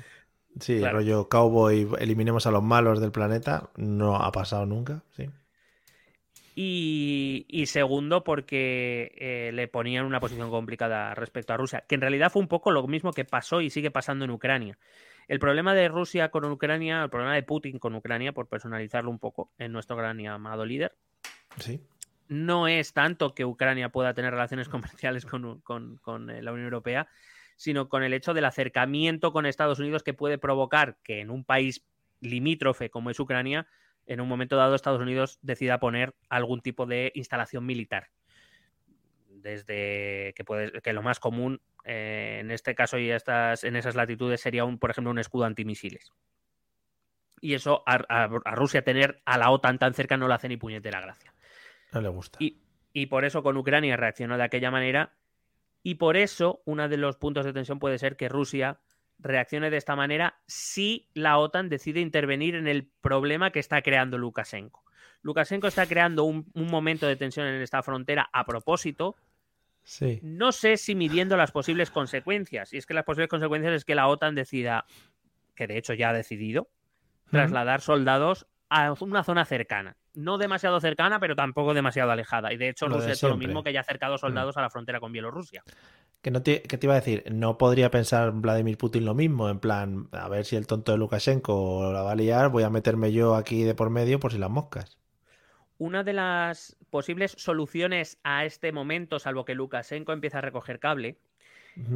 Sí, 0.58 0.78
Claro. 0.78 0.98
rollo 0.98 1.28
cowboy, 1.28 1.88
eliminemos 2.00 2.46
a 2.46 2.50
los 2.50 2.62
malos 2.62 3.00
del 3.00 3.12
planeta, 3.12 3.70
no 3.76 4.16
ha 4.16 4.30
pasado 4.30 4.66
nunca, 4.66 5.04
sí. 5.16 5.30
Y, 6.62 7.46
y 7.48 7.64
segundo, 7.64 8.22
porque 8.22 9.12
eh, 9.16 9.50
le 9.54 9.66
ponían 9.66 10.04
una 10.04 10.20
posición 10.20 10.50
complicada 10.50 11.14
respecto 11.14 11.54
a 11.54 11.56
Rusia, 11.56 11.84
que 11.88 11.94
en 11.94 12.02
realidad 12.02 12.30
fue 12.30 12.42
un 12.42 12.48
poco 12.48 12.70
lo 12.70 12.86
mismo 12.86 13.14
que 13.14 13.24
pasó 13.24 13.62
y 13.62 13.70
sigue 13.70 13.90
pasando 13.90 14.26
en 14.26 14.30
Ucrania. 14.30 14.76
El 15.26 15.38
problema 15.38 15.72
de 15.72 15.88
Rusia 15.88 16.28
con 16.30 16.44
Ucrania, 16.44 17.02
el 17.02 17.08
problema 17.08 17.34
de 17.34 17.44
Putin 17.44 17.78
con 17.78 17.94
Ucrania, 17.94 18.32
por 18.32 18.46
personalizarlo 18.46 19.10
un 19.10 19.18
poco 19.18 19.50
en 19.56 19.72
nuestro 19.72 19.96
gran 19.96 20.20
y 20.20 20.26
amado 20.26 20.66
líder, 20.66 20.92
Sí. 21.56 21.80
no 22.28 22.68
es 22.68 22.92
tanto 22.92 23.34
que 23.34 23.46
Ucrania 23.46 23.88
pueda 23.88 24.12
tener 24.12 24.30
relaciones 24.32 24.68
comerciales 24.68 25.24
con, 25.24 25.60
con- 25.62 25.96
con, 25.96 26.28
eh, 26.28 26.42
la 26.42 26.52
Unión 26.52 26.66
Europea, 26.66 27.08
sino 27.56 27.88
con 27.88 28.02
el 28.02 28.12
hecho 28.12 28.34
del 28.34 28.44
acercamiento 28.44 29.32
con 29.32 29.46
Estados 29.46 29.78
Unidos 29.78 30.02
que 30.02 30.12
puede 30.12 30.36
provocar 30.36 30.98
que 31.04 31.20
en 31.20 31.30
un 31.30 31.42
país 31.42 31.86
limítrofe 32.20 32.90
como 32.90 33.08
es 33.08 33.18
Ucrania, 33.18 33.66
en 34.06 34.20
un 34.20 34.28
momento 34.28 34.56
dado 34.56 34.74
Estados 34.74 35.00
Unidos 35.00 35.38
decida 35.42 35.78
poner 35.80 36.14
algún 36.28 36.60
tipo 36.60 36.86
de 36.86 37.12
instalación 37.14 37.64
militar. 37.66 38.08
Desde 39.28 40.32
que, 40.34 40.44
puede, 40.44 40.80
que 40.82 40.92
lo 40.92 41.02
más 41.02 41.18
común 41.20 41.60
eh, 41.84 42.38
en 42.40 42.50
este 42.50 42.74
caso 42.74 42.98
y 42.98 43.10
estas, 43.10 43.64
en 43.64 43.76
esas 43.76 43.94
latitudes 43.94 44.40
sería, 44.40 44.64
un, 44.64 44.78
por 44.78 44.90
ejemplo, 44.90 45.10
un 45.10 45.18
escudo 45.18 45.44
antimisiles. 45.44 46.12
Y 47.40 47.54
eso 47.54 47.82
a, 47.86 47.94
a- 48.08 48.24
a 48.44 48.54
Rusia 48.54 48.82
tener 48.82 49.22
a 49.24 49.38
la 49.38 49.50
OTAN 49.50 49.78
tan 49.78 49.94
cerca 49.94 50.16
no 50.18 50.28
le 50.28 50.34
hace 50.34 50.48
ni 50.48 50.56
puñetera 50.58 51.00
gracia. 51.00 51.32
No 51.92 52.02
le 52.02 52.08
gusta. 52.10 52.38
Y, 52.42 52.60
y 52.92 53.06
por 53.06 53.24
eso 53.24 53.42
con 53.42 53.56
Ucrania 53.56 53.96
reaccionó 53.96 54.36
de 54.36 54.42
aquella 54.44 54.70
manera. 54.70 55.14
Y 55.82 55.94
por 55.94 56.18
eso 56.18 56.60
uno 56.66 56.86
de 56.90 56.98
los 56.98 57.16
puntos 57.16 57.46
de 57.46 57.54
tensión 57.54 57.78
puede 57.78 57.98
ser 57.98 58.16
que 58.16 58.28
Rusia 58.28 58.80
reaccione 59.22 59.70
de 59.70 59.76
esta 59.76 59.96
manera 59.96 60.40
si 60.46 61.08
la 61.14 61.38
OTAN 61.38 61.68
decide 61.68 62.00
intervenir 62.00 62.54
en 62.54 62.66
el 62.66 62.88
problema 63.00 63.50
que 63.50 63.58
está 63.58 63.82
creando 63.82 64.18
Lukashenko. 64.18 64.84
Lukashenko 65.22 65.66
está 65.66 65.86
creando 65.86 66.24
un, 66.24 66.50
un 66.54 66.66
momento 66.68 67.06
de 67.06 67.16
tensión 67.16 67.46
en 67.46 67.60
esta 67.60 67.82
frontera 67.82 68.28
a 68.32 68.44
propósito. 68.44 69.16
Sí. 69.82 70.20
No 70.22 70.52
sé 70.52 70.76
si 70.76 70.94
midiendo 70.94 71.36
las 71.36 71.52
posibles 71.52 71.90
consecuencias. 71.90 72.72
Y 72.72 72.78
es 72.78 72.86
que 72.86 72.94
las 72.94 73.04
posibles 73.04 73.28
consecuencias 73.28 73.74
es 73.74 73.84
que 73.84 73.94
la 73.94 74.08
OTAN 74.08 74.34
decida, 74.34 74.86
que 75.54 75.66
de 75.66 75.76
hecho 75.76 75.94
ya 75.94 76.10
ha 76.10 76.12
decidido, 76.14 76.68
trasladar 77.30 77.80
soldados 77.80 78.46
a 78.68 78.94
una 79.00 79.24
zona 79.24 79.44
cercana. 79.44 79.96
No 80.14 80.38
demasiado 80.38 80.80
cercana, 80.80 81.20
pero 81.20 81.36
tampoco 81.36 81.74
demasiado 81.74 82.10
alejada. 82.10 82.52
Y 82.52 82.56
de 82.56 82.68
hecho, 82.68 82.88
Rusia 82.88 83.10
ha 83.10 83.12
hecho 83.12 83.28
lo 83.28 83.36
mismo 83.36 83.62
que 83.62 83.72
ya 83.72 83.80
ha 83.80 83.82
acercado 83.82 84.18
soldados 84.18 84.56
a 84.56 84.62
la 84.62 84.70
frontera 84.70 85.00
con 85.00 85.12
Bielorrusia. 85.12 85.62
Que, 86.22 86.30
no 86.30 86.42
te, 86.42 86.62
que 86.62 86.76
te 86.76 86.86
iba 86.86 86.94
a 86.94 87.00
decir, 87.00 87.24
no 87.32 87.56
podría 87.56 87.90
pensar 87.90 88.32
Vladimir 88.32 88.76
Putin 88.76 89.06
lo 89.06 89.14
mismo, 89.14 89.48
en 89.48 89.58
plan, 89.58 90.08
a 90.12 90.28
ver 90.28 90.44
si 90.44 90.56
el 90.56 90.66
tonto 90.66 90.92
de 90.92 90.98
Lukashenko 90.98 91.92
la 91.92 92.02
va 92.02 92.12
a 92.12 92.16
liar, 92.16 92.50
voy 92.50 92.62
a 92.62 92.70
meterme 92.70 93.10
yo 93.10 93.34
aquí 93.34 93.62
de 93.62 93.74
por 93.74 93.88
medio 93.88 94.20
por 94.20 94.32
si 94.32 94.38
las 94.38 94.50
moscas. 94.50 94.98
Una 95.78 96.04
de 96.04 96.12
las 96.12 96.76
posibles 96.90 97.32
soluciones 97.38 98.18
a 98.22 98.44
este 98.44 98.70
momento, 98.70 99.18
salvo 99.18 99.46
que 99.46 99.54
Lukashenko 99.54 100.12
empiece 100.12 100.36
a 100.36 100.42
recoger 100.42 100.78
cable, 100.78 101.18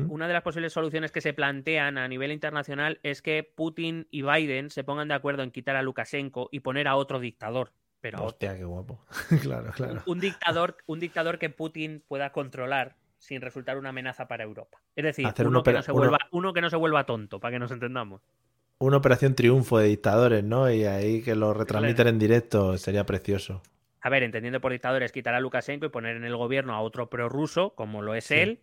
una 0.09 0.27
de 0.27 0.33
las 0.33 0.43
posibles 0.43 0.72
soluciones 0.72 1.12
que 1.12 1.20
se 1.20 1.35
plantean 1.35 1.99
a 1.99 2.09
nivel 2.09 2.33
internacional 2.33 3.01
es 3.03 3.22
que 3.22 3.43
Putin 3.43 4.07
y 4.11 4.22
Biden 4.22 4.70
se 4.70 4.85
pongan 4.85 5.09
de 5.09 5.14
acuerdo 5.14 5.43
en 5.43 5.51
quitar 5.51 5.77
a 5.77 5.83
Lukashenko 5.83 6.49
y 6.51 6.61
poner 6.61 6.89
a 6.89 6.97
otro 6.97 7.20
dictador. 7.20 7.72
Pero. 8.01 8.25
Hostia, 8.25 8.57
qué 8.57 8.64
guapo. 8.64 9.05
claro, 9.43 9.72
claro. 9.72 10.03
un 10.07 10.20
dictador, 10.20 10.77
un 10.87 11.01
dictador 11.01 11.39
que 11.39 11.51
Putin 11.51 12.03
pueda 12.07 12.33
controlar 12.33 12.97
sin 13.25 13.41
resultar 13.41 13.79
una 13.79 13.89
amenaza 13.91 14.29
para 14.29 14.45
Europa. 14.45 14.79
Es 14.95 15.05
decir, 15.05 15.27
Hacer 15.27 15.47
uno, 15.49 15.62
que 15.62 15.72
no 15.72 15.83
se 15.83 15.93
vuelva, 15.93 16.18
uno 16.31 16.53
que 16.53 16.61
no 16.61 16.70
se 16.70 16.77
vuelva 16.77 17.05
tonto, 17.07 17.41
para 17.41 17.53
que 17.53 17.59
nos 17.59 17.70
entendamos. 17.70 18.22
Una 18.79 18.97
operación 18.99 19.35
triunfo 19.35 19.79
de 19.79 19.89
dictadores, 19.89 20.45
¿no? 20.45 20.70
Y 20.70 20.85
ahí 20.85 21.22
que 21.22 21.35
lo 21.35 21.55
retransmiten 21.55 22.07
en 22.09 22.18
directo 22.18 22.77
sería 22.77 23.05
precioso. 23.07 23.62
A 24.01 24.09
ver, 24.11 24.22
entendiendo 24.22 24.61
por 24.61 24.72
dictadores, 24.72 25.12
quitar 25.12 25.35
a 25.35 25.41
Lukashenko 25.41 25.87
y 25.87 25.91
poner 25.91 26.16
en 26.16 26.25
el 26.25 26.37
gobierno 26.37 26.75
a 26.75 26.81
otro 26.81 27.09
prorruso, 27.09 27.75
como 27.75 28.03
lo 28.03 28.14
es 28.14 28.25
Sí. 28.25 28.35
él, 28.35 28.61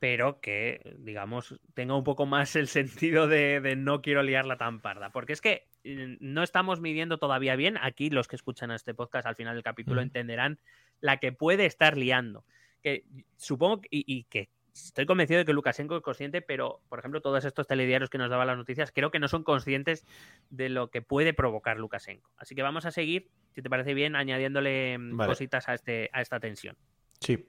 pero 0.00 0.40
que, 0.40 0.96
digamos, 0.98 1.58
tenga 1.72 1.96
un 1.96 2.04
poco 2.04 2.26
más 2.26 2.56
el 2.56 2.68
sentido 2.68 3.26
de, 3.26 3.60
de 3.62 3.76
no 3.76 4.02
quiero 4.02 4.22
liarla 4.22 4.58
tan 4.58 4.80
parda. 4.82 5.10
Porque 5.10 5.32
es 5.32 5.40
que 5.40 5.66
eh, 5.84 6.18
no 6.20 6.42
estamos 6.42 6.80
midiendo 6.80 7.18
todavía 7.18 7.56
bien. 7.56 7.78
Aquí 7.80 8.10
los 8.10 8.28
que 8.28 8.36
escuchan 8.36 8.70
a 8.70 8.74
este 8.76 8.92
podcast 8.92 9.26
al 9.26 9.36
final 9.36 9.54
del 9.54 9.62
capítulo 9.62 10.00
Mm. 10.02 10.04
entenderán 10.04 10.58
la 11.00 11.16
que 11.18 11.32
puede 11.32 11.64
estar 11.64 11.96
liando. 11.96 12.44
Que 12.84 13.04
supongo 13.36 13.82
y, 13.90 14.04
y 14.06 14.24
que 14.24 14.50
estoy 14.74 15.06
convencido 15.06 15.38
de 15.38 15.44
que 15.44 15.52
Lukashenko 15.52 15.96
es 15.96 16.02
consciente, 16.02 16.42
pero, 16.42 16.80
por 16.88 16.98
ejemplo, 16.98 17.20
todos 17.20 17.44
estos 17.44 17.66
telediarios 17.66 18.10
que 18.10 18.18
nos 18.18 18.28
daban 18.28 18.46
las 18.48 18.56
noticias, 18.56 18.92
creo 18.92 19.10
que 19.10 19.18
no 19.18 19.28
son 19.28 19.44
conscientes 19.44 20.04
de 20.50 20.68
lo 20.68 20.90
que 20.90 21.00
puede 21.00 21.32
provocar 21.32 21.78
Lukashenko. 21.78 22.30
Así 22.36 22.54
que 22.54 22.62
vamos 22.62 22.84
a 22.84 22.90
seguir, 22.90 23.30
si 23.54 23.62
te 23.62 23.70
parece 23.70 23.94
bien, 23.94 24.16
añadiéndole 24.16 24.98
mm, 24.98 25.16
Vale. 25.16 25.30
cositas 25.30 25.68
a, 25.68 25.74
este, 25.74 26.10
a 26.12 26.20
esta 26.20 26.40
tensión. 26.40 26.76
Sí. 27.20 27.48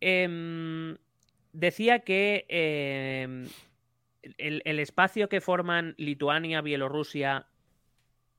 Em, 0.00 0.96
decía 1.52 2.00
que 2.00 2.46
em, 2.48 3.46
el, 4.22 4.62
el 4.64 4.78
espacio 4.80 5.28
que 5.28 5.40
forman 5.40 5.94
Lituania, 5.96 6.60
Bielorrusia 6.60 7.46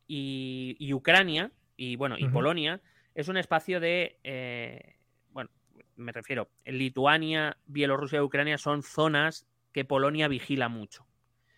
y, 0.07 0.75
y 0.77 0.93
Ucrania, 0.93 1.51
y 1.77 1.95
bueno, 1.95 2.15
y. 2.19 2.27
Polonia, 2.27 2.81
es 3.15 3.27
un 3.27 3.37
espacio 3.37 3.79
de. 3.79 4.19
eh, 4.23 4.95
bueno, 5.31 5.49
me 5.95 6.11
refiero, 6.11 6.49
Lituania, 6.65 7.57
Bielorrusia 7.65 8.17
y 8.17 8.21
Ucrania 8.21 8.57
son 8.57 8.83
zonas 8.83 9.45
que 9.71 9.85
Polonia 9.85 10.27
vigila 10.27 10.69
mucho. 10.69 11.05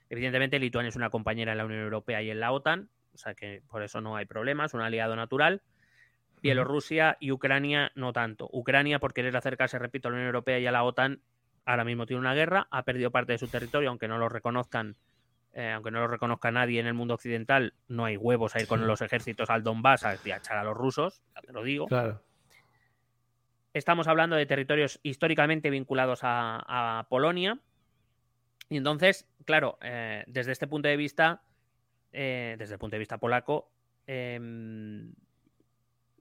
Evidentemente, 0.09 0.59
Lituania 0.59 0.89
es 0.89 0.95
una 0.95 1.09
compañera 1.09 1.53
en 1.53 1.57
la 1.57 1.65
Unión 1.65 1.81
Europea 1.81 2.21
y 2.21 2.29
en 2.29 2.39
la 2.39 2.51
OTAN, 2.51 2.89
o 3.13 3.17
sea 3.17 3.33
que 3.33 3.63
por 3.67 3.83
eso 3.83 4.01
no 4.01 4.15
hay 4.15 4.25
problema, 4.25 4.65
es 4.65 4.73
un 4.73 4.81
aliado 4.81 5.15
natural. 5.15 5.61
Bielorrusia 6.41 7.17
y 7.19 7.31
Ucrania 7.31 7.91
no 7.95 8.11
tanto. 8.11 8.49
Ucrania, 8.51 8.99
por 8.99 9.13
querer 9.13 9.35
acercarse, 9.35 9.79
repito, 9.79 10.07
a 10.07 10.11
la 10.11 10.15
Unión 10.15 10.27
Europea 10.27 10.59
y 10.59 10.67
a 10.67 10.71
la 10.71 10.83
OTAN, 10.83 11.21
ahora 11.65 11.85
mismo 11.85 12.05
tiene 12.05 12.19
una 12.19 12.33
guerra, 12.33 12.67
ha 12.69 12.83
perdido 12.83 13.11
parte 13.11 13.31
de 13.31 13.37
su 13.37 13.47
territorio, 13.47 13.89
aunque 13.89 14.09
no 14.09 14.17
lo 14.17 14.27
reconozcan, 14.27 14.97
eh, 15.53 15.71
aunque 15.71 15.91
no 15.91 15.99
lo 15.99 16.07
reconozca 16.07 16.51
nadie 16.51 16.79
en 16.79 16.87
el 16.87 16.93
mundo 16.93 17.13
occidental, 17.13 17.73
no 17.87 18.05
hay 18.05 18.17
huevos 18.17 18.55
a 18.55 18.59
ir 18.61 18.67
con 18.67 18.85
los 18.87 19.01
ejércitos 19.01 19.49
al 19.49 19.63
Donbass 19.63 20.03
a, 20.03 20.09
a 20.09 20.13
echar 20.15 20.57
a 20.57 20.63
los 20.63 20.75
rusos, 20.75 21.21
ya 21.35 21.41
te 21.41 21.53
lo 21.53 21.63
digo. 21.63 21.87
Claro. 21.87 22.21
Estamos 23.73 24.07
hablando 24.07 24.35
de 24.35 24.45
territorios 24.45 24.99
históricamente 25.03 25.69
vinculados 25.71 26.19
a, 26.23 26.99
a 26.99 27.07
Polonia. 27.09 27.59
Y 28.69 28.77
entonces, 28.77 29.27
claro, 29.45 29.77
eh, 29.81 30.23
desde 30.27 30.51
este 30.51 30.67
punto 30.67 30.87
de 30.87 30.97
vista, 30.97 31.41
eh, 32.11 32.55
desde 32.59 32.73
el 32.75 32.79
punto 32.79 32.95
de 32.95 32.99
vista 32.99 33.17
polaco, 33.17 33.71
em, 34.05 35.13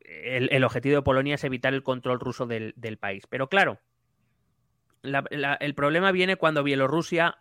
el, 0.00 0.48
el 0.50 0.64
objetivo 0.64 0.96
de 0.96 1.02
Polonia 1.02 1.34
es 1.34 1.44
evitar 1.44 1.74
el 1.74 1.82
control 1.82 2.20
ruso 2.20 2.46
del, 2.46 2.72
del 2.76 2.96
país. 2.98 3.26
Pero 3.28 3.48
claro, 3.48 3.78
la- 5.02 5.24
la- 5.30 5.54
el 5.54 5.74
problema 5.74 6.10
viene 6.10 6.36
cuando 6.36 6.62
Bielorrusia 6.62 7.38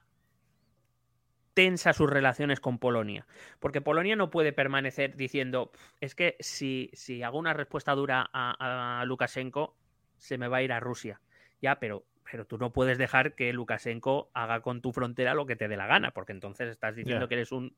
tensa 1.53 1.93
sus 1.93 2.09
relaciones 2.09 2.59
con 2.59 2.79
Polonia. 2.79 3.25
Porque 3.59 3.81
Polonia 3.81 4.15
no 4.15 4.29
puede 4.29 4.53
permanecer 4.53 5.15
diciendo, 5.15 5.71
"Pf, 5.71 5.93
es 6.01 6.15
que 6.15 6.37
si, 6.39 6.89
si 6.93 7.23
hago 7.23 7.37
una 7.37 7.53
respuesta 7.53 7.93
dura 7.93 8.29
a, 8.33 8.99
a 9.01 9.05
Lukashenko, 9.05 9.75
se 10.21 10.37
me 10.37 10.47
va 10.47 10.57
a 10.57 10.61
ir 10.61 10.71
a 10.71 10.79
Rusia. 10.79 11.19
Ya, 11.61 11.79
pero, 11.79 12.05
pero 12.29 12.45
tú 12.45 12.57
no 12.57 12.71
puedes 12.71 12.97
dejar 12.97 13.33
que 13.33 13.51
Lukashenko 13.53 14.29
haga 14.33 14.61
con 14.61 14.81
tu 14.81 14.93
frontera 14.93 15.33
lo 15.33 15.45
que 15.45 15.55
te 15.55 15.67
dé 15.67 15.75
la 15.75 15.87
gana, 15.87 16.11
porque 16.11 16.31
entonces 16.31 16.69
estás 16.69 16.95
diciendo 16.95 17.27
que 17.27 17.35
eres 17.35 17.51
un, 17.51 17.75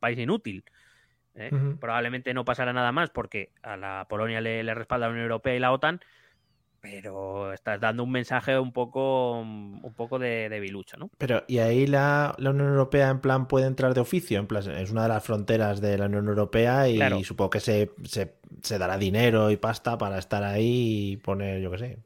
país 0.00 0.18
inútil. 0.18 0.64
¿eh? 1.34 1.50
Probablemente 1.78 2.34
no 2.34 2.44
pasará 2.44 2.72
nada 2.72 2.92
más 2.92 3.10
porque 3.10 3.52
a 3.62 3.76
la 3.76 4.06
Polonia 4.08 4.40
le, 4.40 4.62
le 4.62 4.74
respalda 4.74 5.06
la 5.06 5.12
Unión 5.12 5.24
Europea 5.24 5.54
y 5.54 5.58
la 5.58 5.72
OTAN, 5.72 6.00
pero 6.82 7.52
estás 7.52 7.80
dando 7.80 8.02
un 8.02 8.10
mensaje 8.10 8.58
un 8.58 8.72
poco, 8.72 9.38
un 9.38 9.94
poco 9.96 10.18
de, 10.18 10.48
debilucho, 10.48 10.96
¿no? 10.96 11.10
Pero, 11.16 11.44
¿y 11.46 11.58
ahí 11.58 11.86
la, 11.86 12.34
Unión 12.38 12.60
Europea 12.60 13.08
en 13.08 13.20
plan 13.20 13.46
puede 13.46 13.66
entrar 13.66 13.94
de 13.94 14.00
oficio? 14.00 14.40
En 14.40 14.48
plan, 14.48 14.68
es 14.68 14.90
una 14.90 15.04
de 15.04 15.08
las 15.08 15.24
fronteras 15.24 15.80
de 15.80 15.96
la 15.96 16.06
Unión 16.06 16.26
Europea 16.26 16.88
y 16.88 17.22
supongo 17.22 17.50
que 17.50 17.60
se, 17.60 17.92
se, 18.02 18.78
dará 18.78 18.98
dinero 18.98 19.52
y 19.52 19.56
pasta 19.56 19.96
para 19.96 20.18
estar 20.18 20.42
ahí 20.42 21.12
y 21.12 21.16
poner, 21.18 21.60
yo 21.60 21.70
qué 21.70 21.78
sé. 21.78 21.98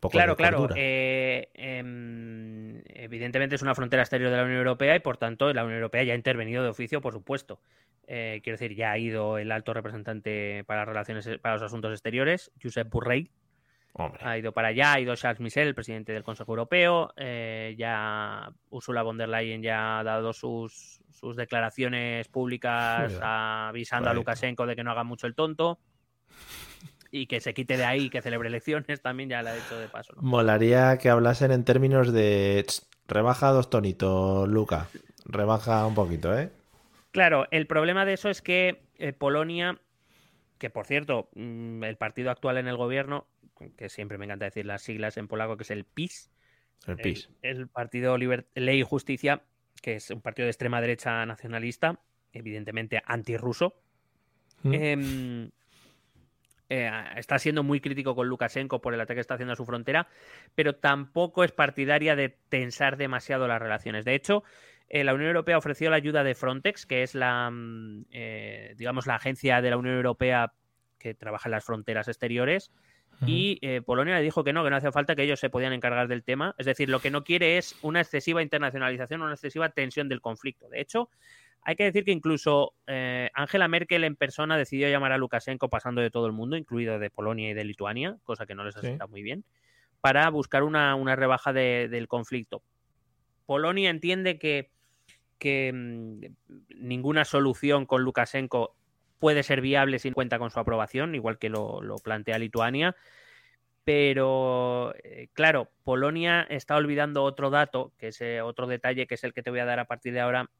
Poco 0.00 0.12
claro, 0.12 0.36
claro. 0.36 0.68
Eh, 0.74 1.50
em, 1.52 2.80
evidentemente 2.86 3.56
es 3.56 3.62
una 3.62 3.74
frontera 3.74 4.02
exterior 4.02 4.30
de 4.30 4.38
la 4.38 4.44
Unión 4.44 4.58
Europea 4.58 4.96
y 4.96 5.00
por 5.00 5.18
tanto 5.18 5.52
la 5.52 5.64
Unión 5.64 5.76
Europea 5.76 6.02
ya 6.02 6.14
ha 6.14 6.16
intervenido 6.16 6.62
de 6.62 6.70
oficio, 6.70 7.02
por 7.02 7.12
supuesto. 7.12 7.60
Eh, 8.06 8.40
quiero 8.42 8.58
decir, 8.58 8.74
ya 8.74 8.90
ha 8.90 8.98
ido 8.98 9.36
el 9.36 9.52
alto 9.52 9.74
representante 9.74 10.64
para 10.64 10.86
relaciones 10.86 11.28
para 11.42 11.56
los 11.56 11.62
asuntos 11.62 11.92
exteriores, 11.92 12.50
Josep 12.60 12.90
Burrell, 12.90 13.30
ha 13.94 14.38
ido 14.38 14.52
para 14.52 14.68
allá, 14.68 14.94
ha 14.94 15.00
ido 15.00 15.14
Charles 15.16 15.40
Michel, 15.40 15.68
el 15.68 15.74
presidente 15.74 16.12
del 16.12 16.24
Consejo 16.24 16.52
Europeo, 16.52 17.12
eh, 17.16 17.74
ya 17.76 18.50
Ursula 18.70 19.02
von 19.02 19.18
der 19.18 19.28
Leyen 19.28 19.62
ya 19.62 19.98
ha 19.98 20.04
dado 20.04 20.32
sus, 20.32 21.00
sus 21.10 21.36
declaraciones 21.36 22.28
públicas 22.28 23.12
avisando 23.20 24.10
a 24.10 24.14
Lukashenko 24.14 24.66
de 24.66 24.76
que 24.76 24.84
no 24.84 24.92
haga 24.92 25.04
mucho 25.04 25.26
el 25.26 25.34
tonto 25.34 25.78
y 27.10 27.26
que 27.26 27.40
se 27.40 27.52
quite 27.52 27.76
de 27.76 27.84
ahí, 27.84 28.08
que 28.08 28.22
celebre 28.22 28.48
elecciones, 28.48 29.02
también 29.02 29.28
ya 29.28 29.42
le 29.42 29.50
ha 29.50 29.54
dicho 29.54 29.78
de 29.78 29.88
paso. 29.88 30.14
Molaría 30.16 30.96
que 30.96 31.10
hablasen 31.10 31.52
en 31.52 31.64
términos 31.64 32.12
de 32.12 32.64
rebaja 33.06 33.50
dos 33.50 33.68
tonitos, 33.68 34.48
Luca, 34.48 34.88
rebaja 35.26 35.86
un 35.86 35.94
poquito, 35.94 36.36
¿eh? 36.36 36.50
Claro, 37.10 37.46
el 37.50 37.66
problema 37.66 38.06
de 38.06 38.14
eso 38.14 38.30
es 38.30 38.40
que 38.40 38.86
eh, 38.96 39.12
Polonia, 39.12 39.78
que 40.56 40.70
por 40.70 40.86
cierto, 40.86 41.28
mm, 41.34 41.84
el 41.84 41.98
partido 41.98 42.30
actual 42.30 42.56
en 42.56 42.66
el 42.66 42.78
gobierno 42.78 43.26
que 43.76 43.88
siempre 43.88 44.18
me 44.18 44.24
encanta 44.24 44.44
decir 44.44 44.66
las 44.66 44.82
siglas 44.82 45.16
en 45.16 45.28
polaco, 45.28 45.56
que 45.56 45.62
es 45.62 45.70
el 45.70 45.84
PIS. 45.84 46.30
El 46.86 46.96
PIS. 46.96 47.30
El, 47.42 47.68
Partido 47.68 48.16
Ley 48.18 48.80
y 48.80 48.82
Justicia, 48.82 49.42
que 49.80 49.96
es 49.96 50.10
un 50.10 50.20
partido 50.20 50.46
de 50.46 50.50
extrema 50.50 50.80
derecha 50.80 51.24
nacionalista, 51.26 52.00
evidentemente 52.32 53.02
antirruso. 53.04 53.74
Mm. 54.62 54.74
Em, 54.74 55.50
eh, 56.68 56.90
está 57.16 57.38
siendo 57.38 57.62
muy 57.62 57.80
crítico 57.80 58.14
con 58.14 58.28
Lukashenko 58.28 58.80
por 58.80 58.94
el 58.94 59.00
ataque 59.00 59.16
que 59.16 59.20
está 59.20 59.34
haciendo 59.34 59.52
a 59.52 59.56
su 59.56 59.66
frontera, 59.66 60.08
pero 60.54 60.76
tampoco 60.76 61.44
es 61.44 61.52
partidaria 61.52 62.16
de 62.16 62.30
tensar 62.48 62.96
demasiado 62.96 63.46
las 63.46 63.60
relaciones. 63.60 64.04
De 64.04 64.14
hecho, 64.14 64.42
eh, 64.88 65.04
la 65.04 65.14
Unión 65.14 65.28
Europea 65.28 65.58
ofreció 65.58 65.90
la 65.90 65.96
ayuda 65.96 66.24
de 66.24 66.34
Frontex, 66.34 66.86
que 66.86 67.02
es 67.02 67.14
la, 67.14 67.50
mm, 67.50 68.06
eh, 68.10 68.74
digamos, 68.76 69.06
la 69.06 69.16
agencia 69.16 69.60
de 69.60 69.70
la 69.70 69.76
Unión 69.76 69.96
Europea 69.96 70.52
que 70.98 71.14
trabaja 71.14 71.48
en 71.48 71.52
las 71.52 71.64
fronteras 71.64 72.08
exteriores, 72.08 72.70
y 73.26 73.58
eh, 73.62 73.82
Polonia 73.82 74.16
le 74.16 74.22
dijo 74.22 74.42
que 74.42 74.52
no, 74.52 74.64
que 74.64 74.70
no 74.70 74.76
hacía 74.76 74.92
falta, 74.92 75.14
que 75.14 75.22
ellos 75.22 75.38
se 75.38 75.50
podían 75.50 75.72
encargar 75.72 76.08
del 76.08 76.24
tema. 76.24 76.54
Es 76.58 76.66
decir, 76.66 76.88
lo 76.88 77.00
que 77.00 77.10
no 77.10 77.24
quiere 77.24 77.58
es 77.58 77.76
una 77.82 78.00
excesiva 78.00 78.42
internacionalización, 78.42 79.22
una 79.22 79.34
excesiva 79.34 79.68
tensión 79.68 80.08
del 80.08 80.20
conflicto. 80.20 80.68
De 80.68 80.80
hecho, 80.80 81.08
hay 81.62 81.76
que 81.76 81.84
decir 81.84 82.04
que 82.04 82.10
incluso 82.10 82.74
eh, 82.86 83.30
Angela 83.34 83.68
Merkel 83.68 84.04
en 84.04 84.16
persona 84.16 84.56
decidió 84.56 84.88
llamar 84.88 85.12
a 85.12 85.18
Lukashenko 85.18 85.68
pasando 85.68 86.00
de 86.00 86.10
todo 86.10 86.26
el 86.26 86.32
mundo, 86.32 86.56
incluido 86.56 86.98
de 86.98 87.10
Polonia 87.10 87.50
y 87.50 87.54
de 87.54 87.64
Lituania, 87.64 88.16
cosa 88.24 88.46
que 88.46 88.54
no 88.54 88.64
les 88.64 88.76
ha 88.76 88.80
sentado 88.80 89.08
muy 89.08 89.22
bien, 89.22 89.44
para 90.00 90.28
buscar 90.30 90.64
una, 90.64 90.96
rebaja 91.14 91.52
del 91.52 92.08
conflicto. 92.08 92.62
Polonia 93.46 93.90
entiende 93.90 94.38
que, 94.38 94.70
que 95.38 95.70
mm, 95.72 96.20
ninguna 96.80 97.24
solución 97.24 97.86
con 97.86 98.02
Lukashenko 98.02 98.74
puede 99.22 99.44
ser 99.44 99.60
viable 99.60 100.00
sin 100.00 100.14
cuenta 100.14 100.40
con 100.40 100.50
su 100.50 100.58
aprobación, 100.58 101.14
igual 101.14 101.38
que 101.38 101.48
lo, 101.48 101.80
plantea 102.02 102.40
Lituania. 102.40 102.96
Pero, 103.84 104.96
eh, 105.04 105.28
claro, 105.32 105.70
Polonia 105.84 106.44
está 106.50 106.74
olvidando 106.74 107.22
otro 107.22 107.48
dato, 107.48 107.92
que 107.98 108.08
es 108.08 108.20
eh, 108.20 108.42
otro 108.42 108.66
detalle, 108.66 109.06
que 109.06 109.14
es 109.14 109.22
el 109.22 109.32
que 109.32 109.44
te 109.44 109.50
voy 109.50 109.60
a 109.60 109.64
dar 109.64 109.78
a 109.78 109.84
partir 109.84 110.12
de 110.12 110.18
ahora, 110.18 110.50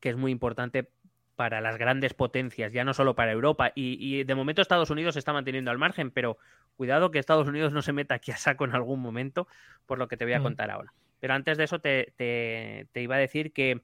que 0.00 0.08
es 0.08 0.16
muy 0.16 0.32
importante 0.32 0.90
para 1.36 1.60
las 1.60 1.78
grandes 1.78 2.14
potencias, 2.14 2.72
ya 2.72 2.82
no 2.82 2.94
solo 2.94 3.14
para 3.14 3.30
Europa. 3.30 3.70
Y, 3.76 4.24
de 4.24 4.34
momento 4.34 4.60
Estados 4.60 4.90
Unidos 4.90 5.14
se 5.14 5.20
está 5.20 5.32
manteniendo 5.32 5.70
al 5.70 5.78
margen, 5.78 6.10
pero 6.10 6.38
cuidado 6.74 7.12
que 7.12 7.20
Estados 7.20 7.46
Unidos 7.46 7.72
no 7.72 7.82
se 7.82 7.92
meta 7.92 8.16
aquí 8.16 8.32
a 8.32 8.36
saco 8.38 8.64
en 8.64 8.74
algún 8.74 8.98
momento, 8.98 9.46
por 9.86 10.00
lo 10.00 10.08
que 10.08 10.16
te 10.16 10.24
voy 10.24 10.34
a 10.34 10.40
mm. 10.40 10.42
contar 10.42 10.72
ahora. 10.72 10.92
Pero 11.20 11.34
antes 11.34 11.58
de 11.58 11.62
eso 11.62 11.78
te, 11.78 12.12
te 12.16 13.02
iba 13.02 13.14
a 13.14 13.18
decir 13.18 13.52
que 13.52 13.82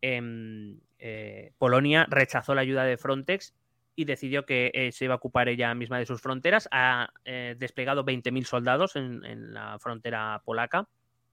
Em, 0.00 0.78
eh, 0.98 1.52
Polonia 1.58 2.06
rechazó 2.08 2.54
la 2.54 2.62
ayuda 2.62 2.84
de 2.84 2.96
Frontex 2.96 3.54
y 3.94 4.04
decidió 4.04 4.46
que 4.46 4.70
eh, 4.74 4.92
se 4.92 5.06
iba 5.06 5.14
a 5.14 5.16
ocupar 5.16 5.48
ella 5.48 5.74
misma 5.74 5.98
de 5.98 6.06
sus 6.06 6.20
fronteras. 6.20 6.68
Ha 6.72 7.10
eh, 7.24 7.56
desplegado 7.58 8.04
20.000 8.04 8.44
soldados 8.44 8.96
en, 8.96 9.52
la 9.52 9.78
frontera 9.78 10.40
polaca 10.44 10.88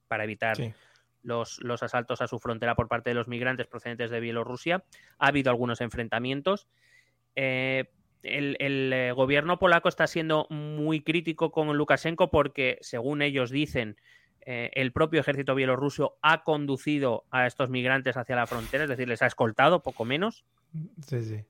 para 0.08 0.24
evitar 0.24 0.58
los, 1.24 1.60
los, 1.62 1.84
asaltos 1.84 2.22
a 2.22 2.28
su 2.28 2.40
frontera 2.40 2.76
por 2.76 2.88
parte 2.88 3.12
de 3.12 3.16
los 3.16 3.28
migrantes 3.28 3.68
procedentes 3.68 4.10
de 4.10 4.20
Bielorrusia. 4.20 4.84
Ha 5.20 5.28
habido 5.28 5.52
algunos 5.52 5.82
enfrentamientos. 5.82 6.68
el, 7.36 7.88
el, 8.24 9.14
gobierno 9.14 9.60
polaco 9.60 9.90
está 9.90 10.08
siendo 10.08 10.48
muy 10.50 11.02
crítico 11.02 11.52
con 11.52 11.76
Lukashenko 11.78 12.32
porque, 12.32 12.80
según 12.82 13.22
ellos 13.22 13.52
dicen, 13.52 13.98
eh, 14.46 14.70
el 14.76 14.92
propio 14.92 15.20
ejército 15.20 15.56
bielorruso 15.56 16.18
ha 16.22 16.44
conducido 16.44 17.26
a 17.32 17.48
estos 17.48 17.72
migrantes 17.72 18.16
hacia 18.16 18.36
la 18.36 18.46
frontera, 18.46 18.84
es 18.84 18.90
decir, 18.90 19.08
les 19.08 19.24
ha 19.24 19.26
escoltado, 19.26 19.82
poco 19.82 20.06
menos. 20.06 20.46
Sí, 21.02 21.24
sí. 21.24 21.44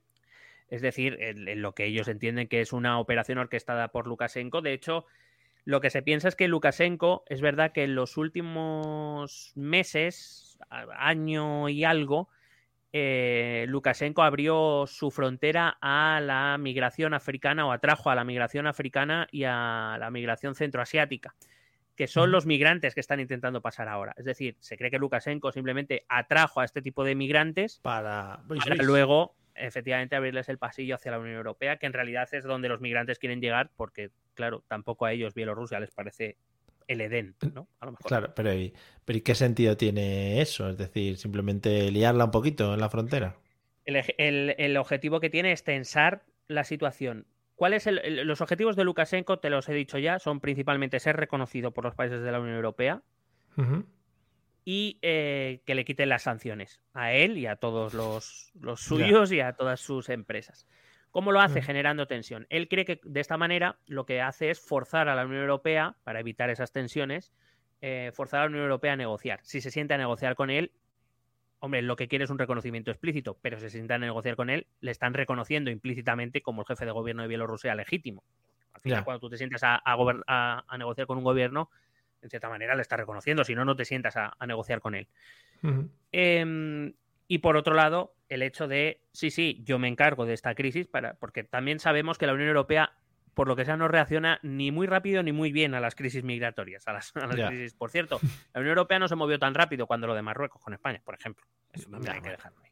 Es 0.68 0.80
decir, 0.80 1.18
en, 1.20 1.60
lo 1.60 1.74
que 1.74 1.84
ellos 1.84 2.08
entienden 2.08 2.48
que 2.48 2.62
es 2.62 2.72
una 2.72 2.98
operación 2.98 3.36
orquestada 3.36 3.88
por 3.88 4.06
Lukashenko. 4.06 4.62
De 4.62 4.72
hecho, 4.72 5.04
lo 5.64 5.82
que 5.82 5.90
se 5.90 6.02
piensa 6.02 6.28
es 6.28 6.36
que 6.36 6.48
Lukashenko, 6.48 7.24
es 7.26 7.42
verdad 7.42 7.72
que 7.72 7.84
en 7.84 7.94
los 7.94 8.16
últimos 8.16 9.52
meses, 9.54 10.58
año 10.70 11.68
y 11.68 11.84
algo, 11.84 12.30
eh, 12.94 13.66
Lukashenko 13.68 14.22
abrió 14.22 14.86
su 14.86 15.10
frontera 15.10 15.76
a 15.82 16.20
la 16.22 16.56
migración 16.56 17.12
africana 17.12 17.66
o 17.66 17.72
atrajo 17.72 18.08
a 18.08 18.14
la 18.14 18.24
migración 18.24 18.66
africana 18.66 19.28
y 19.30 19.44
a 19.44 19.98
la 20.00 20.10
migración 20.10 20.54
centroasiática 20.54 21.34
que 21.96 22.06
son 22.06 22.30
los 22.30 22.46
migrantes 22.46 22.94
que 22.94 23.00
están 23.00 23.20
intentando 23.20 23.62
pasar 23.62 23.88
ahora. 23.88 24.14
Es 24.16 24.26
decir, 24.26 24.56
se 24.60 24.76
cree 24.76 24.90
que 24.90 24.98
Lukashenko 24.98 25.50
simplemente 25.50 26.04
atrajo 26.08 26.60
a 26.60 26.64
este 26.64 26.82
tipo 26.82 27.02
de 27.04 27.14
migrantes 27.14 27.80
para, 27.82 28.44
luego 28.78 29.34
efectivamente 29.54 30.14
abrirles 30.14 30.50
el 30.50 30.58
pasillo 30.58 30.96
hacia 30.96 31.10
la 31.10 31.18
Unión 31.18 31.36
Europea, 31.36 31.78
que 31.78 31.86
en 31.86 31.94
realidad 31.94 32.28
es 32.32 32.44
donde 32.44 32.68
los 32.68 32.82
migrantes 32.82 33.18
quieren 33.18 33.40
llegar, 33.40 33.70
porque, 33.74 34.10
claro, 34.34 34.62
tampoco 34.68 35.06
a 35.06 35.12
ellos 35.12 35.32
Bielorrusia 35.32 35.80
les 35.80 35.90
parece 35.90 36.36
el 36.86 37.00
Edén, 37.00 37.34
¿no? 37.54 37.66
A 37.80 37.86
lo 37.86 37.92
mejor. 37.92 38.06
Claro, 38.06 38.34
pero 38.34 38.52
¿y, 38.52 38.74
pero 39.06 39.20
qué 39.24 39.34
sentido 39.34 39.78
tiene 39.78 40.42
eso? 40.42 40.68
Es 40.68 40.76
decir, 40.76 41.16
simplemente 41.16 41.90
liarla 41.90 42.26
un 42.26 42.30
poquito 42.30 42.74
en 42.74 42.80
la 42.80 42.90
frontera. 42.90 43.36
El, 43.86 44.54
el 44.58 44.76
objetivo 44.76 45.20
que 45.20 45.30
tiene 45.30 45.52
es 45.52 45.64
tensar 45.64 46.24
la 46.48 46.64
situación 46.64 47.26
¿Cuáles 47.56 47.88
los 48.04 48.40
objetivos 48.42 48.76
de 48.76 48.84
Lukashenko? 48.84 49.38
Te 49.38 49.50
los 49.50 49.68
he 49.68 49.74
dicho 49.74 49.98
ya, 49.98 50.18
son 50.18 50.40
principalmente 50.40 51.00
ser 51.00 51.16
reconocido 51.16 51.72
por 51.72 51.84
los 51.84 51.94
países 51.94 52.22
de 52.22 52.30
la 52.30 52.38
Unión 52.38 52.56
Europea 52.56 53.02
y 54.66 54.98
eh, 55.00 55.62
que 55.64 55.74
le 55.74 55.84
quiten 55.86 56.10
las 56.10 56.22
sanciones 56.22 56.82
a 56.92 57.12
él 57.12 57.38
y 57.38 57.46
a 57.46 57.56
todos 57.56 57.94
los, 57.94 58.52
suyos 58.76 59.32
y 59.32 59.40
a 59.40 59.54
todas 59.54 59.80
sus 59.80 60.10
empresas. 60.10 60.66
¿Cómo 61.12 61.32
lo 61.32 61.40
hace? 61.40 61.62
Generando 61.62 62.06
tensión. 62.06 62.46
Él 62.50 62.68
cree 62.68 62.84
que 62.84 63.00
de 63.02 63.20
esta 63.20 63.38
manera 63.38 63.78
lo 63.86 64.04
que 64.04 64.20
hace 64.20 64.50
es 64.50 64.60
forzar 64.60 65.08
a 65.08 65.14
la 65.14 65.24
Unión 65.24 65.40
Europea, 65.40 65.96
para 66.04 66.20
evitar 66.20 66.50
esas 66.50 66.72
tensiones, 66.72 67.32
eh, 67.80 68.10
forzar 68.12 68.40
a 68.40 68.42
la 68.42 68.50
Unión 68.50 68.64
Europea 68.64 68.92
a 68.92 68.96
negociar. 68.96 69.40
Si 69.44 69.62
se 69.62 69.70
siente 69.70 69.94
a 69.94 69.98
negociar 69.98 70.34
con 70.34 70.50
él, 70.50 70.72
hombre, 71.58 71.82
lo 71.82 71.96
que 71.96 72.08
quiere 72.08 72.24
es 72.24 72.30
un 72.30 72.38
reconocimiento 72.38 72.90
explícito, 72.90 73.38
pero 73.40 73.56
si 73.58 73.64
se 73.64 73.70
sientan 73.70 74.02
a 74.02 74.06
negociar 74.06 74.36
con 74.36 74.50
él, 74.50 74.66
le 74.80 74.90
están 74.90 75.14
reconociendo 75.14 75.70
implícitamente 75.70 76.42
como 76.42 76.62
el 76.62 76.66
jefe 76.66 76.84
de 76.84 76.90
gobierno 76.92 77.22
de 77.22 77.28
Bielorrusia 77.28 77.74
legítimo. 77.74 78.22
Al 78.72 78.80
final, 78.80 79.04
cuando 79.04 79.20
tú 79.20 79.30
te 79.30 79.38
sientas 79.38 79.62
a, 79.64 79.80
negociar 80.78 81.06
con 81.06 81.18
un 81.18 81.24
gobierno, 81.24 81.70
en 82.22 82.30
cierta 82.30 82.48
manera 82.48 82.74
le 82.74 82.82
estás 82.82 82.98
reconociendo, 82.98 83.42
si 83.44 83.54
no, 83.54 83.64
no 83.64 83.74
te 83.74 83.84
sientas 83.84 84.16
a, 84.16 84.34
negociar 84.46 84.80
con 84.80 84.94
él. 84.94 85.08
Em, 86.12 86.92
y 87.26 87.38
por 87.38 87.56
otro 87.56 87.74
lado, 87.74 88.14
el 88.28 88.42
hecho 88.42 88.68
de, 88.68 89.00
sí, 89.12 89.30
sí, 89.30 89.62
yo 89.64 89.78
me 89.78 89.88
encargo 89.88 90.26
de 90.26 90.34
esta 90.34 90.54
crisis, 90.54 90.86
para, 90.86 91.14
porque 91.14 91.42
también 91.42 91.80
sabemos 91.80 92.18
que 92.18 92.26
la 92.26 92.34
Unión 92.34 92.48
Europea 92.48 92.92
por 93.36 93.48
lo 93.48 93.54
que 93.54 93.66
sea, 93.66 93.76
no 93.76 93.86
reacciona 93.86 94.40
ni 94.42 94.70
muy 94.70 94.86
rápido 94.86 95.22
ni 95.22 95.30
muy 95.30 95.52
bien 95.52 95.74
a 95.74 95.80
las 95.80 95.94
crisis 95.94 96.24
migratorias. 96.24 96.88
A 96.88 96.94
las, 96.94 97.12
crisis. 97.12 97.74
Por 97.74 97.90
cierto, 97.90 98.18
la 98.54 98.60
Unión 98.60 98.70
Europea 98.70 98.98
no 98.98 99.08
se 99.08 99.14
movió 99.14 99.38
tan 99.38 99.52
rápido 99.52 99.86
cuando 99.86 100.06
lo 100.06 100.14
de 100.14 100.22
Marruecos 100.22 100.62
con 100.62 100.72
España, 100.72 101.02
por 101.04 101.14
ejemplo. 101.14 101.44
Eso 101.70 101.90
también 101.90 102.14
hay 102.14 102.22
que 102.22 102.30
dejarlo 102.30 102.58
ahí. 102.64 102.70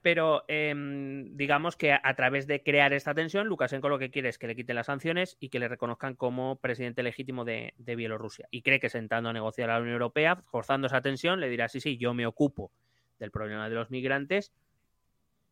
Pero 0.00 0.44
em, 0.48 1.36
digamos 1.36 1.76
que 1.76 1.92
a, 1.92 2.14
través 2.14 2.46
de 2.46 2.62
crear 2.62 2.94
esta 2.94 3.12
tensión, 3.12 3.46
Lukashenko 3.46 3.90
lo 3.90 3.98
que 3.98 4.10
quiere 4.10 4.30
es 4.30 4.38
que 4.38 4.46
le 4.46 4.56
quiten 4.56 4.74
las 4.74 4.86
sanciones 4.86 5.36
y 5.38 5.50
que 5.50 5.58
le 5.58 5.68
reconozcan 5.68 6.14
como 6.14 6.56
presidente 6.56 7.02
legítimo 7.02 7.44
de, 7.44 7.74
de 7.76 7.94
Bielorrusia. 7.94 8.48
Y 8.50 8.62
cree 8.62 8.80
que 8.80 8.88
sentando 8.88 9.28
a 9.28 9.32
negociar 9.34 9.68
a 9.68 9.74
la 9.74 9.80
Unión 9.80 9.94
Europea, 9.94 10.36
forzando 10.46 10.86
esa 10.86 11.02
tensión, 11.02 11.40
le 11.40 11.50
dirá, 11.50 11.68
sí, 11.68 11.80
sí, 11.80 11.98
yo 11.98 12.14
me 12.14 12.24
ocupo 12.24 12.72
del 13.18 13.30
problema 13.30 13.68
de 13.68 13.74
los 13.74 13.90
migrantes, 13.90 14.54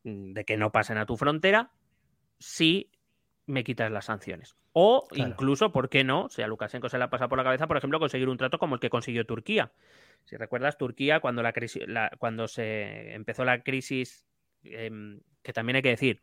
mm, 0.05 0.33
de 0.33 0.45
que 0.47 0.57
no 0.57 0.73
pasen 0.73 0.97
a 0.97 1.05
tu 1.05 1.19
frontera, 1.19 1.71
si 2.39 2.91
me 3.51 3.65
quitas 3.65 3.91
las 3.91 4.07
sanciones. 4.07 4.57
O 4.73 5.07
Claro. 5.09 5.31
incluso, 5.31 5.73
¿por 5.73 5.89
qué 5.89 6.05
no? 6.05 6.29
Si 6.29 6.43
a 6.43 6.47
Lukashenko 6.47 6.89
se 6.89 6.99
le 6.99 7.05
ha 7.05 7.11
pasado 7.11 7.29
por 7.29 7.39
la 7.39 7.45
cabeza, 7.45 7.67
por 7.67 7.77
ejemplo, 7.77 7.99
conseguir 7.99 8.29
un 8.29 8.37
trato 8.39 8.59
como 8.59 8.75
el 8.77 8.81
que 8.81 8.91
consiguió 8.91 9.25
Turquía. 9.27 9.73
Si 10.25 10.37
recuerdas, 10.37 10.79
Turquía, 10.79 11.21
cuando, 11.21 11.43
la 11.43 11.53
crisis, 11.53 11.83
la- 11.87 12.11
cuando 12.19 12.47
se 12.49 13.15
empezó 13.15 13.45
la 13.45 13.63
crisis, 13.63 14.27
em, 14.63 15.21
que 15.43 15.53
también 15.53 15.77
hay 15.77 15.83
que 15.83 15.89
decir, 15.91 16.23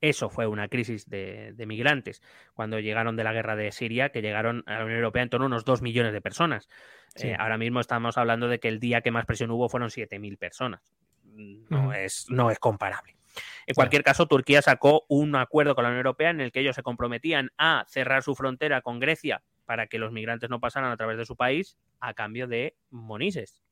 eso 0.00 0.28
fue 0.28 0.46
una 0.46 0.68
crisis 0.68 1.08
de, 1.08 1.52
de 1.54 1.66
migrantes, 1.66 2.20
cuando 2.54 2.78
llegaron 2.80 3.16
de 3.16 3.24
la 3.24 3.32
guerra 3.32 3.56
de 3.56 3.70
Siria, 3.72 4.10
que 4.10 4.20
llegaron 4.22 4.62
a 4.66 4.78
la 4.78 4.84
Unión 4.84 4.98
Europea 4.98 5.22
en 5.22 5.30
torno 5.30 5.46
a 5.46 5.48
unos 5.48 5.64
2 5.64 5.80
millones 5.82 6.12
de 6.12 6.20
personas. 6.20 6.68
Sí. 7.14 7.28
Eh, 7.28 7.36
ahora 7.38 7.56
mismo 7.58 7.80
estamos 7.80 8.18
hablando 8.18 8.48
de 8.48 8.58
que 8.60 8.68
el 8.68 8.80
día 8.80 9.00
que 9.02 9.10
más 9.10 9.24
presión 9.24 9.50
hubo 9.50 9.68
fueron 9.68 9.90
7.000 9.90 10.36
personas. 10.36 10.94
No, 11.24 11.84
Ujú. 11.88 11.92
es, 11.92 12.26
no 12.28 12.50
es 12.50 12.58
comparable. 12.58 13.16
En 13.66 13.74
cualquier 13.74 14.02
caso, 14.02 14.26
Turquía 14.26 14.62
sacó 14.62 15.04
un 15.08 15.34
acuerdo 15.36 15.74
con 15.74 15.84
la 15.84 15.90
Unión 15.90 16.06
Europea 16.06 16.30
en 16.30 16.40
el 16.40 16.52
que 16.52 16.60
ellos 16.60 16.76
se 16.76 16.82
comprometían 16.82 17.50
a 17.58 17.84
cerrar 17.88 18.22
su 18.22 18.34
frontera 18.34 18.82
con 18.82 19.00
Grecia 19.00 19.42
para 19.64 19.86
que 19.86 19.98
los 19.98 20.12
migrantes 20.12 20.50
no 20.50 20.60
pasaran 20.60 20.90
a 20.92 20.96
través 20.96 21.16
de 21.16 21.24
su 21.24 21.36
país 21.36 21.78
a 22.00 22.14
cambio 22.14 22.46
de 22.46 22.76
monises. 22.90 23.62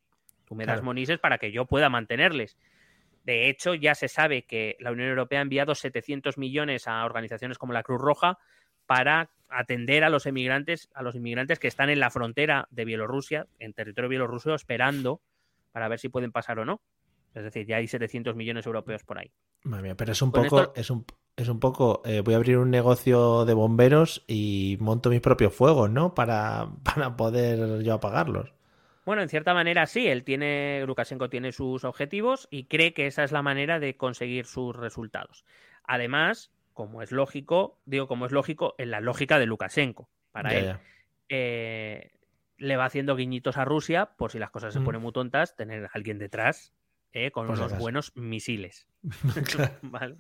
Tú 0.45 0.55
me 0.55 0.65
das 0.65 0.77
Claro. 0.77 0.85
monises 0.87 1.19
para 1.19 1.39
que 1.39 1.53
yo 1.53 1.67
pueda 1.67 1.89
mantenerles. 1.91 2.57
De 3.25 3.49
hecho, 3.49 3.75
ya 3.75 3.95
se 3.95 4.09
sabe 4.09 4.43
que 4.47 4.77
la 4.81 4.91
Unión 4.91 5.09
Europea 5.09 5.39
ha 5.39 5.43
enviado 5.43 5.75
700 5.75 6.39
millones 6.39 6.89
a 6.89 7.05
organizaciones 7.05 7.59
como 7.59 7.73
la 7.73 7.83
Cruz 7.83 8.01
Roja 8.01 8.39
para 8.87 9.31
atender 9.49 10.03
a 10.03 10.09
los 10.11 10.27
emigrantes, 10.27 10.89
a 10.95 11.03
los 11.03 11.15
inmigrantes 11.15 11.59
que 11.59 11.69
están 11.69 11.91
en 11.91 12.01
la 12.01 12.11
frontera 12.11 12.67
de 12.71 12.85
Bielorrusia, 12.85 13.47
en 13.59 13.75
territorio 13.75 14.09
bielorruso, 14.09 14.55
esperando 14.55 15.21
para 15.73 15.89
ver 15.89 15.99
si 16.01 16.09
pueden 16.09 16.33
pasar 16.33 16.59
o 16.59 16.65
no. 16.65 16.81
Es 17.35 17.45
decir, 17.45 17.67
ya 17.67 17.77
hay 17.77 17.87
700 17.87 18.35
millones 18.35 18.67
europeos 18.67 19.05
por 19.05 19.19
ahí. 19.19 19.31
Madre 19.65 19.83
mía, 19.83 19.97
pero 19.97 20.13
es 20.13 20.23
un 20.23 20.31
Con 20.31 20.45
poco, 20.45 20.59
esto- 20.59 20.73
es 20.77 20.91
un, 20.91 21.05
es 21.37 21.49
un 21.49 21.61
poco, 21.61 22.03
eh, 22.05 22.21
voy 22.21 22.35
a 22.35 22.37
abrir 22.37 22.59
un 22.59 22.71
negocio 22.71 23.45
de 23.45 23.55
bomberos 23.55 24.25
y 24.27 24.77
monto 24.81 25.11
mis 25.11 25.21
propios 25.21 25.55
fuegos, 25.55 25.91
¿no? 25.91 26.15
Para, 26.15 26.69
para 26.85 27.17
poder 27.17 27.83
yo 27.83 27.95
apagarlos. 27.95 28.53
Bueno, 29.05 29.23
en 29.23 29.29
cierta 29.29 29.53
manera 29.55 29.87
sí, 29.87 30.07
él 30.07 30.23
tiene, 30.25 30.85
Lukashenko 30.87 31.29
tiene 31.29 31.51
sus 31.53 31.83
objetivos 31.85 32.47
y 32.51 32.65
cree 32.67 32.95
que 32.95 33.07
esa 33.09 33.25
es 33.25 33.33
la 33.33 33.43
manera 33.43 33.81
de 33.81 33.97
conseguir 33.97 34.47
sus 34.47 34.77
resultados. 34.77 35.45
Además, 35.85 36.53
como 36.73 37.03
es 37.03 37.11
lógico, 37.11 37.81
digo 37.85 38.07
como 38.07 38.27
es 38.27 38.33
lógico, 38.33 38.75
en 38.79 38.91
la 38.93 39.01
lógica 39.01 39.39
de 39.41 39.47
Lukashenko. 39.47 40.09
Para 40.31 40.53
Ya, 40.53 40.59
él, 40.59 40.67
ya. 40.67 40.81
eh, 41.29 42.13
le 42.59 42.77
va 42.77 42.85
haciendo 42.85 43.17
guiñitos 43.17 43.57
a 43.57 43.65
Rusia 43.65 44.15
por 44.17 44.31
si 44.31 44.39
las 44.39 44.51
cosas 44.51 44.73
se 44.73 44.81
Mm. 44.81 44.85
ponen 44.85 45.03
muy 45.03 45.13
tontas, 45.13 45.57
tener 45.57 45.85
a 45.87 45.91
alguien 45.95 46.19
detrás 46.19 46.73
eh, 47.13 47.31
con 47.31 47.47
Por 47.47 47.57
unos 47.57 47.79
buenos 47.79 48.13
misiles. 48.17 48.87
Claro. 49.45 49.79
Vale. 49.83 50.17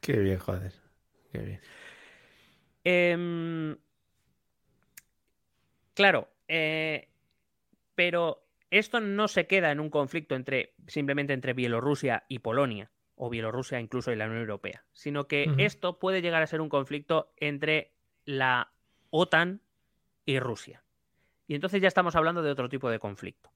Qué 0.00 0.18
bien, 0.18 0.38
joder. 0.38 0.72
Qué 1.32 1.38
bien. 1.38 1.60
Em, 2.84 3.76
claro, 5.94 6.28
eh, 6.48 7.08
pero 7.94 8.46
esto 8.70 9.00
no 9.00 9.28
se 9.28 9.46
queda 9.46 9.72
en 9.72 9.80
un 9.80 9.90
conflicto 9.90 10.34
entre 10.34 10.74
simplemente 10.86 11.32
entre 11.32 11.54
Bielorrusia 11.54 12.24
y 12.28 12.40
Polonia, 12.40 12.90
o 13.16 13.30
Bielorrusia 13.30 13.80
incluso 13.80 14.12
y 14.12 14.16
la 14.16 14.26
Unión 14.26 14.40
Europea, 14.40 14.84
sino 14.92 15.28
que 15.28 15.48
esto 15.58 15.98
puede 15.98 16.20
llegar 16.20 16.42
a 16.42 16.46
ser 16.46 16.60
un 16.60 16.68
conflicto 16.68 17.32
entre 17.36 17.92
la 18.24 18.72
OTAN 19.10 19.60
y 20.26 20.38
Rusia. 20.40 20.82
Y 21.46 21.54
entonces 21.54 21.80
ya 21.80 21.88
estamos 21.88 22.16
hablando 22.16 22.42
de 22.42 22.50
otro 22.50 22.68
tipo 22.68 22.90
de 22.90 22.98
conflicto. 22.98 23.53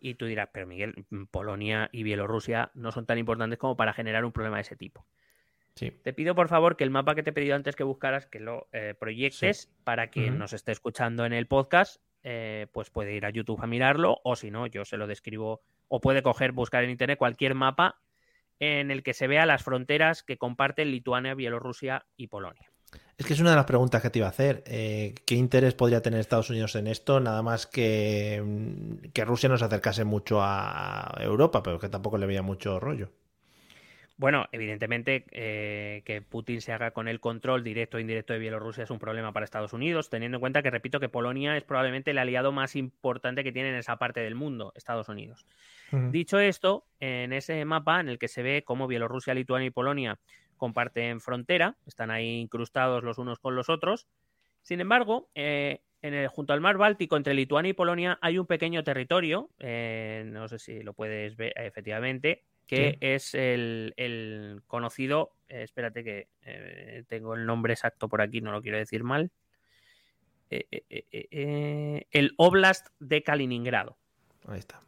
Y 0.00 0.14
tú 0.14 0.26
dirás, 0.26 0.48
pero 0.52 0.66
Miguel, 0.66 1.06
Polonia 1.30 1.88
y 1.92 2.02
Bielorrusia 2.02 2.70
no 2.74 2.92
son 2.92 3.06
tan 3.06 3.18
importantes 3.18 3.58
como 3.58 3.76
para 3.76 3.92
generar 3.92 4.24
un 4.24 4.32
problema 4.32 4.56
de 4.56 4.62
ese 4.62 4.76
tipo. 4.76 5.06
Sí. 5.74 5.90
Te 5.90 6.12
pido 6.12 6.34
por 6.34 6.48
favor 6.48 6.76
que 6.76 6.84
el 6.84 6.90
mapa 6.90 7.14
que 7.14 7.22
te 7.22 7.30
he 7.30 7.32
pedido 7.32 7.54
antes 7.54 7.76
que 7.76 7.84
buscaras, 7.84 8.26
que 8.26 8.40
lo 8.40 8.68
eh, 8.72 8.94
proyectes 8.98 9.72
para 9.84 10.08
quien 10.08 10.38
nos 10.38 10.52
esté 10.52 10.72
escuchando 10.72 11.24
en 11.24 11.32
el 11.32 11.46
podcast, 11.46 12.02
eh, 12.24 12.66
pues 12.72 12.90
puede 12.90 13.14
ir 13.14 13.24
a 13.24 13.30
YouTube 13.30 13.62
a 13.62 13.66
mirarlo 13.68 14.20
o 14.24 14.34
si 14.34 14.50
no, 14.50 14.66
yo 14.66 14.84
se 14.84 14.96
lo 14.96 15.06
describo 15.06 15.62
o 15.86 16.00
puede 16.00 16.22
coger, 16.22 16.50
buscar 16.50 16.82
en 16.82 16.90
internet 16.90 17.16
cualquier 17.16 17.54
mapa 17.54 18.00
en 18.58 18.90
el 18.90 19.04
que 19.04 19.14
se 19.14 19.28
vea 19.28 19.46
las 19.46 19.62
fronteras 19.62 20.22
que 20.24 20.36
comparten 20.36 20.90
Lituania, 20.90 21.34
Bielorrusia 21.34 22.06
y 22.16 22.26
Polonia. 22.26 22.72
Es 23.16 23.26
que 23.26 23.32
es 23.32 23.40
una 23.40 23.50
de 23.50 23.56
las 23.56 23.64
preguntas 23.64 24.00
que 24.00 24.10
te 24.10 24.20
iba 24.20 24.26
a 24.26 24.30
hacer. 24.30 24.62
Eh, 24.66 25.14
¿Qué 25.26 25.34
interés 25.34 25.74
podría 25.74 26.02
tener 26.02 26.20
Estados 26.20 26.50
Unidos 26.50 26.76
en 26.76 26.86
esto? 26.86 27.18
Nada 27.18 27.42
más 27.42 27.66
que, 27.66 28.40
mm, 28.44 29.08
que 29.12 29.24
Rusia 29.24 29.48
no 29.48 29.58
se 29.58 29.64
acercase 29.64 30.04
mucho 30.04 30.38
a 30.40 31.16
Europa, 31.20 31.62
pero 31.62 31.80
que 31.80 31.88
tampoco 31.88 32.16
le 32.16 32.26
veía 32.26 32.42
mucho 32.42 32.78
rollo. 32.78 33.10
Bueno, 34.18 34.46
evidentemente 34.50 35.26
eh, 35.30 36.02
que 36.04 36.20
Putin 36.22 36.60
se 36.60 36.72
haga 36.72 36.90
con 36.90 37.06
el 37.06 37.20
control 37.20 37.62
directo 37.62 37.98
o 37.98 38.00
indirecto 38.00 38.32
de 38.32 38.40
Bielorrusia 38.40 38.82
es 38.82 38.90
un 38.90 38.98
problema 38.98 39.32
para 39.32 39.44
Estados 39.44 39.72
Unidos, 39.72 40.10
teniendo 40.10 40.38
en 40.38 40.40
cuenta 40.40 40.60
que, 40.60 40.70
repito, 40.70 40.98
que 40.98 41.08
Polonia 41.08 41.56
es 41.56 41.62
probablemente 41.62 42.10
el 42.10 42.18
aliado 42.18 42.50
más 42.50 42.74
importante 42.74 43.44
que 43.44 43.52
tiene 43.52 43.68
en 43.68 43.76
esa 43.76 43.96
parte 43.96 44.18
del 44.18 44.34
mundo, 44.34 44.72
Estados 44.74 45.08
Unidos. 45.08 45.46
Dicho 45.92 46.40
esto, 46.40 46.84
en 46.98 47.32
ese 47.32 47.64
mapa 47.64 48.00
en 48.00 48.08
el 48.08 48.18
que 48.18 48.26
se 48.26 48.42
ve 48.42 48.64
cómo 48.64 48.88
Bielorrusia, 48.88 49.34
Lituania 49.34 49.68
y 49.68 49.70
Polonia 49.70 50.18
comparten 50.58 51.20
frontera, 51.20 51.76
están 51.86 52.10
ahí 52.10 52.40
incrustados 52.40 53.02
los 53.02 53.16
unos 53.18 53.38
con 53.38 53.54
los 53.56 53.68
otros. 53.70 54.06
Sin 54.62 54.80
embargo, 54.80 55.30
eh, 55.34 55.80
en 56.02 56.14
el- 56.14 56.28
junto 56.28 56.52
al 56.52 56.60
mar 56.60 56.76
Báltico, 56.76 57.16
entre 57.16 57.32
Lituania 57.34 57.70
y 57.70 57.74
Polonia, 57.74 58.18
hay 58.20 58.38
un 58.38 58.46
pequeño 58.46 58.84
territorio, 58.84 59.50
eh, 59.58 60.24
no 60.26 60.46
sé 60.48 60.58
si 60.58 60.82
lo 60.82 60.92
puedes 60.92 61.36
ver 61.36 61.52
efectivamente, 61.56 62.44
que 62.66 62.90
Sí. 62.92 62.98
es 63.00 63.34
el, 63.34 63.94
el 63.96 64.60
conocido, 64.66 65.32
eh, 65.48 65.62
espérate 65.62 66.04
que 66.04 66.28
eh, 66.42 67.04
tengo 67.08 67.34
el 67.34 67.46
nombre 67.46 67.72
exacto 67.72 68.08
por 68.08 68.20
aquí, 68.20 68.42
no 68.42 68.52
lo 68.52 68.60
quiero 68.60 68.76
decir 68.76 69.04
mal, 69.04 69.30
el 70.50 72.32
Oblast 72.36 72.88
de 72.98 73.22
Kaliningrado. 73.22 73.98
Ahí 74.46 74.58
está. 74.58 74.80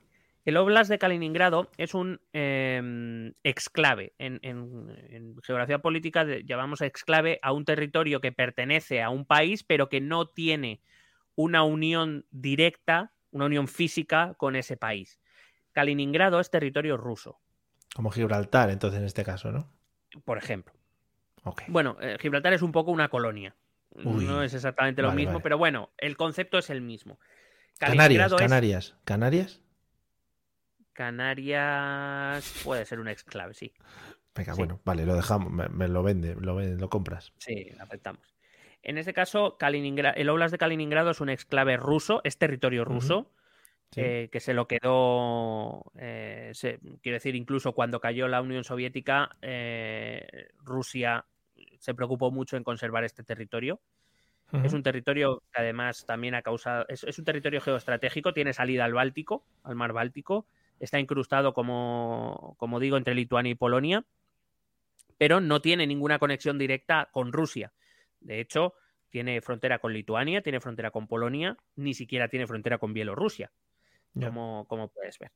El 0.45 0.57
Oblast 0.57 0.91
de 0.91 0.99
Kaliningrado 0.99 1.71
es 1.77 1.95
un 1.95 2.21
eh, 2.33 3.33
exclave. 3.45 4.15
En, 4.19 4.41
en- 4.43 4.89
en 5.11 5.37
geografía 5.43 5.81
política 5.81 6.25
llamamos 6.45 6.81
exclave 6.81 7.39
a 7.43 7.53
un 7.53 7.65
territorio 7.65 8.21
que 8.21 8.33
pertenece 8.33 9.03
a 9.03 9.11
un 9.11 9.25
país, 9.27 9.63
pero 9.65 9.89
que 9.89 10.01
no 10.01 10.27
tiene 10.29 10.81
una 11.35 11.63
unión 11.63 12.27
directa, 12.31 13.13
una 13.31 13.45
unión 13.47 13.69
física 13.69 14.35
con 14.39 14.57
ese 14.57 14.77
país. 14.77 15.21
Kaliningrado 15.73 16.41
es 16.41 16.51
territorio 16.51 16.97
ruso, 16.97 17.39
Como 17.95 18.11
Gibraltar, 18.11 18.71
entonces, 18.71 18.99
en 19.01 19.07
este 19.07 19.25
caso, 19.25 19.53
¿no? 19.53 19.71
por 20.25 20.39
ejemplo. 20.39 20.75
Bueno, 21.69 21.97
eh, 22.01 22.17
Gibraltar 22.21 22.53
es 22.53 22.63
un 22.63 22.73
poco 22.73 22.91
una 22.91 23.09
colonia. 23.09 23.55
Uy. 23.93 24.25
no 24.25 24.43
es 24.43 24.55
exactamente 24.55 25.03
lo 25.03 25.09
Vale, 25.09 25.17
mismo, 25.17 25.33
vale. 25.35 25.43
pero 25.43 25.59
bueno, 25.59 25.91
el 25.99 26.17
concepto 26.17 26.59
es 26.59 26.71
el 26.71 26.81
mismo. 26.81 27.19
Canarias, 27.79 28.33
es- 28.33 28.39
Canarias. 29.05 29.61
¿Canarias? 30.93 32.61
Puede 32.65 32.85
ser 32.85 33.01
un 33.01 33.09
exclave, 33.09 33.55
sí. 33.55 33.73
Venga, 34.35 34.55
Sí. 34.55 34.59
bueno, 34.61 34.81
vale, 34.85 35.05
lo 35.07 35.15
dejamos, 35.15 35.51
me, 35.53 35.69
me 35.69 35.89
lo 35.89 36.03
vende, 36.03 36.35
lo, 36.39 36.55
vende, 36.57 36.81
lo 36.81 36.89
compras. 36.89 37.33
Sí, 37.39 37.71
lo 37.77 37.83
aceptamos. 37.83 38.23
En 38.83 38.97
este 38.97 39.13
caso, 39.13 39.59
Kaliningra- 39.59 40.15
el 40.17 40.29
Oblast 40.29 40.53
de 40.53 40.59
Kaliningrado 40.59 41.11
es 41.11 41.21
un 41.21 41.29
exclave 41.29 41.77
ruso, 41.77 42.21
es 42.25 42.39
territorio 42.39 42.85
ruso, 42.85 43.31
Sí. 43.93 44.01
eh, 44.03 44.29
que 44.31 44.39
se 44.41 44.55
lo 44.55 44.69
quedó, 44.69 45.83
eh, 45.99 46.53
se- 46.55 46.79
quiero 47.03 47.17
decir, 47.17 47.35
incluso 47.35 47.73
cuando 47.73 48.01
cayó 48.01 48.29
la 48.29 48.41
Unión 48.41 48.63
Soviética, 48.63 49.37
eh, 49.43 50.49
Rusia 50.63 51.27
se 51.79 51.93
preocupó 51.95 52.31
mucho 52.31 52.57
en 52.57 52.63
conservar 52.65 53.05
este 53.05 53.25
territorio. 53.25 53.81
Es 54.65 54.73
un 54.73 54.83
territorio 54.83 55.45
que 55.53 55.61
además 55.61 56.05
también 56.07 56.35
ha 56.35 56.43
causado, 56.43 56.85
es, 56.89 57.05
es 57.05 57.17
un 57.21 57.25
territorio 57.25 57.61
geoestratégico, 57.61 58.33
tiene 58.33 58.53
salida 58.53 58.85
al 58.85 58.93
Báltico, 58.95 59.45
al 59.63 59.77
mar 59.77 59.93
Báltico, 59.93 60.45
está 60.81 60.99
incrustado, 60.99 61.53
como, 61.53 62.57
como 62.59 62.81
digo, 62.81 62.97
entre 62.97 63.15
Lituania 63.15 63.53
y 63.53 63.55
Polonia, 63.55 64.05
pero 65.19 65.41
no 65.41 65.61
tiene 65.61 65.87
ninguna 65.87 66.19
conexión 66.19 66.59
directa 66.59 67.11
con 67.13 67.33
Rusia. 67.33 67.73
De 68.21 68.41
hecho, 68.41 68.75
tiene 69.11 69.43
frontera 69.43 69.79
con 69.79 69.93
Lituania, 69.93 70.43
tiene 70.43 70.61
frontera 70.61 70.91
con 70.91 71.07
Polonia, 71.07 71.57
ni 71.77 71.93
siquiera 71.95 72.29
tiene 72.29 72.47
frontera 72.47 72.79
con 72.79 72.95
Bielorrusia, 72.95 73.53
como, 74.15 74.67
como 74.67 74.89
puedes 74.89 75.19
ver. 75.19 75.31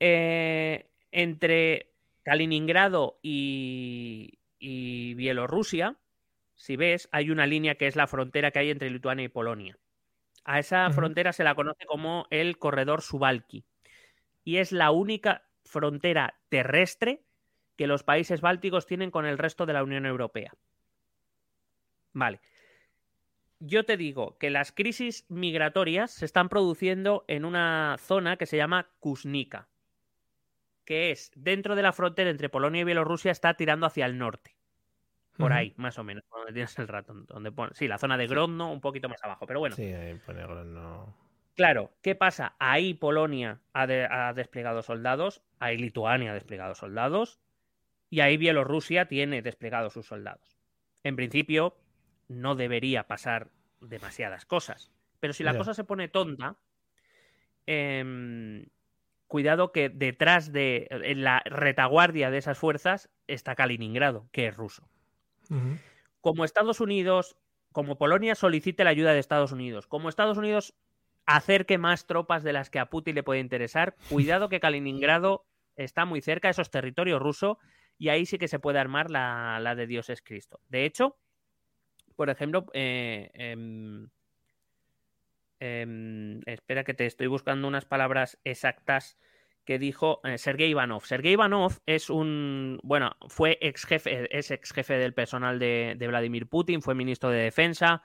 Eh, 0.00 0.90
entre 1.12 1.92
Kaliningrado 2.22 3.18
y, 3.22 4.38
y 4.58 5.14
Bielorrusia, 5.14 5.98
si 6.54 6.76
ves, 6.76 7.08
hay 7.12 7.30
una 7.30 7.46
línea 7.46 7.74
que 7.74 7.86
es 7.86 7.96
la 7.96 8.06
frontera 8.06 8.50
que 8.50 8.60
hay 8.60 8.70
entre 8.70 8.90
Lituania 8.90 9.26
y 9.26 9.28
Polonia. 9.28 9.78
A 10.44 10.58
esa 10.58 10.90
frontera 10.90 11.32
se 11.32 11.44
la 11.44 11.54
conoce 11.54 11.84
como 11.86 12.26
el 12.30 12.58
corredor 12.58 13.02
Subalki 13.02 13.64
y 14.44 14.58
es 14.58 14.72
la 14.72 14.90
única 14.90 15.42
frontera 15.64 16.38
terrestre 16.48 17.24
que 17.76 17.86
los 17.86 18.04
países 18.04 18.40
bálticos 18.40 18.86
tienen 18.86 19.10
con 19.10 19.26
el 19.26 19.38
resto 19.38 19.66
de 19.66 19.72
la 19.72 19.82
Unión 19.82 20.06
Europea. 20.06 20.52
Vale. 22.12 22.40
Yo 23.58 23.84
te 23.84 23.96
digo 23.96 24.36
que 24.38 24.50
las 24.50 24.72
crisis 24.72 25.24
migratorias 25.28 26.10
se 26.10 26.26
están 26.26 26.48
produciendo 26.48 27.24
en 27.28 27.44
una 27.44 27.96
zona 27.98 28.36
que 28.36 28.46
se 28.46 28.56
llama 28.56 28.90
Kuznica, 29.00 29.68
que 30.84 31.10
es 31.10 31.32
dentro 31.34 31.74
de 31.74 31.82
la 31.82 31.92
frontera 31.92 32.30
entre 32.30 32.50
Polonia 32.50 32.82
y 32.82 32.84
Bielorrusia, 32.84 33.32
está 33.32 33.54
tirando 33.54 33.86
hacia 33.86 34.06
el 34.06 34.18
norte. 34.18 34.54
Por 35.36 35.52
ahí, 35.52 35.74
más 35.76 35.98
o 35.98 36.04
menos, 36.04 36.22
donde 36.30 36.52
tienes 36.52 36.78
el 36.78 36.86
ratón. 36.86 37.26
Donde 37.26 37.50
pone... 37.50 37.74
Sí, 37.74 37.88
la 37.88 37.98
zona 37.98 38.16
de 38.16 38.28
Grodno, 38.28 38.70
un 38.70 38.80
poquito 38.80 39.08
más 39.08 39.22
abajo. 39.24 39.46
Pero 39.46 39.58
bueno, 39.58 39.74
Sí, 39.74 39.82
ahí 39.82 40.14
pone 40.24 40.42
Grodno. 40.42 41.12
Claro, 41.54 41.94
¿qué 42.02 42.14
pasa? 42.14 42.56
Ahí 42.58 42.94
Polonia 42.94 43.60
ha, 43.72 43.86
de- 43.86 44.06
ha 44.10 44.32
desplegado 44.32 44.82
soldados, 44.82 45.42
ahí 45.58 45.76
Lituania 45.76 46.30
ha 46.32 46.34
desplegado 46.34 46.74
soldados, 46.74 47.40
y 48.10 48.20
ahí 48.20 48.36
Bielorrusia 48.36 49.06
tiene 49.08 49.42
desplegados 49.42 49.92
sus 49.94 50.06
soldados. 50.06 50.58
En 51.02 51.16
principio, 51.16 51.76
no 52.28 52.54
debería 52.54 53.06
pasar 53.06 53.50
demasiadas 53.80 54.46
cosas. 54.46 54.92
Pero 55.20 55.32
si 55.32 55.42
la 55.44 55.52
cosa 55.58 55.74
se 55.74 55.84
pone 55.84 56.08
tonta, 56.08 56.58
em, 57.66 58.66
cuidado 59.26 59.72
que 59.72 59.88
detrás 59.88 60.52
de 60.52 60.86
en 60.90 61.24
la 61.24 61.42
retaguardia 61.44 62.30
de 62.30 62.38
esas 62.38 62.58
fuerzas 62.58 63.10
está 63.26 63.54
Kaliningrado, 63.54 64.28
que 64.32 64.46
es 64.46 64.56
ruso. 64.56 64.88
Como 66.20 66.44
Estados 66.44 66.80
Unidos, 66.80 67.36
como 67.72 67.98
Polonia 67.98 68.34
solicite 68.34 68.84
la 68.84 68.90
ayuda 68.90 69.12
de 69.12 69.18
Estados 69.18 69.52
Unidos, 69.52 69.86
como 69.86 70.08
Estados 70.08 70.38
Unidos 70.38 70.74
acerque 71.26 71.78
más 71.78 72.06
tropas 72.06 72.42
de 72.42 72.52
las 72.52 72.70
que 72.70 72.78
a 72.78 72.90
Putin 72.90 73.14
le 73.14 73.22
puede 73.22 73.40
interesar, 73.40 73.96
cuidado 74.08 74.48
que 74.48 74.60
Kaliningrado 74.60 75.46
está 75.76 76.04
muy 76.04 76.20
cerca, 76.20 76.50
eso 76.50 76.62
es 76.62 76.70
territorio 76.70 77.18
ruso, 77.18 77.58
y 77.98 78.08
ahí 78.08 78.26
sí 78.26 78.38
que 78.38 78.48
se 78.48 78.58
puede 78.58 78.78
armar 78.78 79.10
la, 79.10 79.58
la 79.60 79.74
de 79.74 79.86
Dios 79.86 80.10
es 80.10 80.22
Cristo. 80.22 80.60
De 80.68 80.84
hecho, 80.84 81.16
por 82.16 82.30
ejemplo, 82.30 82.66
eh, 82.72 83.30
em, 83.34 84.08
em, 85.60 86.40
espera 86.46 86.84
que 86.84 86.94
te 86.94 87.06
estoy 87.06 87.26
buscando 87.26 87.66
unas 87.68 87.84
palabras 87.84 88.38
exactas 88.44 89.18
que 89.64 89.78
dijo 89.78 90.20
eh, 90.24 90.38
Sergei 90.38 90.68
Ivanov. 90.68 91.04
Sergei 91.06 91.32
Ivanov 91.32 91.78
es 91.86 92.10
un, 92.10 92.78
bueno, 92.82 93.16
fue 93.28 93.58
ex 93.60 93.86
jefe, 93.86 94.28
es 94.36 94.50
ex 94.50 94.72
jefe 94.72 94.94
del 94.94 95.14
personal 95.14 95.58
de, 95.58 95.94
de 95.96 96.08
Vladimir 96.08 96.46
Putin, 96.46 96.82
fue 96.82 96.94
ministro 96.94 97.30
de 97.30 97.38
defensa, 97.38 98.02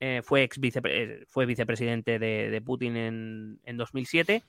eh, 0.00 0.20
fue 0.22 0.42
ex 0.42 0.58
vicepre- 0.60 0.90
eh, 0.92 1.24
fue 1.28 1.46
vicepresidente 1.46 2.18
de, 2.18 2.50
de 2.50 2.60
Putin 2.60 2.96
en, 2.96 3.60
en 3.64 3.76
2007. 3.76 4.42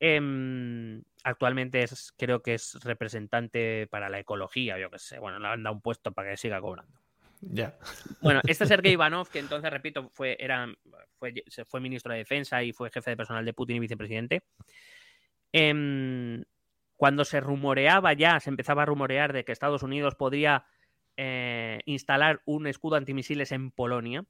Em, 0.00 1.02
actualmente 1.24 1.82
es, 1.82 2.12
creo 2.16 2.42
que 2.42 2.54
es 2.54 2.78
representante 2.82 3.86
para 3.88 4.08
la 4.08 4.18
ecología, 4.18 4.78
yo 4.78 4.90
que 4.90 4.98
sé. 4.98 5.18
Bueno, 5.18 5.38
le 5.38 5.48
han 5.48 5.62
dado 5.62 5.76
un 5.76 5.82
puesto 5.82 6.12
para 6.12 6.30
que 6.30 6.36
siga 6.38 6.60
cobrando. 6.60 6.98
Ya. 7.42 7.78
Bueno, 8.22 8.40
este 8.46 8.64
Sergei 8.66 8.92
Ivanov, 8.92 9.28
que 9.28 9.38
entonces, 9.40 9.70
repito, 9.70 10.08
fue, 10.10 10.36
era, 10.40 10.66
fue, 11.18 11.34
fue 11.66 11.80
ministro 11.80 12.12
de 12.12 12.18
Defensa 12.20 12.62
y 12.62 12.72
fue 12.72 12.90
jefe 12.90 13.10
de 13.10 13.16
personal 13.16 13.44
de 13.44 13.52
Putin 13.52 13.76
y 13.76 13.80
vicepresidente. 13.80 14.42
em, 15.52 16.44
cuando 16.96 17.24
se 17.24 17.40
rumoreaba 17.40 18.12
ya, 18.12 18.38
se 18.40 18.50
empezaba 18.50 18.82
a 18.82 18.86
rumorear 18.86 19.32
de 19.32 19.44
que 19.44 19.52
Estados 19.52 19.82
Unidos 19.82 20.14
podría 20.16 20.66
eh, 21.16 21.80
instalar 21.86 22.42
un 22.44 22.66
escudo 22.66 22.96
antimisiles 22.96 23.52
en 23.52 23.70
Polonia, 23.70 24.24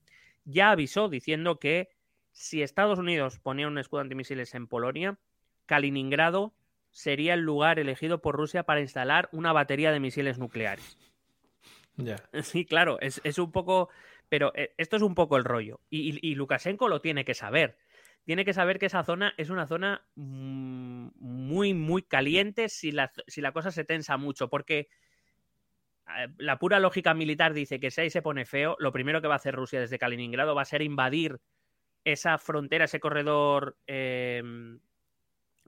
ya 0.50 0.70
avisó 0.70 1.08
diciendo 1.08 1.58
que 1.58 1.88
si 2.32 2.62
Estados 2.62 2.98
Unidos 2.98 3.38
ponía 3.40 3.68
un 3.68 3.78
escudo 3.78 4.00
antimisiles 4.02 4.54
en 4.54 4.66
Polonia, 4.66 5.18
Kaliningrado 5.66 6.54
sería 6.90 7.34
el 7.34 7.40
lugar 7.40 7.78
elegido 7.78 8.20
por 8.20 8.36
Rusia 8.36 8.64
para 8.64 8.80
instalar 8.80 9.28
una 9.32 9.52
batería 9.52 9.92
de 9.92 10.00
misiles 10.00 10.38
nucleares. 10.38 10.98
Sí, 12.42 12.64
claro, 12.64 12.98
es, 13.00 13.20
es 13.24 13.38
un 13.38 13.52
poco. 13.52 13.88
Pero 14.28 14.52
eh, 14.54 14.72
esto 14.78 14.96
es 14.96 15.02
un 15.02 15.14
poco 15.14 15.36
el 15.36 15.44
rollo. 15.44 15.80
Y, 15.90 16.10
y- 16.12 16.30
y 16.30 16.34
Lukashenko 16.34 16.88
lo 16.88 17.00
tiene 17.00 17.24
que 17.24 17.34
saber. 17.34 17.76
Tiene 18.24 18.44
que 18.44 18.52
saber 18.52 18.78
que 18.78 18.86
esa 18.86 19.02
zona 19.02 19.34
es 19.36 19.50
una 19.50 19.66
zona 19.66 20.06
mm, 20.14 21.08
muy, 21.18 21.74
muy 21.74 22.02
caliente 22.02 22.68
si 22.68 22.92
la, 22.92 23.12
si 23.26 23.40
la 23.40 23.52
cosa 23.52 23.70
se 23.72 23.84
tensa 23.84 24.16
mucho. 24.16 24.48
Porque 24.48 24.88
la 26.38 26.58
pura 26.58 26.78
lógica 26.80 27.14
militar 27.14 27.52
dice 27.52 27.80
que 27.80 27.90
si 27.90 28.00
ahí 28.00 28.10
se 28.10 28.22
pone 28.22 28.44
feo, 28.44 28.76
lo 28.78 28.92
primero 28.92 29.20
que 29.20 29.28
va 29.28 29.34
a 29.34 29.36
hacer 29.36 29.54
Rusia 29.54 29.80
desde 29.80 29.98
Kaliningrado 29.98 30.54
va 30.54 30.62
a 30.62 30.66
ser 30.66 30.82
invadir 30.82 31.40
esa 32.04 32.38
frontera, 32.38 32.86
ese 32.86 33.00
corredor 33.00 33.76
eh, 33.86 34.42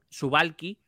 Subalki, 0.09 0.79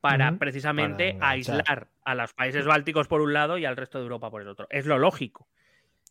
para 0.00 0.36
precisamente 0.36 1.14
Para 1.14 1.30
aislar 1.30 1.88
a 2.04 2.14
los 2.14 2.34
países 2.34 2.66
bálticos 2.66 3.08
por 3.08 3.22
un 3.22 3.32
lado 3.32 3.56
y 3.56 3.64
al 3.64 3.76
resto 3.76 3.98
de 3.98 4.04
Europa 4.04 4.30
por 4.30 4.42
el 4.42 4.48
otro. 4.48 4.66
Es 4.68 4.84
lo 4.84 4.98
lógico. 4.98 5.48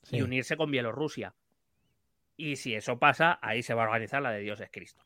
Sí. 0.02 0.18
Y 0.18 0.22
unirse 0.24 0.58
con 0.58 0.72
Bielorrusia. 0.72 1.36
Y 2.36 2.56
si 2.56 2.74
eso 2.74 2.98
pasa, 2.98 3.38
ahí 3.42 3.62
se 3.62 3.76
va 3.76 3.84
a 3.84 3.86
organizar 3.86 4.22
la 4.22 4.32
de 4.32 4.40
Dios 4.40 4.60
es 4.62 4.72
Cristo. 4.72 5.06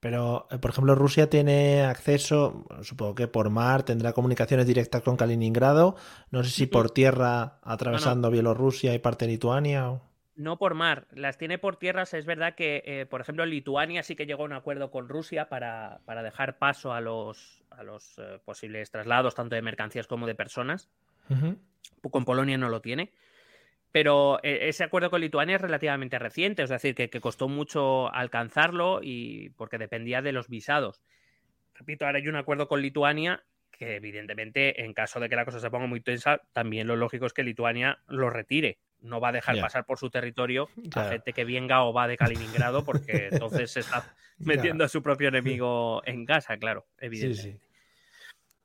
Pero, 0.00 0.48
eh, 0.50 0.58
por 0.58 0.70
ejemplo, 0.70 0.94
Rusia 0.94 1.28
tiene 1.28 1.82
acceso, 1.82 2.64
supongo 2.82 3.14
que 3.14 3.28
por 3.28 3.50
mar, 3.50 3.82
tendrá 3.82 4.12
comunicaciones 4.14 4.66
directas 4.66 5.02
con 5.02 5.16
Kaliningrado. 5.16 5.94
No 6.30 6.42
sé 6.42 6.50
si 6.50 6.66
por 6.66 6.90
tierra, 6.90 7.58
atravesando 7.62 8.30
Bielorrusia 8.30 8.94
y 8.94 8.98
parte 8.98 9.26
de 9.26 9.32
Lituania. 9.32 9.90
o- 9.90 10.00
No 10.36 10.56
por 10.58 10.72
mar, 10.74 11.06
las 11.12 11.36
tiene 11.36 11.58
por 11.58 11.76
tierras. 11.76 12.14
Es 12.14 12.24
verdad 12.24 12.54
que, 12.54 12.82
eh, 12.86 13.04
por 13.04 13.20
ejemplo, 13.20 13.44
Lituania 13.44 14.02
sí 14.02 14.16
que 14.16 14.24
llegó 14.24 14.44
a 14.44 14.46
un 14.46 14.54
acuerdo 14.54 14.90
con 14.90 15.06
Rusia 15.06 15.50
para, 15.50 16.00
para 16.06 16.22
dejar 16.22 16.56
paso 16.56 16.94
a 16.94 17.00
los, 17.02 17.62
a 17.70 17.82
los 17.82 18.16
eh, 18.18 18.40
posibles 18.42 18.90
traslados, 18.90 19.34
tanto 19.34 19.54
de 19.54 19.60
mercancías 19.60 20.06
como 20.06 20.26
de 20.26 20.34
personas. 20.34 20.88
Ujú. 21.28 21.58
Con 22.10 22.24
Polonia 22.24 22.56
no 22.56 22.70
lo 22.70 22.80
tiene. 22.80 23.12
Pero 23.92 24.38
eh, 24.42 24.68
ese 24.68 24.84
acuerdo 24.84 25.10
con 25.10 25.20
Lituania 25.20 25.56
es 25.56 25.62
relativamente 25.62 26.18
reciente, 26.18 26.62
es 26.62 26.70
decir, 26.70 26.94
que, 26.94 27.10
que 27.10 27.20
costó 27.20 27.48
mucho 27.48 28.12
alcanzarlo 28.14 29.00
y 29.02 29.50
porque 29.50 29.78
dependía 29.78 30.22
de 30.22 30.32
los 30.32 30.48
visados. 30.48 31.02
Repito, 31.74 32.06
ahora 32.06 32.18
hay 32.18 32.28
un 32.28 32.36
acuerdo 32.36 32.68
con 32.68 32.82
Lituania 32.82 33.42
que 33.80 33.96
evidentemente 33.96 34.84
en 34.84 34.92
caso 34.92 35.20
de 35.20 35.30
que 35.30 35.36
la 35.36 35.46
cosa 35.46 35.58
se 35.58 35.70
ponga 35.70 35.86
muy 35.86 36.02
tensa, 36.02 36.42
también 36.52 36.86
lo 36.86 36.96
lógico 36.96 37.24
es 37.24 37.32
que 37.32 37.42
Lituania 37.42 37.98
lo 38.08 38.28
retire. 38.28 38.78
No 39.00 39.20
va 39.20 39.30
a 39.30 39.32
dejar 39.32 39.58
pasar 39.58 39.86
por 39.86 39.98
su 39.98 40.10
territorio 40.10 40.68
a 40.94 41.08
gente 41.08 41.32
que 41.32 41.46
venga 41.46 41.82
o 41.84 41.94
va 41.94 42.06
de 42.06 42.18
Kaliningrado 42.18 42.84
porque 42.84 43.28
entonces 43.32 43.70
se 43.70 43.80
está 43.80 44.14
metiendo 44.38 44.84
a 44.84 44.88
su 44.88 45.02
propio 45.02 45.28
enemigo 45.28 46.02
en 46.04 46.26
casa, 46.26 46.58
claro, 46.58 46.86
evidentemente. 46.98 47.58
sí. 47.58 47.66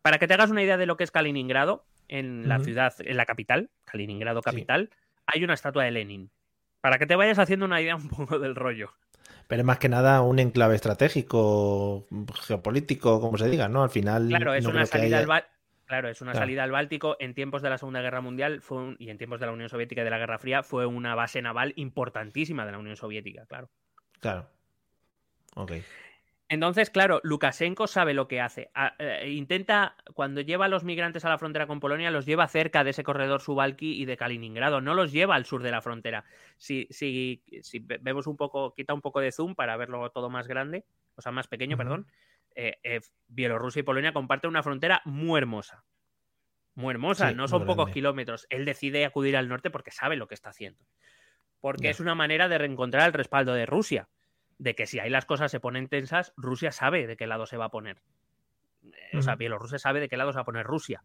Para 0.01 0.17
que 0.17 0.27
te 0.27 0.33
hagas 0.33 0.51
una 0.51 0.61
idea 0.61 0.75
de 0.75 0.85
lo 0.85 0.97
que 0.97 1.05
es 1.05 1.11
Kaliningrado, 1.11 1.85
en 2.09 2.49
la 2.49 2.59
ciudad, 2.59 2.93
en 2.99 3.15
la 3.15 3.25
capital, 3.25 3.69
Kaliningrado 3.85 4.41
Sí. 4.45 4.65
Hay 5.27 5.43
una 5.43 5.53
estatua 5.53 5.83
de 5.83 5.91
Lenin. 5.91 6.31
Para 6.81 6.97
que 6.99 7.05
te 7.07 7.15
vayas 7.15 7.39
haciendo 7.39 7.65
una 7.65 7.81
idea 7.81 7.95
un 7.95 8.09
poco 8.09 8.39
del 8.39 8.55
rollo. 8.55 8.91
Pero 9.47 9.61
es 9.61 9.65
más 9.65 9.77
que 9.79 9.89
nada 9.89 10.21
un 10.21 10.39
enclave 10.39 10.75
estratégico, 10.75 12.07
geopolítico, 12.45 13.19
como 13.21 13.37
se 13.37 13.49
diga, 13.49 13.67
¿no? 13.67 13.83
Al 13.83 13.89
final. 13.89 14.27
Claro, 14.27 14.53
es 14.53 14.63
no 14.63 14.71
una 14.71 14.85
salida 14.85 15.19
haya- 15.19 15.33
al 15.35 15.45
Claro, 15.85 16.09
es 16.09 16.19
una 16.21 16.31
Claro. 16.31 16.45
salida 16.45 16.63
al 16.63 16.71
Báltico. 16.71 17.15
En 17.19 17.35
tiempos 17.35 17.61
de 17.61 17.69
la 17.69 17.77
Segunda 17.77 18.01
Guerra 18.01 18.19
Mundial 18.21 18.61
fue 18.61 18.79
un- 18.79 18.95
y 18.97 19.11
en 19.11 19.19
tiempos 19.19 19.39
de 19.39 19.45
la 19.45 19.51
Unión 19.51 19.69
Soviética 19.69 20.01
y 20.01 20.03
de 20.03 20.09
la 20.09 20.17
Guerra 20.17 20.39
Fría 20.39 20.63
fue 20.63 20.87
una 20.87 21.13
base 21.13 21.43
naval 21.43 21.73
importantísima 21.75 22.65
de 22.65 22.71
la 22.71 22.79
Unión 22.79 22.95
Soviética, 22.95 23.45
claro. 23.45 23.69
Claro. 24.19 24.49
Ok. 25.55 25.73
Entonces, 26.47 26.91
claro, 26.91 27.21
Lukashenko 27.23 27.87
sabe 27.87 28.13
lo 28.13 28.27
que 28.27 28.39
hace. 28.39 28.69
A- 28.75 28.93
eh, 28.99 29.31
intenta, 29.31 29.95
cuando 30.13 30.41
lleva 30.41 30.65
a 30.65 30.67
los 30.67 30.83
migrantes 30.83 31.25
a 31.25 31.29
la 31.29 31.39
frontera 31.39 31.65
con 31.65 31.79
Polonia, 31.79 32.11
los 32.11 32.27
lleva 32.27 32.47
cerca 32.47 32.83
de 32.83 32.91
ese 32.91 33.03
corredor 33.03 33.41
Subalki 33.41 33.99
y 33.99 34.05
de 34.05 34.15
Kaliningrado, 34.15 34.79
no 34.79 34.93
los 34.93 35.11
lleva 35.11 35.35
al 35.35 35.45
sur 35.45 35.63
de 35.63 35.71
la 35.71 35.81
frontera. 35.81 36.23
Si, 36.57 36.87
si, 36.91 37.43
si 37.63 37.79
ve- 37.79 37.97
vemos 37.99 38.27
un 38.27 38.37
poco, 38.37 38.75
quita 38.75 38.93
un 38.93 39.01
poco 39.01 39.21
de 39.21 39.31
zoom 39.31 39.55
para 39.55 39.75
verlo 39.75 40.07
todo 40.11 40.29
más 40.29 40.47
grande, 40.47 40.85
o 41.15 41.21
sea, 41.21 41.31
más 41.31 41.47
pequeño, 41.47 41.77
perdón, 41.77 42.05
eh, 42.53 42.77
eh, 42.83 43.01
Bielorrusia 43.27 43.79
y 43.79 43.83
Polonia 43.83 44.13
comparten 44.13 44.49
una 44.49 44.61
frontera 44.61 45.01
muy 45.05 45.39
hermosa. 45.39 45.83
Muy 46.75 46.91
hermosa, 46.91 47.29
Sí, 47.29 47.35
no 47.35 47.47
son 47.47 47.61
pocos 47.61 47.85
grande. 47.85 47.93
kilómetros. 47.93 48.45
Él 48.49 48.65
decide 48.65 49.05
acudir 49.05 49.35
al 49.35 49.47
norte 49.47 49.71
porque 49.71 49.91
sabe 49.91 50.15
lo 50.15 50.27
que 50.27 50.35
está 50.35 50.49
haciendo. 50.49 50.85
Porque 51.59 51.89
es 51.89 51.99
una 51.99 52.13
manera 52.15 52.47
de 52.49 52.57
reencontrar 52.59 53.07
el 53.07 53.13
respaldo 53.13 53.53
de 53.53 53.65
Rusia. 53.65 54.09
De 54.57 54.73
que 54.75 54.85
si 54.87 54.99
ahí 54.99 55.09
las 55.09 55.25
cosas 55.25 55.51
se 55.51 55.59
ponen 55.59 55.87
tensas, 55.89 56.33
Rusia 56.37 56.71
sabe 56.71 57.07
de 57.07 57.17
qué 57.17 57.27
lado 57.27 57.45
se 57.45 57.57
va 57.57 57.65
a 57.65 57.71
poner. 57.71 58.01
O 59.13 59.21
sea. 59.21 59.35
Bielorrusia 59.35 59.79
sabe 59.79 59.99
de 59.99 60.07
qué 60.09 60.17
lado 60.17 60.31
se 60.31 60.37
va 60.37 60.41
a 60.43 60.45
poner 60.45 60.65
Rusia. 60.65 61.03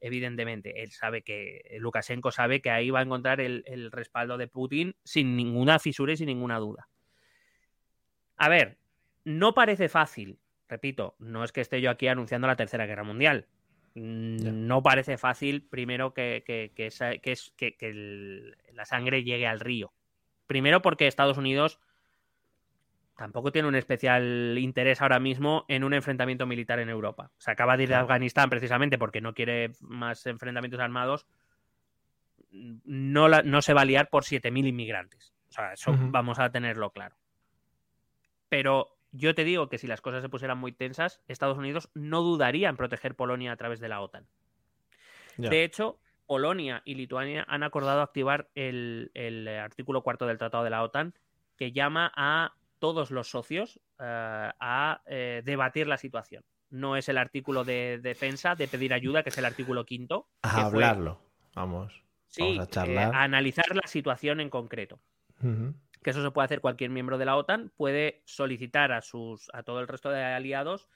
Evidentemente, 0.00 0.82
él 0.82 0.90
sabe 0.90 1.22
que 1.22 1.76
Lukashenko 1.78 2.32
sabe 2.32 2.60
que 2.60 2.70
ahí 2.70 2.90
va 2.90 2.98
a 2.98 3.02
encontrar 3.02 3.40
el, 3.40 3.62
el 3.66 3.92
respaldo 3.92 4.36
de 4.36 4.48
Putin 4.48 4.96
sin 5.04 5.36
ninguna 5.36 5.78
fisura 5.78 6.12
y 6.12 6.16
sin 6.16 6.26
ninguna 6.26 6.58
duda. 6.58 6.88
A 8.36 8.48
ver, 8.48 8.78
no 9.24 9.54
parece 9.54 9.88
fácil, 9.88 10.38
repito, 10.68 11.14
no 11.20 11.44
es 11.44 11.52
que 11.52 11.60
esté 11.60 11.80
yo 11.80 11.90
aquí 11.90 12.08
anunciando 12.08 12.48
la 12.48 12.56
Tercera 12.56 12.86
Guerra 12.86 13.04
Mundial. 13.04 13.46
Mm. 13.94 14.66
No 14.66 14.82
parece 14.82 15.18
fácil, 15.18 15.62
primero, 15.68 16.14
que, 16.14 16.42
que- 16.44 16.72
que 16.74 16.86
esa- 16.86 17.18
que 17.18 17.36
el- 17.80 18.56
la 18.72 18.84
sangre 18.86 19.22
llegue 19.22 19.46
al 19.46 19.60
río. 19.60 19.92
Primero 20.48 20.82
porque 20.82 21.06
Estados 21.06 21.38
Unidos 21.38 21.78
tampoco 23.16 23.52
tiene 23.52 23.68
un 23.68 23.74
especial 23.74 24.56
interés 24.58 25.00
ahora 25.02 25.20
mismo 25.20 25.64
en 25.68 25.84
un 25.84 25.94
enfrentamiento 25.94 26.46
militar 26.46 26.78
en 26.80 26.88
Europa. 26.88 27.30
Se 27.38 27.50
acaba 27.50 27.76
de 27.76 27.84
ir 27.84 27.88
de. 27.90 27.94
Afganistán 27.96 28.50
precisamente 28.50 28.98
porque 28.98 29.20
no 29.20 29.34
quiere 29.34 29.72
más 29.80 30.26
enfrentamientos 30.26 30.80
armados. 30.80 31.26
No, 32.50 33.28
la- 33.28 33.42
no 33.42 33.62
se 33.62 33.72
va 33.74 33.82
a 33.82 33.84
liar 33.86 34.08
por 34.10 34.24
7.000 34.24 34.66
inmigrantes. 34.66 35.34
O 35.48 35.52
sea, 35.52 35.72
eso 35.72 35.94
vamos 35.98 36.38
a 36.38 36.50
tenerlo 36.50 36.90
claro. 36.90 37.16
Pero 38.48 38.96
yo 39.12 39.34
te 39.34 39.44
digo 39.44 39.68
que 39.68 39.78
si 39.78 39.86
las 39.86 40.00
cosas 40.00 40.22
se 40.22 40.28
pusieran 40.28 40.58
muy 40.58 40.72
tensas, 40.72 41.20
Estados 41.28 41.58
Unidos 41.58 41.90
no 41.94 42.22
dudaría 42.22 42.68
en 42.68 42.76
proteger 42.76 43.14
Polonia 43.14 43.52
a 43.52 43.56
través 43.56 43.80
de 43.80 43.88
la 43.88 44.00
OTAN. 44.00 44.26
De 45.36 45.64
hecho, 45.64 45.98
Polonia 46.26 46.82
y 46.84 46.94
Lituania 46.94 47.44
han 47.48 47.62
acordado 47.62 48.02
activar 48.02 48.48
el, 48.54 49.10
el 49.14 49.48
artículo 49.48 50.02
cuarto 50.02 50.26
del 50.26 50.38
Tratado 50.38 50.64
de 50.64 50.70
la 50.70 50.82
OTAN 50.82 51.14
que 51.56 51.72
llama 51.72 52.12
a 52.16 52.54
todos 52.82 53.12
los 53.12 53.30
socios 53.30 53.78
eh, 54.00 54.50
a 54.58 55.02
eh, 55.06 55.40
debatir 55.44 55.86
la 55.86 55.96
situación. 55.96 56.42
No 56.68 56.96
es 56.96 57.08
el 57.08 57.16
artículo 57.16 57.62
de 57.62 58.00
defensa, 58.02 58.56
de 58.56 58.66
pedir 58.66 58.92
ayuda, 58.92 59.22
que 59.22 59.28
es 59.28 59.38
el 59.38 59.44
artículo 59.44 59.86
quinto. 59.86 60.26
A 60.42 60.66
hablarlo, 60.66 61.20
vamos. 61.54 62.02
Sí, 62.26 62.42
vamos 62.42 62.58
a 62.58 62.62
eh, 62.64 62.66
charlar. 62.66 63.14
a 63.14 63.22
analizar 63.22 63.76
la 63.76 63.86
situación 63.86 64.40
en 64.40 64.50
concreto. 64.50 64.98
Que 66.02 66.10
eso 66.10 66.24
se 66.24 66.30
puede 66.32 66.46
hacer 66.46 66.60
cualquier 66.60 66.90
miembro 66.90 67.18
de 67.18 67.24
la 67.24 67.36
OTAN, 67.36 67.70
puede 67.76 68.24
solicitar 68.24 68.90
a 68.90 69.00
sus 69.00 69.48
a 69.52 69.62
todo 69.62 69.78
el 69.78 69.86
resto 69.86 70.10
de 70.10 70.24
aliados 70.24 70.88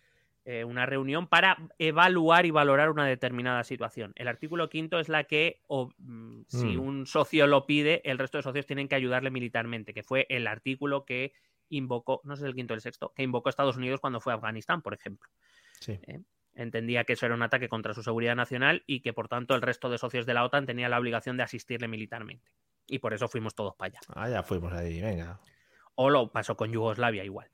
eh, 0.44 0.64
una 0.64 0.86
reunión 0.86 1.28
para 1.28 1.56
evaluar 1.78 2.46
y 2.46 2.50
valorar 2.50 2.90
una 2.90 3.06
determinada 3.06 3.62
situación. 3.62 4.12
El 4.16 4.26
artículo 4.26 4.68
quinto 4.68 4.98
es 4.98 5.08
la 5.08 5.22
que, 5.22 5.60
o, 5.68 5.90
mm, 5.98 6.42
si 6.48 6.76
Mm. 6.76 6.80
un 6.80 7.06
socio 7.06 7.46
lo 7.46 7.64
pide, 7.64 8.00
el 8.04 8.18
resto 8.18 8.38
de 8.38 8.42
socios 8.42 8.66
tienen 8.66 8.88
que 8.88 8.96
ayudarle 8.96 9.30
militarmente, 9.30 9.94
que 9.94 10.02
fue 10.02 10.26
el 10.28 10.48
artículo 10.48 11.04
que 11.04 11.32
invocó, 11.68 12.20
no 12.24 12.36
sé 12.36 12.42
si 12.42 12.48
el 12.48 12.54
quinto 12.54 12.74
o 12.74 12.76
el 12.76 12.80
sexto, 12.80 13.12
que 13.14 13.22
invocó 13.22 13.48
Estados 13.48 13.76
Unidos 13.76 14.00
cuando 14.00 14.20
fue 14.20 14.32
a 14.32 14.36
Afganistán, 14.36 14.82
por 14.82 14.94
ejemplo. 14.94 15.28
Sí. 15.80 15.98
Entendía 16.54 17.04
que 17.04 17.12
eso 17.12 17.26
era 17.26 17.34
un 17.34 17.42
ataque 17.42 17.68
contra 17.68 17.92
su 17.92 18.02
seguridad 18.02 18.34
nacional 18.34 18.82
y 18.86 19.00
que, 19.00 19.12
por 19.12 19.28
tanto, 19.28 19.54
el 19.54 19.62
resto 19.62 19.90
de 19.90 19.98
socios 19.98 20.24
de 20.24 20.34
la 20.34 20.44
OTAN 20.44 20.64
tenía 20.64 20.88
la 20.88 20.98
obligación 20.98 21.36
de 21.36 21.42
asistirle 21.42 21.86
militarmente. 21.86 22.50
Y 22.86 22.98
por 22.98 23.12
eso 23.12 23.28
fuimos 23.28 23.54
todos 23.54 23.74
para 23.74 23.88
allá. 23.88 24.00
Ah, 24.14 24.28
ya 24.28 24.42
fuimos 24.42 24.72
ahí, 24.72 25.00
venga. 25.00 25.40
O 25.96 26.08
lo 26.08 26.32
pasó 26.32 26.56
con 26.56 26.72
Yugoslavia 26.72 27.24
igual. 27.24 27.48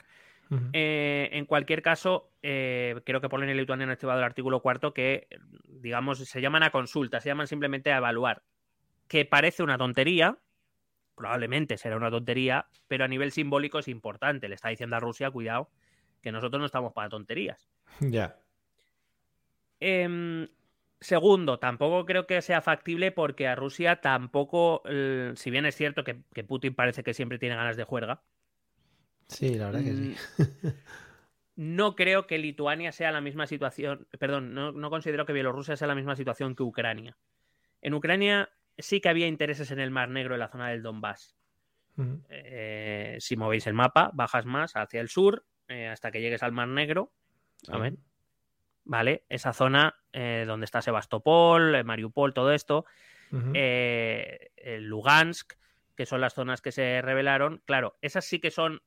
Eh, 0.75 1.31
en 1.33 1.47
cualquier 1.47 1.81
caso, 1.81 2.31
eh, 2.43 3.01
creo 3.07 3.23
que 3.23 3.31
Polonia 3.31 3.55
y 3.55 3.59
Lituania 3.59 3.85
han 3.85 3.91
activado 3.91 4.19
el 4.19 4.25
artículo 4.25 4.61
cuarto 4.61 4.93
que, 4.93 5.27
digamos, 5.67 6.19
se 6.19 6.41
llaman 6.41 6.63
a 6.63 6.71
consulta, 6.71 7.21
se 7.21 7.31
llaman 7.31 7.47
simplemente 7.47 7.91
a 7.91 7.97
evaluar. 7.97 8.43
Que 9.09 9.25
parece 9.25 9.63
una 9.63 9.79
tontería, 9.79 10.39
probablemente 11.15 11.77
será 11.77 11.97
una 11.97 12.11
tontería, 12.11 12.67
pero 12.89 13.05
a 13.05 13.09
nivel 13.09 13.33
simbólico 13.33 13.79
es 13.79 13.89
importante. 13.89 14.49
Le 14.49 14.55
está 14.55 14.69
diciendo 14.69 14.97
a 14.97 15.01
Rusia, 15.01 15.31
cuidado, 15.31 15.71
que 16.21 16.33
nosotros 16.33 16.61
no 16.61 16.67
estamos 16.67 16.93
para 16.93 17.09
tonterías. 17.09 17.69
Ya. 18.01 18.37
Em, 19.81 20.49
segundo, 21.01 21.59
tampoco 21.59 22.07
creo 22.07 22.27
que 22.27 22.41
sea 22.41 22.63
factible 22.63 23.11
porque 23.11 23.49
a 23.49 23.57
Rusia 23.57 24.01
tampoco, 24.01 24.83
eh, 24.85 25.33
si 25.35 25.51
bien 25.51 25.67
es 25.67 25.75
cierto 25.75 26.05
que, 26.05 26.23
que 26.33 26.45
Putin 26.45 26.75
parece 26.75 27.03
que 27.03 27.15
siempre 27.15 27.41
tiene 27.41 27.57
ganas 27.57 27.77
de 27.77 27.83
juerga, 27.83 28.23
Sí, 29.33 29.55
la 29.55 29.67
verdad 29.67 29.85
que 29.85 29.95
sí. 29.95 30.17
Mm, 30.39 30.69
No 31.55 31.97
creo 31.97 32.27
que 32.27 32.39
Lituania 32.39 32.93
sea 32.93 33.13
la 33.13 33.21
misma 33.21 33.47
situación, 33.47 34.09
perdón, 34.19 34.55
no, 34.55 34.73
no 34.73 34.89
considero 34.89 35.27
que 35.27 35.35
Bielorrusia 35.35 35.77
sea 35.77 35.87
la 35.87 35.95
misma 35.95 36.17
situación 36.17 36.57
que 36.57 36.63
Ucrania. 36.63 37.19
En 37.83 37.93
Ucrania 37.93 38.49
sí 38.79 39.01
que 39.01 39.09
había 39.09 39.27
intereses 39.27 39.71
en 39.71 39.81
el 39.81 39.91
Mar 39.91 40.09
Negro, 40.09 40.35
en 40.35 40.41
la 40.41 40.49
zona 40.49 40.69
del 40.69 40.83
Donbass. 40.83 41.37
Eh, 42.29 43.17
si 43.21 43.37
movéis 43.37 43.67
el 43.67 43.75
mapa, 43.75 44.11
bajas 44.15 44.47
más 44.47 44.77
hacia 44.77 45.01
el 45.01 45.09
sur 45.09 45.45
eh, 45.69 45.89
hasta 45.89 46.11
que 46.11 46.21
llegues 46.21 46.43
al 46.43 46.53
Mar 46.53 46.69
Negro. 46.69 47.13
A 47.69 47.79
ver. 47.79 47.95
Vale, 48.85 49.25
esa 49.29 49.53
zona 49.53 49.95
eh, 50.13 50.45
donde 50.47 50.65
está 50.65 50.83
Sebastopol, 50.83 51.85
Mariupol, 51.85 52.35
todo 52.35 52.53
esto, 52.53 52.85
eh, 53.55 54.51
Lugansk, 54.81 55.55
que 55.97 56.07
son 56.07 56.21
las 56.21 56.35
zonas 56.35 56.61
que 56.61 56.73
se 56.73 57.01
rebelaron. 57.01 57.63
Claro, 57.65 57.97
esas 58.01 58.25
sí 58.25 58.41
que 58.41 58.51
son 58.51 58.83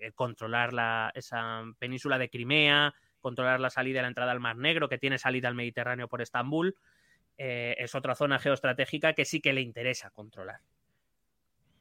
eh, 0.00 0.12
controlar 0.12 0.72
la, 0.72 1.12
esa 1.14 1.62
península 1.78 2.18
de 2.18 2.28
Crimea, 2.28 2.94
controlar 3.20 3.60
la 3.60 3.70
salida 3.70 4.00
y 4.00 4.02
la 4.02 4.08
entrada 4.08 4.32
al 4.32 4.40
Mar 4.40 4.56
Negro, 4.56 4.88
que 4.88 4.98
tiene 4.98 5.18
salida 5.18 5.48
al 5.48 5.54
Mediterráneo 5.54 6.08
por 6.08 6.22
Estambul. 6.22 6.76
Eh, 7.38 7.74
es 7.78 7.94
otra 7.94 8.14
zona 8.14 8.38
geoestratégica 8.38 9.12
que 9.12 9.24
sí 9.24 9.40
que 9.40 9.52
le 9.52 9.60
interesa 9.60 10.10
controlar. 10.10 10.60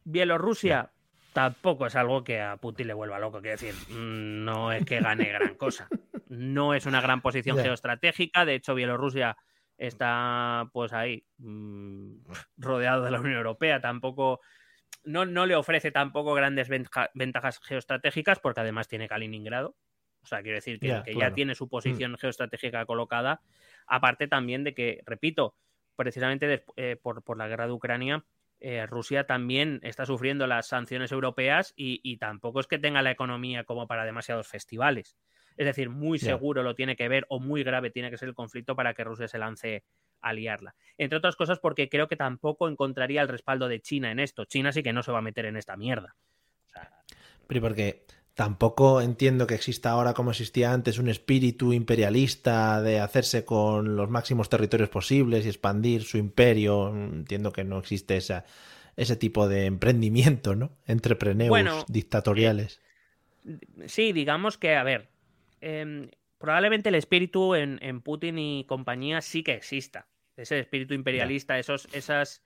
Bielorrusia 0.04 0.92
tampoco 1.34 1.86
es 1.88 1.96
algo 1.96 2.24
que 2.24 2.42
a 2.42 2.58
Putin 2.58 2.88
le 2.88 2.94
vuelva 2.94 3.20
loco, 3.20 3.42
quiero 3.42 3.58
decir, 3.60 3.74
mm, 3.90 4.46
no 4.46 4.72
es 4.72 4.86
que 4.86 5.00
gane 5.00 5.26
gran 5.30 5.56
cosa. 5.56 5.88
No 6.28 6.74
es 6.74 6.86
una 6.86 7.02
gran 7.02 7.22
posición 7.22 7.58
geoestratégica, 7.58 8.46
de 8.46 8.56
hecho 8.56 8.76
Bielorrusia 8.76 9.38
está 9.78 10.70
pues 10.72 10.94
ahí 10.94 11.26
mm, 11.38 12.18
rodeado 12.58 13.04
de 13.04 13.12
la 13.12 13.20
Unión 13.20 13.38
Europea, 13.38 13.82
tampoco 13.82 14.40
no, 15.04 15.26
no 15.26 15.46
le 15.46 15.56
ofrece 15.56 15.92
tampoco 15.92 16.34
grandes 16.34 16.70
ventaja- 16.70 17.10
ventajas 17.14 17.60
geoestratégicas 17.62 18.40
porque 18.40 18.62
además 18.62 18.88
tiene 18.88 19.08
Kaliningrado. 19.08 19.76
O 20.24 20.28
sea, 20.28 20.42
quiero 20.42 20.56
decir 20.56 20.80
que, 20.80 20.88
Ya, 20.88 21.04
que 21.04 21.12
claro. 21.12 21.30
ya 21.30 21.36
tiene 21.36 21.54
su 21.54 21.70
posición 21.70 22.18
geoestratégica 22.18 22.84
colocada. 22.88 23.42
Aparte 23.88 24.28
también 24.28 24.64
de 24.64 24.74
que, 24.74 25.02
repito, 25.06 25.56
precisamente 25.96 26.64
eh, 26.76 26.98
por, 27.02 27.24
por 27.24 27.38
la 27.38 27.48
guerra 27.48 27.68
de 27.68 27.74
Ucrania, 27.74 28.26
eh, 28.60 28.86
Rusia 28.86 29.26
también 29.26 29.80
está 29.84 30.06
sufriendo 30.06 30.48
las 30.48 30.68
sanciones 30.68 31.12
europeas 31.12 31.74
y, 31.76 32.00
y 32.04 32.18
tampoco 32.18 32.60
es 32.60 32.68
que 32.68 32.80
tenga 32.80 33.02
la 33.02 33.12
economía 33.12 33.64
como 33.64 33.88
para 33.88 34.06
demasiados 34.06 34.48
festivales. 34.48 35.18
Es 35.58 35.66
decir, 35.66 35.90
muy 35.90 36.20
seguro 36.20 36.64
lo 36.64 36.76
tiene 36.76 36.96
que 36.96 37.08
ver 37.08 37.26
o 37.30 37.40
muy 37.40 37.64
grave 37.64 37.90
tiene 37.90 38.12
que 38.12 38.18
ser 38.18 38.28
el 38.30 38.36
conflicto 38.36 38.76
para 38.76 38.94
que 38.94 39.04
Rusia 39.04 39.28
se 39.28 39.38
lance 39.38 39.84
a 40.22 40.34
liarla. 40.34 40.76
Entre 40.98 41.18
otras 41.18 41.36
cosas 41.36 41.60
porque 41.60 41.88
creo 41.88 42.08
que 42.08 42.18
tampoco 42.18 42.68
encontraría 42.68 43.22
el 43.22 43.28
respaldo 43.28 43.68
de 43.68 43.82
China 43.82 44.12
en 44.12 44.20
esto. 44.20 44.46
China 44.46 44.72
sí 44.72 44.84
que 44.84 44.94
no 44.94 45.04
se 45.04 45.12
va 45.12 45.20
a 45.20 45.22
meter 45.22 45.46
en 45.46 45.56
esta 45.56 45.78
mierda. 45.78 46.16
O 46.66 46.70
sea, 46.70 46.92
Pero 47.48 47.62
porque 47.62 48.06
tampoco 48.36 49.02
entiendo 49.02 49.48
que 49.48 49.56
exista 49.56 49.92
ahora 49.92 50.14
como 50.14 50.32
existía 50.32 50.74
antes 50.74 51.00
un 51.00 51.08
espíritu 51.08 51.72
imperialista 51.74 52.82
de 52.82 53.00
hacerse 53.00 53.46
con 53.46 53.96
los 53.96 54.10
máximos 54.10 54.50
territorios 54.50 54.90
posibles 54.90 55.46
y 55.46 55.50
expandir 55.50 56.04
su 56.04 56.18
imperio. 56.18 56.90
Entiendo 56.90 57.54
que 57.54 57.64
no 57.64 57.80
existe 57.80 58.18
esa, 58.18 58.46
ese 58.98 59.16
tipo 59.16 59.48
de 59.48 59.66
emprendimiento, 59.66 60.54
¿no? 60.54 60.72
Entrepreneus 60.86 61.50
Bueno, 61.50 61.86
dictatoriales. 61.88 62.82
sí, 63.86 64.12
digamos 64.12 64.58
que, 64.58 64.76
a 64.76 64.84
ver, 64.84 65.08
em, 65.62 66.10
probablemente 66.38 66.90
el 66.90 66.96
espíritu 66.96 67.56
en, 67.56 67.80
en 67.82 68.02
Putin 68.02 68.38
y 68.38 68.66
compañía 68.66 69.22
sí 69.22 69.44
que 69.44 69.54
exista. 69.54 70.08
Ese 70.36 70.60
espíritu 70.60 70.94
imperialista, 70.94 71.58
esos, 71.58 71.88
esas, 71.94 72.44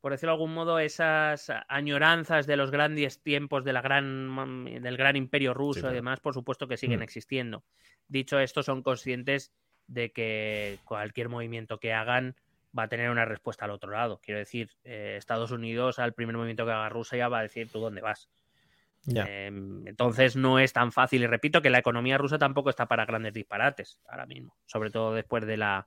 por 0.00 0.12
decirlo 0.12 0.32
de 0.32 0.34
algún 0.34 0.54
modo, 0.54 0.78
esas 0.78 1.50
añoranzas 1.68 2.46
de 2.46 2.56
los 2.56 2.70
grandes 2.70 3.22
tiempos 3.22 3.64
de 3.64 3.72
la 3.72 3.82
gran, 3.82 4.64
del 4.64 4.96
gran 4.96 5.16
imperio 5.16 5.54
ruso 5.54 5.80
claro. 5.80 5.94
y 5.94 5.96
demás, 5.96 6.20
por 6.20 6.34
supuesto 6.34 6.68
que 6.68 6.76
siguen 6.76 7.00
Mm. 7.00 7.04
existiendo. 7.04 7.64
Dicho 8.08 8.38
esto, 8.38 8.62
son 8.62 8.82
conscientes 8.82 9.52
de 9.86 10.12
que 10.12 10.78
cualquier 10.84 11.28
movimiento 11.28 11.78
que 11.78 11.92
hagan 11.92 12.36
va 12.76 12.84
a 12.84 12.88
tener 12.88 13.10
una 13.10 13.24
respuesta 13.24 13.64
al 13.64 13.70
otro 13.70 13.90
lado. 13.90 14.20
Quiero 14.22 14.38
decir, 14.38 14.70
eh, 14.84 15.14
Estados 15.16 15.50
Unidos 15.50 15.98
al 15.98 16.12
primer 16.12 16.36
movimiento 16.36 16.66
que 16.66 16.72
haga 16.72 16.88
Rusia 16.88 17.28
va 17.28 17.38
a 17.38 17.42
decir 17.42 17.70
tú 17.70 17.80
dónde 17.80 18.00
vas. 18.00 18.28
Eh, 19.14 19.46
entonces 19.46 20.34
no 20.36 20.58
es 20.58 20.72
tan 20.72 20.90
fácil. 20.92 21.22
Y 21.22 21.26
repito 21.26 21.62
que 21.62 21.70
la 21.70 21.78
economía 21.78 22.18
rusa 22.18 22.38
tampoco 22.38 22.70
está 22.70 22.86
para 22.86 23.06
grandes 23.06 23.32
disparates 23.32 24.00
ahora 24.08 24.26
mismo. 24.26 24.56
Sobre 24.66 24.90
todo 24.90 25.14
después 25.14 25.46
de 25.46 25.56
la 25.56 25.86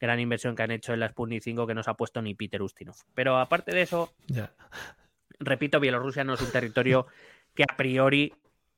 gran 0.00 0.20
inversión 0.20 0.54
que 0.54 0.62
han 0.62 0.70
hecho 0.70 0.92
en 0.92 1.00
la 1.00 1.08
Sputnik 1.08 1.42
5 1.42 1.66
que 1.66 1.74
no 1.74 1.82
se 1.82 1.90
ha 1.90 1.94
puesto 1.94 2.22
ni 2.22 2.34
Peter 2.34 2.62
Ustinov. 2.62 2.96
Pero 3.14 3.38
aparte 3.38 3.72
de 3.72 3.82
eso, 3.82 4.12
repito, 5.40 5.80
Bielorrusia 5.80 6.24
no 6.24 6.34
es 6.34 6.40
un 6.40 6.50
territorio 6.52 7.06
que 7.54 7.64
a 7.64 7.76
priori 7.76 8.32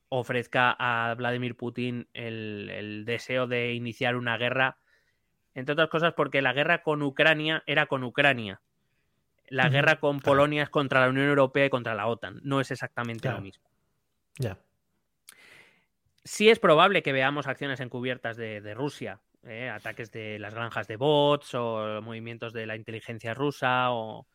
ofrezca 0.09 0.75
a 0.79 1.15
Vladimir 1.15 1.57
Putin 1.57 2.09
el, 2.15 2.71
el 2.71 3.05
deseo 3.05 3.47
de 3.47 3.75
iniciar 3.75 4.17
una 4.17 4.37
guerra. 4.37 4.79
Entre 5.55 5.73
otras 5.73 5.89
cosas 5.89 6.15
porque 6.15 6.43
la 6.43 6.53
guerra 6.53 6.83
con 6.83 7.03
Ucrania 7.03 7.63
era 7.67 7.87
con 7.87 8.03
Ucrania. 8.03 8.61
La 9.49 9.69
guerra 9.69 9.99
con 9.99 10.19
claro. 10.21 10.25
Polonia 10.33 10.63
es 10.63 10.71
contra 10.71 11.01
la 11.01 11.09
Unión 11.09 11.27
Europea 11.29 11.67
y 11.67 11.71
contra 11.71 11.95
la 11.95 12.07
OTAN. 12.07 12.41
No 12.45 12.61
es 12.61 12.71
exactamente 12.71 13.23
Claro. 13.23 13.39
lo 13.39 13.43
mismo. 13.43 13.65
Ya. 14.39 14.57
Sí 16.25 16.49
es 16.49 16.59
probable 16.59 17.03
que 17.03 17.13
veamos 17.13 17.47
acciones 17.47 17.81
encubiertas 17.81 18.37
de, 18.37 18.61
de 18.61 18.75
Rusia, 18.75 19.21
¿eh? 19.45 19.69
ataques 19.69 20.11
de 20.11 20.39
las 20.39 20.55
granjas 20.55 20.87
de 20.87 20.97
bots 20.97 21.55
o 21.55 22.01
movimientos 22.03 22.53
de 22.53 22.67
la 22.67 22.77
inteligencia 22.77 23.35
rusa 23.35 23.91
o, 23.91 24.27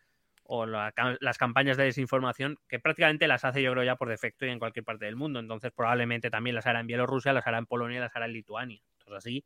las 0.68 1.38
campañas 1.40 1.76
de 1.76 1.86
desinformación 1.86 2.60
que 2.68 2.80
prácticamente 2.80 3.28
las 3.28 3.44
hace 3.46 3.64
yo 3.64 3.72
creo 3.72 3.84
ya 3.84 3.96
por 3.96 4.10
defecto 4.10 4.46
y 4.46 4.50
en 4.50 4.60
cualquier 4.60 4.86
parte 4.86 5.06
del 5.06 5.16
mundo. 5.16 5.40
Entonces 5.40 5.72
probablemente 5.76 6.30
también 6.30 6.56
las 6.56 6.68
hará 6.68 6.80
en 6.82 6.88
Bielorrusia, 6.88 7.34
las 7.34 7.48
hará 7.48 7.58
en 7.58 7.66
Polonia 7.66 8.00
las 8.00 8.16
hará 8.16 8.26
en 8.26 8.34
Lituania. 8.34 8.80
Entonces 9.00 9.18
así, 9.18 9.46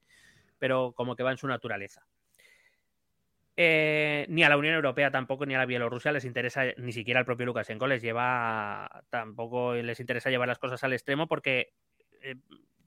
pero 0.57 0.91
como 0.93 1.15
que 1.15 1.23
va 1.23 1.31
en 1.31 1.37
su 1.37 1.47
naturaleza. 1.47 2.05
Eh, 3.61 4.25
ni 4.29 4.43
a 4.43 4.49
la 4.49 4.55
Unión 4.55 4.73
Europea 4.75 5.11
tampoco 5.11 5.45
ni 5.45 5.53
a 5.53 5.57
la 5.57 5.65
Bielorrusia 5.65 6.13
les 6.13 6.23
interesa, 6.23 6.63
ni 6.77 6.93
siquiera 6.93 7.19
al 7.19 7.25
propio 7.25 7.45
Lukashenko 7.45 7.87
les 7.87 8.01
lleva, 8.01 9.03
tampoco 9.09 9.73
les 9.73 9.99
interesa 9.99 10.29
llevar 10.29 10.47
las 10.47 10.59
cosas 10.59 10.81
al 10.85 10.93
extremo 10.93 11.27
porque 11.27 11.73
eh, 12.21 12.35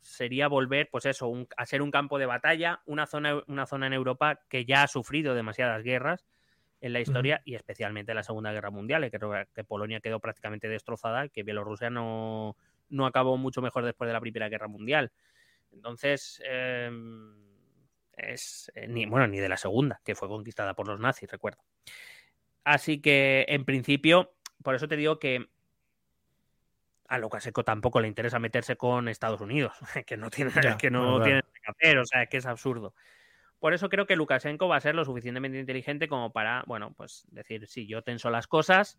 sería 0.03 0.49
volver, 0.49 0.89
pues 0.91 1.07
eso, 1.07 1.29
un- 1.29 1.49
a 1.57 1.65
ser 1.67 1.83
un 1.83 1.91
campo 1.91 2.19
de 2.19 2.27
batalla, 2.27 2.83
una 2.87 3.07
zona, 3.07 3.43
una 3.47 3.67
zona 3.67 3.87
en 3.87 3.95
Europa 3.95 4.41
que 4.49 4.65
ya 4.67 4.83
ha 4.83 4.89
sufrido 4.89 5.35
demasiadas 5.35 5.83
guerras 5.83 6.27
en 6.81 6.93
la 6.93 7.01
historia 7.01 7.41
y 7.45 7.55
especialmente 7.55 8.13
en 8.13 8.17
la 8.17 8.25
Segunda 8.25 8.53
Guerra 8.53 8.71
Mundial, 8.71 9.09
creo 9.11 9.33
que 9.55 9.65
Polonia 9.65 10.01
quedó 10.01 10.19
prácticamente 10.21 10.69
destrozada, 10.69 11.29
que 11.29 11.45
Bielorrusia 11.45 11.91
no, 11.91 12.57
no 12.89 13.07
acabó 13.07 13.37
mucho 13.37 13.63
mejor 13.63 13.85
después 13.85 14.09
de 14.09 14.15
la 14.15 14.21
Primera 14.21 14.49
Guerra 14.49 14.67
Mundial. 14.69 15.13
Entonces, 15.73 16.43
eh, 16.45 16.91
es 18.17 18.71
eh, 18.75 18.87
ni 18.89 19.07
bueno 19.07 19.27
ni 19.27 19.39
de 19.39 19.49
la 19.49 19.57
segunda 19.57 20.01
que 20.05 20.15
fue 20.15 20.29
conquistada 20.29 20.75
por 20.75 20.87
los 20.87 21.01
nazis 21.01 21.31
recuerdo 21.31 21.63
así 22.65 23.01
que 23.01 23.45
en 23.49 23.65
principio 23.65 24.35
por 24.63 24.75
eso 24.75 24.89
te 24.89 24.97
digo 24.97 25.19
que 25.19 25.49
a 27.13 27.19
Lukashenko 27.19 27.63
tampoco 27.63 28.01
le 28.01 28.09
interesa 28.09 28.39
meterse 28.39 28.77
con 28.77 29.07
Estados 29.07 29.43
Unidos 29.43 29.75
que 30.07 30.17
no 30.17 30.31
tiene 30.31 30.51
que 30.79 30.91
no 30.91 31.23
tiene 31.23 31.43
que 31.43 31.71
hacer 31.71 31.99
o 31.99 32.07
sea 32.07 32.27
que 32.27 32.39
es 32.39 32.47
absurdo. 32.47 32.95
Por 33.59 33.75
eso 33.75 33.91
creo 33.91 34.07
que 34.07 34.17
Lukashenko 34.17 34.67
va 34.67 34.77
a 34.77 34.81
ser 34.81 34.95
lo 34.95 35.05
suficientemente 35.05 35.59
inteligente 35.59 36.09
como 36.09 36.33
para 36.33 36.65
bueno 36.67 36.95
pues 36.97 37.27
decir 37.31 37.67
sí 37.67 37.87
yo 37.87 38.01
tenso 38.03 38.31
las 38.31 38.47
cosas 38.47 38.99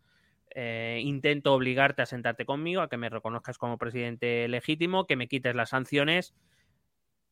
eh, 0.51 1.01
intento 1.03 1.55
obligarte 1.55 2.03
a 2.03 2.05
sentarte 2.05 2.45
conmigo, 2.45 2.81
a 2.81 2.89
que 2.89 2.97
me 2.97 3.09
reconozcas 3.09 3.57
como 3.57 3.79
presidente 3.79 4.47
legítimo, 4.47 5.07
que 5.07 5.15
me 5.15 5.27
quites 5.27 5.55
las 5.55 5.69
sanciones, 5.69 6.35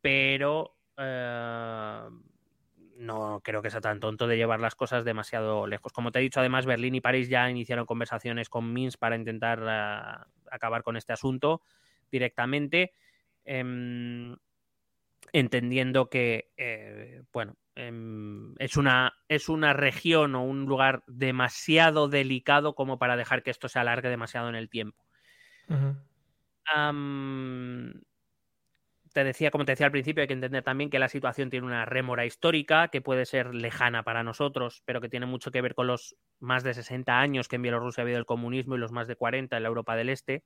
pero 0.01 0.75
eh, 0.97 2.09
no 3.01 3.41
creo 3.43 3.61
que 3.61 3.71
sea 3.71 3.81
tan 3.81 3.99
tonto 3.99 4.27
de 4.27 4.37
llevar 4.37 4.59
las 4.59 4.75
cosas 4.75 5.03
demasiado 5.03 5.65
lejos. 5.67 5.91
Como 5.91 6.11
te 6.11 6.19
he 6.19 6.21
dicho, 6.21 6.39
además, 6.39 6.65
Berlín 6.65 6.95
y 6.95 7.01
París 7.01 7.29
ya 7.29 7.49
iniciaron 7.49 7.85
conversaciones 7.85 8.47
con 8.47 8.71
Minsk 8.71 8.99
para 8.99 9.15
intentar 9.15 9.59
eh, 9.67 10.31
acabar 10.51 10.83
con 10.83 10.95
este 10.95 11.11
asunto 11.11 11.61
directamente, 12.11 12.93
em, 13.43 14.35
entendiendo 15.33 16.09
que, 16.09 16.51
eh, 16.57 17.23
bueno, 17.33 17.55
em, 17.75 18.53
es, 18.59 18.77
una, 18.77 19.13
es 19.27 19.49
una 19.49 19.73
región 19.73 20.35
o 20.35 20.43
un 20.43 20.65
lugar 20.65 21.03
demasiado 21.07 22.07
delicado 22.07 22.75
como 22.75 22.99
para 22.99 23.17
dejar 23.17 23.41
que 23.41 23.51
esto 23.51 23.67
se 23.67 23.79
alargue 23.79 24.09
demasiado 24.09 24.49
en 24.49 24.55
el 24.55 24.69
tiempo. 24.69 25.03
Te 29.13 29.23
decía, 29.23 29.51
como 29.51 29.65
te 29.65 29.73
decía 29.73 29.85
al 29.87 29.91
principio, 29.91 30.21
hay 30.21 30.27
que 30.27 30.33
entender 30.33 30.63
también 30.63 30.89
que 30.89 30.99
la 30.99 31.09
situación 31.09 31.49
tiene 31.49 31.65
una 31.67 31.85
rémora 31.85 32.25
histórica 32.25 32.87
que 32.89 33.01
puede 33.01 33.25
ser 33.25 33.53
lejana 33.55 34.03
para 34.03 34.23
nosotros, 34.23 34.81
pero 34.85 35.01
que 35.01 35.09
tiene 35.09 35.25
mucho 35.25 35.51
que 35.51 35.61
ver 35.61 35.75
con 35.75 35.87
los 35.87 36.15
más 36.39 36.63
de 36.63 36.73
60 36.73 37.19
años 37.19 37.47
que 37.47 37.57
en 37.57 37.63
Bielorrusia 37.63 38.01
ha 38.01 38.05
habido 38.05 38.19
el 38.19 38.25
comunismo 38.25 38.75
y 38.75 38.79
los 38.79 38.91
más 38.91 39.07
de 39.07 39.15
40 39.15 39.57
en 39.57 39.63
la 39.63 39.69
Europa 39.69 39.95
del 39.95 40.09
Este. 40.09 40.43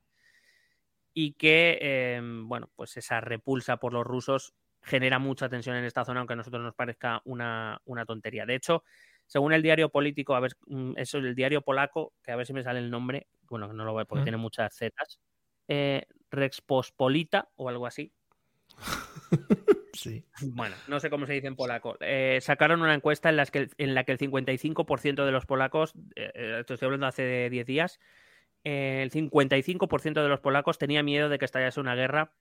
Y 1.17 1.33
que, 1.33 1.77
eh, 1.81 2.21
bueno, 2.43 2.69
pues 2.75 2.97
esa 2.97 3.21
repulsa 3.21 3.77
por 3.77 3.93
los 3.93 4.05
rusos 4.05 4.53
genera 4.81 5.17
mucha 5.17 5.47
tensión 5.49 5.77
en 5.77 5.85
esta 5.85 6.03
zona, 6.03 6.19
aunque 6.19 6.33
a 6.33 6.35
nosotros 6.35 6.61
nos 6.61 6.75
parezca 6.75 7.21
una, 7.23 7.79
una 7.85 8.05
tontería. 8.05 8.45
De 8.45 8.55
hecho, 8.55 8.83
según 9.25 9.53
el 9.53 9.61
diario 9.61 9.89
político, 9.89 10.35
a 10.35 10.41
ver, 10.41 10.51
mm, 10.67 10.93
eso 10.97 11.17
es 11.19 11.23
el 11.23 11.33
diario 11.35 11.61
polaco, 11.61 12.13
que 12.21 12.31
a 12.31 12.35
ver 12.35 12.45
si 12.45 12.51
me 12.53 12.63
sale 12.63 12.79
el 12.79 12.91
nombre, 12.91 13.27
bueno, 13.43 13.71
no 13.73 13.85
lo 13.85 13.93
voy 13.93 14.03
porque 14.05 14.21
¿Mm? 14.21 14.23
tiene 14.23 14.37
muchas 14.37 14.75
zetas, 14.75 15.19
eh, 15.69 16.05
Rexpospolita 16.29 17.49
o 17.55 17.69
algo 17.69 17.87
así. 17.87 18.11
Sí. 19.93 20.26
Bueno, 20.41 20.76
no 20.89 20.99
sé 20.99 21.10
cómo 21.10 21.26
se 21.26 21.31
dice 21.34 21.47
en 21.47 21.56
polaco. 21.56 21.95
Eh, 22.02 22.39
sacaron 22.41 22.81
una 22.81 22.93
encuesta 22.93 23.30
en, 23.30 23.38
las 23.38 23.49
que, 23.49 23.69
en 23.77 23.95
la 23.95 24.03
que 24.03 24.11
el 24.11 24.18
55% 24.18 25.26
de 25.26 25.31
los 25.31 25.45
polacos, 25.45 25.93
eh, 26.18 26.31
eh, 26.34 26.57
esto 26.60 26.73
estoy 26.73 26.88
hablando 26.88 27.07
hace 27.07 27.49
10 27.49 27.65
días, 27.65 27.99
eh, 28.65 28.99
el 29.03 29.11
55% 29.11 30.22
de 30.22 30.27
los 30.27 30.41
polacos 30.41 30.77
tenía 30.77 31.02
miedo 31.02 31.30
de 31.30 31.39
que 31.39 31.45
estallase 31.45 31.80
una 31.80 31.95
guerra, 31.95 32.34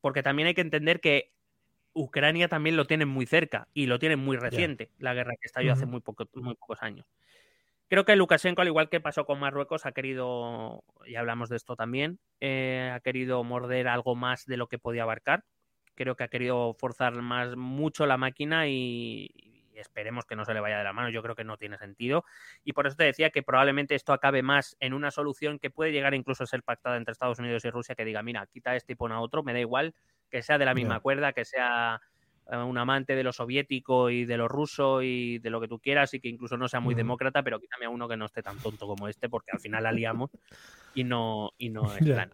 porque 0.00 0.22
también 0.22 0.46
hay 0.48 0.54
que 0.54 0.62
entender 0.62 1.00
que 1.00 1.34
Ucrania 1.92 2.48
también 2.48 2.76
lo 2.76 2.86
tienen 2.86 3.08
muy 3.08 3.26
cerca 3.26 3.68
y 3.74 3.84
lo 3.86 3.98
tienen 3.98 4.20
muy 4.20 4.38
reciente, 4.38 4.90
la 4.98 5.12
guerra 5.12 5.34
que 5.38 5.46
estalló 5.46 5.72
hace 5.72 5.84
Ujú. 5.84 5.92
muy, 5.92 6.00
poco- 6.00 6.26
muy 6.36 6.54
pocos 6.54 6.82
años. 6.82 7.06
Creo 7.88 8.04
que 8.06 8.16
Lukashenko, 8.16 8.62
al 8.62 8.68
igual 8.68 8.88
que 8.88 9.00
pasó 9.00 9.26
con 9.26 9.40
Marruecos, 9.40 9.84
ha 9.84 9.92
querido, 9.92 10.84
y 11.06 11.16
hablamos 11.16 11.50
de 11.50 11.56
esto 11.56 11.76
también, 11.76 12.18
eh, 12.40 12.90
ha 12.94 13.00
querido 13.00 13.44
morder 13.44 13.88
algo 13.88 14.14
más 14.14 14.46
de 14.46 14.56
lo 14.56 14.68
que 14.68 14.78
podía 14.78 15.02
abarcar. 15.02 15.44
Creo 15.98 16.14
que 16.14 16.22
ha 16.22 16.28
querido 16.28 16.74
forzar 16.74 17.12
más 17.22 17.56
mucho 17.56 18.06
la 18.06 18.16
máquina 18.16 18.68
y, 18.68 19.28
esperemos 19.74 20.24
que 20.26 20.36
no 20.36 20.44
se 20.44 20.54
le 20.54 20.60
vaya 20.60 20.78
de 20.78 20.84
la 20.84 20.92
mano. 20.92 21.08
Yo 21.10 21.22
creo 21.22 21.34
que 21.34 21.42
no 21.42 21.56
tiene 21.56 21.76
sentido. 21.76 22.24
Y 22.64 22.72
por 22.72 22.86
eso 22.86 22.94
te 22.94 23.02
decía 23.02 23.30
que 23.30 23.42
probablemente 23.42 23.96
esto 23.96 24.12
acabe 24.12 24.42
más 24.42 24.76
en 24.78 24.92
una 24.92 25.10
solución 25.10 25.58
que 25.58 25.70
puede 25.70 25.90
llegar 25.90 26.14
incluso 26.14 26.44
a 26.44 26.46
ser 26.46 26.62
pactada 26.62 26.96
entre 26.96 27.10
Estados 27.10 27.40
Unidos 27.40 27.64
y 27.64 27.70
Rusia, 27.70 27.96
que 27.96 28.04
diga, 28.04 28.22
mira, 28.22 28.46
quita 28.46 28.76
este 28.76 28.92
y 28.92 28.96
pon 28.96 29.10
a 29.10 29.20
otro, 29.20 29.42
me 29.42 29.52
da 29.52 29.58
igual, 29.58 29.94
que 30.30 30.42
sea 30.42 30.56
de 30.56 30.66
la 30.66 30.74
misma 30.74 31.00
cuerda, 31.00 31.32
que 31.32 31.44
sea 31.44 32.00
eh, 32.50 32.56
un 32.56 32.78
amante 32.78 33.16
de 33.16 33.24
lo 33.24 33.32
soviético 33.32 34.08
y 34.08 34.24
de 34.24 34.36
lo 34.36 34.46
ruso 34.46 35.02
y 35.02 35.40
de 35.40 35.50
lo 35.50 35.60
que 35.60 35.68
tú 35.68 35.80
quieras 35.80 36.14
y 36.14 36.20
que 36.20 36.28
incluso 36.28 36.56
no 36.56 36.68
sea 36.68 36.78
muy 36.80 36.94
demócrata, 36.94 37.42
pero 37.42 37.58
quítame 37.58 37.86
a 37.86 37.90
uno 37.90 38.08
que 38.08 38.16
no 38.16 38.26
esté 38.26 38.42
tan 38.42 38.58
tonto 38.58 38.86
como 38.86 39.08
este, 39.08 39.28
porque 39.28 39.50
al 39.52 39.60
final 39.60 39.82
la 39.82 39.92
liamos 39.92 40.30
y 40.94 41.02
no, 41.02 41.52
y 41.58 41.70
no 41.70 41.94
es 41.94 42.04
plan. 42.04 42.32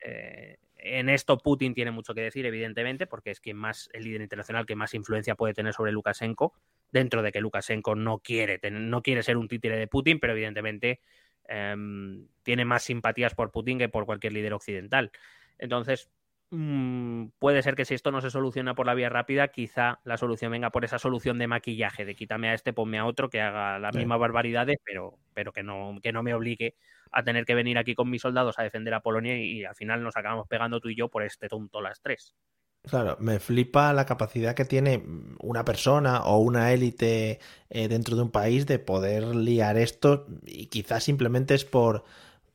Eh, 0.00 0.58
en 0.78 1.08
esto 1.08 1.38
Putin 1.38 1.74
tiene 1.74 1.90
mucho 1.90 2.14
que 2.14 2.20
decir, 2.20 2.46
evidentemente, 2.46 3.06
porque 3.06 3.30
es 3.30 3.40
quien 3.40 3.56
más, 3.56 3.90
el 3.92 4.04
líder 4.04 4.22
internacional 4.22 4.64
que 4.64 4.76
más 4.76 4.94
influencia 4.94 5.34
puede 5.34 5.54
tener 5.54 5.74
sobre 5.74 5.92
Lukashenko, 5.92 6.54
dentro 6.92 7.22
de 7.22 7.32
que 7.32 7.40
Lukashenko 7.40 7.94
no 7.94 8.20
quiere, 8.20 8.60
no 8.70 9.02
quiere 9.02 9.22
ser 9.22 9.36
un 9.36 9.48
títere 9.48 9.76
de 9.76 9.88
Putin, 9.88 10.20
pero 10.20 10.32
evidentemente 10.32 11.00
em, 11.48 12.28
tiene 12.44 12.64
más 12.64 12.84
simpatías 12.84 13.34
por 13.34 13.50
Putin 13.50 13.78
que 13.78 13.88
por 13.88 14.06
cualquier 14.06 14.32
líder 14.32 14.54
occidental. 14.54 15.10
Entonces, 15.58 16.08
mm, 16.50 17.28
puede 17.38 17.62
ser 17.62 17.74
que 17.74 17.84
si 17.84 17.94
esto 17.94 18.10
no 18.10 18.20
se 18.20 18.30
soluciona 18.30 18.74
por 18.74 18.86
la 18.86 18.94
vía 18.94 19.08
rápida, 19.08 19.48
quizá 19.48 20.00
la 20.04 20.16
solución 20.16 20.52
venga 20.52 20.70
por 20.70 20.84
esa 20.84 20.98
solución 20.98 21.38
de 21.38 21.46
maquillaje, 21.46 22.04
de 22.04 22.14
quítame 22.14 22.48
a 22.50 22.54
este, 22.54 22.72
ponme 22.72 22.98
a 22.98 23.06
otro, 23.06 23.30
que 23.30 23.40
haga 23.40 23.78
las 23.78 23.94
Sí. 23.94 23.98
mismas 23.98 24.18
barbaridades, 24.18 24.78
pero, 24.84 25.18
pero 25.34 25.52
que, 25.52 25.62
no, 25.62 25.96
que 26.02 26.12
no 26.12 26.22
me 26.22 26.34
obligue 26.34 26.76
a 27.12 27.22
tener 27.24 27.44
que 27.44 27.54
venir 27.54 27.78
aquí 27.78 27.94
con 27.94 28.10
mis 28.10 28.22
soldados 28.22 28.58
a 28.58 28.62
defender 28.62 28.94
a 28.94 29.00
Polonia 29.00 29.36
y, 29.38 29.60
y 29.60 29.64
al 29.64 29.74
final 29.76 30.02
nos 30.02 30.16
acabamos 30.16 30.46
pegando 30.48 30.80
tú 30.80 30.88
y 30.88 30.96
yo 30.96 31.08
por 31.08 31.22
este 31.22 31.48
tonto 31.48 31.80
las 31.80 32.00
tres. 32.02 32.34
Claro, 32.82 33.16
me 33.20 33.38
flipa 33.38 33.92
la 33.92 34.06
capacidad 34.06 34.54
que 34.54 34.64
tiene 34.64 35.02
una 35.40 35.64
persona 35.64 36.22
o 36.24 36.38
una 36.38 36.72
élite 36.72 37.38
eh, 37.68 37.88
dentro 37.88 38.16
de 38.16 38.22
un 38.22 38.30
país 38.30 38.66
de 38.66 38.78
poder 38.78 39.24
liar 39.36 39.76
esto 39.76 40.26
y 40.46 40.66
quizás 40.68 41.04
simplemente 41.04 41.54
es 41.54 41.64
por, 41.66 42.04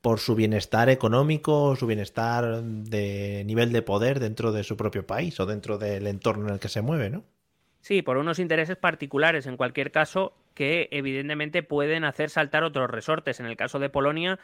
por 0.04 0.20
su 0.20 0.36
bienestar 0.36 0.90
económico, 0.90 1.76
su 1.78 1.88
bienestar 1.88 2.62
de 2.64 3.44
nivel 3.46 3.72
de 3.72 3.82
poder 3.82 4.20
dentro 4.20 4.52
de 4.52 4.64
su 4.64 4.78
propio 4.78 5.08
país 5.08 5.40
o 5.40 5.46
dentro 5.48 5.78
del 5.80 6.08
entorno 6.08 6.48
en 6.48 6.54
el 6.56 6.60
que 6.60 6.70
se 6.70 6.82
mueve, 6.84 7.10
¿no? 7.10 7.24
Sí, 7.82 8.02
por 8.02 8.18
unos 8.18 8.40
intereses 8.40 8.78
particulares 8.78 9.46
en 9.46 9.58
cualquier 9.58 9.92
caso 9.92 10.34
que 10.54 10.88
evidentemente 10.92 11.64
pueden 11.64 12.06
hacer 12.06 12.30
saltar 12.30 12.64
otros 12.64 12.90
resortes. 12.90 13.40
En 13.40 13.46
el 13.46 13.58
caso 13.58 13.80
de 13.80 13.90
Polonia, 13.90 14.40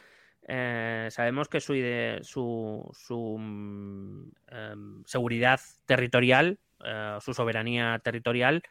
eh, 0.46 1.08
sabemos 1.10 1.48
que 1.48 1.60
su, 1.60 3.36
mm, 3.38 4.22
em, 4.48 5.04
seguridad 5.06 5.60
territorial, 5.86 6.58
eh, 6.84 7.16
su 7.20 7.32
soberanía 7.32 7.98
territorial, 8.00 8.62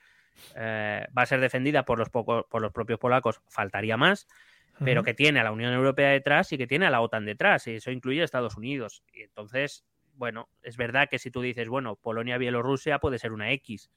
eh, 0.55 1.05
va 1.17 1.21
a 1.23 1.25
ser 1.25 1.39
defendida 1.41 1.83
por 1.85 1.99
los, 1.99 2.09
poco- 2.09 2.47
por 2.49 2.61
los 2.61 2.71
propios 2.71 2.99
polacos, 2.99 3.41
faltaría 3.49 3.97
más, 3.97 4.27
pero 4.83 5.03
que 5.03 5.13
tiene 5.13 5.39
a 5.39 5.43
la 5.43 5.51
Unión 5.51 5.73
Europea 5.73 6.09
detrás 6.09 6.51
y 6.51 6.57
que 6.57 6.67
tiene 6.67 6.85
a 6.85 6.89
la 6.89 7.01
OTAN 7.01 7.25
detrás, 7.25 7.67
y 7.67 7.75
eso 7.75 7.91
incluye 7.91 8.21
a 8.21 8.25
Estados 8.25 8.57
Unidos. 8.57 9.03
Y 9.13 9.21
entonces, 9.23 9.85
bueno, 10.13 10.49
es 10.61 10.77
verdad 10.77 11.07
que 11.09 11.19
si 11.19 11.31
tú 11.31 11.41
dices, 11.41 11.67
bueno, 11.69 11.95
Polonia-Bielorrusia 11.95 12.99
puede 12.99 13.19
ser 13.19 13.31
una 13.31 13.51
X, 13.51 13.91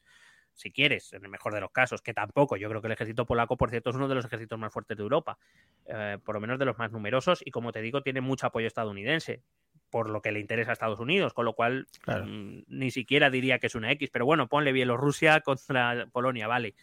si 0.55 0.71
quieres, 0.71 1.13
en 1.15 1.25
el 1.25 1.31
mejor 1.31 1.55
de 1.55 1.61
los 1.61 1.71
casos, 1.71 2.03
que 2.03 2.13
tampoco. 2.13 2.57
Yo 2.57 2.69
creo 2.69 2.81
que 2.83 2.89
el 2.89 2.93
ejército 2.93 3.25
polaco, 3.25 3.57
por 3.57 3.71
cierto, 3.71 3.91
es 3.91 3.97
uno 3.97 4.07
de 4.09 4.15
los 4.15 4.25
ejércitos 4.25 4.59
más 4.59 4.73
fuertes 4.73 4.97
de 4.97 5.03
Europa, 5.03 5.39
eh, 5.87 6.19
por 6.25 6.35
lo 6.35 6.41
menos 6.41 6.59
de 6.59 6.67
los 6.67 6.77
más 6.79 6.93
numerosos, 6.93 7.41
y 7.45 7.51
como 7.51 7.73
te 7.73 7.81
digo, 7.81 8.03
tiene 8.03 8.21
mucho 8.21 8.47
apoyo 8.47 8.67
estadounidense, 8.67 9.43
por 9.89 10.09
lo 10.11 10.23
que 10.23 10.33
le 10.33 10.41
interesa 10.41 10.71
a 10.71 10.73
Estados 10.75 11.01
Unidos, 11.01 11.33
con 11.35 11.45
lo 11.45 11.55
cual 11.55 11.87
Claro. 12.03 12.27
mm, 12.27 12.65
ni 12.69 12.91
siquiera 12.91 13.31
diría 13.31 13.59
que 13.59 13.67
es 13.67 13.75
una 13.75 13.91
X, 13.93 14.11
pero 14.11 14.25
bueno, 14.27 14.49
ponle 14.49 14.73
Bielorrusia 14.73 15.41
contra 15.45 16.07
Polonia, 16.13 16.47
vale. 16.47 16.75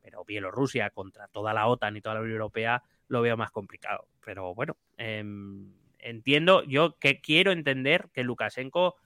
Pero 0.00 0.24
Bielorrusia 0.24 0.90
contra 0.90 1.28
toda 1.28 1.54
la 1.54 1.68
OTAN 1.68 1.96
y 1.96 2.00
toda 2.00 2.16
la 2.16 2.20
Unión 2.22 2.34
Europea 2.34 2.82
lo 3.12 3.20
veo 3.20 3.36
más 3.36 3.50
complicado. 3.50 4.08
Pero 4.24 4.54
bueno, 4.54 4.76
em, 4.96 5.70
entiendo, 5.98 6.64
yo 6.64 6.98
que 6.98 7.20
quiero 7.20 7.52
entender 7.52 8.08
que 8.14 8.24
Lukashenko 8.24 8.96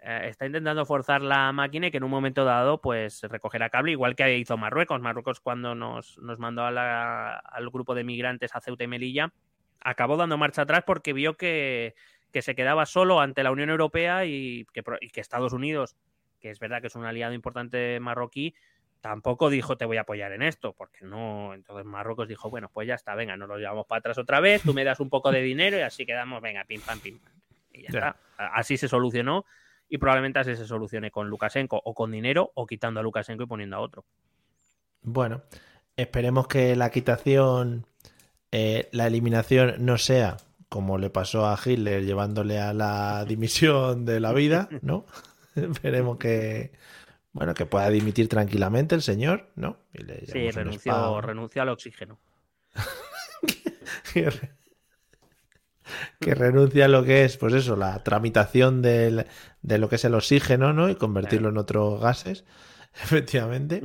eh, 0.00 0.28
está 0.28 0.46
intentando 0.46 0.86
forzar 0.86 1.20
la 1.20 1.52
máquina 1.52 1.88
y 1.88 1.90
que 1.90 1.98
en 1.98 2.04
un 2.04 2.10
momento 2.10 2.46
dado 2.46 2.80
pues 2.80 3.22
recogerá 3.24 3.68
cable, 3.68 3.92
igual 3.92 4.16
que 4.16 4.38
hizo 4.38 4.56
Marruecos. 4.56 5.02
Marruecos 5.02 5.40
cuando 5.40 5.74
nos, 5.74 6.18
nos 6.18 6.38
mandó 6.38 6.62
a 6.62 7.36
al 7.36 7.70
grupo 7.70 7.94
de 7.94 8.04
migrantes 8.04 8.56
a 8.56 8.60
Ceuta 8.62 8.84
y 8.84 8.88
Melilla, 8.88 9.34
acabó 9.80 10.16
dando 10.16 10.38
marcha 10.38 10.62
atrás 10.62 10.82
porque 10.86 11.12
vio 11.12 11.36
que, 11.36 11.94
que 12.32 12.40
se 12.40 12.54
quedaba 12.54 12.86
solo 12.86 13.20
ante 13.20 13.42
la 13.42 13.50
Unión 13.50 13.68
Europea 13.68 14.24
y 14.24 14.64
que, 14.72 14.82
y 15.02 15.10
que 15.10 15.20
Estados 15.20 15.52
Unidos, 15.52 15.94
que 16.40 16.48
es 16.48 16.58
verdad 16.58 16.80
que 16.80 16.86
es 16.86 16.96
un 16.96 17.04
aliado 17.04 17.34
importante 17.34 18.00
marroquí, 18.00 18.54
tampoco 19.06 19.50
dijo 19.50 19.76
te 19.76 19.84
voy 19.84 19.98
a 19.98 20.00
apoyar 20.00 20.32
en 20.32 20.42
esto, 20.42 20.72
porque 20.72 21.04
no, 21.04 21.54
entonces 21.54 21.86
Marruecos 21.86 22.26
dijo, 22.26 22.50
bueno, 22.50 22.68
pues 22.72 22.88
ya 22.88 22.94
está, 22.94 23.14
venga, 23.14 23.36
nos 23.36 23.48
lo 23.48 23.56
llevamos 23.56 23.86
para 23.86 24.00
atrás 24.00 24.18
otra 24.18 24.40
vez, 24.40 24.62
tú 24.62 24.74
me 24.74 24.82
das 24.82 24.98
un 24.98 25.08
poco 25.08 25.30
de 25.30 25.42
dinero 25.42 25.78
y 25.78 25.82
así 25.82 26.04
quedamos, 26.04 26.42
venga, 26.42 26.64
pim 26.64 26.80
pam, 26.80 26.98
pim 26.98 27.20
pam. 27.20 27.32
Y 27.72 27.82
ya 27.82 27.88
está. 27.88 28.16
Así 28.36 28.76
se 28.76 28.88
solucionó 28.88 29.44
y 29.88 29.98
probablemente 29.98 30.40
así 30.40 30.56
se 30.56 30.66
solucione 30.66 31.12
con 31.12 31.28
Lukashenko 31.28 31.80
o 31.84 31.94
con 31.94 32.10
dinero 32.10 32.50
o 32.54 32.66
quitando 32.66 32.98
a 32.98 33.02
Lukashenko 33.04 33.44
y 33.44 33.46
poniendo 33.46 33.76
a 33.76 33.80
otro. 33.80 34.04
Bueno, 35.02 35.42
esperemos 35.96 36.48
que 36.48 36.74
la 36.74 36.90
quitación, 36.90 37.86
eh, 38.50 38.88
la 38.90 39.06
eliminación 39.06 39.74
no 39.78 39.98
sea 39.98 40.36
como 40.68 40.98
le 40.98 41.10
pasó 41.10 41.46
a 41.46 41.56
Hitler 41.64 42.04
llevándole 42.04 42.58
a 42.58 42.72
la 42.72 43.24
dimisión 43.24 44.04
de 44.04 44.18
la 44.18 44.32
vida, 44.32 44.68
¿no? 44.82 45.06
esperemos 45.54 46.18
que, 46.18 46.72
Bueno, 47.36 47.54
que 47.54 47.66
pueda 47.66 47.90
dimitir 47.90 48.28
tranquilamente 48.28 48.94
el 48.94 49.02
señor, 49.02 49.50
¿no? 49.56 49.78
Y 49.92 50.02
le 50.02 50.16
Sí, 50.24 50.50
renunció, 50.50 51.20
renunció 51.22 51.62
al 51.62 51.70
oxígeno. 51.70 52.18
que, 54.12 54.30
re- 54.30 54.50
que 56.20 56.34
renuncia 56.34 56.86
a 56.86 56.88
lo 56.88 57.04
que 57.04 57.24
es, 57.24 57.36
pues 57.36 57.54
eso, 57.54 57.76
la 57.76 58.02
tramitación 58.02 58.82
del- 58.82 59.26
de 59.62 59.78
lo 59.78 59.88
que 59.88 59.96
es 59.96 60.04
el 60.04 60.14
oxígeno, 60.14 60.72
¿no? 60.72 60.88
Y 60.90 60.96
convertirlo 60.96 61.48
en 61.50 61.58
otros 61.58 62.00
gases, 62.00 62.44
efectivamente. 63.02 63.82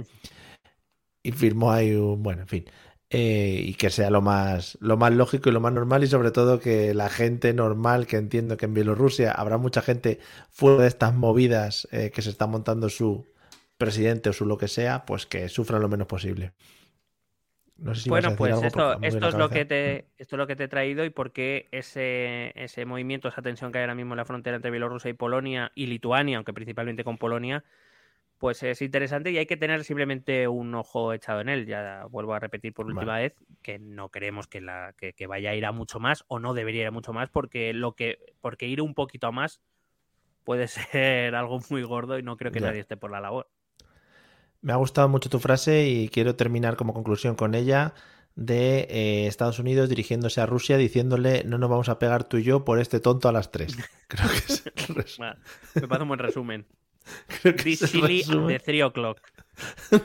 Y 1.23 1.31
firmó 1.33 1.71
ahí 1.71 1.93
un, 1.95 2.23
bueno, 2.23 2.41
en 2.43 2.47
fin. 2.47 2.65
eh, 3.09 3.61
y 3.65 3.73
que 3.75 3.89
sea 3.89 4.09
lo 4.09 4.21
más, 4.21 4.77
lo 4.81 4.95
más 4.97 5.11
lógico 5.13 5.49
y 5.49 5.51
lo 5.51 5.59
más 5.59 5.73
normal 5.73 6.03
y 6.03 6.07
sobre 6.07 6.31
todo 6.31 6.59
que 6.59 6.93
la 6.93 7.09
gente 7.09 7.53
normal, 7.53 8.07
que 8.07 8.15
entiendo 8.17 8.55
que 8.57 8.65
en 8.65 8.73
Bielorrusia 8.73 9.31
habrá 9.33 9.57
mucha 9.57 9.81
gente 9.81 10.19
fuera 10.49 10.81
de 10.83 10.87
estas 10.87 11.13
movidas 11.13 11.87
eh, 11.91 12.11
que 12.13 12.21
se 12.21 12.29
está 12.29 12.47
montando 12.47 12.87
su 12.89 13.25
presidente 13.85 14.29
o 14.29 14.33
su 14.33 14.45
lo 14.45 14.57
que 14.57 14.67
sea, 14.67 15.05
pues 15.05 15.25
que 15.25 15.49
sufran 15.49 15.81
lo 15.81 15.89
menos 15.89 16.07
posible. 16.07 16.53
No 17.77 17.95
sé 17.95 18.01
si 18.01 18.09
Bueno, 18.09 18.35
pues 18.35 18.61
esto, 18.61 19.01
esto 19.01 19.27
es 19.27 19.35
lo 19.35 19.49
que 19.49 19.65
te, 19.65 20.05
esto 20.17 20.35
es 20.35 20.37
lo 20.37 20.47
que 20.47 20.55
te 20.55 20.65
he 20.65 20.67
traído 20.67 21.03
y 21.03 21.09
por 21.09 21.31
qué 21.31 21.67
ese, 21.71 22.51
ese 22.55 22.85
movimiento, 22.85 23.27
esa 23.27 23.41
tensión 23.41 23.71
que 23.71 23.79
hay 23.79 23.83
ahora 23.83 23.95
mismo 23.95 24.13
en 24.13 24.17
la 24.17 24.25
frontera 24.25 24.55
entre 24.55 24.69
Bielorrusia 24.71 25.09
y 25.09 25.13
Polonia 25.13 25.71
y 25.73 25.87
Lituania, 25.87 26.37
aunque 26.37 26.53
principalmente 26.53 27.03
con 27.03 27.17
Polonia, 27.17 27.63
pues 28.39 28.63
es 28.63 28.81
interesante 28.81 29.31
y 29.31 29.37
hay 29.39 29.47
que 29.47 29.57
tener 29.57 29.83
simplemente 29.83 30.47
un 30.47 30.75
ojo 30.75 31.13
echado 31.13 31.41
en 31.41 31.49
él. 31.49 31.65
Ya 31.67 32.05
vuelvo 32.09 32.33
a 32.35 32.39
repetir 32.39 32.73
por 32.73 32.87
última 32.87 33.05
Vale. 33.05 33.23
vez 33.23 33.35
que 33.63 33.79
no 33.79 34.09
creemos 34.09 34.47
que, 34.47 34.61
la, 34.61 34.93
que, 34.97 35.13
que 35.13 35.27
vaya 35.27 35.51
a 35.51 35.55
ir 35.55 35.65
a 35.65 35.71
mucho 35.71 35.99
más 35.99 36.25
o 36.27 36.39
no 36.39 36.53
debería 36.53 36.81
ir 36.81 36.87
a 36.87 36.91
mucho 36.91 37.13
más 37.13 37.29
porque 37.29 37.73
lo 37.73 37.95
que 37.95 38.19
porque 38.41 38.67
ir 38.67 38.81
un 38.81 38.95
poquito 38.95 39.27
a 39.27 39.31
más 39.31 39.61
puede 40.43 40.67
ser 40.69 41.35
algo 41.35 41.59
muy 41.69 41.83
gordo 41.83 42.19
y 42.19 42.23
no 42.23 42.37
creo 42.37 42.51
que 42.51 42.59
Ya. 42.59 42.67
nadie 42.67 42.81
esté 42.81 42.97
por 42.97 43.11
la 43.11 43.21
labor. 43.21 43.49
Me 44.61 44.73
ha 44.73 44.75
gustado 44.75 45.09
mucho 45.09 45.29
tu 45.29 45.39
frase 45.39 45.87
y 45.87 46.09
quiero 46.09 46.35
terminar 46.35 46.75
como 46.75 46.93
conclusión 46.93 47.35
con 47.35 47.55
ella 47.55 47.93
de 48.35 48.87
eh, 48.89 49.27
Estados 49.27 49.59
Unidos 49.59 49.89
dirigiéndose 49.89 50.39
a 50.39 50.45
Rusia 50.45 50.77
diciéndole 50.77 51.43
no 51.45 51.57
nos 51.57 51.69
vamos 51.69 51.89
a 51.89 51.99
pegar 51.99 52.23
tú 52.23 52.37
y 52.37 52.43
yo 52.43 52.63
por 52.63 52.79
este 52.79 52.99
tonto 52.99 53.27
a 53.27 53.31
las 53.31 53.51
3. 53.51 53.75
Creo 54.07 54.29
que 54.29 54.37
es 54.53 54.63
el, 54.89 54.95
res- 54.95 55.17
Bueno, 55.17 55.35
me 55.75 55.87
parece 55.87 56.01
un 56.03 56.07
buen 56.07 56.19
resumen. 56.19 56.65
creo 57.41 57.55
que 57.55 57.63
This 57.63 57.81
es 57.81 57.93
el 57.95 58.01
silly 58.01 58.21
resumen. 58.21 58.47
de 58.47 58.59
3 58.59 58.83
o'clock. 58.83 59.19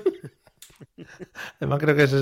Además 1.61 1.79
creo 1.81 1.95
que 1.97 2.03
es, 2.05 2.15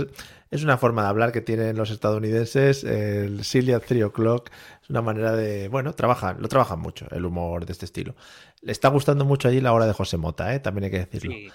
es 0.51 0.62
una 0.65 0.78
forma 0.78 1.02
de 1.02 1.09
hablar 1.09 1.32
que 1.32 1.40
tienen 1.40 1.77
los 1.77 1.90
estadounidenses, 1.90 2.85
el 2.85 3.44
silly 3.44 3.73
at 3.73 3.82
3 3.86 4.05
o'clock, 4.05 4.51
es 4.82 4.90
una 4.90 5.02
manera 5.02 5.35
de, 5.35 5.69
bueno, 5.69 5.93
trabajan, 5.94 6.40
lo 6.40 6.48
trabajan 6.48 6.78
mucho, 6.81 7.06
el 7.11 7.24
humor 7.24 7.66
de 7.66 7.73
este 7.73 7.85
estilo. 7.85 8.15
Le 8.62 8.73
está 8.73 8.89
gustando 8.89 9.24
mucho 9.24 9.48
allí 9.48 9.61
la 9.61 9.73
obra 9.73 9.86
de 9.86 9.93
José 9.93 10.16
Mota, 10.16 10.55
¿eh? 10.55 10.61
también 10.61 10.85
hay 10.85 10.90
que 10.90 10.98
decirlo. 10.98 11.32
Sí, 11.32 11.51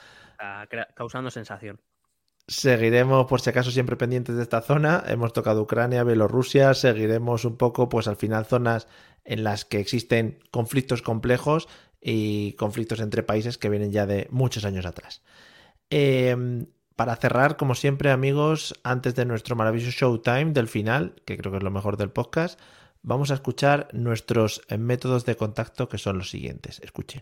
causando 0.95 1.31
sensación. 1.31 1.79
Seguiremos, 2.47 3.27
por 3.27 3.41
si 3.41 3.51
acaso, 3.51 3.69
siempre 3.69 3.95
pendientes 3.95 4.35
de 4.35 4.41
esta 4.41 4.61
zona. 4.61 5.03
Hemos 5.07 5.33
tocado 5.33 5.61
Ucrania, 5.61 6.03
Bielorrusia. 6.03 6.73
Seguiremos 6.73 7.45
un 7.45 7.57
poco, 7.57 7.89
pues 7.89 8.07
al 8.07 8.15
final, 8.15 8.45
zonas 8.45 8.87
en 9.23 9.43
las 9.43 9.65
que 9.65 9.79
existen 9.79 10.39
conflictos 10.49 11.03
complejos 11.03 11.67
y 12.01 12.53
conflictos 12.53 13.01
entre 13.01 13.21
países 13.21 13.57
que 13.57 13.69
vienen 13.69 13.91
ya 13.91 14.07
de 14.07 14.27
muchos 14.31 14.65
años 14.65 14.87
atrás. 14.87 15.21
Eh, 15.91 16.65
para 16.99 17.15
cerrar, 17.15 17.55
como 17.55 17.75
siempre, 17.75 18.11
amigos, 18.11 18.73
antes 18.83 19.15
de 19.15 19.23
nuestro 19.25 19.55
maravilloso 19.55 19.91
showtime 19.91 20.51
del 20.51 20.67
final, 20.67 21.15
que 21.23 21.37
creo 21.37 21.49
que 21.49 21.59
es 21.59 21.63
lo 21.63 21.71
mejor 21.71 21.95
del 21.95 22.09
podcast, 22.09 22.59
vamos 23.03 23.31
a 23.31 23.35
escuchar 23.35 23.87
nuestros 23.93 24.63
métodos 24.77 25.23
de 25.23 25.37
contacto 25.37 25.87
que 25.87 25.97
son 25.97 26.17
los 26.17 26.29
siguientes. 26.29 26.81
Escuchen. 26.81 27.21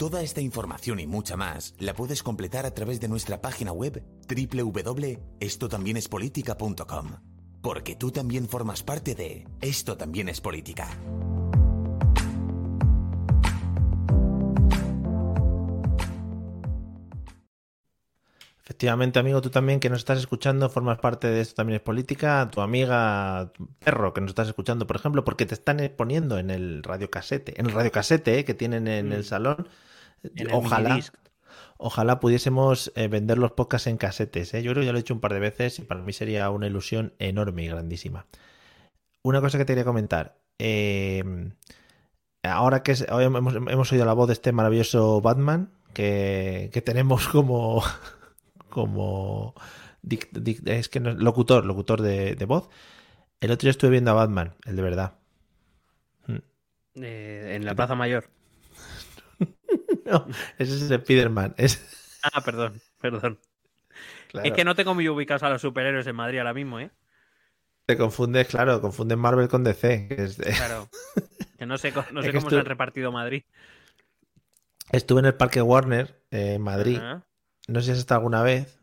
Toda 0.00 0.22
esta 0.22 0.40
información 0.40 0.98
y 0.98 1.06
mucha 1.06 1.36
más 1.36 1.74
la 1.78 1.92
puedes 1.92 2.22
completar 2.22 2.64
a 2.64 2.72
través 2.72 3.02
de 3.02 3.08
nuestra 3.08 3.42
página 3.42 3.70
web 3.70 4.02
www.estotambiénespolitica.com. 4.26 7.06
Porque 7.60 7.96
tú 7.96 8.10
también 8.10 8.48
formas 8.48 8.82
parte 8.82 9.14
de 9.14 9.46
Esto 9.60 9.98
también 9.98 10.30
es 10.30 10.40
política. 10.40 10.88
Efectivamente, 18.64 19.18
amigo, 19.18 19.42
tú 19.42 19.50
también 19.50 19.80
que 19.80 19.90
nos 19.90 19.98
estás 19.98 20.18
escuchando, 20.18 20.70
formas 20.70 20.98
parte 20.98 21.28
de 21.28 21.42
esto 21.42 21.56
también 21.56 21.76
es 21.76 21.82
política, 21.82 22.48
tu 22.50 22.62
amiga, 22.62 23.52
tu 23.52 23.66
perro 23.74 24.14
que 24.14 24.22
nos 24.22 24.30
estás 24.30 24.48
escuchando, 24.48 24.86
por 24.86 24.96
ejemplo, 24.96 25.26
porque 25.26 25.44
te 25.44 25.52
están 25.52 25.92
poniendo 25.94 26.38
en 26.38 26.48
el 26.48 26.82
radiocasete, 26.82 27.60
en 27.60 27.66
el 27.66 27.72
radiocasete 27.72 28.38
eh, 28.38 28.46
que 28.46 28.54
tienen 28.54 28.88
en 28.88 29.12
el 29.12 29.26
salón. 29.26 29.68
Ojalá, 30.52 30.88
minidisc. 30.90 31.14
ojalá 31.78 32.20
pudiésemos 32.20 32.92
eh, 32.94 33.08
vender 33.08 33.38
los 33.38 33.52
podcasts 33.52 33.86
en 33.86 33.96
casetes. 33.96 34.52
eh. 34.54 34.62
Yo 34.62 34.72
creo 34.72 34.82
que 34.82 34.86
ya 34.86 34.92
lo 34.92 34.98
he 34.98 35.00
hecho 35.00 35.14
un 35.14 35.20
par 35.20 35.32
de 35.34 35.40
veces 35.40 35.78
y 35.78 35.82
para 35.82 36.02
mí 36.02 36.12
sería 36.12 36.50
una 36.50 36.66
ilusión 36.66 37.14
enorme 37.18 37.64
y 37.64 37.68
grandísima. 37.68 38.26
Una 39.22 39.40
cosa 39.40 39.58
que 39.58 39.64
te 39.64 39.72
quería 39.72 39.84
comentar. 39.84 40.36
eh, 40.58 41.24
ahora 42.42 42.82
que 42.82 42.92
es- 42.92 43.06
hemos, 43.08 43.54
hemos 43.54 43.92
oído 43.92 44.04
la 44.04 44.12
voz 44.14 44.26
de 44.28 44.32
este 44.34 44.52
maravilloso 44.52 45.20
Batman 45.20 45.70
que, 45.94 46.70
que 46.72 46.80
tenemos 46.82 47.28
como 47.28 47.82
como 48.70 49.54
dic- 50.02 50.30
dic- 50.32 50.66
es 50.68 50.88
que 50.88 51.00
no- 51.00 51.12
locutor, 51.14 51.64
locutor 51.66 52.02
de, 52.02 52.34
de 52.36 52.44
voz. 52.44 52.68
El 53.40 53.50
otro 53.52 53.66
día 53.66 53.70
estuve 53.72 53.90
viendo 53.90 54.10
a 54.10 54.14
Batman, 54.14 54.54
el 54.66 54.76
de 54.76 54.82
verdad. 54.82 55.14
Eh, 56.94 57.52
en 57.56 57.64
la 57.64 57.74
Plaza 57.74 57.94
Mayor. 57.94 58.28
No, 60.26 60.26
ese 60.58 60.74
es 60.74 60.90
el 60.90 61.00
Spiderman. 61.00 61.54
Es, 61.56 61.80
Ah, 62.22 62.40
perdón, 62.42 62.80
perdón. 63.00 63.38
claro, 64.28 64.46
Es 64.48 64.52
que 64.54 64.64
no 64.64 64.74
tengo 64.74 64.94
muy 64.94 65.08
ubicados 65.08 65.42
a 65.42 65.48
los 65.50 65.62
superhéroes 65.62 66.06
en 66.06 66.16
Madrid 66.16 66.38
ahora 66.38 66.52
mismo, 66.54 66.78
¿eh? 66.80 66.90
Te 67.86 67.96
confundes, 67.96 68.46
claro, 68.48 68.80
confundes 68.80 69.16
Marvel 69.18 69.48
con 69.48 69.64
DC. 69.64 70.06
que 70.08 70.22
es 70.24 70.36
de- 70.36 70.52
Claro. 70.52 70.88
Que 71.58 71.66
no 71.66 71.76
sé, 71.76 71.92
no 72.12 72.20
Es 72.20 72.26
sé 72.26 72.32
que 72.32 72.38
cómo 72.38 72.48
se 72.50 72.58
han 72.58 72.64
repartido 72.64 73.12
Madrid. 73.12 73.42
Estuve 74.92 75.20
en 75.20 75.26
el 75.26 75.34
Parque 75.34 75.60
Warner, 75.60 76.22
eh, 76.30 76.54
en 76.54 76.62
Madrid. 76.62 76.98
No 77.68 77.80
sé 77.80 77.86
si 77.86 77.90
has 77.92 77.98
estado 77.98 78.18
alguna 78.20 78.42
vez. 78.42 78.78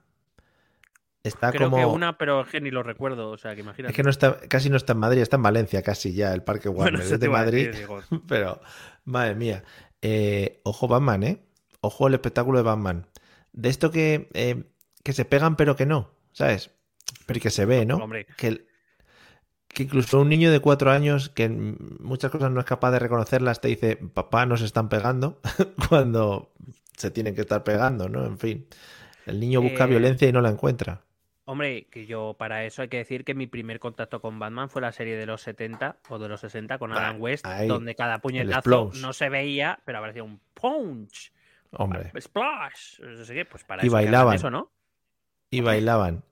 Está 1.23 1.51
Creo 1.51 1.69
como. 1.71 1.77
que 1.77 1.85
una, 1.85 2.17
pero 2.17 2.41
es 2.41 2.47
que 2.49 2.61
ni 2.61 2.69
lo 2.71 2.83
recuerdo. 2.83 3.31
O 3.31 3.37
sea, 3.37 3.55
que 3.55 3.61
imagínate. 3.61 3.91
Es 3.91 3.95
que 3.95 4.03
no 4.03 4.09
está, 4.11 4.39
casi 4.47 4.69
no 4.69 4.77
está 4.77 4.93
en 4.93 4.99
Madrid, 4.99 5.21
está 5.21 5.35
en 5.37 5.41
Valencia 5.43 5.81
casi 5.81 6.13
ya, 6.13 6.33
el 6.33 6.43
Parque 6.43 6.69
Warner. 6.69 7.01
Bueno, 7.01 7.13
es 7.15 7.19
de 7.19 7.29
Madrid. 7.29 7.67
decir. 7.71 7.87
Pero, 8.27 8.61
madre 9.05 9.35
mía. 9.35 9.63
Eh, 10.01 10.61
ojo 10.63 10.87
Batman, 10.87 11.23
¿eh? 11.23 11.43
Ojo 11.81 12.07
el 12.07 12.13
espectáculo 12.13 12.57
de 12.57 12.63
Batman. 12.63 13.07
De 13.53 13.69
esto 13.69 13.91
que, 13.91 14.29
eh, 14.33 14.63
que 15.03 15.13
se 15.13 15.25
pegan 15.25 15.55
pero 15.55 15.75
que 15.75 15.85
no, 15.85 16.11
¿sabes? 16.31 16.71
Pero 17.25 17.39
que 17.39 17.49
se 17.49 17.65
ve, 17.65 17.85
¿no? 17.85 17.97
Hombre. 17.97 18.27
Que, 18.37 18.67
incluso 19.79 20.21
un 20.21 20.29
niño 20.29 20.51
de 20.51 20.59
cuatro 20.59 20.91
años 20.91 21.29
que 21.29 21.49
muchas 21.49 22.31
cosas 22.31 22.51
no 22.51 22.59
es 22.59 22.65
capaz 22.65 22.91
de 22.91 22.99
reconocerlas 22.99 23.61
te 23.61 23.67
dice, 23.67 23.95
papá, 23.95 24.45
nos 24.45 24.61
están 24.61 24.89
pegando, 24.89 25.39
cuando 25.89 26.51
se 26.97 27.11
tienen 27.11 27.35
que 27.35 27.41
estar 27.41 27.63
pegando, 27.63 28.09
¿no? 28.09 28.25
En 28.25 28.37
fin. 28.39 28.67
El 29.25 29.39
niño 29.39 29.61
busca 29.61 29.85
Eh, 29.85 29.87
violencia 29.87 30.27
y 30.27 30.31
no 30.31 30.41
la 30.41 30.49
encuentra. 30.49 31.03
Hombre, 31.49 31.85
que 31.89 32.05
yo 32.05 32.35
para 32.37 32.65
eso 32.65 32.81
hay 32.81 32.89
que 32.89 32.97
decir 32.97 33.23
que 33.23 33.33
mi 33.33 33.47
primer 33.47 33.79
contacto 33.79 34.19
con 34.19 34.37
Batman 34.37 34.69
fue 34.69 34.81
la 34.81 34.91
serie 34.91 35.15
de 35.15 35.25
los 35.25 35.41
70 35.41 35.95
o 36.09 36.19
de 36.19 36.27
los 36.27 36.41
60 36.41 36.77
con 36.77 36.91
Adam 36.91 37.21
West, 37.21 37.45
ahí, 37.45 37.69
donde 37.69 37.95
cada 37.95 38.19
puñetazo 38.19 38.91
no 39.01 39.13
se 39.13 39.29
veía, 39.29 39.79
pero 39.85 39.99
aparecía 39.99 40.23
un 40.23 40.41
punch, 40.53 41.31
Hombre. 41.71 42.11
splash, 42.19 42.99
no 42.99 43.23
sé 43.23 43.33
qué, 43.33 43.45
pues 43.45 43.63
para 43.63 43.81
Y 43.81 43.87
eso 43.87 43.93
bailaban. 43.93 44.35
eso, 44.35 44.49
¿no? 44.51 44.71
Y 45.49 45.61
bailaban. 45.61 46.23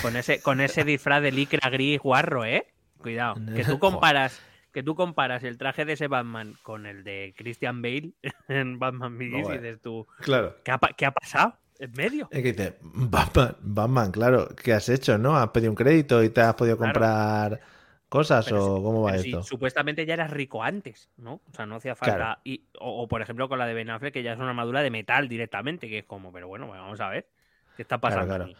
Con 0.00 0.16
ese, 0.16 0.40
con 0.40 0.62
ese 0.62 0.82
disfraz 0.84 1.20
de 1.22 1.30
licra 1.30 1.68
gris 1.68 2.00
guarro, 2.00 2.46
¿eh? 2.46 2.66
Cuidado. 2.96 3.34
Que 3.54 3.64
tú 3.64 3.78
comparas, 3.78 4.42
que 4.72 4.82
tú 4.82 4.94
comparas 4.94 5.44
el 5.44 5.58
traje 5.58 5.84
de 5.84 5.92
ese 5.92 6.08
Batman 6.08 6.54
con 6.62 6.86
el 6.86 7.04
de 7.04 7.34
Christian 7.36 7.82
Bale 7.82 8.12
en 8.48 8.78
Batman 8.78 9.18
Begins 9.18 9.48
y 9.50 9.52
dices 9.52 9.80
tú, 9.82 10.06
Claro. 10.20 10.56
¿qué 10.64 10.70
ha, 10.72 10.78
qué 10.96 11.04
ha 11.04 11.10
pasado? 11.12 11.58
En 11.78 11.94
medio. 11.94 12.30
Es 12.30 12.42
que 12.42 12.52
dice, 12.52 12.78
Batman, 12.82 13.56
Batman, 13.60 14.12
claro, 14.12 14.48
¿qué 14.56 14.72
has 14.74 14.88
hecho, 14.88 15.16
no? 15.18 15.36
¿Has 15.36 15.48
pedido 15.50 15.70
un 15.72 15.76
crédito 15.76 16.22
y 16.22 16.30
te 16.30 16.40
has 16.42 16.54
podido 16.54 16.76
Claro. 16.76 17.00
comprar 17.00 17.60
cosas 18.08 18.44
Pero 18.44 18.62
o 18.64 18.76
sí, 18.76 18.82
cómo 18.82 19.02
va 19.02 19.12
pero 19.12 19.18
sí, 19.18 19.34
esto? 19.34 19.42
supuestamente 19.42 20.06
ya 20.06 20.14
eras 20.14 20.30
rico 20.30 20.62
antes, 20.62 21.10
¿no? 21.16 21.34
O 21.46 21.52
sea, 21.52 21.66
no 21.66 21.76
hacía 21.76 21.94
falta. 21.96 22.16
Claro. 22.16 22.40
Y, 22.44 22.68
o, 22.78 23.02
o, 23.02 23.08
por 23.08 23.22
ejemplo 23.22 23.48
con 23.48 23.58
la 23.58 23.66
de 23.66 23.74
Ben 23.74 23.90
Affleck, 23.90 24.12
que 24.14 24.22
ya 24.22 24.32
es 24.32 24.38
una 24.38 24.50
armadura 24.50 24.82
de 24.82 24.90
metal 24.90 25.28
directamente, 25.28 25.88
que 25.88 25.98
es 26.00 26.04
como, 26.04 26.32
pero 26.32 26.48
bueno, 26.48 26.68
vamos 26.68 27.00
a 27.00 27.08
ver. 27.10 27.28
¿Qué 27.76 27.82
está 27.82 27.98
pasando? 28.00 28.26
claro. 28.26 28.44
aquí? 28.44 28.56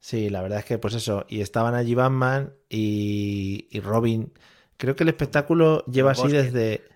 Sí, 0.00 0.30
la 0.30 0.42
verdad 0.42 0.58
es 0.60 0.64
que, 0.64 0.78
pues 0.78 0.94
eso, 0.94 1.26
y 1.28 1.40
estaban 1.42 1.74
allí 1.74 1.94
Batman 1.94 2.54
y, 2.68 3.68
y 3.70 3.80
Robin. 3.80 4.32
Creo 4.76 4.96
que 4.96 5.04
el 5.04 5.08
espectáculo 5.10 5.84
lleva 5.86 6.12
así 6.12 6.28
desde. 6.28 6.91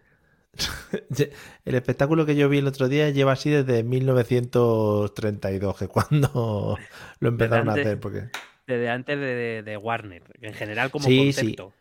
el 1.65 1.75
espectáculo 1.75 2.27
que 2.27 2.37
yo 2.37 2.49
vi 2.49 2.59
el 2.59 2.67
otro 2.67 2.89
día 2.89 3.11
lleva 3.11 3.33
así 3.33 3.51
desde 3.51 3.83
1932, 3.83 5.77
que 5.79 5.89
cuando 5.89 6.77
lo 7.21 7.29
empezaron 7.29 7.69
a 7.69 7.73
hacer. 7.73 8.01
Porque, 8.01 8.29
Desde 8.67 8.89
antes 8.91 9.19
de, 9.19 9.63
de- 9.63 9.77
Warner, 9.77 10.23
en 10.41 10.55
general 10.55 10.91
como 10.91 11.05
Sí, 11.05 11.33
sí. 11.33 11.41
concepto. 11.57 11.73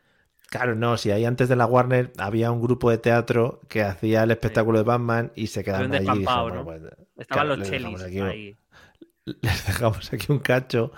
claro, 0.49 0.75
no, 0.75 0.97
si 0.97 1.11
ahí 1.11 1.25
antes 1.25 1.49
de 1.49 1.55
la 1.55 1.65
Warner 1.65 2.11
había 2.17 2.51
un 2.51 2.61
grupo 2.61 2.89
de 2.89 2.97
teatro 2.97 3.61
que 3.69 3.83
hacía 3.83 4.23
el 4.23 4.31
espectáculo 4.31 4.77
de 4.79 4.83
Batman 4.83 5.31
y 5.35 5.47
se 5.47 5.63
quedaron 5.63 5.93
allí. 5.93 6.05
y 6.21 6.25
bueno, 6.25 6.63
pues, 6.63 6.81
Estaban 7.17 7.47
claro, 7.47 7.55
los 7.57 7.69
chelis 7.69 8.01
ahí. 8.01 8.55
les 9.25 9.65
dejamos 9.67 10.13
aquí 10.13 10.31
un 10.31 10.39
cacho 10.39 10.91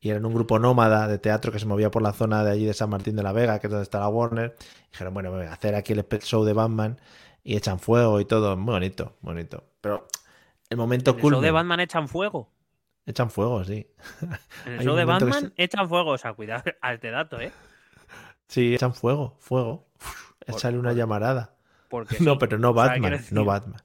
y 0.00 0.10
eran 0.10 0.24
un 0.26 0.34
grupo 0.34 0.58
nómada 0.58 1.08
de 1.08 1.18
teatro 1.18 1.50
que 1.52 1.58
se 1.58 1.66
movía 1.66 1.90
por 1.90 2.02
la 2.02 2.12
zona 2.12 2.44
de 2.44 2.50
allí 2.52 2.64
de 2.66 2.74
San 2.74 2.90
Martín 2.90 3.16
de 3.16 3.22
la 3.22 3.32
Vega, 3.32 3.58
que 3.58 3.66
es 3.66 3.70
donde 3.70 3.84
está 3.84 4.00
la 4.00 4.08
Warner. 4.08 4.54
Y 4.60 4.92
dijeron, 4.92 5.14
bueno, 5.14 5.30
voy 5.30 5.46
a 5.46 5.52
hacer 5.52 5.74
aquí 5.74 5.92
el 5.94 6.04
show 6.20 6.44
de 6.44 6.52
Batman 6.52 6.98
y 7.44 7.56
echan 7.56 7.78
fuego 7.78 8.20
y 8.20 8.24
todo. 8.24 8.56
Muy 8.56 8.72
bonito, 8.72 9.16
bonito. 9.20 9.62
Pero 9.80 10.08
el 10.70 10.76
momento 10.76 11.10
En 11.12 11.16
el 11.16 11.22
cool. 11.22 11.32
show 11.34 11.42
de 11.42 11.50
Batman 11.52 11.80
echan 11.80 12.08
fuego. 12.08 12.50
Echan 13.06 13.30
fuego, 13.30 13.62
sí. 13.64 13.86
En 14.66 14.72
el 14.72 14.80
show 14.84 14.94
de 14.96 15.02
que 15.02 15.06
Batman 15.06 15.52
echan 15.56 15.88
fuego. 15.88 16.10
O 16.12 16.18
sea, 16.18 16.32
cuidado 16.32 16.64
a 16.80 16.94
este 16.94 17.10
dato, 17.10 17.40
¿eh? 17.40 17.52
Sí, 18.48 18.74
echan 18.74 18.94
fuego, 18.94 19.36
fuego. 19.40 19.86
Uf, 20.00 20.32
Échale 20.46 20.78
una 20.78 20.92
llamarada. 20.92 21.54
Porque 21.88 22.16
No, 22.20 22.32
sí. 22.32 22.36
pero 22.40 22.58
no 22.58 22.70
O 22.70 22.74
sea, 22.74 22.88
Batman, 22.88 23.20
no 23.30 23.44
Batman. 23.44 23.80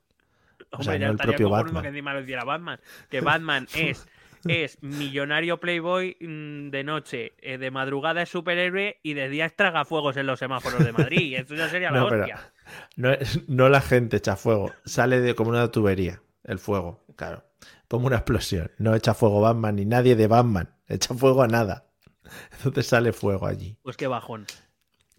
Hombre, 0.71 0.83
sea, 0.85 0.95
ya 0.97 1.05
no 1.07 1.11
el 1.13 1.17
propio 1.17 1.49
Batman. 1.49 1.81
que 1.81 1.87
encima 1.89 2.13
lo 2.13 2.21
hiciera 2.21 2.43
Batman. 2.43 2.79
Que 3.09 3.21
Batman 3.21 3.67
es, 3.73 4.07
es 4.45 4.77
millonario 4.83 5.59
playboy 5.59 6.15
mm, 6.19 6.69
de 6.69 6.83
noche, 6.83 7.33
eh, 7.39 7.57
de 7.57 7.71
madrugada 7.71 8.21
es 8.21 8.29
superhéroe 8.29 8.99
y 9.01 9.13
de 9.15 9.29
día 9.29 9.45
es 9.45 9.55
tragafuegos 9.55 10.15
en 10.17 10.27
los 10.27 10.37
semáforos 10.39 10.83
de 10.85 10.91
Madrid. 10.91 11.35
Eso 11.37 11.55
ya 11.55 11.67
sería 11.69 11.89
la 11.91 11.99
No, 12.01 12.07
pero- 12.09 12.21
hostia. 12.21 12.51
No, 12.95 13.69
la 13.69 13.81
gente 13.81 14.17
echa 14.17 14.35
fuego, 14.35 14.71
sale 14.85 15.21
de 15.21 15.35
como 15.35 15.49
una 15.49 15.71
tubería 15.71 16.21
el 16.43 16.59
fuego, 16.59 17.03
claro, 17.15 17.43
como 17.87 18.07
una 18.07 18.17
explosión. 18.17 18.71
No 18.77 18.95
echa 18.95 19.13
fuego 19.13 19.41
Batman 19.41 19.75
ni 19.75 19.85
nadie 19.85 20.15
de 20.15 20.27
Batman, 20.27 20.75
echa 20.87 21.13
fuego 21.13 21.43
a 21.43 21.47
nada. 21.47 21.85
Entonces 22.51 22.87
sale 22.87 23.13
fuego 23.13 23.47
allí. 23.47 23.77
Pues 23.83 23.97
qué 23.97 24.07
bajón. 24.07 24.45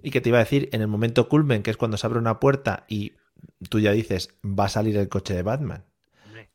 Y 0.02 0.10
que 0.10 0.20
te 0.20 0.30
iba 0.30 0.38
a 0.38 0.44
decir, 0.44 0.68
en 0.72 0.80
el 0.80 0.88
momento 0.88 1.28
culmen, 1.28 1.62
que 1.62 1.70
es 1.70 1.76
cuando 1.76 1.96
se 1.96 2.06
abre 2.06 2.18
una 2.18 2.40
puerta 2.40 2.84
y 2.88 3.12
tú 3.68 3.80
ya 3.80 3.92
dices, 3.92 4.34
va 4.44 4.64
a 4.64 4.68
salir 4.68 4.96
el 4.96 5.08
coche 5.08 5.34
de 5.34 5.42
Batman. 5.42 5.84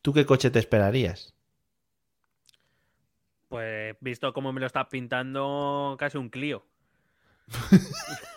¿Tú 0.02 0.14
qué 0.14 0.26
coche 0.26 0.52
te 0.52 0.60
esperarías? 0.60 1.34
Pues 3.50 3.96
visto 4.02 4.34
cómo 4.34 4.52
me 4.54 4.60
lo 4.60 4.68
estás 4.68 4.88
pintando, 4.88 5.96
casi 5.98 6.18
un 6.18 6.30
Clio. 6.30 6.66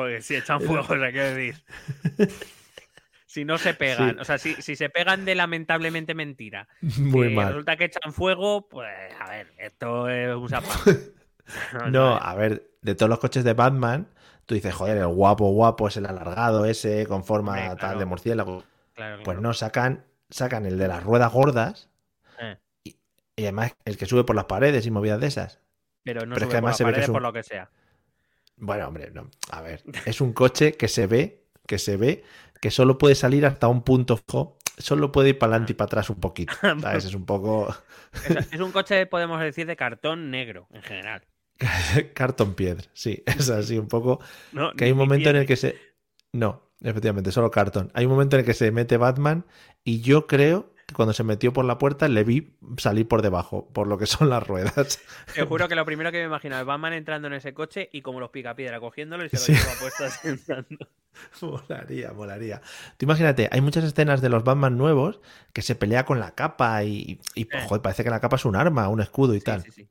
Porque 0.00 0.22
si 0.22 0.36
echan 0.36 0.60
fuego, 0.60 0.84
o 0.88 0.98
sea, 0.98 1.10
quiero 1.12 1.34
decir. 1.34 1.62
Si 3.26 3.44
no 3.44 3.58
se 3.58 3.74
pegan, 3.74 4.14
Sí. 4.14 4.16
o 4.18 4.24
sea, 4.24 4.38
si, 4.38 4.54
si 4.60 4.74
se 4.74 4.90
pegan 4.90 5.24
de 5.24 5.36
lamentablemente 5.36 6.14
mentira. 6.14 6.66
Muy 6.80 7.28
que 7.28 7.34
mal. 7.36 7.46
Resulta 7.48 7.76
que 7.76 7.84
echan 7.84 8.12
fuego, 8.12 8.68
pues 8.68 8.88
a 9.20 9.30
ver, 9.30 9.46
esto 9.58 10.08
es 10.08 10.34
un 10.34 10.48
zapato. 10.48 10.90
No, 11.92 12.16
a 12.20 12.34
ver, 12.34 12.70
de 12.82 12.94
todos 12.96 13.08
los 13.08 13.20
coches 13.20 13.44
de 13.44 13.52
Batman, 13.54 14.08
tú 14.46 14.54
dices, 14.56 14.74
joder, 14.74 14.96
el 14.96 15.06
guapo, 15.06 15.48
guapo 15.52 15.86
es 15.86 15.96
el 15.96 16.06
alargado 16.06 16.64
ese, 16.64 17.06
con 17.06 17.22
forma 17.24 17.76
tal 17.76 17.98
de 18.00 18.04
murciélago. 18.04 18.64
Claro, 18.94 19.16
Pues 19.18 19.24
claro. 19.36 19.40
no, 19.40 19.54
sacan, 19.54 20.04
sacan 20.28 20.66
el 20.66 20.76
de 20.78 20.88
las 20.88 21.02
ruedas 21.04 21.32
gordas 21.32 21.88
Eh, 22.40 22.56
y 23.36 23.42
además 23.44 23.72
el 23.84 23.96
que 23.96 24.06
sube 24.06 24.24
por 24.24 24.34
las 24.34 24.46
paredes 24.46 24.86
y 24.86 24.90
movidas 24.90 25.20
de 25.20 25.28
esas. 25.28 25.60
pero 26.04 26.26
no 26.26 26.34
pero 26.34 26.36
es 26.36 26.40
sube 26.42 26.50
que 26.50 26.56
además 26.56 26.72
por 26.72 26.76
se 26.78 26.82
las 26.84 26.88
ve 26.88 26.92
que 26.92 26.94
paredes 26.94 27.02
es 27.04 27.08
un- 27.08 27.12
por 27.12 27.22
lo 27.22 27.32
que 27.32 27.42
sea. 27.44 27.70
Bueno, 28.60 28.88
hombre, 28.88 29.10
no. 29.12 29.30
A 29.50 29.60
ver, 29.62 29.82
es 30.04 30.20
un 30.20 30.32
coche 30.32 30.74
que 30.74 30.88
se 30.88 31.06
ve, 31.06 31.44
que 31.66 31.78
se 31.78 31.96
ve, 31.96 32.24
que 32.60 32.70
solo 32.70 32.98
puede 32.98 33.14
salir 33.14 33.46
hasta 33.46 33.68
un 33.68 33.82
punto 33.82 34.16
fijo, 34.16 34.58
solo 34.78 35.12
puede 35.12 35.30
ir 35.30 35.38
para 35.38 35.52
adelante 35.52 35.72
y 35.72 35.74
para 35.74 35.86
atrás 35.86 36.10
un 36.10 36.20
poquito. 36.20 36.52
¿Sabes? 36.80 37.06
Es 37.06 37.14
un 37.14 37.26
poco 37.26 37.74
Es, 38.28 38.52
es 38.52 38.60
un 38.60 38.72
coche, 38.72 39.06
podemos 39.06 39.40
decir, 39.40 39.66
de 39.66 39.76
cartón 39.76 40.30
negro, 40.30 40.68
en 40.72 40.82
general. 40.82 41.22
cartón 42.14 42.54
piedra. 42.54 42.84
Sí, 42.92 43.22
es 43.26 43.50
así 43.50 43.78
un 43.78 43.88
poco. 43.88 44.20
No, 44.52 44.72
Que 44.72 44.84
hay 44.84 44.92
un 44.92 44.98
momento 44.98 45.30
en 45.30 45.36
el 45.36 45.46
que 45.46 45.56
se. 45.56 45.76
No, 46.32 46.70
efectivamente, 46.80 47.32
solo 47.32 47.50
cartón. 47.50 47.90
Hay 47.94 48.06
un 48.06 48.12
momento 48.12 48.36
en 48.36 48.40
el 48.40 48.46
que 48.46 48.54
se 48.54 48.70
mete 48.70 48.96
Batman 48.96 49.44
y 49.84 50.00
yo 50.00 50.26
creo 50.26 50.72
que 50.90 50.94
cuando 50.94 51.12
se 51.12 51.24
metió 51.24 51.52
por 51.52 51.64
la 51.64 51.78
puerta 51.78 52.08
le 52.08 52.24
vi 52.24 52.56
salir 52.76 53.08
por 53.08 53.22
debajo, 53.22 53.68
por 53.72 53.86
lo 53.86 53.96
que 53.98 54.06
son 54.06 54.28
las 54.28 54.46
ruedas. 54.46 55.00
Te 55.34 55.42
juro 55.44 55.68
que 55.68 55.74
lo 55.74 55.84
primero 55.84 56.10
que 56.12 56.18
me 56.18 56.24
imagino 56.24 56.58
es 56.58 56.64
Batman 56.66 56.92
entrando 56.92 57.28
en 57.28 57.34
ese 57.34 57.54
coche 57.54 57.88
y 57.92 58.02
como 58.02 58.20
los 58.20 58.30
picapiedra 58.30 58.80
cogiéndolo 58.80 59.24
y 59.24 59.28
se 59.30 59.36
lo 59.36 59.42
Sí. 59.42 59.52
lleva 59.54 59.72
puesto 59.80 60.08
sentando. 60.10 60.88
Molaría, 61.40 62.12
molaría. 62.12 62.60
Tú 62.96 63.04
imagínate, 63.06 63.48
hay 63.50 63.60
muchas 63.60 63.84
escenas 63.84 64.20
de 64.20 64.28
los 64.28 64.44
Batman 64.44 64.76
nuevos 64.78 65.20
que 65.52 65.62
se 65.62 65.74
pelea 65.74 66.04
con 66.04 66.20
la 66.20 66.34
capa 66.34 66.82
y, 66.84 67.20
y, 67.34 67.42
Eh. 67.42 67.66
joder, 67.68 67.82
parece 67.82 68.04
que 68.04 68.10
la 68.10 68.20
capa 68.20 68.36
es 68.36 68.44
un 68.44 68.56
arma, 68.56 68.88
un 68.88 69.00
escudo 69.00 69.34
y 69.34 69.38
Sí, 69.40 69.44
tal. 69.44 69.62
sí. 69.64 69.88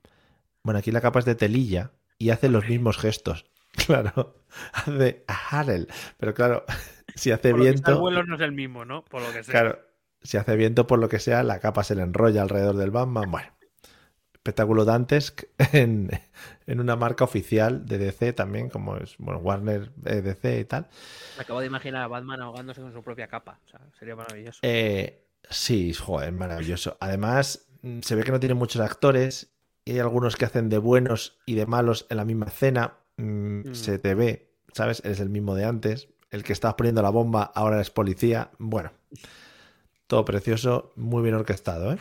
Bueno, 0.64 0.80
aquí 0.80 0.92
la 0.92 1.02
capa 1.02 1.20
es 1.20 1.26
de 1.26 1.36
telilla 1.36 1.92
y 2.18 2.30
hace 2.32 2.50
los 2.50 2.68
mismos 2.68 2.98
gestos. 2.98 3.46
Claro, 3.86 4.36
hace 4.74 5.24
a 5.28 5.60
Harel. 5.60 5.88
Pero 6.18 6.34
claro, 6.34 6.66
si 7.16 7.32
hace 7.32 7.52
Por 7.52 7.60
lo 7.60 7.66
que 7.66 7.70
sea, 7.70 7.70
el 7.70 7.84
viento, 7.84 8.00
vuelo 8.02 8.24
no 8.24 8.36
es 8.36 8.42
el 8.42 8.52
mismo, 8.52 8.84
¿no? 8.84 9.06
Por 9.06 9.22
lo 9.22 9.32
que 9.32 9.44
sea. 9.44 9.52
claro, 9.52 9.80
si 10.22 10.38
hace 10.38 10.56
viento 10.56 10.88
por 10.88 11.00
lo 11.00 11.10
que 11.10 11.20
sea, 11.20 11.44
la 11.44 11.60
capa 11.60 11.84
se 11.84 11.96
le 11.96 12.04
enrolla 12.04 12.42
alrededor 12.42 12.76
del 12.78 12.92
Batman. 12.92 13.30
Bueno, 13.32 13.48
espectáculo 14.34 14.86
dantesque 14.86 15.50
en, 15.74 16.10
en 16.68 16.80
una 16.80 16.96
marca 16.96 17.24
oficial 17.24 17.86
de 17.86 17.98
DC 17.98 18.34
también, 18.34 18.70
como 18.70 18.98
es, 18.98 19.16
bueno, 19.18 19.40
Warner 19.40 19.92
eh, 20.06 20.22
DC 20.22 20.60
y 20.60 20.66
tal. 20.66 20.88
Me 21.38 21.44
acabo 21.44 21.60
de 21.60 21.68
imaginar 21.68 22.04
a 22.04 22.08
Batman 22.08 22.42
ahogándose 22.42 22.82
con 22.82 22.94
su 22.94 23.04
propia 23.04 23.28
capa. 23.28 23.60
O 23.66 23.70
sea, 23.70 23.82
sería 23.98 24.16
maravilloso. 24.16 24.60
Eh, 24.64 25.26
sí, 25.50 25.94
joder, 25.94 26.32
maravilloso. 26.32 26.98
Además, 27.00 27.68
mm, 27.82 28.00
se 28.02 28.16
ve 28.16 28.24
que 28.24 28.32
no 28.32 28.40
tiene 28.40 28.56
muchos 28.56 28.82
actores 28.82 29.52
y 29.86 29.94
hay 29.94 30.00
algunos 30.00 30.36
que 30.36 30.46
hacen 30.46 30.70
de 30.70 30.78
buenos 30.78 31.40
y 31.46 31.56
de 31.56 31.66
malos 31.66 32.06
en 32.10 32.18
la 32.18 32.26
misma 32.26 32.48
escena. 32.48 32.94
Mm, 33.18 33.70
Mm. 33.70 33.74
Se 33.74 34.00
te 34.00 34.16
ve, 34.16 34.54
¿sabes? 34.74 35.02
Eres 35.04 35.20
el 35.20 35.30
mismo 35.30 35.56
de 35.56 35.66
antes. 35.66 36.08
El 36.32 36.44
que 36.44 36.54
estabas 36.54 36.76
poniendo 36.76 37.02
la 37.02 37.10
bomba 37.10 37.44
ahora 37.56 37.82
es 37.82 37.90
policía. 37.90 38.52
Bueno, 38.60 38.92
todo 40.10 40.26
precioso, 40.26 40.92
muy 40.96 41.22
bien 41.22 41.36
orquestado, 41.36 41.94
¿eh? 41.94 41.98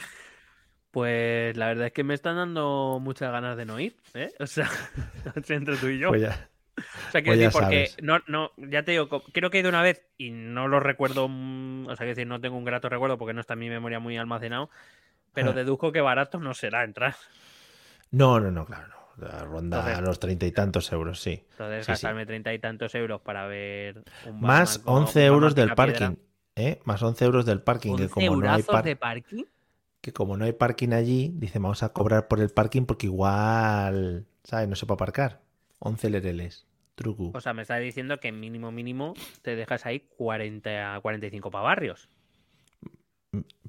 Pues 0.90 1.55
la 1.59 1.66
verdad 1.66 1.89
es 1.89 1.93
que 1.93 2.02
me 2.02 2.14
están 2.14 2.36
dando 2.36 2.98
muchas 3.02 3.30
ganas 3.30 3.56
de 3.59 3.66
no 3.66 3.78
ir, 3.78 3.97
¿eh? 4.14 4.32
O 4.40 4.47
sea, 4.47 4.68
entre 5.48 5.76
tú 5.76 5.89
y 5.89 5.98
yo. 5.98 6.09
Pues 6.09 6.22
ya, 6.22 6.48
O 6.78 7.10
sea, 7.12 7.22
quiero 7.22 7.26
pues 7.26 7.39
decir, 7.39 7.52
porque 7.52 7.86
sabes. 7.89 7.97
no, 8.02 8.20
no, 8.26 8.51
ya 8.56 8.82
te 8.82 8.93
digo, 8.93 9.09
creo 9.32 9.51
que 9.51 9.59
he 9.59 9.60
ido 9.60 9.68
una 9.68 9.82
vez 9.82 10.06
y 10.16 10.30
no 10.30 10.66
lo 10.68 10.80
recuerdo, 10.80 11.28
mm, 11.28 11.85
o 11.86 11.89
sea, 11.90 11.97
quiero 11.98 12.10
decir, 12.10 12.26
no 12.26 12.40
tengo 12.40 12.56
un 12.56 12.64
grato 12.64 12.89
recuerdo 12.89 13.18
porque 13.18 13.35
no 13.35 13.40
está 13.43 13.52
en 13.52 13.59
mi 13.60 13.68
memoria 13.68 14.01
muy 14.01 14.16
almacenado, 14.16 14.70
pero 15.35 15.51
Ah. 15.51 15.55
deduzco 15.55 15.93
que 15.93 16.01
barato 16.01 16.40
no 16.40 16.55
será 16.55 16.85
entrar. 16.85 17.14
No, 18.10 18.40
no, 18.40 18.51
no, 18.51 18.64
claro, 18.64 18.89
no. 18.89 18.98
Ronda 19.44 19.80
Entonces- 19.80 20.01
los 20.06 20.18
treinta 20.20 20.47
y 20.47 20.52
tantos 20.52 20.90
euros, 20.93 21.20
sí. 21.20 21.44
Entonces, 21.51 21.85
Sí, 21.85 21.93
gastarme 21.93 22.24
treinta 22.24 22.55
y 22.55 22.59
tantos 22.60 22.94
euros 22.94 23.20
para 23.20 23.47
ver 23.47 24.02
un 24.24 24.40
Más 24.40 24.78
Batman 24.78 24.85
con- 24.85 25.02
11 25.02 25.20
un 25.30 25.35
euros 25.35 25.55
del 25.55 25.74
parking. 25.74 26.14
¿Eh? 26.59 26.80
Más 26.85 27.02
11 27.02 27.24
euros 27.24 27.47
del 27.47 27.62
parking. 27.62 27.97
Que 27.97 28.02
11 28.05 28.14
como 28.14 28.36
no 28.36 28.51
hay 28.52 28.62
par- 28.62 28.85
de 28.85 28.97
parking. 28.97 29.44
que 30.01 30.12
como 30.12 30.36
no 30.36 30.44
hay 30.44 30.52
parking 30.52 30.90
allí, 30.93 31.32
dice, 31.35 31.59
vamos 31.59 31.82
a 31.82 31.93
cobrar 31.93 32.28
por 32.28 32.40
el 32.40 32.51
parking 32.51 32.82
porque 32.85 33.06
igual, 33.06 34.26
¿sabes? 34.44 34.68
No 34.68 34.76
se 34.76 34.86
puede 34.86 34.97
aparcar. 34.97 35.40
11 35.80 36.10
lereles. 36.10 36.66
Truco. 36.94 37.30
O 37.35 37.40
sea, 37.40 37.55
me 37.55 37.62
está 37.62 37.76
diciendo 37.76 38.18
que 38.18 38.32
mínimo, 38.32 38.72
mínimo, 38.72 39.14
te 39.43 39.55
dejas 39.55 39.86
ahí 39.86 40.01
40 40.16 40.97
a 40.97 41.01
45 41.01 41.51
para 41.51 41.62
barrios. 41.64 42.09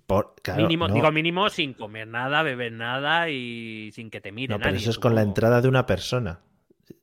Por- 0.08 0.34
claro, 0.42 0.64
mínimo, 0.64 0.88
no, 0.88 0.94
digo 0.96 1.12
mínimo 1.12 1.50
sin 1.50 1.74
comer 1.74 2.08
nada, 2.08 2.42
beber 2.42 2.72
nada 2.72 3.30
y 3.30 3.92
sin 3.94 4.10
que 4.10 4.22
te 4.22 4.32
mire 4.32 4.54
no, 4.54 4.58
pero 4.58 4.72
nadie, 4.72 4.82
eso 4.82 4.90
es 4.90 4.98
con 4.98 5.14
la 5.14 5.22
entrada 5.22 5.62
de 5.62 5.68
una 5.68 5.86
persona. 5.86 6.40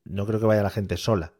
No 0.05 0.27
creo 0.27 0.41
que 0.41 0.47
vaya 0.47 0.63
la 0.65 0.71
gente 0.71 0.97
sola. 0.97 1.33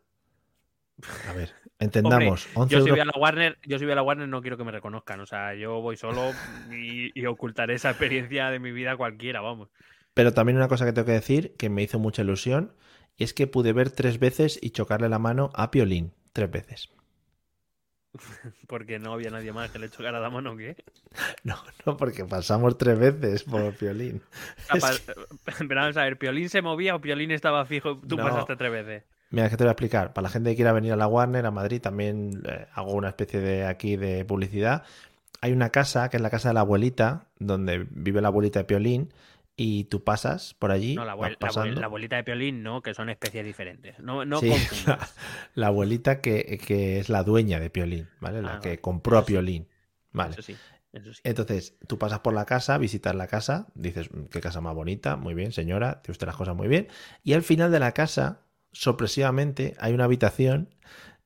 A 1.29 1.33
ver, 1.33 1.53
entendamos. 1.79 2.49
11 2.55 2.73
Yo 2.73 2.79
si 2.81 2.91
voy 2.91 2.99
euros. 3.01 3.15
a 3.15 3.17
la 3.17 3.23
Warner, 3.23 3.59
yo 3.65 3.77
a 3.77 3.95
la 3.95 4.03
Warner 4.03 4.29
no 4.29 4.41
quiero 4.41 4.57
que 4.57 4.65
me 4.65 4.73
reconozcan. 4.73 5.21
O 5.21 5.27
sea, 5.27 5.55
yo 5.55 5.81
voy 5.81 5.97
solo 5.97 6.33
y, 6.73 7.19
y 7.19 7.27
ocultaré 7.27 7.75
esa 7.75 7.91
experiencia 7.91 8.51
de 8.51 8.59
mi 8.59 8.73
vida 8.73 8.93
a 8.93 8.97
cualquiera, 8.97 9.41
vamos. 9.41 9.69
Pero 10.15 10.33
también 10.33 10.57
una 10.57 10.69
cosa 10.69 10.85
que 10.87 10.93
tengo 10.93 11.07
que 11.07 11.13
decir 11.13 11.55
que 11.59 11.69
me 11.69 11.83
hizo 11.83 11.99
mucha 11.99 12.23
ilusión 12.23 12.73
y 13.17 13.25
es 13.25 13.35
que 13.35 13.47
pude 13.47 13.73
ver 13.73 13.91
tres 13.91 14.19
veces 14.19 14.59
y 14.63 14.71
chocarle 14.71 15.09
la 15.09 15.19
mano 15.19 15.51
a 15.55 15.71
Piolín. 15.71 16.13
Tres 16.33 16.51
veces. 16.51 16.89
Porque 18.67 18.99
no 18.99 19.13
había 19.13 19.31
nadie 19.31 19.53
más 19.53 19.71
que 19.71 19.79
le 19.79 19.91
chocara 19.91 20.21
la 20.21 20.31
mano, 20.31 20.57
¿qué? 20.57 20.77
No, 21.45 21.57
no, 21.85 21.97
porque 21.97 22.25
pasamos 22.25 22.77
tres 22.77 22.99
veces 22.99 23.45
por 23.45 23.75
Piolín. 23.75 24.23
Vamos 25.69 25.97
a 25.97 26.05
ver, 26.05 26.19
¿Piolín 26.19 26.49
se 26.49 26.61
movía 26.63 26.95
o 26.95 27.01
Piolín 27.01 27.31
estaba 27.31 27.65
fijo? 27.67 27.99
Tú 28.01 28.17
No. 28.17 28.25
pasaste 28.25 28.57
tres 28.57 28.73
veces. 28.73 29.05
Mira, 29.31 29.49
que 29.51 29.57
te 29.57 29.65
voy 29.65 29.69
a 29.69 29.73
explicar. 29.73 30.13
Para 30.13 30.25
la 30.25 30.29
gente 30.31 30.51
que 30.51 30.57
quiera 30.57 30.73
venir 30.73 30.93
a 30.93 30.97
la 30.97 31.07
Warner, 31.09 31.45
a 31.47 31.51
Madrid, 31.51 31.81
también 31.81 32.43
eh, 32.49 32.67
hago 32.75 32.93
una 32.93 33.09
especie 33.09 33.41
de 33.41 33.65
aquí 33.67 33.97
de 33.97 34.25
publicidad. 34.25 34.85
Hay 35.41 35.53
una 35.53 35.71
casa, 35.71 36.09
que 36.09 36.17
es 36.17 36.23
la 36.23 36.31
casa 36.31 36.49
de 36.49 36.55
la 36.55 36.61
abuelita, 36.61 37.27
donde 37.39 37.87
vive 37.91 38.21
la 38.21 38.29
abuelita 38.29 38.61
de 38.61 38.65
Piolín, 38.65 39.13
y 39.57 39.85
tú 39.85 40.05
pasas 40.05 40.55
por 40.55 40.71
allí. 40.71 40.95
No, 40.95 41.05
la, 41.05 41.15
abuel- 41.15 41.21
la 41.21 41.27
abuel- 41.35 41.39
pasando. 41.39 41.81
la 41.81 41.87
abuelita 41.87 42.17
de 42.17 42.25
Piolín 42.25 42.63
no, 42.63 42.83
que 42.83 42.95
son 42.95 43.09
especies 43.11 43.45
diferentes. 43.45 43.99
No, 44.01 44.25
no 44.25 44.39
Sí, 44.41 44.51
la, 44.87 44.99
la 45.55 45.67
abuelita 45.69 46.21
que, 46.21 46.59
que 46.65 46.99
es 46.99 47.09
la 47.09 47.23
dueña 47.23 47.59
de 47.59 47.71
Piolín, 47.71 48.09
¿vale? 48.21 48.43
La 48.43 48.55
Ah, 48.57 48.61
que 48.61 48.79
compró 48.81 49.19
a 49.19 49.23
sí. 49.23 49.33
Piolín. 49.33 49.67
Vale. 50.13 50.33
Eso 50.33 50.43
sí. 50.43 50.57
Entonces, 51.25 51.75
tú 51.87 51.99
pasas 51.99 52.21
por 52.21 52.33
la 52.33 52.47
casa, 52.47 52.79
visitas 52.79 53.15
la 53.15 53.27
casa, 53.27 53.67
dices, 53.75 54.11
"Mm, 54.13 54.25
qué 54.27 54.41
casa 54.41 54.61
más 54.63 54.75
bonita, 54.75 55.17
muy 55.17 55.35
bien, 55.35 55.53
señora, 55.53 56.01
tiene 56.03 56.13
usted 56.13 56.27
las 56.27 56.37
cosas 56.37 56.57
muy 56.57 56.69
bien. 56.69 56.89
Y 57.23 57.35
al 57.35 57.43
final 57.43 57.71
de 57.71 57.81
la 57.81 57.93
casa, 57.93 58.41
sorpresivamente, 58.81 59.75
hay 59.79 59.93
una 59.95 60.05
habitación 60.05 60.75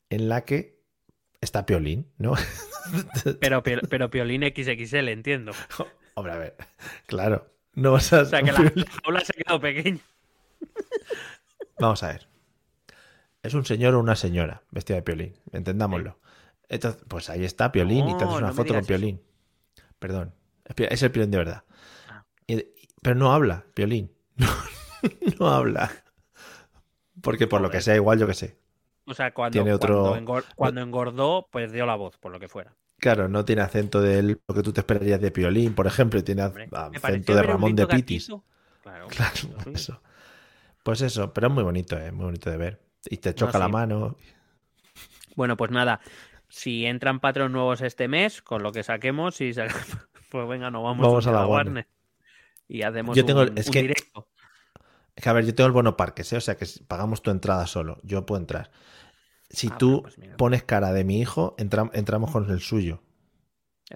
en 0.08 0.28
la 0.28 0.44
que 0.44 0.80
está 1.40 1.66
Piolín, 1.66 2.06
¿no? 2.18 2.34
Pero, 3.40 3.62
Pio- 3.62 3.80
pero 3.88 4.10
Piolín 4.10 4.42
XXL, 4.42 5.08
entiendo. 5.08 5.52
Hombre, 6.14 6.32
a 6.32 6.38
ver, 6.38 6.56
claro, 7.06 7.46
no 7.74 7.92
vas 7.92 8.12
a... 8.12 8.22
O 8.22 8.24
sea 8.24 8.42
que 8.42 8.52
la, 8.52 8.72
la 8.74 8.84
jaula 9.04 9.20
se 9.20 9.32
ha 9.32 9.36
quedado 9.42 9.60
pequeña. 9.60 10.00
Vamos 11.78 12.02
a 12.02 12.08
ver. 12.08 12.28
Es 13.42 13.54
un 13.54 13.64
señor 13.64 13.94
o 13.94 14.00
una 14.00 14.16
señora 14.16 14.62
vestida 14.70 14.96
de 14.96 15.02
Piolín, 15.02 15.34
entendámoslo. 15.52 16.18
Entonces, 16.68 17.02
pues 17.08 17.30
ahí 17.30 17.44
está 17.44 17.70
Piolín 17.72 18.08
y 18.08 18.16
te 18.18 18.24
haces 18.24 18.36
una 18.38 18.48
no 18.48 18.54
foto 18.54 18.68
con 18.68 18.78
eso. 18.78 18.86
Piolín. 18.88 19.22
Perdón, 19.98 20.34
es 20.76 21.02
el 21.02 21.10
Piolín 21.10 21.30
de 21.30 21.38
verdad. 21.38 21.64
Ah. 22.08 22.24
Y- 22.46 22.66
pero 23.02 23.16
no 23.16 23.32
habla, 23.32 23.64
Piolín. 23.74 24.12
No, 24.36 24.46
no 25.38 25.48
habla. 25.48 25.90
Porque 27.22 27.46
por 27.46 27.60
lo 27.60 27.70
que 27.70 27.80
sea, 27.80 27.94
igual 27.96 28.18
yo 28.18 28.26
que 28.26 28.34
sé. 28.34 28.56
O 29.06 29.14
sea, 29.14 29.32
cuando, 29.32 29.52
Tiene 29.52 29.72
otro- 29.72 30.02
cuando, 30.10 30.32
engor- 30.32 30.44
cuando 30.54 30.80
engordó, 30.82 31.48
pues 31.50 31.72
dio 31.72 31.84
la 31.86 31.96
voz, 31.96 32.16
por 32.18 32.30
lo 32.32 32.38
que 32.38 32.48
fuera. 32.48 32.74
Claro, 32.98 33.28
no 33.28 33.44
tiene 33.44 33.62
acento 33.62 34.00
de 34.00 34.22
lo 34.22 34.54
que 34.54 34.62
tú 34.62 34.72
te 34.72 34.80
esperarías 34.80 35.20
de 35.20 35.30
Piolín, 35.30 35.74
por 35.74 35.86
ejemplo, 35.86 36.20
y 36.20 36.22
tiene 36.22 36.44
Hombre, 36.44 36.68
acento 36.70 37.34
de 37.34 37.42
Ramón 37.42 37.74
de 37.74 37.86
Pitis. 37.86 38.30
Claro, 38.82 39.08
eso. 39.74 40.00
Pues 40.82 41.00
eso, 41.02 41.32
pero 41.32 41.48
es 41.48 41.52
muy 41.52 41.62
bonito, 41.64 41.98
¿eh? 41.98 42.12
muy 42.12 42.26
bonito 42.26 42.50
de 42.50 42.56
ver. 42.56 42.80
Y 43.06 43.16
te 43.16 43.34
choca 43.34 43.58
la 43.58 43.66
sí. 43.66 43.72
mano. 43.72 44.16
Bueno, 45.34 45.56
pues 45.56 45.70
nada. 45.70 46.00
Si 46.48 46.84
entran 46.86 47.20
Patreon 47.20 47.52
nuevos 47.52 47.80
este 47.80 48.08
mes, 48.08 48.42
con 48.42 48.62
lo 48.62 48.72
que 48.72 48.82
saquemos, 48.82 49.40
y 49.40 49.54
sa- 49.54 49.66
pues 50.30 50.48
venga, 50.48 50.70
nos 50.70 50.82
vamos, 50.82 51.06
Vamos 51.06 51.26
a 51.26 51.32
la 51.32 51.46
Warner. 51.46 51.86
Y 52.68 52.82
hacemos 52.82 53.16
Yo 53.16 53.24
tengo- 53.24 53.42
un, 53.42 53.56
es 53.58 53.66
un 53.66 53.72
que- 53.72 53.82
directo. 53.82 54.28
Es 55.20 55.24
que, 55.24 55.28
a 55.28 55.34
ver, 55.34 55.44
yo 55.44 55.54
tengo 55.54 55.66
el 55.66 55.74
bono 55.74 55.98
parques, 55.98 56.32
¿eh? 56.32 56.38
O 56.38 56.40
sea 56.40 56.56
que 56.56 56.64
pagamos 56.88 57.20
tu 57.20 57.30
entrada 57.30 57.66
solo. 57.66 57.98
Yo 58.02 58.24
puedo 58.24 58.40
entrar. 58.40 58.70
Si 59.50 59.70
Ah, 59.70 59.78
tú 59.78 60.02
pues 60.02 60.16
pones 60.36 60.62
cara 60.64 60.92
de 60.92 61.04
mi 61.04 61.20
hijo, 61.20 61.54
entra- 61.58 61.90
entramos 61.94 62.30
con 62.32 62.50
el 62.50 62.60
suyo. 62.60 63.02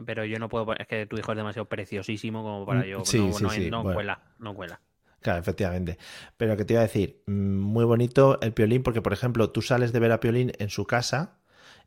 Pero 0.07 0.25
yo 0.25 0.39
no 0.39 0.49
puedo, 0.49 0.67
poner- 0.67 0.83
es 0.83 0.89
que 0.89 1.07
tu 1.07 1.17
hijo 1.19 1.33
es 1.33 1.37
demasiado 1.37 1.69
preciosísimo 1.69 2.43
como 2.43 2.67
para 2.67 2.85
Mm, 2.85 2.91
yo. 2.91 3.05
sí, 3.05 3.33
no, 3.33 3.33
sí, 3.33 3.49
no, 3.49 3.49
sí, 3.51 3.71
no 3.71 3.83
bueno. 3.83 3.95
cuela, 3.95 4.23
no 4.39 4.55
cuela. 4.55 4.81
Claro, 5.21 5.41
efectivamente. 5.41 5.99
Pero 6.37 6.57
que 6.57 6.65
te 6.65 6.75
iba 6.75 6.81
a 6.81 6.85
decir, 6.87 7.23
mm, 7.27 7.33
muy 7.59 7.85
bonito 7.85 8.39
el 8.43 8.53
Piolín, 8.53 8.83
porque, 8.83 9.01
por 9.03 9.13
ejemplo, 9.13 9.51
tú 9.51 9.63
sales 9.63 9.93
de 9.93 10.01
ver 10.01 10.13
a 10.13 10.21
Piolín 10.21 10.53
en 10.59 10.69
su 10.69 10.87
casa 10.87 11.39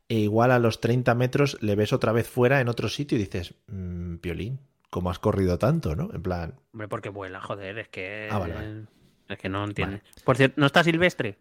e 0.08 0.16
igual 0.20 0.50
a 0.52 0.58
los 0.58 0.80
30 0.80 1.14
metros 1.14 1.58
le 1.62 1.76
ves 1.76 1.92
otra 1.92 2.12
vez 2.12 2.28
fuera 2.28 2.60
en 2.60 2.68
otro 2.68 2.88
sitio 2.88 3.16
y 3.18 3.22
dices, 3.22 3.54
"Mm, 3.68 4.16
Piolín, 4.18 4.60
¿cómo 4.90 5.10
has 5.10 5.18
corrido 5.20 5.58
tanto, 5.58 5.94
no? 5.96 6.10
En 6.14 6.22
plan, 6.22 6.54
Hombre, 6.72 6.88
porque 6.88 7.08
vuela, 7.10 7.40
joder, 7.40 7.78
es 7.78 7.88
que. 7.88 8.30
Ah, 8.30 8.38
vale, 8.38 8.54
vale. 8.54 8.68
Es 9.28 9.38
que 9.38 9.48
no 9.48 9.64
entiende. 9.64 10.02
Por 10.24 10.36
cierto, 10.36 10.60
¿no 10.60 10.66
está 10.66 10.82
Silvestre? 10.84 11.38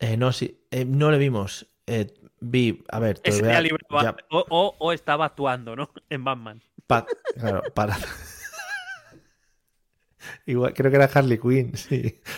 eh, 0.00 0.16
no, 0.16 0.32
sí, 0.32 0.60
eh, 0.70 0.84
no 0.84 1.10
le 1.10 1.18
vimos. 1.18 1.66
Eh, 1.86 2.12
vi, 2.40 2.84
a 2.90 2.98
ver, 2.98 3.18
te 3.20 3.30
voy 3.40 3.50
a- 3.50 3.54
ya- 4.02 4.16
o, 4.30 4.44
o- 4.50 4.76
o 4.78 4.92
estaba 4.92 5.26
actuando, 5.26 5.76
¿no? 5.76 5.90
En 6.10 6.24
Batman. 6.24 6.60
Pa- 6.86 7.06
claro, 7.34 7.62
para. 7.74 7.96
Igual, 10.46 10.74
creo 10.74 10.90
que 10.90 10.96
era 10.96 11.10
Harley 11.12 11.38
Quinn, 11.38 11.76
sí. 11.76 12.20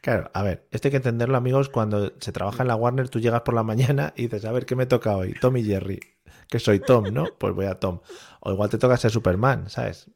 Claro, 0.00 0.30
a 0.34 0.42
ver, 0.42 0.66
esto 0.70 0.88
hay 0.88 0.92
que 0.92 0.96
entenderlo, 0.96 1.36
amigos. 1.36 1.68
Cuando 1.68 2.12
se 2.20 2.32
trabaja 2.32 2.62
en 2.62 2.68
la 2.68 2.76
Warner, 2.76 3.08
tú 3.08 3.20
llegas 3.20 3.42
por 3.42 3.54
la 3.54 3.62
mañana 3.62 4.12
y 4.16 4.22
dices, 4.22 4.44
a 4.44 4.52
ver, 4.52 4.66
¿qué 4.66 4.74
me 4.74 4.86
toca 4.86 5.16
hoy? 5.16 5.34
Tom 5.34 5.56
y 5.56 5.64
Jerry. 5.64 6.00
Que 6.48 6.58
soy 6.58 6.80
Tom, 6.80 7.12
¿no? 7.12 7.26
Pues 7.38 7.54
voy 7.54 7.66
a 7.66 7.78
Tom. 7.78 8.00
O 8.40 8.50
igual 8.52 8.70
te 8.70 8.78
toca 8.78 8.96
ser 8.96 9.10
Superman, 9.10 9.68
¿sabes? 9.68 10.10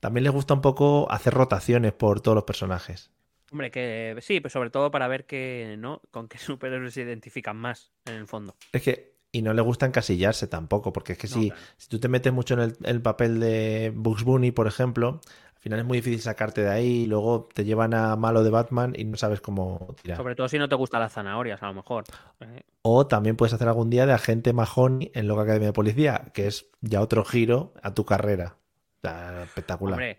También 0.00 0.24
les 0.24 0.32
gusta 0.32 0.54
un 0.54 0.60
poco 0.60 1.10
hacer 1.10 1.34
rotaciones 1.34 1.92
por 1.92 2.20
todos 2.20 2.34
los 2.34 2.44
personajes. 2.44 3.10
Hombre, 3.50 3.70
que 3.70 4.16
sí, 4.20 4.40
pero 4.40 4.50
sobre 4.50 4.70
todo 4.70 4.90
para 4.90 5.08
ver 5.08 5.26
que, 5.26 5.76
¿no? 5.78 6.02
Con 6.10 6.28
qué 6.28 6.38
superhéroes 6.38 6.94
se 6.94 7.02
identifican 7.02 7.56
más, 7.56 7.92
en 8.04 8.14
el 8.14 8.26
fondo. 8.26 8.56
Es 8.72 8.82
que, 8.82 9.14
y 9.32 9.42
no 9.42 9.52
le 9.52 9.62
gusta 9.62 9.86
encasillarse 9.86 10.46
tampoco, 10.46 10.92
porque 10.92 11.12
es 11.14 11.18
que 11.18 11.26
No, 11.28 11.34
si, 11.34 11.48
claro. 11.50 11.62
si 11.76 11.88
tú 11.88 11.98
te 11.98 12.08
metes 12.08 12.32
mucho 12.32 12.54
en 12.54 12.60
el, 12.60 12.76
el 12.84 13.02
papel 13.02 13.40
de 13.40 13.92
Bugs 13.94 14.22
Bunny, 14.22 14.52
por 14.52 14.66
ejemplo, 14.66 15.20
final 15.64 15.80
es 15.80 15.84
muy 15.84 15.98
difícil 15.98 16.20
sacarte 16.20 16.62
de 16.62 16.70
ahí 16.70 17.02
y 17.02 17.06
luego 17.06 17.48
te 17.52 17.64
llevan 17.64 17.94
a 17.94 18.14
malo 18.16 18.44
de 18.44 18.50
Batman 18.50 18.92
y 18.96 19.04
no 19.04 19.16
sabes 19.16 19.40
cómo 19.40 19.96
tirar. 20.02 20.16
Sobre 20.18 20.34
todo 20.36 20.48
si 20.48 20.58
no 20.58 20.68
te 20.68 20.76
gustan 20.76 21.00
las 21.00 21.12
zanahorias, 21.12 21.62
a 21.62 21.66
lo 21.66 21.74
mejor. 21.74 22.04
Eh, 22.40 22.62
O 22.82 23.06
también 23.06 23.36
puedes 23.36 23.54
hacer 23.54 23.66
algún 23.66 23.90
día 23.90 24.06
de 24.06 24.12
agente 24.12 24.52
Mahoney 24.52 25.10
en 25.14 25.26
Loca 25.26 25.42
Academia 25.42 25.68
de 25.68 25.72
Policía, 25.72 26.30
que 26.32 26.46
es 26.46 26.66
ya 26.82 27.00
otro 27.00 27.24
giro 27.24 27.72
a 27.82 27.94
tu 27.94 28.04
carrera. 28.04 28.56
O 28.98 29.00
sea, 29.00 29.42
espectacular. 29.42 29.94
Hombre, 29.94 30.18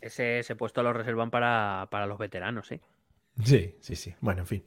ese, 0.00 0.38
ese 0.38 0.56
puesto 0.56 0.82
lo 0.82 0.92
reservan 0.92 1.30
para, 1.30 1.88
para 1.90 2.06
los 2.06 2.18
veteranos, 2.18 2.68
¿sí? 2.68 2.80
Sí, 3.44 3.76
sí, 3.80 3.96
sí. 3.96 4.14
Bueno, 4.20 4.42
en 4.42 4.46
fin. 4.46 4.62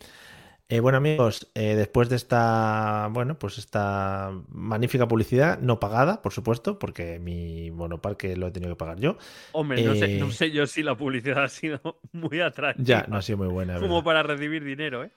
Eh, 0.70 0.82
bueno, 0.82 0.98
amigos, 0.98 1.48
eh, 1.56 1.76
después 1.76 2.10
de 2.10 2.18
esta, 2.18 3.08
bueno, 3.12 3.40
pues 3.40 3.58
esta 3.58 4.32
magnífica 4.50 5.08
publicidad, 5.08 5.60
no 5.60 5.80
pagada, 5.80 6.22
por 6.22 6.34
supuesto, 6.34 6.78
porque 6.78 7.20
mi 7.20 7.72
monoparque 7.72 8.36
lo 8.36 8.48
he 8.48 8.52
tenido 8.52 8.74
que 8.74 8.78
pagar 8.78 9.00
yo. 9.00 9.18
Hombre, 9.52 9.82
no, 9.82 9.96
sé, 9.96 10.10
Eh, 10.10 10.20
no 10.20 10.32
sé 10.32 10.52
yo 10.52 10.68
si 10.68 10.84
la 10.84 10.96
publicidad 10.96 11.44
ha 11.44 11.50
sido 11.50 11.82
muy 12.12 12.42
atractiva. 12.42 12.86
Ya, 12.86 13.06
no 13.08 13.18
ha 13.18 13.22
sido 13.22 13.40
muy 13.40 13.48
buena. 13.48 13.74
Como 13.80 13.96
verdad. 13.96 14.04
para 14.04 14.24
recibir 14.24 14.64
dinero, 14.64 15.04
¿eh? 15.04 15.12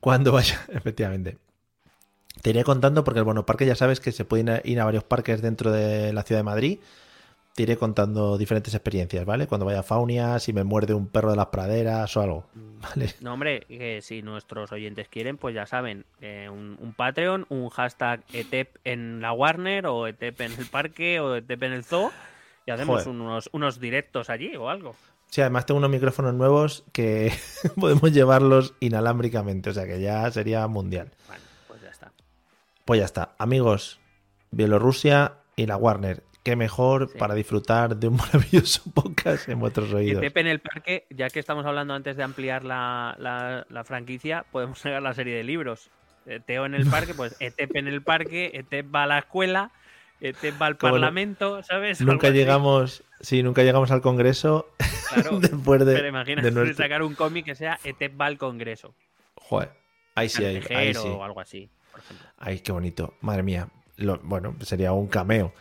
Cuando 0.00 0.32
vaya, 0.32 0.60
efectivamente. 0.72 1.38
Te 2.42 2.50
iré 2.50 2.64
contando 2.64 3.04
porque 3.04 3.20
el 3.20 3.26
monoparque 3.26 3.66
ya 3.66 3.74
sabes 3.74 4.00
que 4.00 4.12
se 4.12 4.24
a- 4.48 4.60
ir 4.64 4.80
a 4.80 4.84
varios 4.84 5.04
parques 5.04 5.42
dentro 5.42 5.70
de 5.70 6.12
la 6.12 6.22
ciudad 6.22 6.40
de 6.40 6.44
Madrid. 6.44 6.78
Te 7.54 7.64
iré 7.64 7.76
contando 7.76 8.38
diferentes 8.38 8.74
experiencias, 8.74 9.24
¿vale? 9.24 9.46
Cuando 9.46 9.66
vaya 9.66 9.80
a 9.80 9.82
Faunia, 9.82 10.38
si 10.38 10.52
me 10.52 10.64
muerde 10.64 10.94
un 10.94 11.08
perro 11.08 11.30
de 11.30 11.36
las 11.36 11.46
praderas 11.46 12.16
o 12.16 12.22
algo, 12.22 12.46
¿vale? 12.54 13.12
No, 13.20 13.34
hombre, 13.34 13.60
que 13.68 14.00
si 14.02 14.22
nuestros 14.22 14.70
oyentes 14.72 15.08
quieren, 15.08 15.36
pues 15.36 15.54
ya 15.54 15.66
saben, 15.66 16.04
eh, 16.20 16.48
un, 16.50 16.78
un 16.80 16.92
Patreon, 16.94 17.46
un 17.48 17.68
hashtag 17.68 18.22
ETEP 18.32 18.76
en 18.84 19.20
la 19.20 19.32
Warner 19.32 19.86
o 19.86 20.06
ETEP 20.06 20.40
en 20.42 20.52
el 20.52 20.66
parque 20.66 21.20
o 21.20 21.36
ETEP 21.36 21.62
en 21.64 21.72
el 21.72 21.84
zoo 21.84 22.12
y 22.66 22.70
hacemos 22.70 23.06
unos, 23.06 23.50
unos 23.52 23.80
directos 23.80 24.30
allí 24.30 24.54
o 24.56 24.68
algo. 24.68 24.94
Sí, 25.28 25.40
además 25.40 25.64
tengo 25.66 25.78
unos 25.78 25.90
micrófonos 25.90 26.34
nuevos 26.34 26.84
que 26.92 27.32
podemos 27.80 28.12
llevarlos 28.12 28.74
inalámbricamente, 28.80 29.70
o 29.70 29.72
sea 29.72 29.86
que 29.86 30.00
ya 30.00 30.30
sería 30.30 30.66
mundial. 30.66 31.10
Bueno, 31.28 31.42
pues 31.68 31.82
ya 31.82 31.90
está. 31.90 32.12
Pues 32.84 32.98
ya 32.98 33.06
está. 33.06 33.34
Amigos, 33.38 34.00
Bielorrusia 34.50 35.34
y 35.56 35.66
la 35.66 35.76
Warner. 35.76 36.24
Qué 36.42 36.56
mejor 36.56 37.10
Sí. 37.10 37.18
para 37.18 37.34
disfrutar 37.34 37.96
de 37.96 38.08
un 38.08 38.16
maravilloso 38.32 38.82
podcast 38.94 39.48
en 39.48 39.60
vuestros 39.60 39.92
oídos. 39.92 40.22
ETEP 40.22 40.36
en 40.38 40.46
el 40.46 40.60
parque, 40.60 41.06
ya 41.10 41.28
que 41.28 41.38
estamos 41.38 41.66
hablando 41.66 41.94
antes 41.94 42.16
de 42.16 42.22
ampliar 42.22 42.64
la, 42.64 43.14
la- 43.18 43.66
la 43.68 43.84
franquicia, 43.84 44.44
podemos 44.50 44.78
sacar 44.78 45.02
la 45.02 45.12
serie 45.14 45.36
de 45.36 45.44
libros. 45.44 45.90
Eh, 46.26 46.40
Teo 46.44 46.66
en 46.66 46.74
el 46.74 46.86
parque, 46.86 47.14
pues 47.14 47.36
ETEP 47.40 47.76
en 47.76 47.88
el 47.88 48.02
parque, 48.02 48.50
ETEP 48.54 48.94
va 48.94 49.02
a 49.04 49.06
la 49.06 49.18
escuela, 49.18 49.70
ETEP 50.20 50.60
va 50.60 50.66
al 50.66 50.78
Como 50.78 50.90
no- 50.92 51.00
parlamento, 51.00 51.62
¿sabes? 51.62 52.00
Algo 52.00 52.12
Nunca 52.12 52.28
así. 52.28 52.36
llegamos, 52.36 53.04
sí, 53.20 53.42
nunca 53.42 53.62
llegamos 53.62 53.90
al 53.90 54.00
Congreso 54.00 54.70
Claro, 55.12 55.40
después 55.40 55.84
de, 55.84 55.94
pero 55.94 56.08
imagina 56.08 56.40
de 56.42 56.74
sacar 56.74 57.02
un 57.02 57.14
cómic 57.14 57.44
que 57.46 57.54
sea 57.54 57.78
ETEP 57.84 58.18
va 58.20 58.26
al 58.26 58.38
Congreso. 58.38 58.94
Joder, 59.34 59.70
ahí 60.14 60.28
sí, 60.28 60.44
ahí, 60.44 60.62
ahí 60.70 60.94
sí. 60.94 61.00
o 61.06 61.22
algo 61.24 61.40
así, 61.40 61.68
por 61.90 62.00
ejemplo. 62.00 62.26
Ay, 62.38 62.60
qué 62.60 62.72
bonito. 62.72 63.14
Madre 63.20 63.42
mía. 63.42 63.68
Lo- 63.96 64.20
bueno, 64.22 64.54
sería 64.60 64.92
un 64.92 65.08
cameo. 65.08 65.52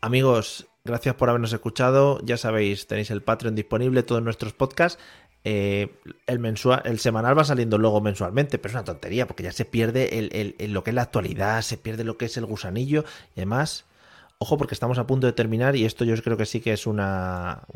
Amigos, 0.00 0.68
gracias 0.84 1.16
por 1.16 1.28
habernos 1.28 1.52
escuchado. 1.52 2.20
Ya 2.22 2.36
sabéis, 2.36 2.86
tenéis 2.86 3.10
el 3.10 3.20
Patreon 3.20 3.56
disponible, 3.56 4.04
todos 4.04 4.22
nuestros 4.22 4.52
podcasts. 4.52 5.02
Eh, 5.42 5.92
el 6.28 6.38
mensual, 6.38 6.82
el 6.84 7.00
semanal 7.00 7.36
va 7.36 7.42
saliendo 7.42 7.78
luego 7.78 8.00
mensualmente, 8.00 8.58
pero 8.58 8.70
es 8.70 8.74
una 8.76 8.84
tontería, 8.84 9.26
porque 9.26 9.42
ya 9.42 9.50
se 9.50 9.64
pierde 9.64 10.08
lo 10.68 10.84
que 10.84 10.90
es 10.90 10.94
la 10.94 11.02
actualidad, 11.02 11.62
se 11.62 11.78
pierde 11.78 12.04
lo 12.04 12.16
que 12.16 12.26
es 12.26 12.36
el 12.36 12.46
gusanillo. 12.46 13.04
Y 13.34 13.40
además, 13.40 13.86
ojo, 14.38 14.56
porque 14.56 14.74
estamos 14.74 14.98
a 14.98 15.06
punto 15.08 15.26
de 15.26 15.32
terminar, 15.32 15.74
y 15.74 15.84
esto 15.84 16.04
yo 16.04 16.14
creo 16.22 16.36
que 16.36 16.46
sí 16.46 16.60
que 16.60 16.72
es 16.74 16.86
un 16.86 17.00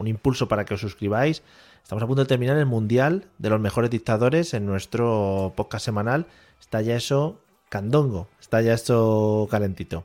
impulso 0.05 0.47
para 0.47 0.65
que 0.65 0.75
os 0.75 0.81
suscribáis. 0.81 1.43
Estamos 1.83 2.05
a 2.05 2.07
punto 2.07 2.23
de 2.23 2.29
terminar 2.29 2.57
el 2.57 2.67
Mundial 2.67 3.27
de 3.39 3.51
los 3.51 3.61
mejores 3.61 3.91
dictadores 3.91 4.55
en 4.55 4.65
nuestro 4.65 5.55
podcast 5.57 5.85
semanal. 5.85 6.27
Está 6.61 6.83
ya 6.83 6.95
eso 6.95 7.41
candongo, 7.69 8.29
está 8.41 8.63
ya 8.63 8.75
esto 8.75 9.49
calentito. 9.51 10.05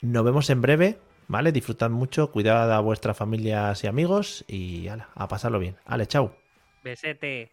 Nos 0.00 0.24
vemos 0.24 0.50
en 0.50 0.60
breve, 0.60 0.98
¿vale? 1.30 1.52
Disfrutad 1.52 1.90
mucho, 1.90 2.32
cuidad 2.32 2.72
a 2.72 2.80
vuestras 2.80 3.16
familias 3.16 3.84
y 3.84 3.86
amigos 3.86 4.44
y 4.48 4.88
a 4.88 5.28
pasarlo 5.28 5.58
bien. 5.60 5.76
Ale, 5.86 6.06
chao. 6.06 6.34
Besete. 6.82 7.52